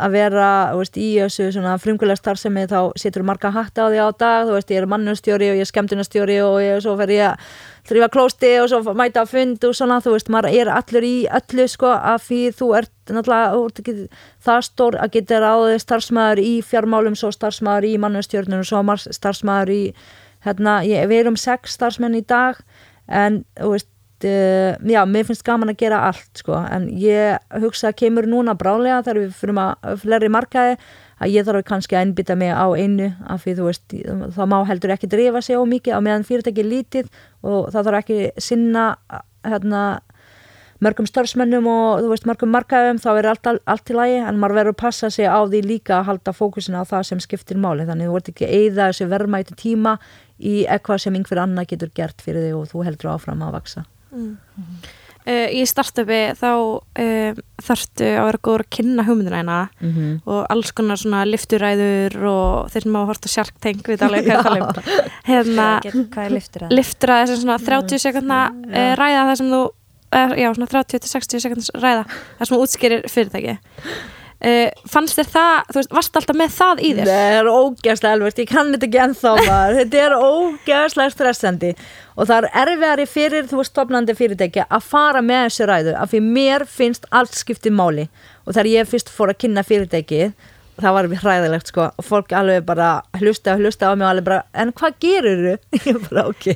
að 0.05 0.15
vera 0.15 0.49
veist, 0.77 0.99
í 1.01 1.09
þessu 1.17 1.47
svona 1.55 1.79
frumkvælega 1.81 2.21
starfsemi 2.21 2.67
þá 2.69 2.93
setur 3.01 3.25
marga 3.25 3.53
hatta 3.55 3.87
á 3.87 3.91
því 3.91 4.03
á 4.05 4.09
dag 4.21 4.51
ég 4.53 4.77
er 4.77 4.89
mannustjóri 4.91 5.49
og 5.49 5.57
ég 5.57 5.65
er 5.65 5.71
skemmtunastjóri 5.71 6.37
og 6.45 6.59
ég, 6.61 6.81
svo 6.85 6.97
fer 7.01 7.13
ég 7.15 7.25
að 7.31 7.47
þrýfa 7.89 8.11
klósti 8.13 8.51
og 8.61 8.69
svo 8.69 8.95
mæta 8.95 9.25
að 9.25 9.33
fund 9.33 9.65
og 9.65 9.77
svona, 9.79 10.01
þú 10.05 10.13
veist, 10.13 10.29
maður 10.29 10.59
er 10.61 10.73
allur 10.75 11.07
í 11.09 11.15
öllu 11.41 11.69
sko, 11.73 11.93
af 11.97 12.27
því 12.29 12.41
þú 12.59 12.69
ert 12.83 13.15
náttúrulega, 13.17 14.09
það 14.45 14.67
stór 14.69 14.99
að 15.01 15.15
geta 15.17 15.41
ráðið 15.41 15.79
starfsmæður 15.87 16.43
í 16.45 16.53
fjármálum 16.61 17.17
svo 17.17 17.33
starfsmæður 17.33 17.89
í 17.89 17.95
mannustjórnum 18.05 18.61
og 18.61 18.69
svo 18.69 18.83
starfsmæður 19.17 19.73
í 19.73 19.83
hérna, 20.45 20.81
ég, 20.85 21.09
við 21.09 21.25
erum 21.25 21.41
sex 21.41 21.79
starfsmenn 21.79 22.21
í 22.21 22.25
dag 22.29 22.61
en, 23.09 23.43
þú 23.57 23.73
veist 23.75 23.89
já, 24.25 25.01
mér 25.09 25.29
finnst 25.29 25.45
gaman 25.47 25.73
að 25.73 25.79
gera 25.85 26.03
allt 26.11 26.43
sko, 26.43 26.59
en 26.59 26.89
ég 27.01 27.39
hugsa 27.63 27.91
að 27.91 28.01
kemur 28.03 28.29
núna 28.29 28.57
brálega 28.59 29.01
þegar 29.07 29.23
við 29.23 29.39
fyrir 29.39 29.61
að 29.63 30.03
fleiri 30.03 30.31
markaði 30.33 30.77
að 31.21 31.35
ég 31.35 31.47
þarf 31.47 31.65
kannski 31.69 31.97
að 31.97 32.07
einbytta 32.07 32.37
mig 32.41 32.53
á 32.53 32.67
einu 32.73 33.11
af 33.29 33.45
því 33.45 33.57
þú 33.59 33.67
veist, 33.69 33.97
þá 34.37 34.45
má 34.49 34.59
heldur 34.69 34.95
ekki 34.95 35.11
drifa 35.13 35.43
sig 35.45 35.57
á 35.57 35.63
mikið 35.69 35.97
á 35.97 36.01
meðan 36.05 36.29
fyrirtæki 36.29 36.65
lítið 36.65 37.11
og 37.45 37.69
það 37.73 37.91
þarf 37.91 38.01
ekki 38.01 38.21
sinna 38.41 38.87
hérna 39.45 39.83
mörgum 40.81 41.09
starfsmennum 41.09 41.69
og 41.69 42.01
þú 42.01 42.11
veist 42.15 42.27
mörgum 42.29 42.53
markaðum 42.55 43.01
þá 43.03 43.11
er 43.13 43.29
allt, 43.35 43.49
allt 43.69 43.93
í 43.93 43.97
lagi 43.97 44.19
en 44.25 44.41
maður 44.41 44.57
verður 44.61 44.77
að 44.77 44.81
passa 44.81 45.11
sig 45.13 45.29
á 45.29 45.41
því 45.45 45.61
líka 45.67 45.99
að 45.99 46.07
halda 46.09 46.33
fókusina 46.37 46.81
á 46.81 46.89
það 46.89 47.07
sem 47.11 47.21
skiptir 47.21 47.61
máli 47.61 47.85
þannig 47.89 48.09
þú 48.09 48.17
ert 48.17 48.33
ekki 48.33 48.49
að 48.49 48.57
eyða 48.57 48.89
þessu 48.89 49.09
verðmæti 49.13 49.59
tíma 49.61 49.97
í 50.41 50.55
eitthvað 50.65 51.05
sem 51.05 51.21
einhver 51.21 51.43
annað 51.45 51.73
getur 51.75 51.93
gert 52.01 52.25
fyrir 52.25 52.49
þig 52.49 52.57
og 52.57 52.71
þú 52.73 52.87
heldur 52.89 53.13
áfram 53.13 53.45
að 53.45 53.59
vaksa 53.59 53.85
Uh, 55.21 55.47
í 55.53 55.61
startupi 55.69 56.33
þá 56.33 56.49
uh, 56.57 57.41
þarftu 57.61 58.07
að 58.09 58.25
vera 58.25 58.39
góður 58.41 58.63
að 58.65 58.71
kynna 58.73 59.05
hugmyndina 59.05 59.37
hérna 59.43 59.59
mm 59.69 59.91
-hmm. 59.91 60.15
og 60.25 60.47
alls 60.55 60.71
konar 60.73 60.97
svona 60.97 61.27
lifturæður 61.29 62.17
og 62.31 62.71
þeir 62.73 62.87
sem 62.87 62.97
á 62.97 63.03
Shark 63.29 63.59
Tank 63.61 63.85
við 63.87 64.03
alveg 64.03 64.25
hvað 64.25 64.33
ég 64.33 64.43
tala 64.43 64.61
um. 64.61 65.11
Hérna, 65.29 65.67
Hvað 65.85 66.25
er 66.25 66.33
liftur 66.33 66.65
það? 66.65 66.73
lifturæði 66.73 67.27
sem 67.27 67.43
svona 67.43 67.59
30 67.59 67.99
sekundna 67.99 68.41
uh, 68.49 68.93
ræða 68.97 69.27
það 69.29 69.37
sem 69.37 69.53
þú 69.53 69.61
uh, 69.61 70.33
já, 70.41 70.49
svona 70.55 70.71
30-60 70.73 71.45
sekundns 71.45 71.71
ræða 71.75 72.05
það 72.09 72.47
sem 72.47 72.57
þú 72.57 72.63
útskýrir 72.65 73.07
fyrirtæki 73.09 73.59
uh, 74.41 74.85
fannst 74.93 75.19
þér 75.19 75.31
það, 75.35 75.57
þú 75.71 75.79
veist, 75.81 75.95
varst 75.99 76.21
alltaf 76.21 76.39
með 76.41 76.55
það 76.57 76.83
í 76.83 76.93
þér? 76.99 77.11
Það 77.11 77.39
er 77.39 77.51
ógæslega 77.55 78.19
elvert, 78.19 78.43
ég 78.43 78.51
kann 78.51 78.73
þetta 78.75 78.89
ekki 78.89 79.03
ennþá 79.07 79.35
maður, 79.41 79.81
þetta 79.81 80.05
er 80.05 80.17
ógæslega 80.19 81.15
stressandi. 81.17 81.75
Og 82.21 82.29
það 82.29 82.47
er 82.47 82.63
erfiðari 82.63 83.09
fyrir 83.09 83.51
þú 83.51 83.61
veist 83.63 83.73
stofnandi 83.75 84.17
fyrirtæki 84.19 84.65
að 84.67 84.87
fara 84.87 85.25
með 85.25 85.45
þessu 85.47 85.69
ræðu 85.71 85.93
af 85.97 86.13
því 86.13 86.23
mér 86.27 86.67
finnst 86.69 87.07
allt 87.11 87.37
skiptið 87.39 87.77
máli. 87.77 88.09
Og 88.45 88.57
þegar 88.57 88.73
ég 88.75 88.91
fyrst 88.91 89.13
fór 89.13 89.33
að 89.33 89.41
kynna 89.45 89.65
fyrirtæki 89.65 90.33
það 90.81 90.97
var 90.97 91.09
hræðilegt 91.23 91.71
sko. 91.71 91.87
Og 91.99 92.07
fólk 92.07 92.33
alveg 92.37 92.65
bara 92.69 92.91
hlusta 93.21 93.55
og 93.55 93.65
hlusta 93.65 93.91
á 93.91 93.95
mig 93.95 94.07
og 94.07 94.13
alveg 94.15 94.29
bara, 94.29 94.41
en 94.55 94.73
hvað 94.77 94.97
gerir 95.03 95.43
þú? 95.45 95.55
Ég 95.91 96.01
bara, 96.07 96.25
ok, 96.31 96.49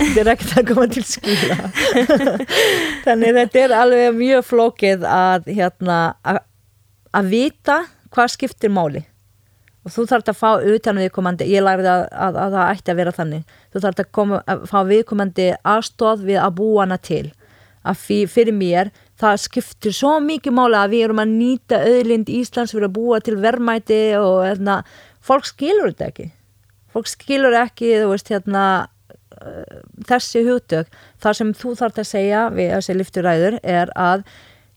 þetta 0.00 0.22
er 0.22 0.32
ekkert 0.34 0.60
að 0.60 0.68
koma 0.70 0.86
til 0.90 1.06
skila. 1.06 1.58
Þannig 3.06 3.36
þetta 3.40 3.64
er 3.64 3.76
alveg 3.80 4.20
mjög 4.20 4.46
flókið 4.50 5.06
að 5.08 5.50
hérna 5.50 5.98
að, 6.20 6.42
að 7.16 7.32
vita 7.34 7.80
hvað 8.14 8.34
skiptir 8.34 8.72
máli. 8.74 9.04
Og 9.80 9.92
þú 9.94 10.06
þarf 10.10 10.28
að 10.28 10.36
fá 10.36 10.50
utan 10.74 10.98
viðkomandi 11.00 11.46
ég 11.48 11.64
lærði 11.64 11.88
að, 11.88 12.02
að, 12.12 12.38
að 12.44 12.56
það 12.56 12.72
ætti 12.74 12.92
að 12.92 12.98
vera 13.00 13.12
þannig. 13.16 13.52
Þú 13.72 13.82
þarf 13.84 14.02
að, 14.02 14.08
koma, 14.16 14.40
að 14.44 14.64
fá 14.68 14.80
viðkomandi 14.90 15.46
aðstóð 15.72 16.24
við 16.28 16.40
að 16.42 16.56
búa 16.58 16.82
hana 16.84 16.98
til. 17.00 17.22
Að 17.80 18.02
því 18.02 18.18
fyrir 18.28 18.56
mér 18.58 18.90
það 19.20 19.38
skiptir 19.40 19.96
svo 19.96 20.18
mikið 20.20 20.56
mála 20.56 20.84
að 20.84 20.94
við 20.94 21.06
erum 21.06 21.22
að 21.22 21.32
nýta 21.32 21.80
auðlind 21.86 22.32
Íslands 22.32 22.74
fyrir 22.74 22.90
að 22.90 22.96
búa 22.98 23.22
til 23.24 23.38
verðmæti 23.40 24.00
og 24.20 24.42
hérna, 24.44 24.82
fólk 25.24 25.48
skilur 25.48 25.94
þetta 25.94 26.10
ekki. 26.10 26.28
Fólk 26.92 27.08
skilur 27.08 27.56
ekki 27.56 27.94
veist 28.10 28.28
hérna 28.32 28.64
uh, 28.84 29.80
þessi 30.08 30.44
hugtök. 30.44 30.92
Þar 31.24 31.40
sem 31.40 31.56
þú 31.56 31.74
þarf 31.80 32.02
að 32.02 32.10
segja 32.10 32.46
við 32.52 32.72
þessi 32.76 32.98
lyfturæður 33.00 33.58
er 33.64 33.92
að 33.96 34.28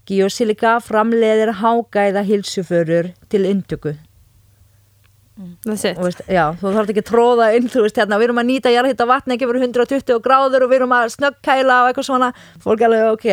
Geosilika 0.10 0.78
framleiðir 0.84 1.54
hágæða 1.62 2.26
hilsuförur 2.28 3.14
til 3.32 3.46
it. 5.86 5.96
Og 5.98 6.04
veist, 6.06 6.20
já, 6.30 6.44
þú 6.60 6.74
þarf 6.76 6.92
ekki 6.92 7.02
að 7.02 7.08
tróða 7.10 7.46
inn 7.58 7.70
þú 7.72 7.88
veist, 7.88 7.98
hérna, 7.98 8.20
við 8.22 8.28
erum 8.28 8.42
að 8.44 8.50
nýta 8.52 8.74
jarðhitta 8.74 9.08
vatni 9.10 9.34
ekki 9.34 9.48
verið 9.50 9.66
120 9.66 10.20
gráður 10.22 10.68
og 10.68 10.70
við 10.70 10.78
erum 10.84 10.94
að 10.94 11.16
snöggkæla 11.16 11.78
og 11.82 11.90
eitthvað 11.90 12.06
svona, 12.06 12.30
fólk 12.62 12.86
alveg 12.86 13.08
ok 13.16 13.26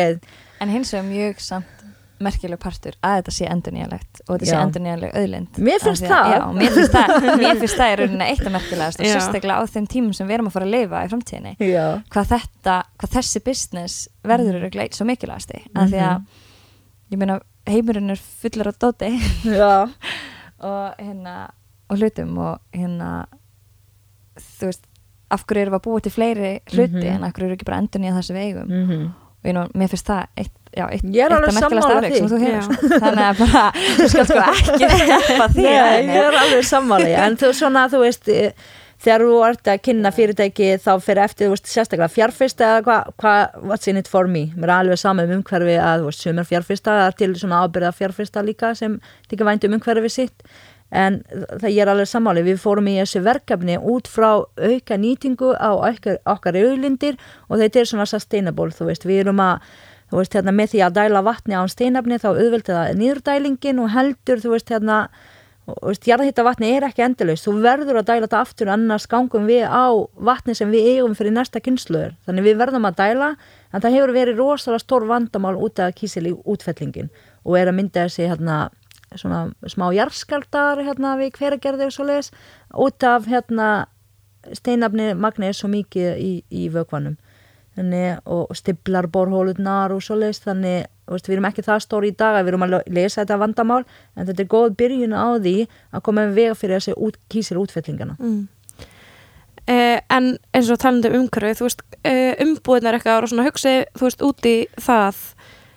En 0.61 0.71
hins 0.73 0.93
vegar 0.95 1.05
mjög 1.05 1.43
samt 1.45 1.77
merkileg 2.21 2.59
partur 2.61 2.97
að 3.05 3.15
þetta 3.19 3.33
sé 3.35 3.47
endurnýjalegt 3.49 4.21
og 4.25 4.31
þetta 4.33 4.47
sé 4.49 4.55
Já. 4.55 4.61
endurnýjaleg 4.65 5.15
auðlind 5.21 5.61
Mér 5.61 5.79
finnst 5.81 6.05
að- 6.05 6.11
það. 6.11 6.33
Já, 6.33 6.43
mér 6.57 6.75
finnst 6.75 6.93
það, 6.97 7.07
mér 7.41 7.61
finnst 7.61 7.79
það 7.79 7.93
í 7.93 7.95
rauninni 8.01 8.27
eitt 8.27 8.45
af 8.45 8.53
merkilegast 8.57 9.01
og 9.01 9.05
Já. 9.05 9.13
sérstaklega 9.15 9.57
á 9.57 9.63
þeim 9.73 9.87
tímum 9.93 10.13
sem 10.17 10.27
við 10.29 10.37
erum 10.37 10.49
að 10.49 10.55
fara 10.57 10.67
að 10.69 10.75
lifa 10.75 11.01
í 11.01 11.11
framtíðinni 11.13 11.53
já, 11.71 11.85
hvað 12.13 12.25
þetta, 12.35 12.75
hvað 13.01 13.15
þessi 13.17 13.39
business 13.45 14.09
verður 14.21 14.55
mm. 14.69 14.81
eitt 14.85 16.40
ég 17.11 17.17
meina 17.19 17.39
heimurinn 17.69 18.09
er 18.13 18.21
fullur 18.41 18.71
á 18.71 18.73
dóti 18.81 19.11
og 20.61 20.99
hérna 21.01 21.35
og 21.91 21.97
hlutum 21.99 22.37
og 22.39 22.59
hérna 22.75 23.25
þú 24.39 24.69
veist, 24.69 24.85
af 25.31 25.43
hverju 25.47 25.69
við 25.71 25.77
að 25.77 25.83
búa 25.87 26.01
til 26.03 26.11
fleiri 26.15 26.51
hluti 26.71 27.01
Mhm. 27.01 27.15
en 27.15 27.23
af 27.27 27.33
hverju 27.33 27.49
við 27.51 27.57
ekki 27.57 27.67
bara 27.69 27.81
endur 27.83 28.01
nýja 28.03 28.15
það 28.17 28.25
sem 28.29 28.35
við 28.35 28.47
eigum 28.47 28.71
mm 28.71 29.11
og 29.41 29.47
ég 29.49 29.55
nú, 29.57 29.61
mér 29.73 29.89
finnst 29.89 30.05
það 30.05 30.25
eitt, 30.37 30.51
já, 30.77 30.83
eitt, 30.93 31.03
Ég 31.09 31.31
eitt 31.33 31.55
sammála 31.57 31.95
afrek 31.97 32.11
því. 32.11 32.17
sem 32.19 32.27
þú 32.29 32.37
hefur. 32.43 32.75
Þannig 33.01 33.23
að 33.25 33.39
bara, 33.39 33.63
þú 33.97 34.09
skal 34.11 34.25
sko 34.29 34.43
ekki 34.51 34.89
hjálpa 35.09 35.47
því 35.55 35.63
Nei, 35.65 36.03
ég 36.05 36.19
er 36.21 36.37
alveg 36.43 36.67
sammáli 36.69 37.15
en 37.23 37.37
þú 37.41 37.49
svona, 37.57 37.87
þú 37.89 38.01
veist 38.03 38.29
eh, 38.29 38.51
þegar 39.01 39.23
þú 39.25 39.37
ert 39.47 39.69
að 39.71 39.79
kynna 39.87 40.11
fyrirtæki 40.13 40.67
þá 40.81 40.91
fyrir 41.01 41.23
eftir, 41.25 41.47
þú 41.47 41.55
veist, 41.55 41.69
sérstaklega 41.71 42.11
fjárfyrsta 42.13 42.67
eða 42.67 42.81
hvað, 42.87 43.13
hva, 43.23 43.35
what's 43.71 43.89
in 43.89 43.99
it 44.01 44.09
for 44.11 44.29
me? 44.29 44.47
Mér 44.55 44.69
er 44.69 44.75
alveg 44.77 45.01
sama 45.01 45.25
um 45.25 45.33
umhverfi 45.39 45.77
að, 45.81 46.03
þú 46.03 46.11
veist, 46.11 46.25
sumar 46.25 46.49
fjárfyrsta 46.49 46.97
það 46.97 47.07
er 47.07 47.17
til 47.21 47.31
svona 47.41 47.63
ábyrða 47.65 47.95
fjárfyrsta 47.97 48.45
líka 48.45 48.75
sem 48.77 48.99
líka 49.31 49.47
vænt 49.47 49.65
um 49.65 49.77
umhverfi 49.79 50.13
sitt. 50.13 50.45
En 50.91 51.21
það 51.31 51.69
ég 51.71 51.81
er 51.85 51.89
alveg 51.93 52.09
sammáli, 52.11 52.43
við 52.43 52.59
fórum 52.59 52.89
í 52.91 52.97
þessu 52.99 53.21
verkefni 53.23 53.77
út 53.79 54.09
frá 54.11 54.43
auka 54.43 54.97
nýtingu 54.99 55.53
á 55.55 55.71
okkar, 55.71 56.19
okkar 56.27 56.59
auðlindir 56.59 57.15
og 57.47 57.61
þetta 57.61 57.79
er 57.79 57.91
svona 57.93 58.09
sustainable, 58.11 58.75
þú 58.75 58.89
veist, 58.89 59.07
við 59.07 59.23
erum 59.23 59.39
að 59.39 59.63
þú 60.11 60.19
veist, 60.19 60.35
hérna, 60.35 60.51
með 60.51 60.73
því 60.73 60.81
að 60.83 60.97
dæla 60.99 61.21
vatni 61.23 61.55
án 61.55 61.71
steinafni 61.71 62.19
þá 62.19 62.33
auðveldi 62.33 62.75
það 62.75 62.97
nýðurdælingin 62.99 63.79
og 63.79 63.93
heldur, 63.95 64.43
þú 64.43 64.51
veist, 64.57 64.73
hérna 64.73 64.97
jarðhitta 65.67 66.43
vatni 66.43 66.71
er 66.75 66.85
ekki 66.87 67.03
endalaust. 67.05 67.45
Þú 67.45 67.53
verður 67.63 68.01
að 68.01 68.07
dæla 68.09 68.25
þetta 68.25 68.41
aftur, 68.41 68.71
annars 68.73 69.07
gangum 69.07 69.47
við 69.49 69.63
á 69.69 69.93
vatni 70.17 70.55
sem 70.57 70.71
við 70.73 70.95
eigum 70.95 71.15
fyrir 71.15 71.35
næsta 71.35 71.61
kynsluður, 71.63 72.15
þannig 72.25 72.47
við 72.49 72.59
verðum 72.61 72.87
að 72.89 72.99
dæla 73.01 73.31
en 73.71 73.81
það 73.81 73.95
hefur 73.97 74.13
verið 74.15 74.41
rosalega 74.41 74.83
stór 74.83 75.07
vandamál 75.09 75.55
út 75.55 75.79
af 75.79 75.95
kísil 75.95 76.27
í 76.31 76.33
útfellingin 76.33 77.11
og 77.45 77.57
er 77.57 77.71
að 77.71 77.77
mynda 77.77 78.07
þessi, 78.07 78.27
hérna 78.29 78.69
svona 79.19 79.51
smá 79.67 79.89
jarðskaldar 79.95 80.81
hérna 80.85 81.15
við 81.19 81.33
hveragerði 81.39 81.87
og 81.89 81.95
svo 81.95 82.05
leiðis 82.07 82.31
út 82.79 83.03
af 83.03 83.27
hérna 83.27 83.67
steinafni 84.55 85.11
magni 85.19 85.49
er 85.49 85.57
svo 85.57 85.69
mikið 85.71 86.15
í, 86.17 86.31
í 86.49 86.69
vökvanum. 86.73 87.17
Þannig, 87.77 88.19
og 88.27 88.51
stiblar 88.57 89.07
borhólunar 89.07 89.93
og 89.95 90.01
svo 90.03 90.17
leiðis 90.19 90.41
þannig 90.43 90.89
veist, 91.15 91.29
við 91.29 91.37
erum 91.37 91.49
ekki 91.51 91.65
það 91.67 91.83
stóri 91.85 92.11
í 92.11 92.15
dag 92.17 92.39
að 92.39 92.47
við 92.47 92.53
erum 92.53 92.65
að 92.67 92.75
lesa 92.97 93.21
þetta 93.21 93.39
vandamál 93.41 93.83
en 93.83 94.25
þetta 94.29 94.43
er 94.43 94.49
góð 94.55 94.75
byrjun 94.81 95.15
á 95.17 95.27
því 95.37 95.55
að 95.91 96.03
koma 96.07 96.25
með 96.25 96.41
vega 96.41 96.57
fyrir 96.57 96.79
þessi 96.79 96.97
út, 96.97 97.21
kísil 97.31 97.61
útfellingana. 97.61 98.17
Mm. 98.19 98.41
uh, 99.67 99.97
En 100.09 100.33
eins 100.53 100.73
og 100.73 100.81
talandi 100.81 101.11
um 101.11 101.23
umhverfið 101.23 101.61
þú 101.61 101.69
veist, 101.69 101.87
umbúðin 102.47 102.89
er 102.89 102.99
eitthvað 102.99 103.25
og 103.25 103.33
svona 103.33 103.47
hugsið, 103.49 103.83
þú 103.97 104.07
veist, 104.07 104.27
úti 104.31 104.55
það. 104.81 105.25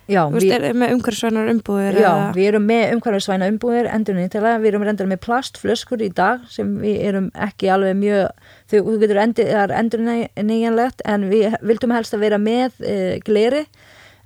Já, 0.04 0.26
Þú 0.28 0.36
veist, 0.36 0.52
er, 0.52 0.64
með 0.76 0.90
umhverfisvænar 0.98 1.46
umbúðir 1.48 1.96
Já, 1.96 2.08
eða... 2.10 2.24
við 2.36 2.48
erum 2.50 2.66
með 2.68 2.82
umhverfisvæna 2.92 3.46
umbúðir 3.48 3.86
endur 3.88 4.18
nýttilega, 4.18 4.60
við 4.60 4.70
erum 4.70 4.84
reyndar 4.84 5.08
með 5.08 5.20
plastflöskur 5.24 6.04
í 6.04 6.10
dag 6.12 6.42
sem 6.52 6.74
við 6.82 6.98
erum 7.08 7.30
ekki 7.46 7.70
alveg 7.72 7.96
mjög, 8.02 8.42
þú 8.68 8.82
getur 9.00 9.20
endur, 9.22 9.48
það 9.48 9.62
er 9.62 9.74
endur 9.78 10.04
nýjanlegt 10.50 11.04
en 11.08 11.24
við 11.30 11.56
vildum 11.64 11.96
helst 11.96 12.16
að 12.16 12.26
vera 12.26 12.40
með 12.42 12.84
e, 12.84 12.96
gleri 13.24 13.64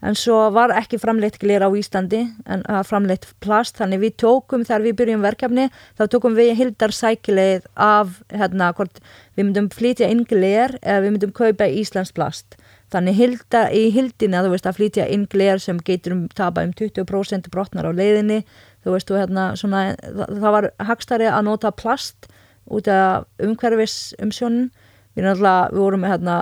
en 0.03 0.15
svo 0.19 0.37
var 0.55 0.73
ekki 0.77 1.01
framleitt 1.03 1.41
gleri 1.43 1.67
á 1.67 1.71
Íslandi 1.75 2.23
en 2.47 2.63
framleitt 2.87 3.27
plast. 3.43 3.79
Þannig 3.81 4.03
við 4.05 4.17
tókum 4.23 4.65
þegar 4.67 4.87
við 4.87 4.97
byrjum 5.01 5.27
verkefni 5.27 5.69
þá 5.99 6.05
tókum 6.13 6.39
við 6.39 6.55
hildarsækileið 6.61 7.67
af 7.75 8.21
hérna 8.31 8.71
hvort 8.79 9.03
við 9.35 9.49
myndum 9.49 9.71
flytja 9.75 10.11
inn 10.11 10.25
gler 10.29 10.79
eða 10.83 11.05
við 11.05 11.15
myndum 11.15 11.35
kaupa 11.35 11.67
Íslands 11.67 12.15
plast. 12.15 12.59
Þannig 12.89 13.19
hilda, 13.19 13.67
í 13.69 13.91
hildina, 13.93 14.41
þú 14.45 14.55
veist, 14.55 14.67
að 14.69 14.79
flytja 14.79 15.05
inn 15.13 15.27
gler 15.29 15.61
sem 15.61 15.81
getur 15.85 16.15
um 16.15 16.23
tapa 16.33 16.65
um 16.65 16.73
20% 16.73 17.51
brotnar 17.53 17.85
á 17.85 17.93
leiðinni, 17.93 18.41
þú 18.81 18.95
veist, 18.95 19.11
þú 19.11 19.19
hérna, 19.19 19.45
svona, 19.61 19.83
það, 20.01 20.47
var 20.55 20.69
hagstari 20.89 21.29
að 21.29 21.45
nota 21.51 21.73
plast 21.77 22.31
út 22.73 22.89
af 22.89 23.27
umhverfis 23.45 24.15
umsjónin. 24.25 24.71
Við 25.19 25.25
erum 25.25 25.35
alltaf, 25.35 25.73
við 25.75 25.83
vorum 25.83 26.05
með 26.05 26.13
hérna, 26.15 26.35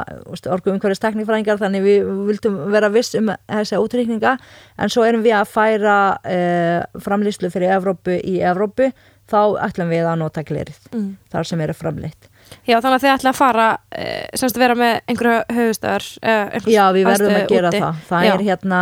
orgu 0.53 0.73
umhverfis 0.75 1.01
tekníkfræðingar, 1.01 1.61
þannig 1.63 1.85
við 1.87 2.09
vildum 2.29 2.57
vera 2.75 2.91
viss 2.93 3.17
um 3.17 3.31
þessa 3.49 3.81
útrykninga, 3.81 4.35
en 4.77 4.93
svo 4.93 5.07
erum 5.07 5.25
við 5.25 5.33
að 5.39 5.49
færa 5.49 5.99
eh, 6.29 6.83
framlýslu 7.01 7.49
fyrir 7.55 7.73
Evrópu 7.79 8.19
í 8.21 8.37
Evrópu, 8.45 8.91
þá 9.33 9.41
ætlum 9.65 9.89
við 9.95 10.11
að 10.11 10.21
nota 10.21 10.45
glerið, 10.45 10.83
mm. 10.93 11.09
þar 11.33 11.49
sem 11.49 11.65
eru 11.65 11.77
framlýtt. 11.79 12.29
Já, 12.67 12.77
þannig 12.77 12.99
að 12.99 13.03
þið 13.07 13.13
ætla 13.15 13.33
að 13.33 13.41
fara 13.41 13.67
eh, 13.97 14.29
semst 14.37 14.59
að 14.59 14.67
vera 14.67 14.79
með 14.79 14.95
einhverju 15.09 15.57
höfustöðar 15.57 16.07
eh, 16.21 16.69
Já, 16.71 16.85
við 16.95 17.09
verðum 17.09 17.35
að 17.41 17.49
gera 17.51 17.73
úti. 17.73 17.81
það 17.83 18.05
það 18.13 18.27
Já. 18.29 18.33
er 18.35 18.45
hérna 18.47 18.81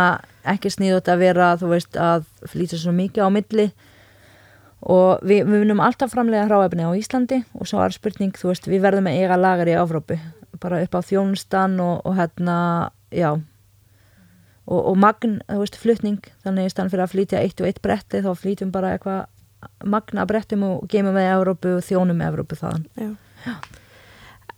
ekki 0.53 0.71
sníðut 0.75 1.09
að 1.09 1.23
vera 1.23 1.47
þú 1.57 1.71
veist 1.71 1.97
að 1.97 2.27
flýta 2.51 2.77
svo 2.77 2.93
mikið 2.93 3.25
á 3.25 3.29
milli 3.33 3.65
og 4.85 5.25
við, 5.25 5.43
við 5.49 5.63
munum 5.63 5.81
alltaf 5.81 6.13
framlega 6.13 6.45
hráefni 6.49 6.85
á 6.85 6.93
Íslandi 6.97 7.41
og 7.57 7.69
svo 7.69 7.81
er 7.81 7.95
spurning, 7.95 8.35
þú 8.37 8.51
veist, 8.51 8.69
við 8.69 8.83
verðum 8.85 9.09
að 9.09 9.19
eiga 9.21 9.37
lagar 9.39 9.71
í 9.71 9.77
Afrópu, 9.79 10.17
bara 10.61 10.81
upp 10.85 10.97
á 10.97 11.01
þjónustan 11.07 11.79
og, 11.83 12.01
og 12.05 12.17
hérna, 12.19 12.57
já. 13.13 13.31
Og, 14.65 14.81
og 14.81 14.97
magn, 14.97 15.39
þú 15.49 15.61
veist, 15.61 15.79
flutning 15.81 16.29
þannig 16.45 16.69
í 16.69 16.73
stann 16.73 16.91
fyrir 16.93 17.05
að 17.05 17.15
flýtja 17.15 17.41
eitt 17.41 17.61
og 17.61 17.69
eitt 17.69 17.81
bretti 17.85 18.21
þá 18.25 18.31
flýtum 18.37 18.73
bara 18.73 18.95
eitthvað 18.95 19.25
magna 19.85 20.25
brettum 20.29 20.63
og 20.67 20.85
geymum 20.89 21.17
við 21.17 21.31
Evrópu 21.31 21.73
og 21.79 21.85
þjónum 21.85 22.21
Evrópu 22.25 22.57
þaðan. 22.59 22.85
Já. 22.97 23.09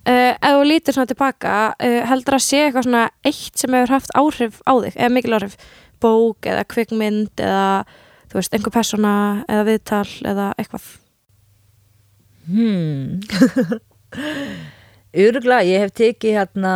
Uh, 0.07 0.31
ef 0.39 0.53
þú 0.55 0.63
lítur 0.63 0.95
svona 0.95 1.09
tilbaka 1.09 1.53
uh, 1.75 2.01
heldur 2.07 2.37
að 2.37 2.45
sé 2.45 2.61
eitthvað 2.63 2.85
svona 2.87 3.07
eitt 3.27 3.59
sem 3.59 3.73
hefur 3.75 3.91
haft 3.97 4.13
áhrif 4.15 4.61
á 4.63 4.73
þig, 4.85 4.95
eða 4.95 5.13
mikil 5.15 5.35
áhrif? 5.35 5.57
Bók 6.03 6.47
eða 6.47 6.63
kvikmynd 6.69 7.41
eða 7.43 7.67
þú 8.27 8.39
veist, 8.39 8.53
einhver 8.53 8.75
persona 8.75 9.11
eða 9.47 9.65
viðtal 9.71 10.07
eða 10.27 10.47
eitthvað. 10.57 10.87
Hmm. 12.47 13.19
Öruglega, 15.27 15.65
ég 15.67 15.83
hef 15.83 15.93
tekið 15.97 16.37
hérna 16.37 16.73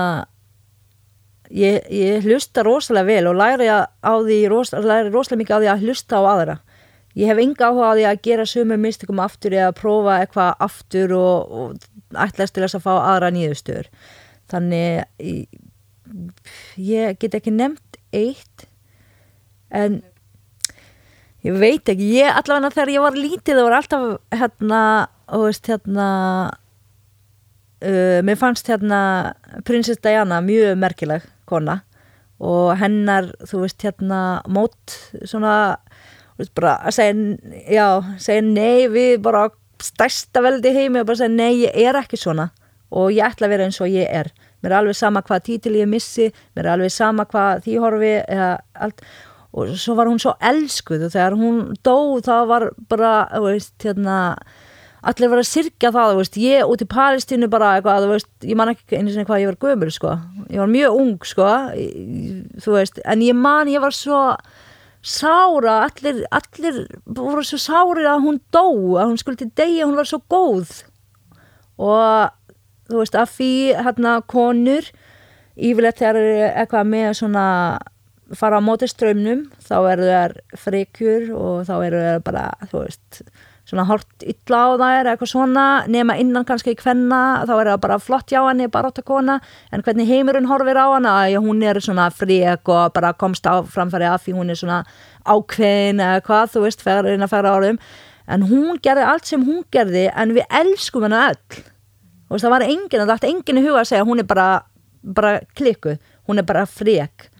ég, 1.51 1.85
ég 1.91 2.27
hlusta 2.27 2.63
rosalega 2.65 3.07
vel 3.07 3.29
og 3.31 3.39
læri 3.39 3.69
á 3.71 3.81
því 4.01 4.41
læri 4.49 5.13
rosalega 5.13 5.41
mikið 5.43 5.55
á 5.55 5.61
því 5.61 5.71
að 5.71 5.87
hlusta 5.87 6.19
á 6.19 6.23
aðra. 6.33 6.57
Ég 7.11 7.27
hef 7.27 7.41
enga 7.43 7.67
áhuga 7.67 7.91
á 7.91 7.95
því 7.95 8.05
að 8.07 8.21
gera 8.23 8.47
sömu 8.47 8.77
mystikum 8.79 9.19
aftur 9.19 9.55
eða 9.55 9.75
prófa 9.75 10.21
eitthvað 10.21 10.53
aftur 10.63 11.15
og, 11.17 11.51
og 11.51 11.89
ætlaðist 12.15 12.55
til 12.55 12.63
þess 12.63 12.77
að 12.79 12.85
fá 12.85 12.93
aðra 12.95 13.31
nýðustur 13.35 13.89
þannig 14.51 15.47
ég 16.79 17.19
get 17.19 17.35
ekki 17.37 17.53
nefnt 17.55 17.99
eitt 18.15 18.67
en 19.71 20.01
ég 21.47 21.57
veit 21.57 21.89
ekki, 21.89 22.09
ég 22.21 22.41
allavega 22.41 22.73
þegar 22.75 22.93
ég 22.95 23.05
var 23.05 23.17
lítið 23.17 23.55
það 23.57 23.67
var 23.67 23.77
alltaf 23.79 24.07
hérna 24.41 24.81
veist 25.31 25.69
hérna 25.71 26.07
uh, 27.81 28.19
mér 28.25 28.39
fannst 28.39 28.69
hérna 28.69 28.99
prinsess 29.67 30.01
Diana 30.03 30.41
mjög 30.45 30.77
merkileg 30.81 31.25
kona 31.49 31.81
og 32.41 32.75
hennar 32.81 33.31
þú 33.45 33.65
veist 33.65 33.83
hérna 33.85 34.41
mót 34.49 34.97
svona 35.29 35.55
bara 36.57 36.77
að 36.87 36.95
segja, 36.97 37.57
já, 37.69 37.87
segja 38.21 38.45
nei 38.45 38.87
við 38.89 39.19
bara 39.21 39.49
stærsta 39.81 40.41
veldi 40.43 40.73
heimi 40.73 41.01
og 41.01 41.09
bara 41.09 41.21
segja 41.21 41.35
nei, 41.35 41.65
ég 41.65 41.89
er 41.89 41.99
ekki 41.99 42.19
svona 42.19 42.49
og 42.91 43.11
ég 43.15 43.23
ætla 43.23 43.47
að 43.47 43.53
vera 43.53 43.67
eins 43.67 43.79
og 43.81 43.91
ég 43.91 44.09
er. 44.09 44.31
Mér 44.61 44.73
er 44.73 44.77
alveg 44.81 44.97
sama 44.97 45.21
hvað 45.25 45.45
títil 45.47 45.77
ég 45.79 45.89
missi 45.89 46.27
mér 46.55 46.65
er 46.65 46.71
alveg 46.75 46.93
sama 46.93 47.25
hvað 47.29 47.63
því 47.65 47.77
horfi 47.81 48.11
eða 48.19 48.49
allt 48.73 49.05
og 49.51 49.71
svo 49.75 49.95
var 49.99 50.07
hún 50.07 50.19
svo 50.21 50.35
elskuð 50.39 51.07
og 51.07 51.13
þegar 51.13 51.37
hún 51.39 51.61
dó 51.83 51.97
þá 52.23 52.35
var 52.47 52.67
bara, 52.91 53.13
veist, 53.43 53.75
hérna 53.83 54.17
allir 55.01 55.31
var 55.31 55.41
að 55.41 55.49
sirkja 55.49 55.91
það, 55.91 56.15
veist, 56.19 56.37
ég 56.39 56.69
út 56.69 56.83
í 56.83 56.87
Palestínu 56.89 57.49
bara 57.51 57.75
eitthvað, 57.77 58.07
veist, 58.13 58.31
ég 58.45 58.57
man 58.59 58.71
ekki 58.71 58.99
einu 58.99 59.13
svona 59.13 59.27
hvað 59.27 59.43
ég 59.43 59.51
var 59.51 59.61
gömur, 59.65 59.93
sko, 59.93 60.17
ég 60.47 60.61
var 60.61 60.71
mjög 60.71 60.99
ung, 61.03 61.15
sko, 61.27 61.47
en 63.11 63.25
ég 63.25 63.37
man, 63.37 63.71
ég 63.71 63.83
var 63.83 63.95
svo 63.97 64.21
sára, 65.01 65.81
allir, 65.87 66.21
allir 66.29 66.83
voru 67.05 67.43
svo 67.45 67.57
sári 67.59 68.05
að 68.05 68.27
hún 68.27 68.37
dó 68.53 68.67
að 69.01 69.09
hún 69.09 69.19
skuldi 69.19 69.49
degja, 69.57 69.87
hún 69.87 69.97
var 69.97 70.09
svo 70.09 70.21
góð. 70.29 70.83
Og 71.81 72.29
þú 72.91 72.99
veist 73.01 73.17
að 73.17 73.33
því 73.35 73.53
hérna 73.81 74.19
konur 74.29 74.91
yfirleitt 75.57 76.01
þegar 76.01 76.19
er 76.21 76.59
eitthvað 76.61 76.91
með 76.91 77.09
svona 77.17 77.47
fara 78.37 78.59
á 78.59 78.61
móti 78.63 78.89
ströymnum 78.89 79.45
þá 79.63 79.77
eru 79.93 80.09
þær 80.09 80.35
frekjur 80.59 81.31
og 81.35 81.63
þá 81.69 81.73
eru 81.85 82.03
þær 82.05 82.21
bara 82.25 82.43
þú 82.71 82.83
veist 82.83 83.23
svona 83.71 83.85
hort 83.87 84.25
illa 84.25 84.59
á 84.67 84.69
þær 84.81 85.09
eitthvað 85.11 85.31
svona 85.31 85.65
nema 85.91 86.17
innan 86.19 86.45
kannski 86.47 86.73
í 86.73 86.79
hvenna 86.79 87.21
þá 87.47 87.53
er 87.55 87.71
það 87.71 87.81
bara 87.85 87.99
flott 88.01 88.33
já 88.33 88.41
henni, 88.43 88.67
bara 88.71 88.91
átt 88.91 89.01
að 89.03 89.07
kona 89.07 89.39
en 89.71 89.83
hvernig 89.85 90.09
heimurinn 90.09 90.49
horfir 90.49 90.79
á 90.81 90.87
hana 90.91 91.15
að 91.23 91.39
hún 91.45 91.63
er 91.63 91.79
svona 91.83 92.09
frek 92.11 92.71
og 92.71 92.93
bara 92.95 93.13
komst 93.13 93.47
á 93.47 93.61
framfæri 93.63 94.09
af 94.09 94.25
því 94.25 94.37
hún 94.39 94.51
er 94.51 94.59
svona 94.59 94.81
ákveðin 95.25 96.01
eða 96.03 96.23
hvað 96.27 96.55
þú 96.55 96.65
veist 96.65 96.85
fyrir 96.85 97.13
eina 97.13 97.29
færa 97.31 97.53
árum 97.55 97.79
en 98.31 98.47
hún 98.49 98.79
gerði 98.83 99.07
allt 99.07 99.29
sem 99.29 99.43
hún 99.45 99.63
gerði 99.73 100.07
en 100.09 100.35
við 100.35 100.47
elskum 100.61 101.05
henni 101.07 101.19
öll. 101.19 101.63
Og 102.31 102.39
það 102.39 102.53
var 102.53 102.63
enginn, 102.63 103.01
það 103.03 103.15
ætti 103.17 103.31
enginn 103.31 103.59
í 103.59 103.65
huga 103.65 103.81
að 103.81 103.89
segja 103.89 104.07
hún 104.07 104.21
er 104.23 104.27
bara, 104.27 104.47
bara 105.03 105.33
klikku 105.57 105.97
hún 106.29 106.39
er 106.39 106.47
bara 106.47 106.67
frek 106.69 107.30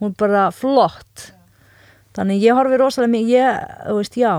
hún 0.00 0.12
er 0.12 0.18
bara 0.18 0.48
flott 0.54 1.30
þannig 2.14 2.42
ég 2.44 2.58
horfi 2.58 2.78
rosalega 2.78 3.14
mikið 3.14 3.34
ég, 3.34 3.62
þú 3.88 3.96
veist, 3.98 4.18
já 4.18 4.32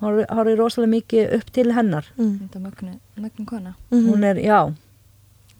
horfi 0.00 0.54
rosalega 0.58 0.92
mikið 0.94 1.34
upp 1.38 1.50
til 1.54 1.72
hennar 1.74 2.06
mm. 2.16 2.34
þetta 2.44 2.62
mögnu, 2.62 2.98
mögnu 3.16 3.46
kona 3.46 3.74
mm 3.74 3.98
-hmm. 3.98 4.08
hún 4.10 4.24
er, 4.24 4.36
já 4.36 4.74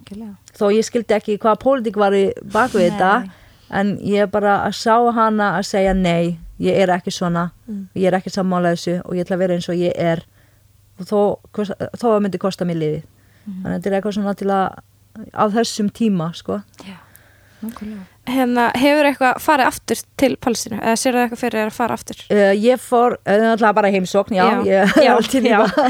Kjörlega. 0.04 0.34
þó 0.58 0.72
ég 0.72 0.84
skildi 0.84 1.14
ekki 1.14 1.38
hvað 1.38 1.62
pólitík 1.62 1.96
var 1.96 2.12
í 2.12 2.32
bakvið 2.52 2.90
þetta 2.90 3.30
en 3.70 3.98
ég 4.00 4.30
bara 4.30 4.64
að 4.66 4.72
sá 4.72 5.12
hana 5.12 5.58
að 5.58 5.62
segja 5.62 5.94
nei 5.94 6.38
ég 6.58 6.74
er 6.74 6.88
ekki 6.88 7.10
svona 7.10 7.50
mm. 7.66 7.88
ég 7.94 8.06
er 8.06 8.14
ekki 8.14 8.30
sammála 8.30 8.74
þessu 8.74 9.02
og 9.04 9.14
ég 9.14 9.24
ætla 9.24 9.36
að 9.36 9.38
vera 9.38 9.54
eins 9.54 9.68
og 9.68 9.74
ég 9.74 9.92
er 9.96 10.24
og 10.98 11.06
þó, 11.06 11.20
þó 11.98 12.06
að 12.16 12.22
myndi 12.22 12.38
kosta 12.38 12.64
mér 12.64 12.76
liði 12.76 13.02
mm. 13.02 13.62
þannig 13.62 13.74
að 13.74 13.74
þetta 13.74 13.90
er 13.90 13.98
eitthvað 13.98 14.14
svona 14.14 14.34
til 14.34 14.50
að 14.50 14.66
á 15.34 15.44
þessum 15.50 15.90
tíma 15.90 16.32
sko 16.34 16.60
já, 16.86 16.98
nákvæmlega 17.62 18.04
hérna, 18.28 18.68
hefur 18.78 19.08
eitthvað 19.08 19.38
farið 19.44 19.68
aftur 19.70 20.02
til 20.20 20.30
Palestínu 20.44 20.78
eða 20.82 20.96
sér 21.00 21.16
það 21.16 21.24
eitthvað 21.26 21.42
fyrir 21.44 21.62
að 21.66 21.76
fara 21.78 21.96
aftur 21.98 22.18
Uh, 22.28 22.52
ég 22.60 22.80
fór, 22.82 23.16
uh, 23.22 23.38
náttúrulega 23.44 23.74
bara 23.78 23.90
heimsókn, 23.94 24.36
já, 24.36 24.44
Já. 24.44 24.58
Ég, 24.68 24.96
Já, 25.04 25.12
allt 25.16 25.34
í 25.34 25.42
já. 25.44 25.58
lífa. 25.64 25.88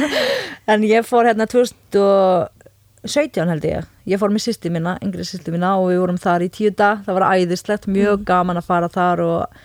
en 0.75 0.87
ég 0.87 1.07
fór 1.09 1.29
hérna 1.31 1.47
2017 1.51 3.49
held 3.53 3.65
ég, 3.69 3.89
ég 4.11 4.21
fór 4.21 4.33
með 4.35 4.45
sýsti 4.49 4.71
mína, 4.75 4.97
yngri 5.05 5.27
sýsti 5.27 5.53
mína 5.55 5.75
og 5.81 5.91
við 5.93 6.01
vorum 6.03 6.21
þar 6.21 6.47
í 6.47 6.51
tíu 6.55 6.71
dag, 6.75 7.03
það 7.07 7.19
var 7.21 7.29
æðislegt, 7.39 7.89
mjög 7.91 8.25
gaman 8.29 8.61
að 8.61 8.69
fara 8.71 8.89
þar 8.93 9.23
og, 9.27 9.61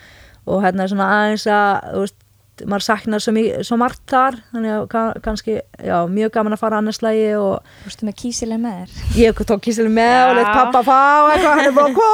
og 0.50 0.62
hérna 0.64 0.86
svona 0.90 1.08
aðeins 1.18 1.46
að, 1.50 1.88
þú 1.94 2.04
veist, 2.04 2.18
maður 2.62 2.84
saknar 2.86 3.18
svo, 3.24 3.32
svo 3.66 3.76
margt 3.80 4.02
þar, 4.10 4.36
þannig 4.54 4.70
að 4.76 4.84
ka- 4.92 5.14
kannski, 5.24 5.56
já, 5.82 5.96
mjög 6.06 6.30
gaman 6.36 6.54
að 6.54 6.60
fara 6.62 6.78
annars 6.78 7.00
lagi 7.02 7.24
og 7.34 7.64
Fórstu 7.82 8.06
með 8.06 8.14
kísileg 8.20 8.60
með 8.62 8.74
þér? 8.78 8.88
Ég 9.18 9.42
tók 9.50 9.60
kísil 9.66 9.88
með 9.90 10.14
og 10.22 10.30
Já. 10.30 10.36
leitt 10.38 10.52
pappa 10.54 10.82
fá 10.86 11.00
eitthvað, 11.34 11.54
hann 11.58 11.66
er 11.66 11.74
bara 11.74 11.92
kó 11.98 12.10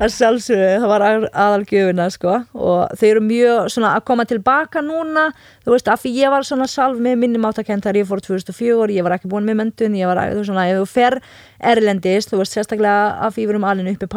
það 0.00 0.12
sjálfsögðu, 0.16 0.68
það 0.82 0.92
var 0.92 1.04
aðalgjöfuna 1.06 2.06
sko 2.14 2.34
og 2.54 2.94
þau 3.00 3.06
eru 3.10 3.22
mjög 3.24 3.70
svona 3.74 3.94
að 3.96 4.04
koma 4.10 4.26
tilbaka 4.28 4.82
núna. 4.84 5.30
Þú 5.64 5.74
veist, 5.74 5.90
af 5.92 6.00
því 6.04 6.12
ég 6.16 6.32
var 6.32 6.46
svona 6.48 6.66
salv 6.70 7.00
með 7.02 7.18
minni 7.20 7.40
máttakent 7.40 7.84
þegar 7.84 8.00
ég 8.00 8.08
fór 8.08 8.22
2004, 8.24 8.94
ég 8.96 9.04
var 9.06 9.16
ekki 9.16 9.30
búin 9.30 9.46
með 9.48 9.60
mentun, 9.62 9.96
ég 9.98 10.08
var 10.10 10.20
þú 10.30 10.40
veist, 10.40 10.50
svona, 10.50 10.68
ef 10.70 10.80
þú 10.80 10.86
fer 10.90 11.18
erlendist, 11.72 12.32
þú 12.32 12.40
veist, 12.40 12.56
sérstaklega 12.56 13.20
af 13.26 13.36
því 13.36 13.44
við 13.46 13.54
erum 13.54 13.68
alveg 13.68 13.96
upp 13.96 14.08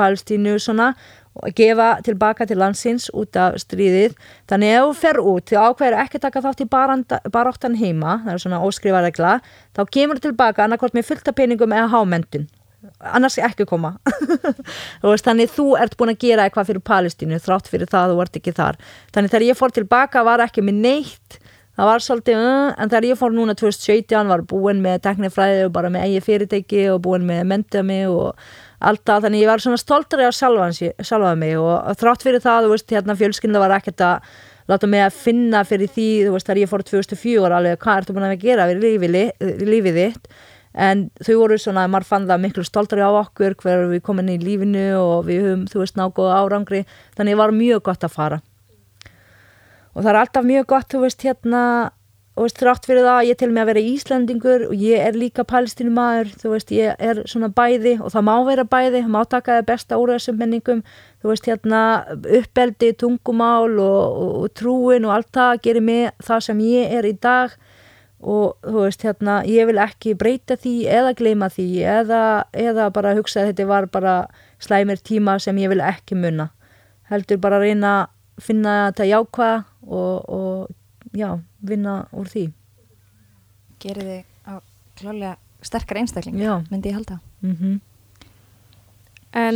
og 1.33 1.53
gefa 1.57 1.89
tilbaka 2.05 2.45
til 2.45 2.59
landsins 2.61 3.09
út 3.13 3.37
af 3.39 3.57
stríðið, 3.61 4.17
þannig 4.49 4.75
ef 4.77 4.83
þú 4.87 4.97
fer 5.01 5.21
út 5.21 5.49
þú 5.49 5.61
ákveður 5.67 5.99
ekki 6.03 6.21
taka 6.21 6.43
þátt 6.45 6.65
í 6.65 6.69
baranda- 6.69 7.21
baráttan 7.33 7.77
heima, 7.79 8.19
það 8.25 8.33
er 8.35 8.43
svona 8.45 8.63
óskrifa 8.65 9.01
regla 9.05 9.37
þá 9.73 9.81
kemur 9.89 10.19
þú 10.19 10.27
tilbaka 10.29 10.67
annarkvort 10.67 10.93
með 10.93 11.09
fullta 11.09 11.33
peningum 11.33 11.73
eða 11.73 11.89
hámentun 11.95 12.49
annars 12.99 13.37
ekki 13.39 13.65
koma. 13.67 13.95
Veist, 15.03 15.25
þannig 15.25 15.51
þú 15.53 15.67
ert 15.79 15.95
búin 15.99 16.13
að 16.13 16.25
gera 16.25 16.47
eitthvað 16.47 16.71
fyrir 16.71 16.83
Palestínu 16.89 17.39
þrátt 17.43 17.69
fyrir 17.71 17.89
það 17.91 18.13
þú 18.13 18.25
ert 18.25 18.39
ekki 18.39 18.55
þar. 18.57 18.79
Þannig 19.15 19.33
þegar 19.33 19.47
ég 19.47 19.59
fór 19.59 19.75
tilbaka 19.77 20.25
var 20.27 20.43
ekki 20.43 20.65
með 20.65 20.81
neitt. 20.83 21.39
Það 21.73 21.89
var 21.89 22.03
svolítið, 22.05 22.39
en 22.77 22.89
þegar 22.91 23.05
ég 23.07 23.17
fór 23.17 23.31
núna 23.33 23.55
2017 23.57 24.27
var 24.29 24.43
búin 24.45 24.83
með 24.83 24.99
teknifræði 25.07 25.63
og 25.65 25.71
bara 25.73 25.89
með 25.89 26.03
eigi 26.05 26.19
fyrirtæki 26.27 26.83
og 26.93 26.99
búin 27.07 27.25
með 27.25 27.47
mentið 27.49 27.87
mig 27.87 28.03
og 28.11 28.43
allt 28.83 29.03
það, 29.07 29.25
þannig 29.27 29.43
ég 29.43 29.51
var 29.51 29.63
svona 29.63 29.79
stoltari 29.81 30.25
sí- 30.31 30.93
sjálfan 30.99 31.39
mig 31.39 31.57
og 31.57 31.95
þrátt 31.99 32.23
fyrir 32.25 32.43
það, 32.43 32.65
þú 32.67 32.73
veist, 32.73 32.89
hérna 32.91 33.15
fjölskynda 33.19 33.59
var 33.63 33.75
ekkert 33.79 34.01
að 34.03 34.33
láta 34.69 34.87
mig 34.87 35.01
að 35.03 35.13
finna 35.19 35.63
fyrir 35.67 35.89
því, 35.91 36.07
þú 36.27 36.31
veist, 36.35 36.47
þegar 36.47 36.61
ég 36.63 36.69
fór 36.71 36.83
2004 36.87 37.57
alveg, 37.57 37.79
hvað 37.83 38.01
ertu 38.01 38.13
búin 38.15 38.27
að 38.29 38.39
gera 38.43 38.67
við 38.69 38.83
lífið, 38.83 39.11
li- 39.15 39.69
lífið 39.73 39.99
þitt? 40.01 40.27
En 40.73 41.03
þau 41.21 41.35
voru 41.37 41.57
svona, 41.61 41.83
maður 41.87 42.07
fann 42.09 42.23
það 42.27 42.39
miklu 42.47 42.63
stoltari 42.65 43.03
á 43.05 43.11
okkur 43.13 43.53
hver 43.61 43.83
við 43.91 44.01
komin 44.01 44.31
í 44.33 44.39
lífinu 44.41 44.85
og 44.97 45.27
við 45.27 45.43
höfum, 45.45 45.65
þú 45.69 45.83
veist, 45.83 45.99
nágóða 45.99 46.39
árangri. 46.41 46.79
Þannig 47.15 47.37
var 47.37 47.51
mjög 47.53 47.83
gott 47.85 48.07
að 48.07 48.15
fara. 48.15 48.39
Og 49.93 50.01
það 50.01 50.09
er 50.09 50.19
alltaf 50.23 50.47
mjög 50.49 50.65
gott, 50.71 50.87
þú 50.89 51.03
veist, 51.03 51.21
hérna 51.27 51.61
og 52.33 52.47
veist, 52.47 52.57
þrátt 52.57 52.87
fyrir 52.89 53.05
það, 53.05 53.19
ég 53.29 53.37
til 53.37 53.49
mig 53.53 53.61
að 53.61 53.69
vera 53.69 53.83
Íslandingur 53.91 54.63
og 54.69 54.73
ég 54.81 55.03
er 55.05 55.17
líka 55.17 55.45
palestínumadur 55.45 56.31
þú 56.41 56.53
veist, 56.55 56.71
ég 56.73 56.95
er 56.97 57.21
svona 57.29 57.51
bæði 57.53 57.99
og 58.01 58.13
það 58.13 58.25
má 58.29 58.33
vera 58.47 58.65
bæði, 58.65 59.03
má 59.05 59.19
taka 59.29 59.59
það 59.59 59.67
besta 59.69 59.99
úr 60.01 60.15
þessum 60.15 60.39
menningum, 60.41 60.81
þú 61.21 61.29
veist, 61.29 61.49
hérna 61.51 61.83
uppeldi, 62.39 62.93
tungumál 62.97 63.77
og, 63.77 64.01
og, 64.23 64.33
og 64.41 64.55
trúin 64.57 65.05
og 65.05 65.13
allt 65.17 65.29
það 65.37 65.61
gerir 65.67 65.85
mig 65.85 66.09
það 66.25 66.43
sem 66.47 66.65
ég 66.65 66.97
er 66.97 67.09
í 67.09 67.13
dag 67.21 67.53
og 68.23 68.57
þú 68.63 68.79
veist, 68.87 69.05
hérna, 69.05 69.37
ég 69.45 69.69
vil 69.69 69.79
ekki 69.83 70.15
breyta 70.17 70.57
því 70.57 70.75
eða 70.89 71.13
gleyma 71.19 71.51
því 71.53 71.67
eða, 71.99 72.23
eða 72.55 72.89
bara 72.95 73.13
hugsa 73.17 73.43
að 73.43 73.51
þetta 73.51 73.69
var 73.69 73.89
bara 73.93 74.17
slæmir 74.63 75.03
tíma 75.03 75.37
sem 75.43 75.59
ég 75.61 75.69
vil 75.73 75.83
ekki 75.83 76.17
munna 76.17 76.49
heldur 77.11 77.41
bara 77.43 77.59
að 77.59 77.67
reyna 77.67 77.93
að 78.01 78.43
finna 78.43 78.77
þetta 78.89 79.09
jákvæða 79.11 79.57
og, 79.85 80.29
og 80.33 80.71
já, 81.13 81.29
vinna 81.61 82.03
úr 82.11 82.29
því 82.29 82.45
Gerir 83.83 84.07
þig 84.09 84.25
á 84.47 84.53
klálega 84.99 85.35
sterkar 85.63 85.99
einstakling 86.01 86.39
Já. 86.39 86.61
myndi 86.71 86.91
ég 86.91 86.99
halda 86.99 87.19
mm 87.43 87.79
en 89.33 89.55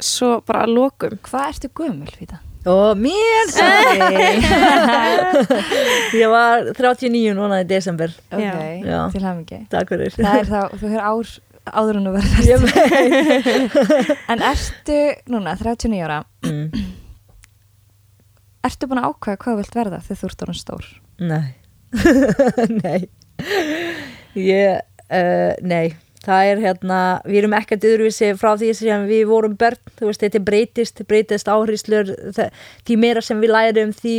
svo 0.00 0.38
bara 0.48 0.62
að 0.64 0.70
lokum 0.78 1.18
Hvað 1.26 1.48
ertu 1.50 1.68
gömul, 1.76 2.08
Fíta? 2.08 2.38
og 2.64 2.96
mér 2.96 3.50
sorry 3.52 3.98
ég 6.22 6.30
var 6.32 6.70
39 6.72 7.34
núna 7.36 7.60
í 7.60 7.66
desember 7.68 8.14
Ok, 8.32 8.40
Já. 8.40 9.00
til 9.12 9.20
hafingi 9.26 9.58
takk 9.68 9.92
fyrir 9.92 10.16
Það 10.16 10.38
er 10.38 10.48
þá, 10.48 10.60
þú 10.72 10.94
hefur 10.94 11.04
ár 11.04 11.34
áður 11.64 11.98
en 12.00 12.08
þú 12.08 12.12
verður. 12.18 12.64
En 14.32 14.42
ertu 14.44 14.98
núna, 15.32 15.54
39 15.60 16.02
ára 16.04 16.18
mm. 16.44 16.88
Ertu 18.64 18.88
búin 18.88 19.02
að 19.02 19.10
ákveða 19.12 19.40
hvað 19.44 19.60
vilt 19.60 19.76
verða 19.76 20.00
þegar 20.06 20.20
þú 20.20 20.30
ert 20.30 20.46
orðin 20.46 20.60
stór? 20.62 20.88
nei. 21.20 21.54
Nei. 22.84 23.02
Ég, 24.34 24.80
uh, 25.10 25.52
nei. 25.62 25.94
Það 26.24 26.50
er 26.50 26.62
hérna, 26.62 27.00
við 27.28 27.42
erum 27.42 27.56
ekkert 27.58 27.84
yfirvísi 27.84 28.30
frá 28.40 28.54
því 28.56 28.70
sem 28.78 29.04
við 29.10 29.26
vorum 29.28 29.56
börn. 29.60 29.80
Þú 29.98 30.08
veist, 30.08 30.22
þetta 30.24 30.40
breytist, 30.46 31.02
breytist 31.10 31.50
áhríslur 31.52 32.14
því 32.32 32.96
meira 33.02 33.22
sem 33.22 33.42
við 33.42 33.52
lærum 33.52 33.92
því 33.94 34.14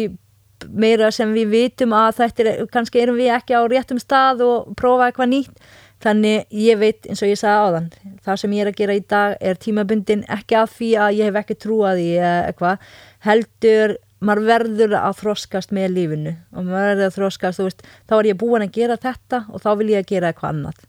meira 0.72 1.10
sem 1.14 1.34
við 1.36 1.50
vitum 1.52 1.96
að 1.98 2.22
þetta 2.22 2.46
er, 2.46 2.62
kannski 2.72 3.02
erum 3.02 3.18
við 3.20 3.34
ekki 3.36 3.58
á 3.58 3.62
réttum 3.68 4.00
stað 4.02 4.46
og 4.46 4.70
prófa 4.78 5.10
eitthvað 5.10 5.32
nýtt. 5.34 5.66
Þannig 6.06 6.52
ég 6.54 6.78
veit 6.78 7.08
eins 7.10 7.24
og 7.24 7.32
ég 7.32 7.40
sagði 7.40 7.66
áðan 7.66 7.86
það 8.26 8.40
sem 8.42 8.54
ég 8.54 8.66
er 8.66 8.70
að 8.70 8.80
gera 8.82 8.96
í 8.98 9.04
dag 9.10 9.36
er 9.40 9.60
tímabundin 9.64 10.26
ekki 10.36 10.58
af 10.60 10.74
því 10.76 10.90
að 11.02 11.20
ég 11.20 11.30
hef 11.30 11.38
ekki 11.40 11.56
trúað 11.64 12.02
í 12.04 12.10
eitthvað, 12.20 12.84
heldur 13.26 13.96
maður 14.28 14.48
verður 14.50 14.96
að 15.00 15.18
þroskast 15.22 15.74
með 15.76 15.88
lífinu 15.96 16.36
og 16.52 16.68
maður 16.68 16.90
verður 16.92 17.08
að 17.10 17.16
þroskast, 17.20 17.60
þú 17.62 17.68
veist 17.70 17.84
þá 18.10 18.16
er 18.20 18.30
ég 18.32 18.40
búin 18.42 18.66
að 18.66 18.76
gera 18.80 19.00
þetta 19.02 19.42
og 19.52 19.64
þá 19.64 19.70
vil 19.82 19.90
ég 19.94 20.04
að 20.04 20.12
gera 20.14 20.32
eitthvað 20.32 20.54
annað. 20.54 20.86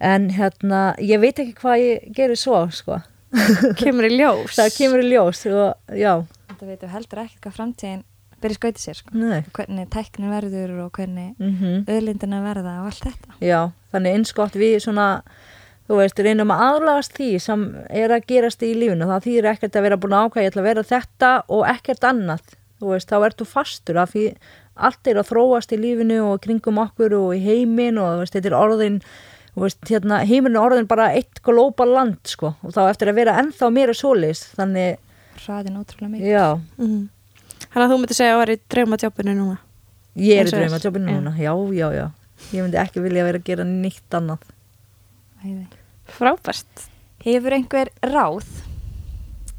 En 0.00 0.28
hérna, 0.32 0.82
ég 1.04 1.20
veit 1.20 1.40
ekki 1.42 1.56
hvað 1.60 1.82
ég 1.84 2.12
gerir 2.16 2.38
svo, 2.40 2.62
sko. 2.72 3.00
Kemur 3.80 4.08
í 4.08 4.14
ljós. 4.16 4.56
Það 4.56 4.70
kemur 4.78 5.02
í 5.04 5.10
ljós 5.12 5.42
og 5.50 5.98
já, 5.98 6.14
Þetta 6.50 6.70
veitum 6.70 6.90
heldur 6.94 7.20
ekkert 7.22 7.44
hvað 7.44 7.58
framtíðin 7.58 8.00
byrja 8.40 8.56
skautið 8.56 8.82
sér 8.82 8.98
sko. 8.98 9.12
nei. 9.20 9.42
Hvernig 9.56 9.90
tæknin 9.92 10.32
verður 10.32 10.72
og 10.86 10.90
hvernig 10.96 11.34
mm 11.38 11.84
öðlindina 11.92 12.40
verða 12.44 12.78
og 12.80 12.90
allt 12.90 13.04
þetta. 13.06 13.36
Já, 13.44 13.60
þannig 13.92 14.16
eins 14.18 14.32
gott 14.36 14.56
við 14.58 14.78
svona, 14.84 15.06
þú 15.90 15.98
veist, 15.98 16.20
reynum 16.22 16.52
að 16.54 16.60
aðlagast 16.68 17.16
því 17.18 17.28
sem 17.42 17.66
er 17.90 18.14
að 18.14 18.26
gerast 18.30 18.62
í 18.62 18.70
lífinu. 18.78 19.08
Það 19.10 19.24
þýðir 19.26 19.48
ekkert 19.50 19.76
að 19.80 19.86
vera 19.88 19.98
búin 19.98 20.14
að 20.14 20.28
ákvæða, 20.28 20.44
ég 20.46 20.52
ætla 20.52 20.62
að 20.62 20.68
vera 20.70 20.84
þetta 20.86 21.30
og 21.50 21.64
ekkert 21.74 22.06
annað. 22.06 22.52
Þú 22.80 22.92
veist, 22.94 23.10
þá 23.10 23.26
ertu 23.26 23.46
fastur 23.50 23.98
af 24.00 24.14
því 24.14 24.24
allt 24.80 25.10
er 25.10 25.18
að 25.20 25.28
þróast 25.32 25.74
í 25.74 25.80
lífinu 25.82 26.20
og 26.30 26.38
kringum 26.46 26.78
okkur 26.80 27.12
og 27.18 27.34
í 27.36 27.40
heimin 27.44 27.98
og 28.00 28.22
veist, 28.22 28.32
þetta 28.38 28.52
er 28.52 28.56
orðin, 28.56 29.00
veist, 29.58 29.82
hérna, 29.90 30.22
heiminu 30.24 30.56
er 30.56 30.62
orðin 30.70 30.86
bara 30.88 31.10
eitt 31.12 31.42
glóbal 31.44 31.90
land, 31.90 32.20
sko, 32.30 32.54
og 32.62 32.72
þá 32.72 32.86
eftir 32.88 33.10
að 33.10 33.18
vera 33.20 33.34
ennþá 33.42 33.68
meira 33.74 33.92
solis, 33.98 34.46
þannig, 34.56 34.96
hraðin 35.42 35.76
ótrúlega 35.82 36.12
mikið 36.14 36.30
já, 36.30 36.46
Mhm. 36.78 37.08
Þannig 37.70 37.84
að 37.84 37.90
þú 37.92 37.98
myndir 38.00 38.16
segja 38.16 38.32
að 38.34 38.40
vera 38.40 38.54
í 38.56 38.60
draumatjópinu 38.72 39.34
núna 39.36 39.58
ég 40.16 40.40
er 40.40 40.46
í 40.46 40.48
er. 40.48 40.56
draumatjópinu 40.56 41.12
núna, 41.12 41.34
já, 41.36 41.52
já, 41.76 41.88
já, 41.98 42.06
ég 42.54 42.62
myndi 42.64 42.80
ekki 42.80 43.02
vilja 43.04 43.24
vera 43.28 43.38
að 43.38 43.44
gera 43.44 43.64
nýtt 43.68 44.16
annað. 44.16 44.38
Æði. 45.44 45.66
Frábært. 46.16 46.88
Hefur 47.24 47.56
einhver 47.56 47.90
ráð? 48.06 48.48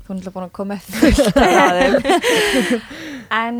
Þú 0.01 0.13
er 0.13 0.17
náttúrulega 0.17 0.35
búin 0.35 0.47
að 0.47 0.55
koma 0.57 0.77
fullt 0.81 1.37
af 1.37 1.55
ráðum. 1.55 2.81
En 3.41 3.59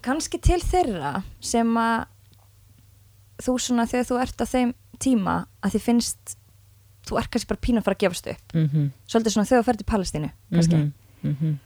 kannski 0.00 0.38
til 0.40 0.62
þeirra 0.64 1.18
sem 1.44 1.74
að 1.76 2.06
þú 3.44 3.56
svona 3.60 3.84
þegar 3.88 4.06
þú 4.08 4.20
ert 4.22 4.44
á 4.44 4.46
þeim 4.48 4.70
tíma 5.00 5.34
að 5.60 5.74
þið 5.74 5.84
finnst 5.84 6.36
þú 7.08 7.18
ert 7.20 7.32
kannski 7.32 7.50
bara 7.50 7.64
pínu 7.66 7.80
að 7.80 7.88
fara 7.88 7.98
að 7.98 8.04
gefast 8.04 8.30
upp. 8.32 8.54
Mm 8.54 8.90
svolítið 9.10 9.34
svona 9.34 9.48
þegar 9.50 9.62
þú 9.62 9.66
ferð 9.68 9.78
til 9.82 9.90
Palestínu 9.92 10.30
kannski. 10.54 10.76
-hmm. 11.22 11.56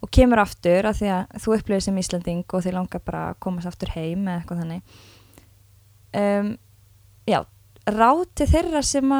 og 0.00 0.10
kemur 0.10 0.38
aftur 0.38 0.86
að 0.86 0.98
því 1.00 1.08
að 1.16 1.24
þú 1.42 1.56
upplifir 1.58 1.80
sem 1.80 1.98
Íslanding 1.98 2.44
og 2.48 2.62
þið 2.64 2.72
langar 2.72 3.00
bara 3.04 3.30
að 3.30 3.38
komast 3.38 3.66
aftur 3.66 3.88
heim 3.88 4.28
eða 4.28 4.40
eitthvað 4.40 4.60
þannig. 4.60 4.82
Um, 6.14 6.58
já, 7.26 7.44
ráð 7.90 8.26
til 8.38 8.48
þeirra 8.50 8.82
sem 8.84 9.14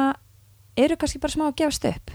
eru 0.75 0.97
kannski 0.99 1.21
bara 1.21 1.33
smá 1.33 1.47
að 1.49 1.57
gefast 1.61 1.89
upp? 1.89 2.13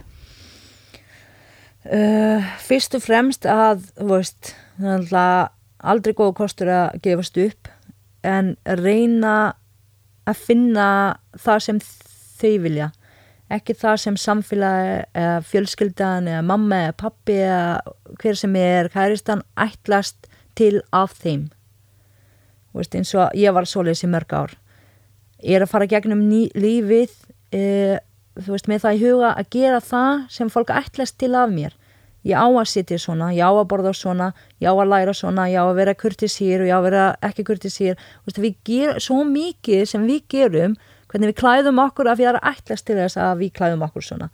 Uh, 1.81 2.45
fyrst 2.61 2.95
og 2.99 3.05
fremst 3.07 3.47
að 3.49 3.87
veist, 3.97 4.53
aldrei 4.81 6.13
góð 6.13 6.35
kostur 6.43 6.69
að 6.69 6.99
gefast 7.07 7.39
upp 7.41 7.71
en 8.27 8.53
reyna 8.67 9.55
að 10.29 10.43
finna 10.45 10.89
það 11.41 11.63
sem 11.65 11.79
þau 12.41 12.57
vilja. 12.67 12.91
Ekki 13.51 13.75
það 13.75 13.97
sem 14.03 14.19
samfélagi 14.21 14.99
eða 15.19 15.39
fjölskyldan 15.49 16.29
eða 16.31 16.43
mamma 16.47 16.85
eða 16.85 16.99
pappi 17.01 17.39
eða 17.41 17.95
hver 18.21 18.39
sem 18.39 18.53
er 18.61 18.91
kæristan 18.93 19.43
ætlast 19.59 20.29
til 20.59 20.83
af 20.95 21.17
þeim. 21.19 21.49
Veist, 22.77 22.95
eins 22.95 23.11
og 23.17 23.33
ég 23.35 23.57
var 23.57 23.67
svoleiðis 23.67 24.05
í 24.07 24.13
mörg 24.13 24.37
ár 24.37 24.55
er 25.43 25.65
að 25.65 25.73
fara 25.73 25.89
gegnum 25.91 26.23
ný, 26.29 26.47
lífið 26.55 27.13
eh, 27.57 27.99
þú 28.39 28.55
veist, 28.55 28.71
með 28.71 28.85
það 28.85 28.97
í 28.97 29.05
huga 29.05 29.35
að 29.35 29.53
gera 29.57 29.81
það 29.85 30.25
sem 30.33 30.51
fólk 30.53 30.73
ætlast 30.75 31.19
til 31.21 31.35
af 31.39 31.53
mér. 31.53 31.77
Ég 32.27 32.37
á 32.37 32.45
að 32.45 32.69
sitja 32.69 32.99
svona, 33.01 33.31
ég 33.33 33.41
á 33.41 33.49
að 33.49 33.69
borða 33.71 33.95
svona 33.97 34.33
ég 34.61 34.69
á 34.69 34.77
að 34.77 34.91
læra 34.93 35.15
svona, 35.17 35.47
ég 35.49 35.57
á 35.57 35.65
að 35.65 35.79
vera 35.79 35.97
kurtisýr 35.97 36.61
og 36.61 36.69
ég 36.69 36.77
á 36.77 36.81
að 36.81 36.87
vera 36.91 37.05
ekki 37.25 37.47
kurtisýr 37.49 38.01
við 38.37 38.59
gerum 38.69 39.01
svo 39.01 39.23
mikið 39.25 39.87
sem 39.89 40.05
við 40.05 40.27
gerum 40.29 40.75
hvernig 41.09 41.33
við 41.33 41.39
klæðum 41.41 41.81
okkur 41.81 42.11
að 42.11 42.21
við 42.21 42.31
erum 42.31 42.51
ætlast 42.53 42.87
til 42.87 42.99
þess 43.01 43.17
að 43.17 43.41
við 43.41 43.55
klæðum 43.57 43.87
okkur 43.89 44.05
svona. 44.05 44.29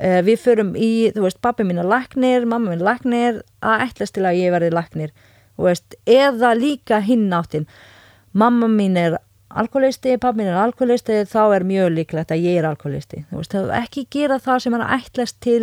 Uh, 0.00 0.20
við 0.24 0.36
förum 0.40 0.74
í, 0.76 1.10
þú 1.16 1.24
veist, 1.26 1.40
pappi 1.40 1.64
mín 1.64 1.80
er 1.80 1.88
laknir 1.88 2.46
mamma 2.48 2.70
mín 2.70 2.80
er 2.80 2.86
laknir, 2.86 3.40
að 3.60 3.86
ætlast 3.88 4.16
til 4.16 4.24
að 4.28 4.38
ég 4.40 4.54
verði 4.54 4.70
laknir, 4.72 5.10
þú 5.56 5.66
veist 5.66 5.96
eða 6.08 6.52
líka 6.56 7.00
hinn 7.04 7.26
áttin. 7.36 7.66
Mamma 8.32 8.68
mín 8.70 8.96
er 9.00 9.18
alkoholisti, 9.50 10.16
pappi 10.22 10.40
mín 10.40 10.50
er 10.52 10.58
alkoholisti, 10.62 11.20
þá 11.28 11.42
er 11.56 11.66
mjög 11.66 11.92
líklegt 11.96 12.34
að 12.34 12.46
ég 12.46 12.60
er 12.60 12.68
alkoholisti, 12.70 13.24
þú 13.30 13.42
veist, 13.42 13.56
ekki 13.80 14.06
gera 14.14 14.40
það 14.42 14.64
sem 14.64 14.76
er 14.78 14.86
ætlast 14.98 15.40
til 15.44 15.62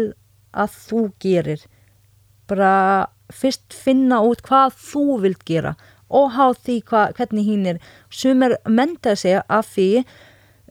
að 0.57 0.80
þú 0.88 1.03
gerir. 1.23 1.68
Bara 2.47 2.73
fyrst 3.34 3.76
finna 3.76 4.22
út 4.23 4.41
hvað 4.47 4.76
þú 4.80 5.05
vilt 5.26 5.43
gera 5.47 5.76
og 6.07 6.30
há 6.38 6.53
því 6.55 6.77
hva, 6.88 7.01
hvernig 7.18 7.43
hinn 7.43 7.65
er. 7.73 7.80
Sem 8.14 8.43
er 8.45 8.55
mentað 8.64 9.19
sig 9.19 9.41
af 9.43 9.68
því 9.73 9.89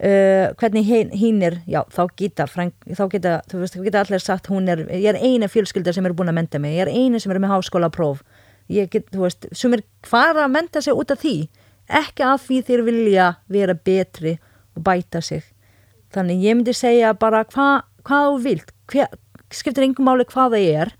uh, 0.00 0.52
hvernig 0.60 0.86
hinn 0.86 1.42
er 1.44 1.60
já, 1.68 1.82
þá 1.92 2.02
geta, 2.16 2.46
þá 2.48 3.04
geta 3.12 3.36
þú 3.50 3.60
veist, 3.62 3.76
þá 3.76 3.86
geta 3.88 4.02
allir 4.04 4.24
sagt 4.24 4.50
hún 4.52 4.68
er 4.72 4.86
ég 4.88 5.08
er 5.12 5.20
eina 5.20 5.48
fjölskylda 5.52 5.94
sem 5.96 6.08
er 6.08 6.16
búin 6.16 6.32
að 6.32 6.40
menta 6.40 6.60
mig 6.62 6.76
ég 6.76 6.86
er 6.86 6.92
eina 6.92 7.20
sem 7.22 7.32
er 7.32 7.40
með 7.42 7.54
háskóla 7.54 7.92
próf 7.92 8.24
ég 8.72 8.90
get, 8.92 9.08
þú 9.14 9.26
veist, 9.26 9.48
sem 9.56 9.76
er 9.76 9.84
hvað 10.08 10.42
að 10.42 10.52
menta 10.56 10.82
sig 10.84 10.96
út 10.96 11.12
af 11.14 11.22
því 11.22 11.36
ekki 11.88 12.24
af 12.26 12.46
því 12.46 12.60
þeir 12.66 12.82
vilja 12.86 13.26
vera 13.52 13.74
betri 13.74 14.36
og 14.76 14.84
bæta 14.86 15.22
sig. 15.22 15.42
Þannig 16.14 16.44
ég 16.44 16.56
myndi 16.56 16.74
segja 16.76 17.14
bara 17.14 17.44
hvað 17.44 17.84
hva 18.06 18.20
þú 18.28 18.38
vilt. 18.44 18.72
Hver, 18.90 19.10
skiptir 19.50 19.86
engum 19.86 20.06
máli 20.08 20.26
hvað 20.28 20.56
það 20.56 20.68
er. 20.82 20.92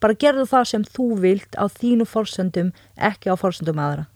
Bara 0.00 0.18
gerðu 0.20 0.46
það 0.50 0.64
sem 0.68 0.84
þú 0.84 1.08
vilt 1.22 1.56
á 1.56 1.64
þínu 1.70 2.06
fórsöndum, 2.08 2.72
ekki 2.96 3.32
á 3.32 3.34
fórsöndum 3.40 3.80
aðra. 3.80 4.06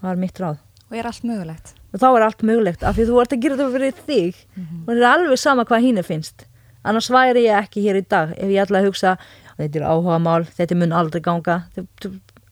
Það 0.00 0.10
er 0.10 0.20
mitt 0.20 0.40
ráð. 0.40 0.58
Og 0.90 0.98
er 0.98 1.08
allt 1.08 1.24
mögulegt? 1.26 1.74
Og 1.92 2.00
þá 2.00 2.08
er 2.08 2.26
allt 2.26 2.44
mögulegt 2.44 2.84
af 2.84 2.96
því 2.96 3.08
þú 3.08 3.20
ert 3.22 3.34
að 3.34 3.44
gera 3.44 3.56
þetta 3.60 3.74
fyrir 3.76 4.02
þig. 4.06 4.34
Mm 4.56 4.64
-hmm. 4.64 4.82
og 4.82 4.92
það 4.94 5.04
er 5.04 5.08
alveg 5.12 5.38
sama 5.38 5.64
hvað 5.64 5.84
hínu 5.84 6.02
finnst. 6.02 6.46
Annars 6.84 7.10
væri 7.10 7.46
ég 7.46 7.58
ekki 7.62 7.80
hér 7.80 7.96
í 7.96 8.06
dag 8.08 8.30
ef 8.36 8.48
ég 8.48 8.62
ætla 8.62 8.78
að 8.78 8.86
hugsa 8.86 9.16
þetta 9.56 9.78
er 9.78 9.84
áhuga 9.88 10.18
mál, 10.18 10.44
þetta 10.44 10.74
mun 10.74 10.92
aldrei 10.92 11.20
ganga. 11.20 11.64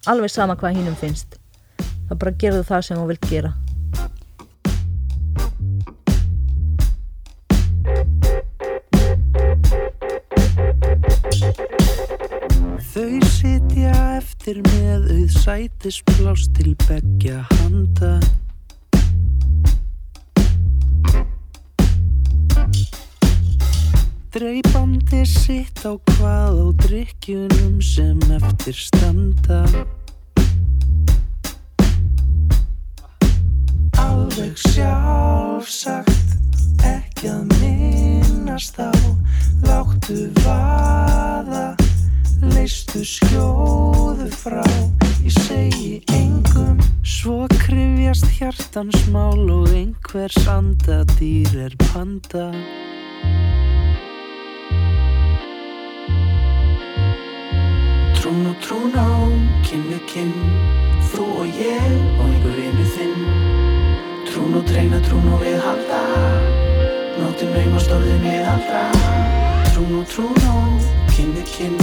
Alveg 0.06 0.31
sama 0.31 0.56
hvað 0.56 0.77
hínum 0.77 0.97
finnst 0.97 1.41
þá 2.09 2.15
bara 2.19 2.33
gerðu 2.45 2.65
það 2.69 2.87
sem 2.87 3.01
þú 3.01 3.07
vilt 3.13 3.29
gera. 3.31 3.53
Þau 12.93 13.19
sitja 13.33 13.93
eftir 14.19 14.61
með 14.67 15.07
auð 15.15 15.37
sætisblás 15.41 16.45
til 16.59 16.75
begja 16.85 17.41
handa. 17.57 18.19
Dreipandi 24.33 25.25
sitt 25.29 25.83
á 25.85 25.93
hvað 25.97 26.61
á 26.61 26.67
drikkjunum 26.85 27.81
sem 27.85 28.21
eftir 28.37 28.77
standa 28.77 29.65
Alveg 34.03 34.57
sjálfsagt 34.59 36.37
ekki 36.87 37.31
að 37.31 37.55
minnast 37.61 38.79
á. 38.83 38.91
Láttu 39.62 40.27
vaða 40.43 41.73
leistu 42.53 43.05
skjóðu 43.07 44.27
frá. 44.35 44.66
Ég 45.23 45.35
segi 45.47 45.93
engum 46.19 46.81
svo 47.07 47.47
krifjast 47.62 48.27
hjartans 48.37 49.07
mál 49.15 49.39
og 49.55 49.70
einhvers 49.70 50.39
andadýr 50.51 51.55
er 51.69 51.77
panda. 51.87 52.51
Trún 58.19 58.47
og 58.51 58.59
trún 58.66 58.95
á 58.99 59.11
kinn 59.66 59.87
við 59.91 60.05
kinn 60.11 60.37
þú 61.12 61.27
og 61.43 61.57
ég 61.59 61.97
og 62.19 62.27
einhver 62.29 62.55
vinnu 62.59 62.91
þinn 62.97 63.41
trún 64.43 64.55
og 64.59 64.64
treyna 64.66 64.98
trún 65.06 65.27
og 65.31 65.39
við 65.39 65.59
halda. 65.62 65.98
Nóttin 67.14 67.52
veim 67.55 67.74
og 67.77 67.82
stórðin 67.85 68.24
við 68.24 68.43
halda 68.43 68.81
trún 69.70 70.01
og 70.01 70.06
trún 70.10 70.40
á 70.43 70.56
kinn 71.14 71.31
við 71.36 71.47
kinn 71.47 71.77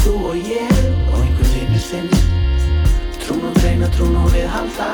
Þú 0.00 0.12
og 0.30 0.36
ég 0.38 0.76
og 1.10 1.18
einhver 1.18 1.48
vinnur 1.50 1.82
þinn. 1.82 2.06
Trún 3.20 3.42
og 3.44 3.58
dreina, 3.58 3.88
trún 3.96 4.14
og 4.16 4.30
við 4.32 4.46
halda. 4.48 4.86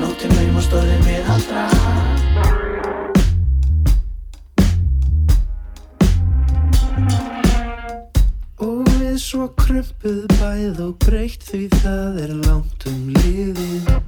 Nóttin 0.00 0.34
veim 0.34 0.58
og 0.58 0.66
stóðin 0.66 1.06
við 1.06 1.22
haldra 1.30 1.64
Og 8.66 8.84
við 8.98 9.16
svo 9.22 9.48
krömpuð 9.62 10.26
bæð 10.36 10.84
og 10.90 10.94
breytt 11.06 11.48
því 11.48 11.64
það 11.78 12.22
er 12.26 12.36
langt 12.44 12.90
um 12.90 13.10
liðin 13.22 14.06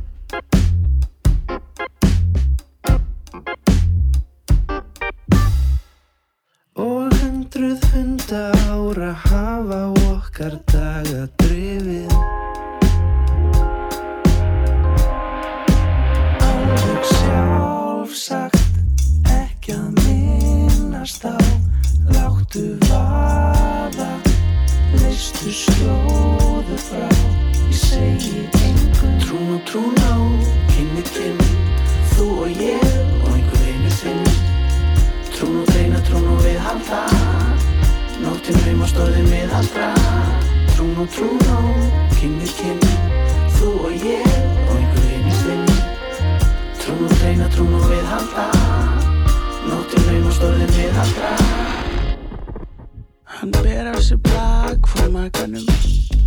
hunda 8.31 8.53
ára 8.71 9.13
hafa 9.13 9.91
okkar 10.13 10.55
daga 10.71 11.27
drifið 11.37 12.13
Alveg 16.47 17.09
sjálfsagt 17.11 18.79
ekki 19.35 19.75
að 19.75 19.89
minnast 20.05 21.27
á. 21.27 21.35
Láttu 22.15 22.79
vaða, 22.87 24.13
leistu 25.01 25.51
skjóðu 25.51 26.79
frá. 26.87 27.11
Ég 27.67 27.83
segi 27.83 28.47
engum 28.63 29.19
Trún 29.27 29.59
og 29.59 30.10
Nóttinn 38.41 38.63
heim 38.65 38.81
á 38.81 38.89
stóðin 38.89 39.27
við 39.29 39.51
aldra 39.53 39.87
Trún 40.73 40.95
og 41.03 41.09
trún 41.13 41.43
á, 41.45 41.61
kinn 42.17 42.39
við 42.41 42.55
kinn 42.57 42.79
Þú 43.59 43.73
og 43.85 43.93
ég 44.01 44.25
og 44.65 44.71
einhver 44.79 45.11
einu 45.13 45.35
þinn 45.43 45.67
Trún 46.81 47.03
og 47.05 47.13
reyna, 47.21 47.51
trún 47.53 47.77
og 47.77 47.85
við 47.91 48.09
halda. 48.09 48.47
Nóttinn 49.69 50.09
heim 50.09 50.25
á 50.25 50.33
stóðin 50.39 50.73
við 50.73 50.99
aldra 51.05 51.35
Hann 53.37 53.53
ber 53.61 53.93
af 53.93 54.01
sér 54.09 54.25
blag 54.25 54.89
frá 54.89 55.13
makanum 55.13 55.69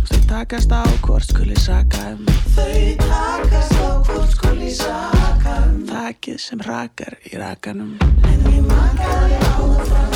Þau 0.06 0.22
takast 0.30 0.70
á 0.70 0.86
hvort 1.02 1.26
skuli 1.26 1.58
saka 1.58 2.12
um. 2.14 2.22
Þau 2.54 2.94
takast 3.02 3.74
á 3.82 3.90
hvort 4.06 4.38
skuli 4.38 4.70
saka 4.70 5.60
um. 5.66 5.82
Þakkið 5.90 6.42
sem 6.46 6.62
rakar 6.62 7.18
í 7.26 7.34
rakanum. 7.42 7.96
En 8.22 8.44
við 8.46 8.68
makaði 8.70 9.40
á 9.42 9.58
það 9.58 9.88
frá 9.90 10.13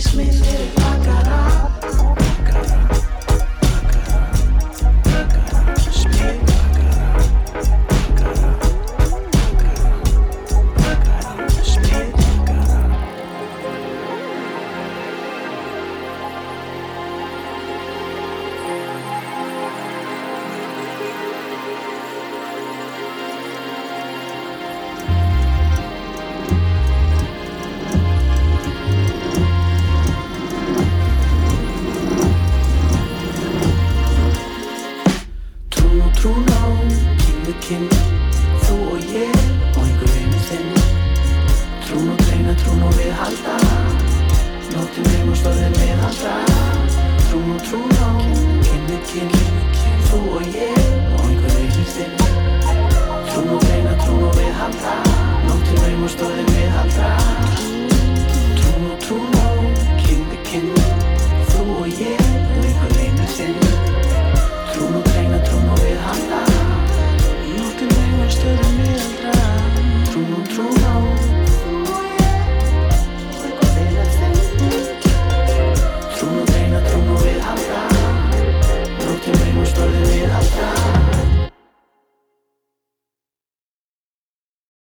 Teach 0.00 0.14
me 0.14 0.24
little 0.24 0.99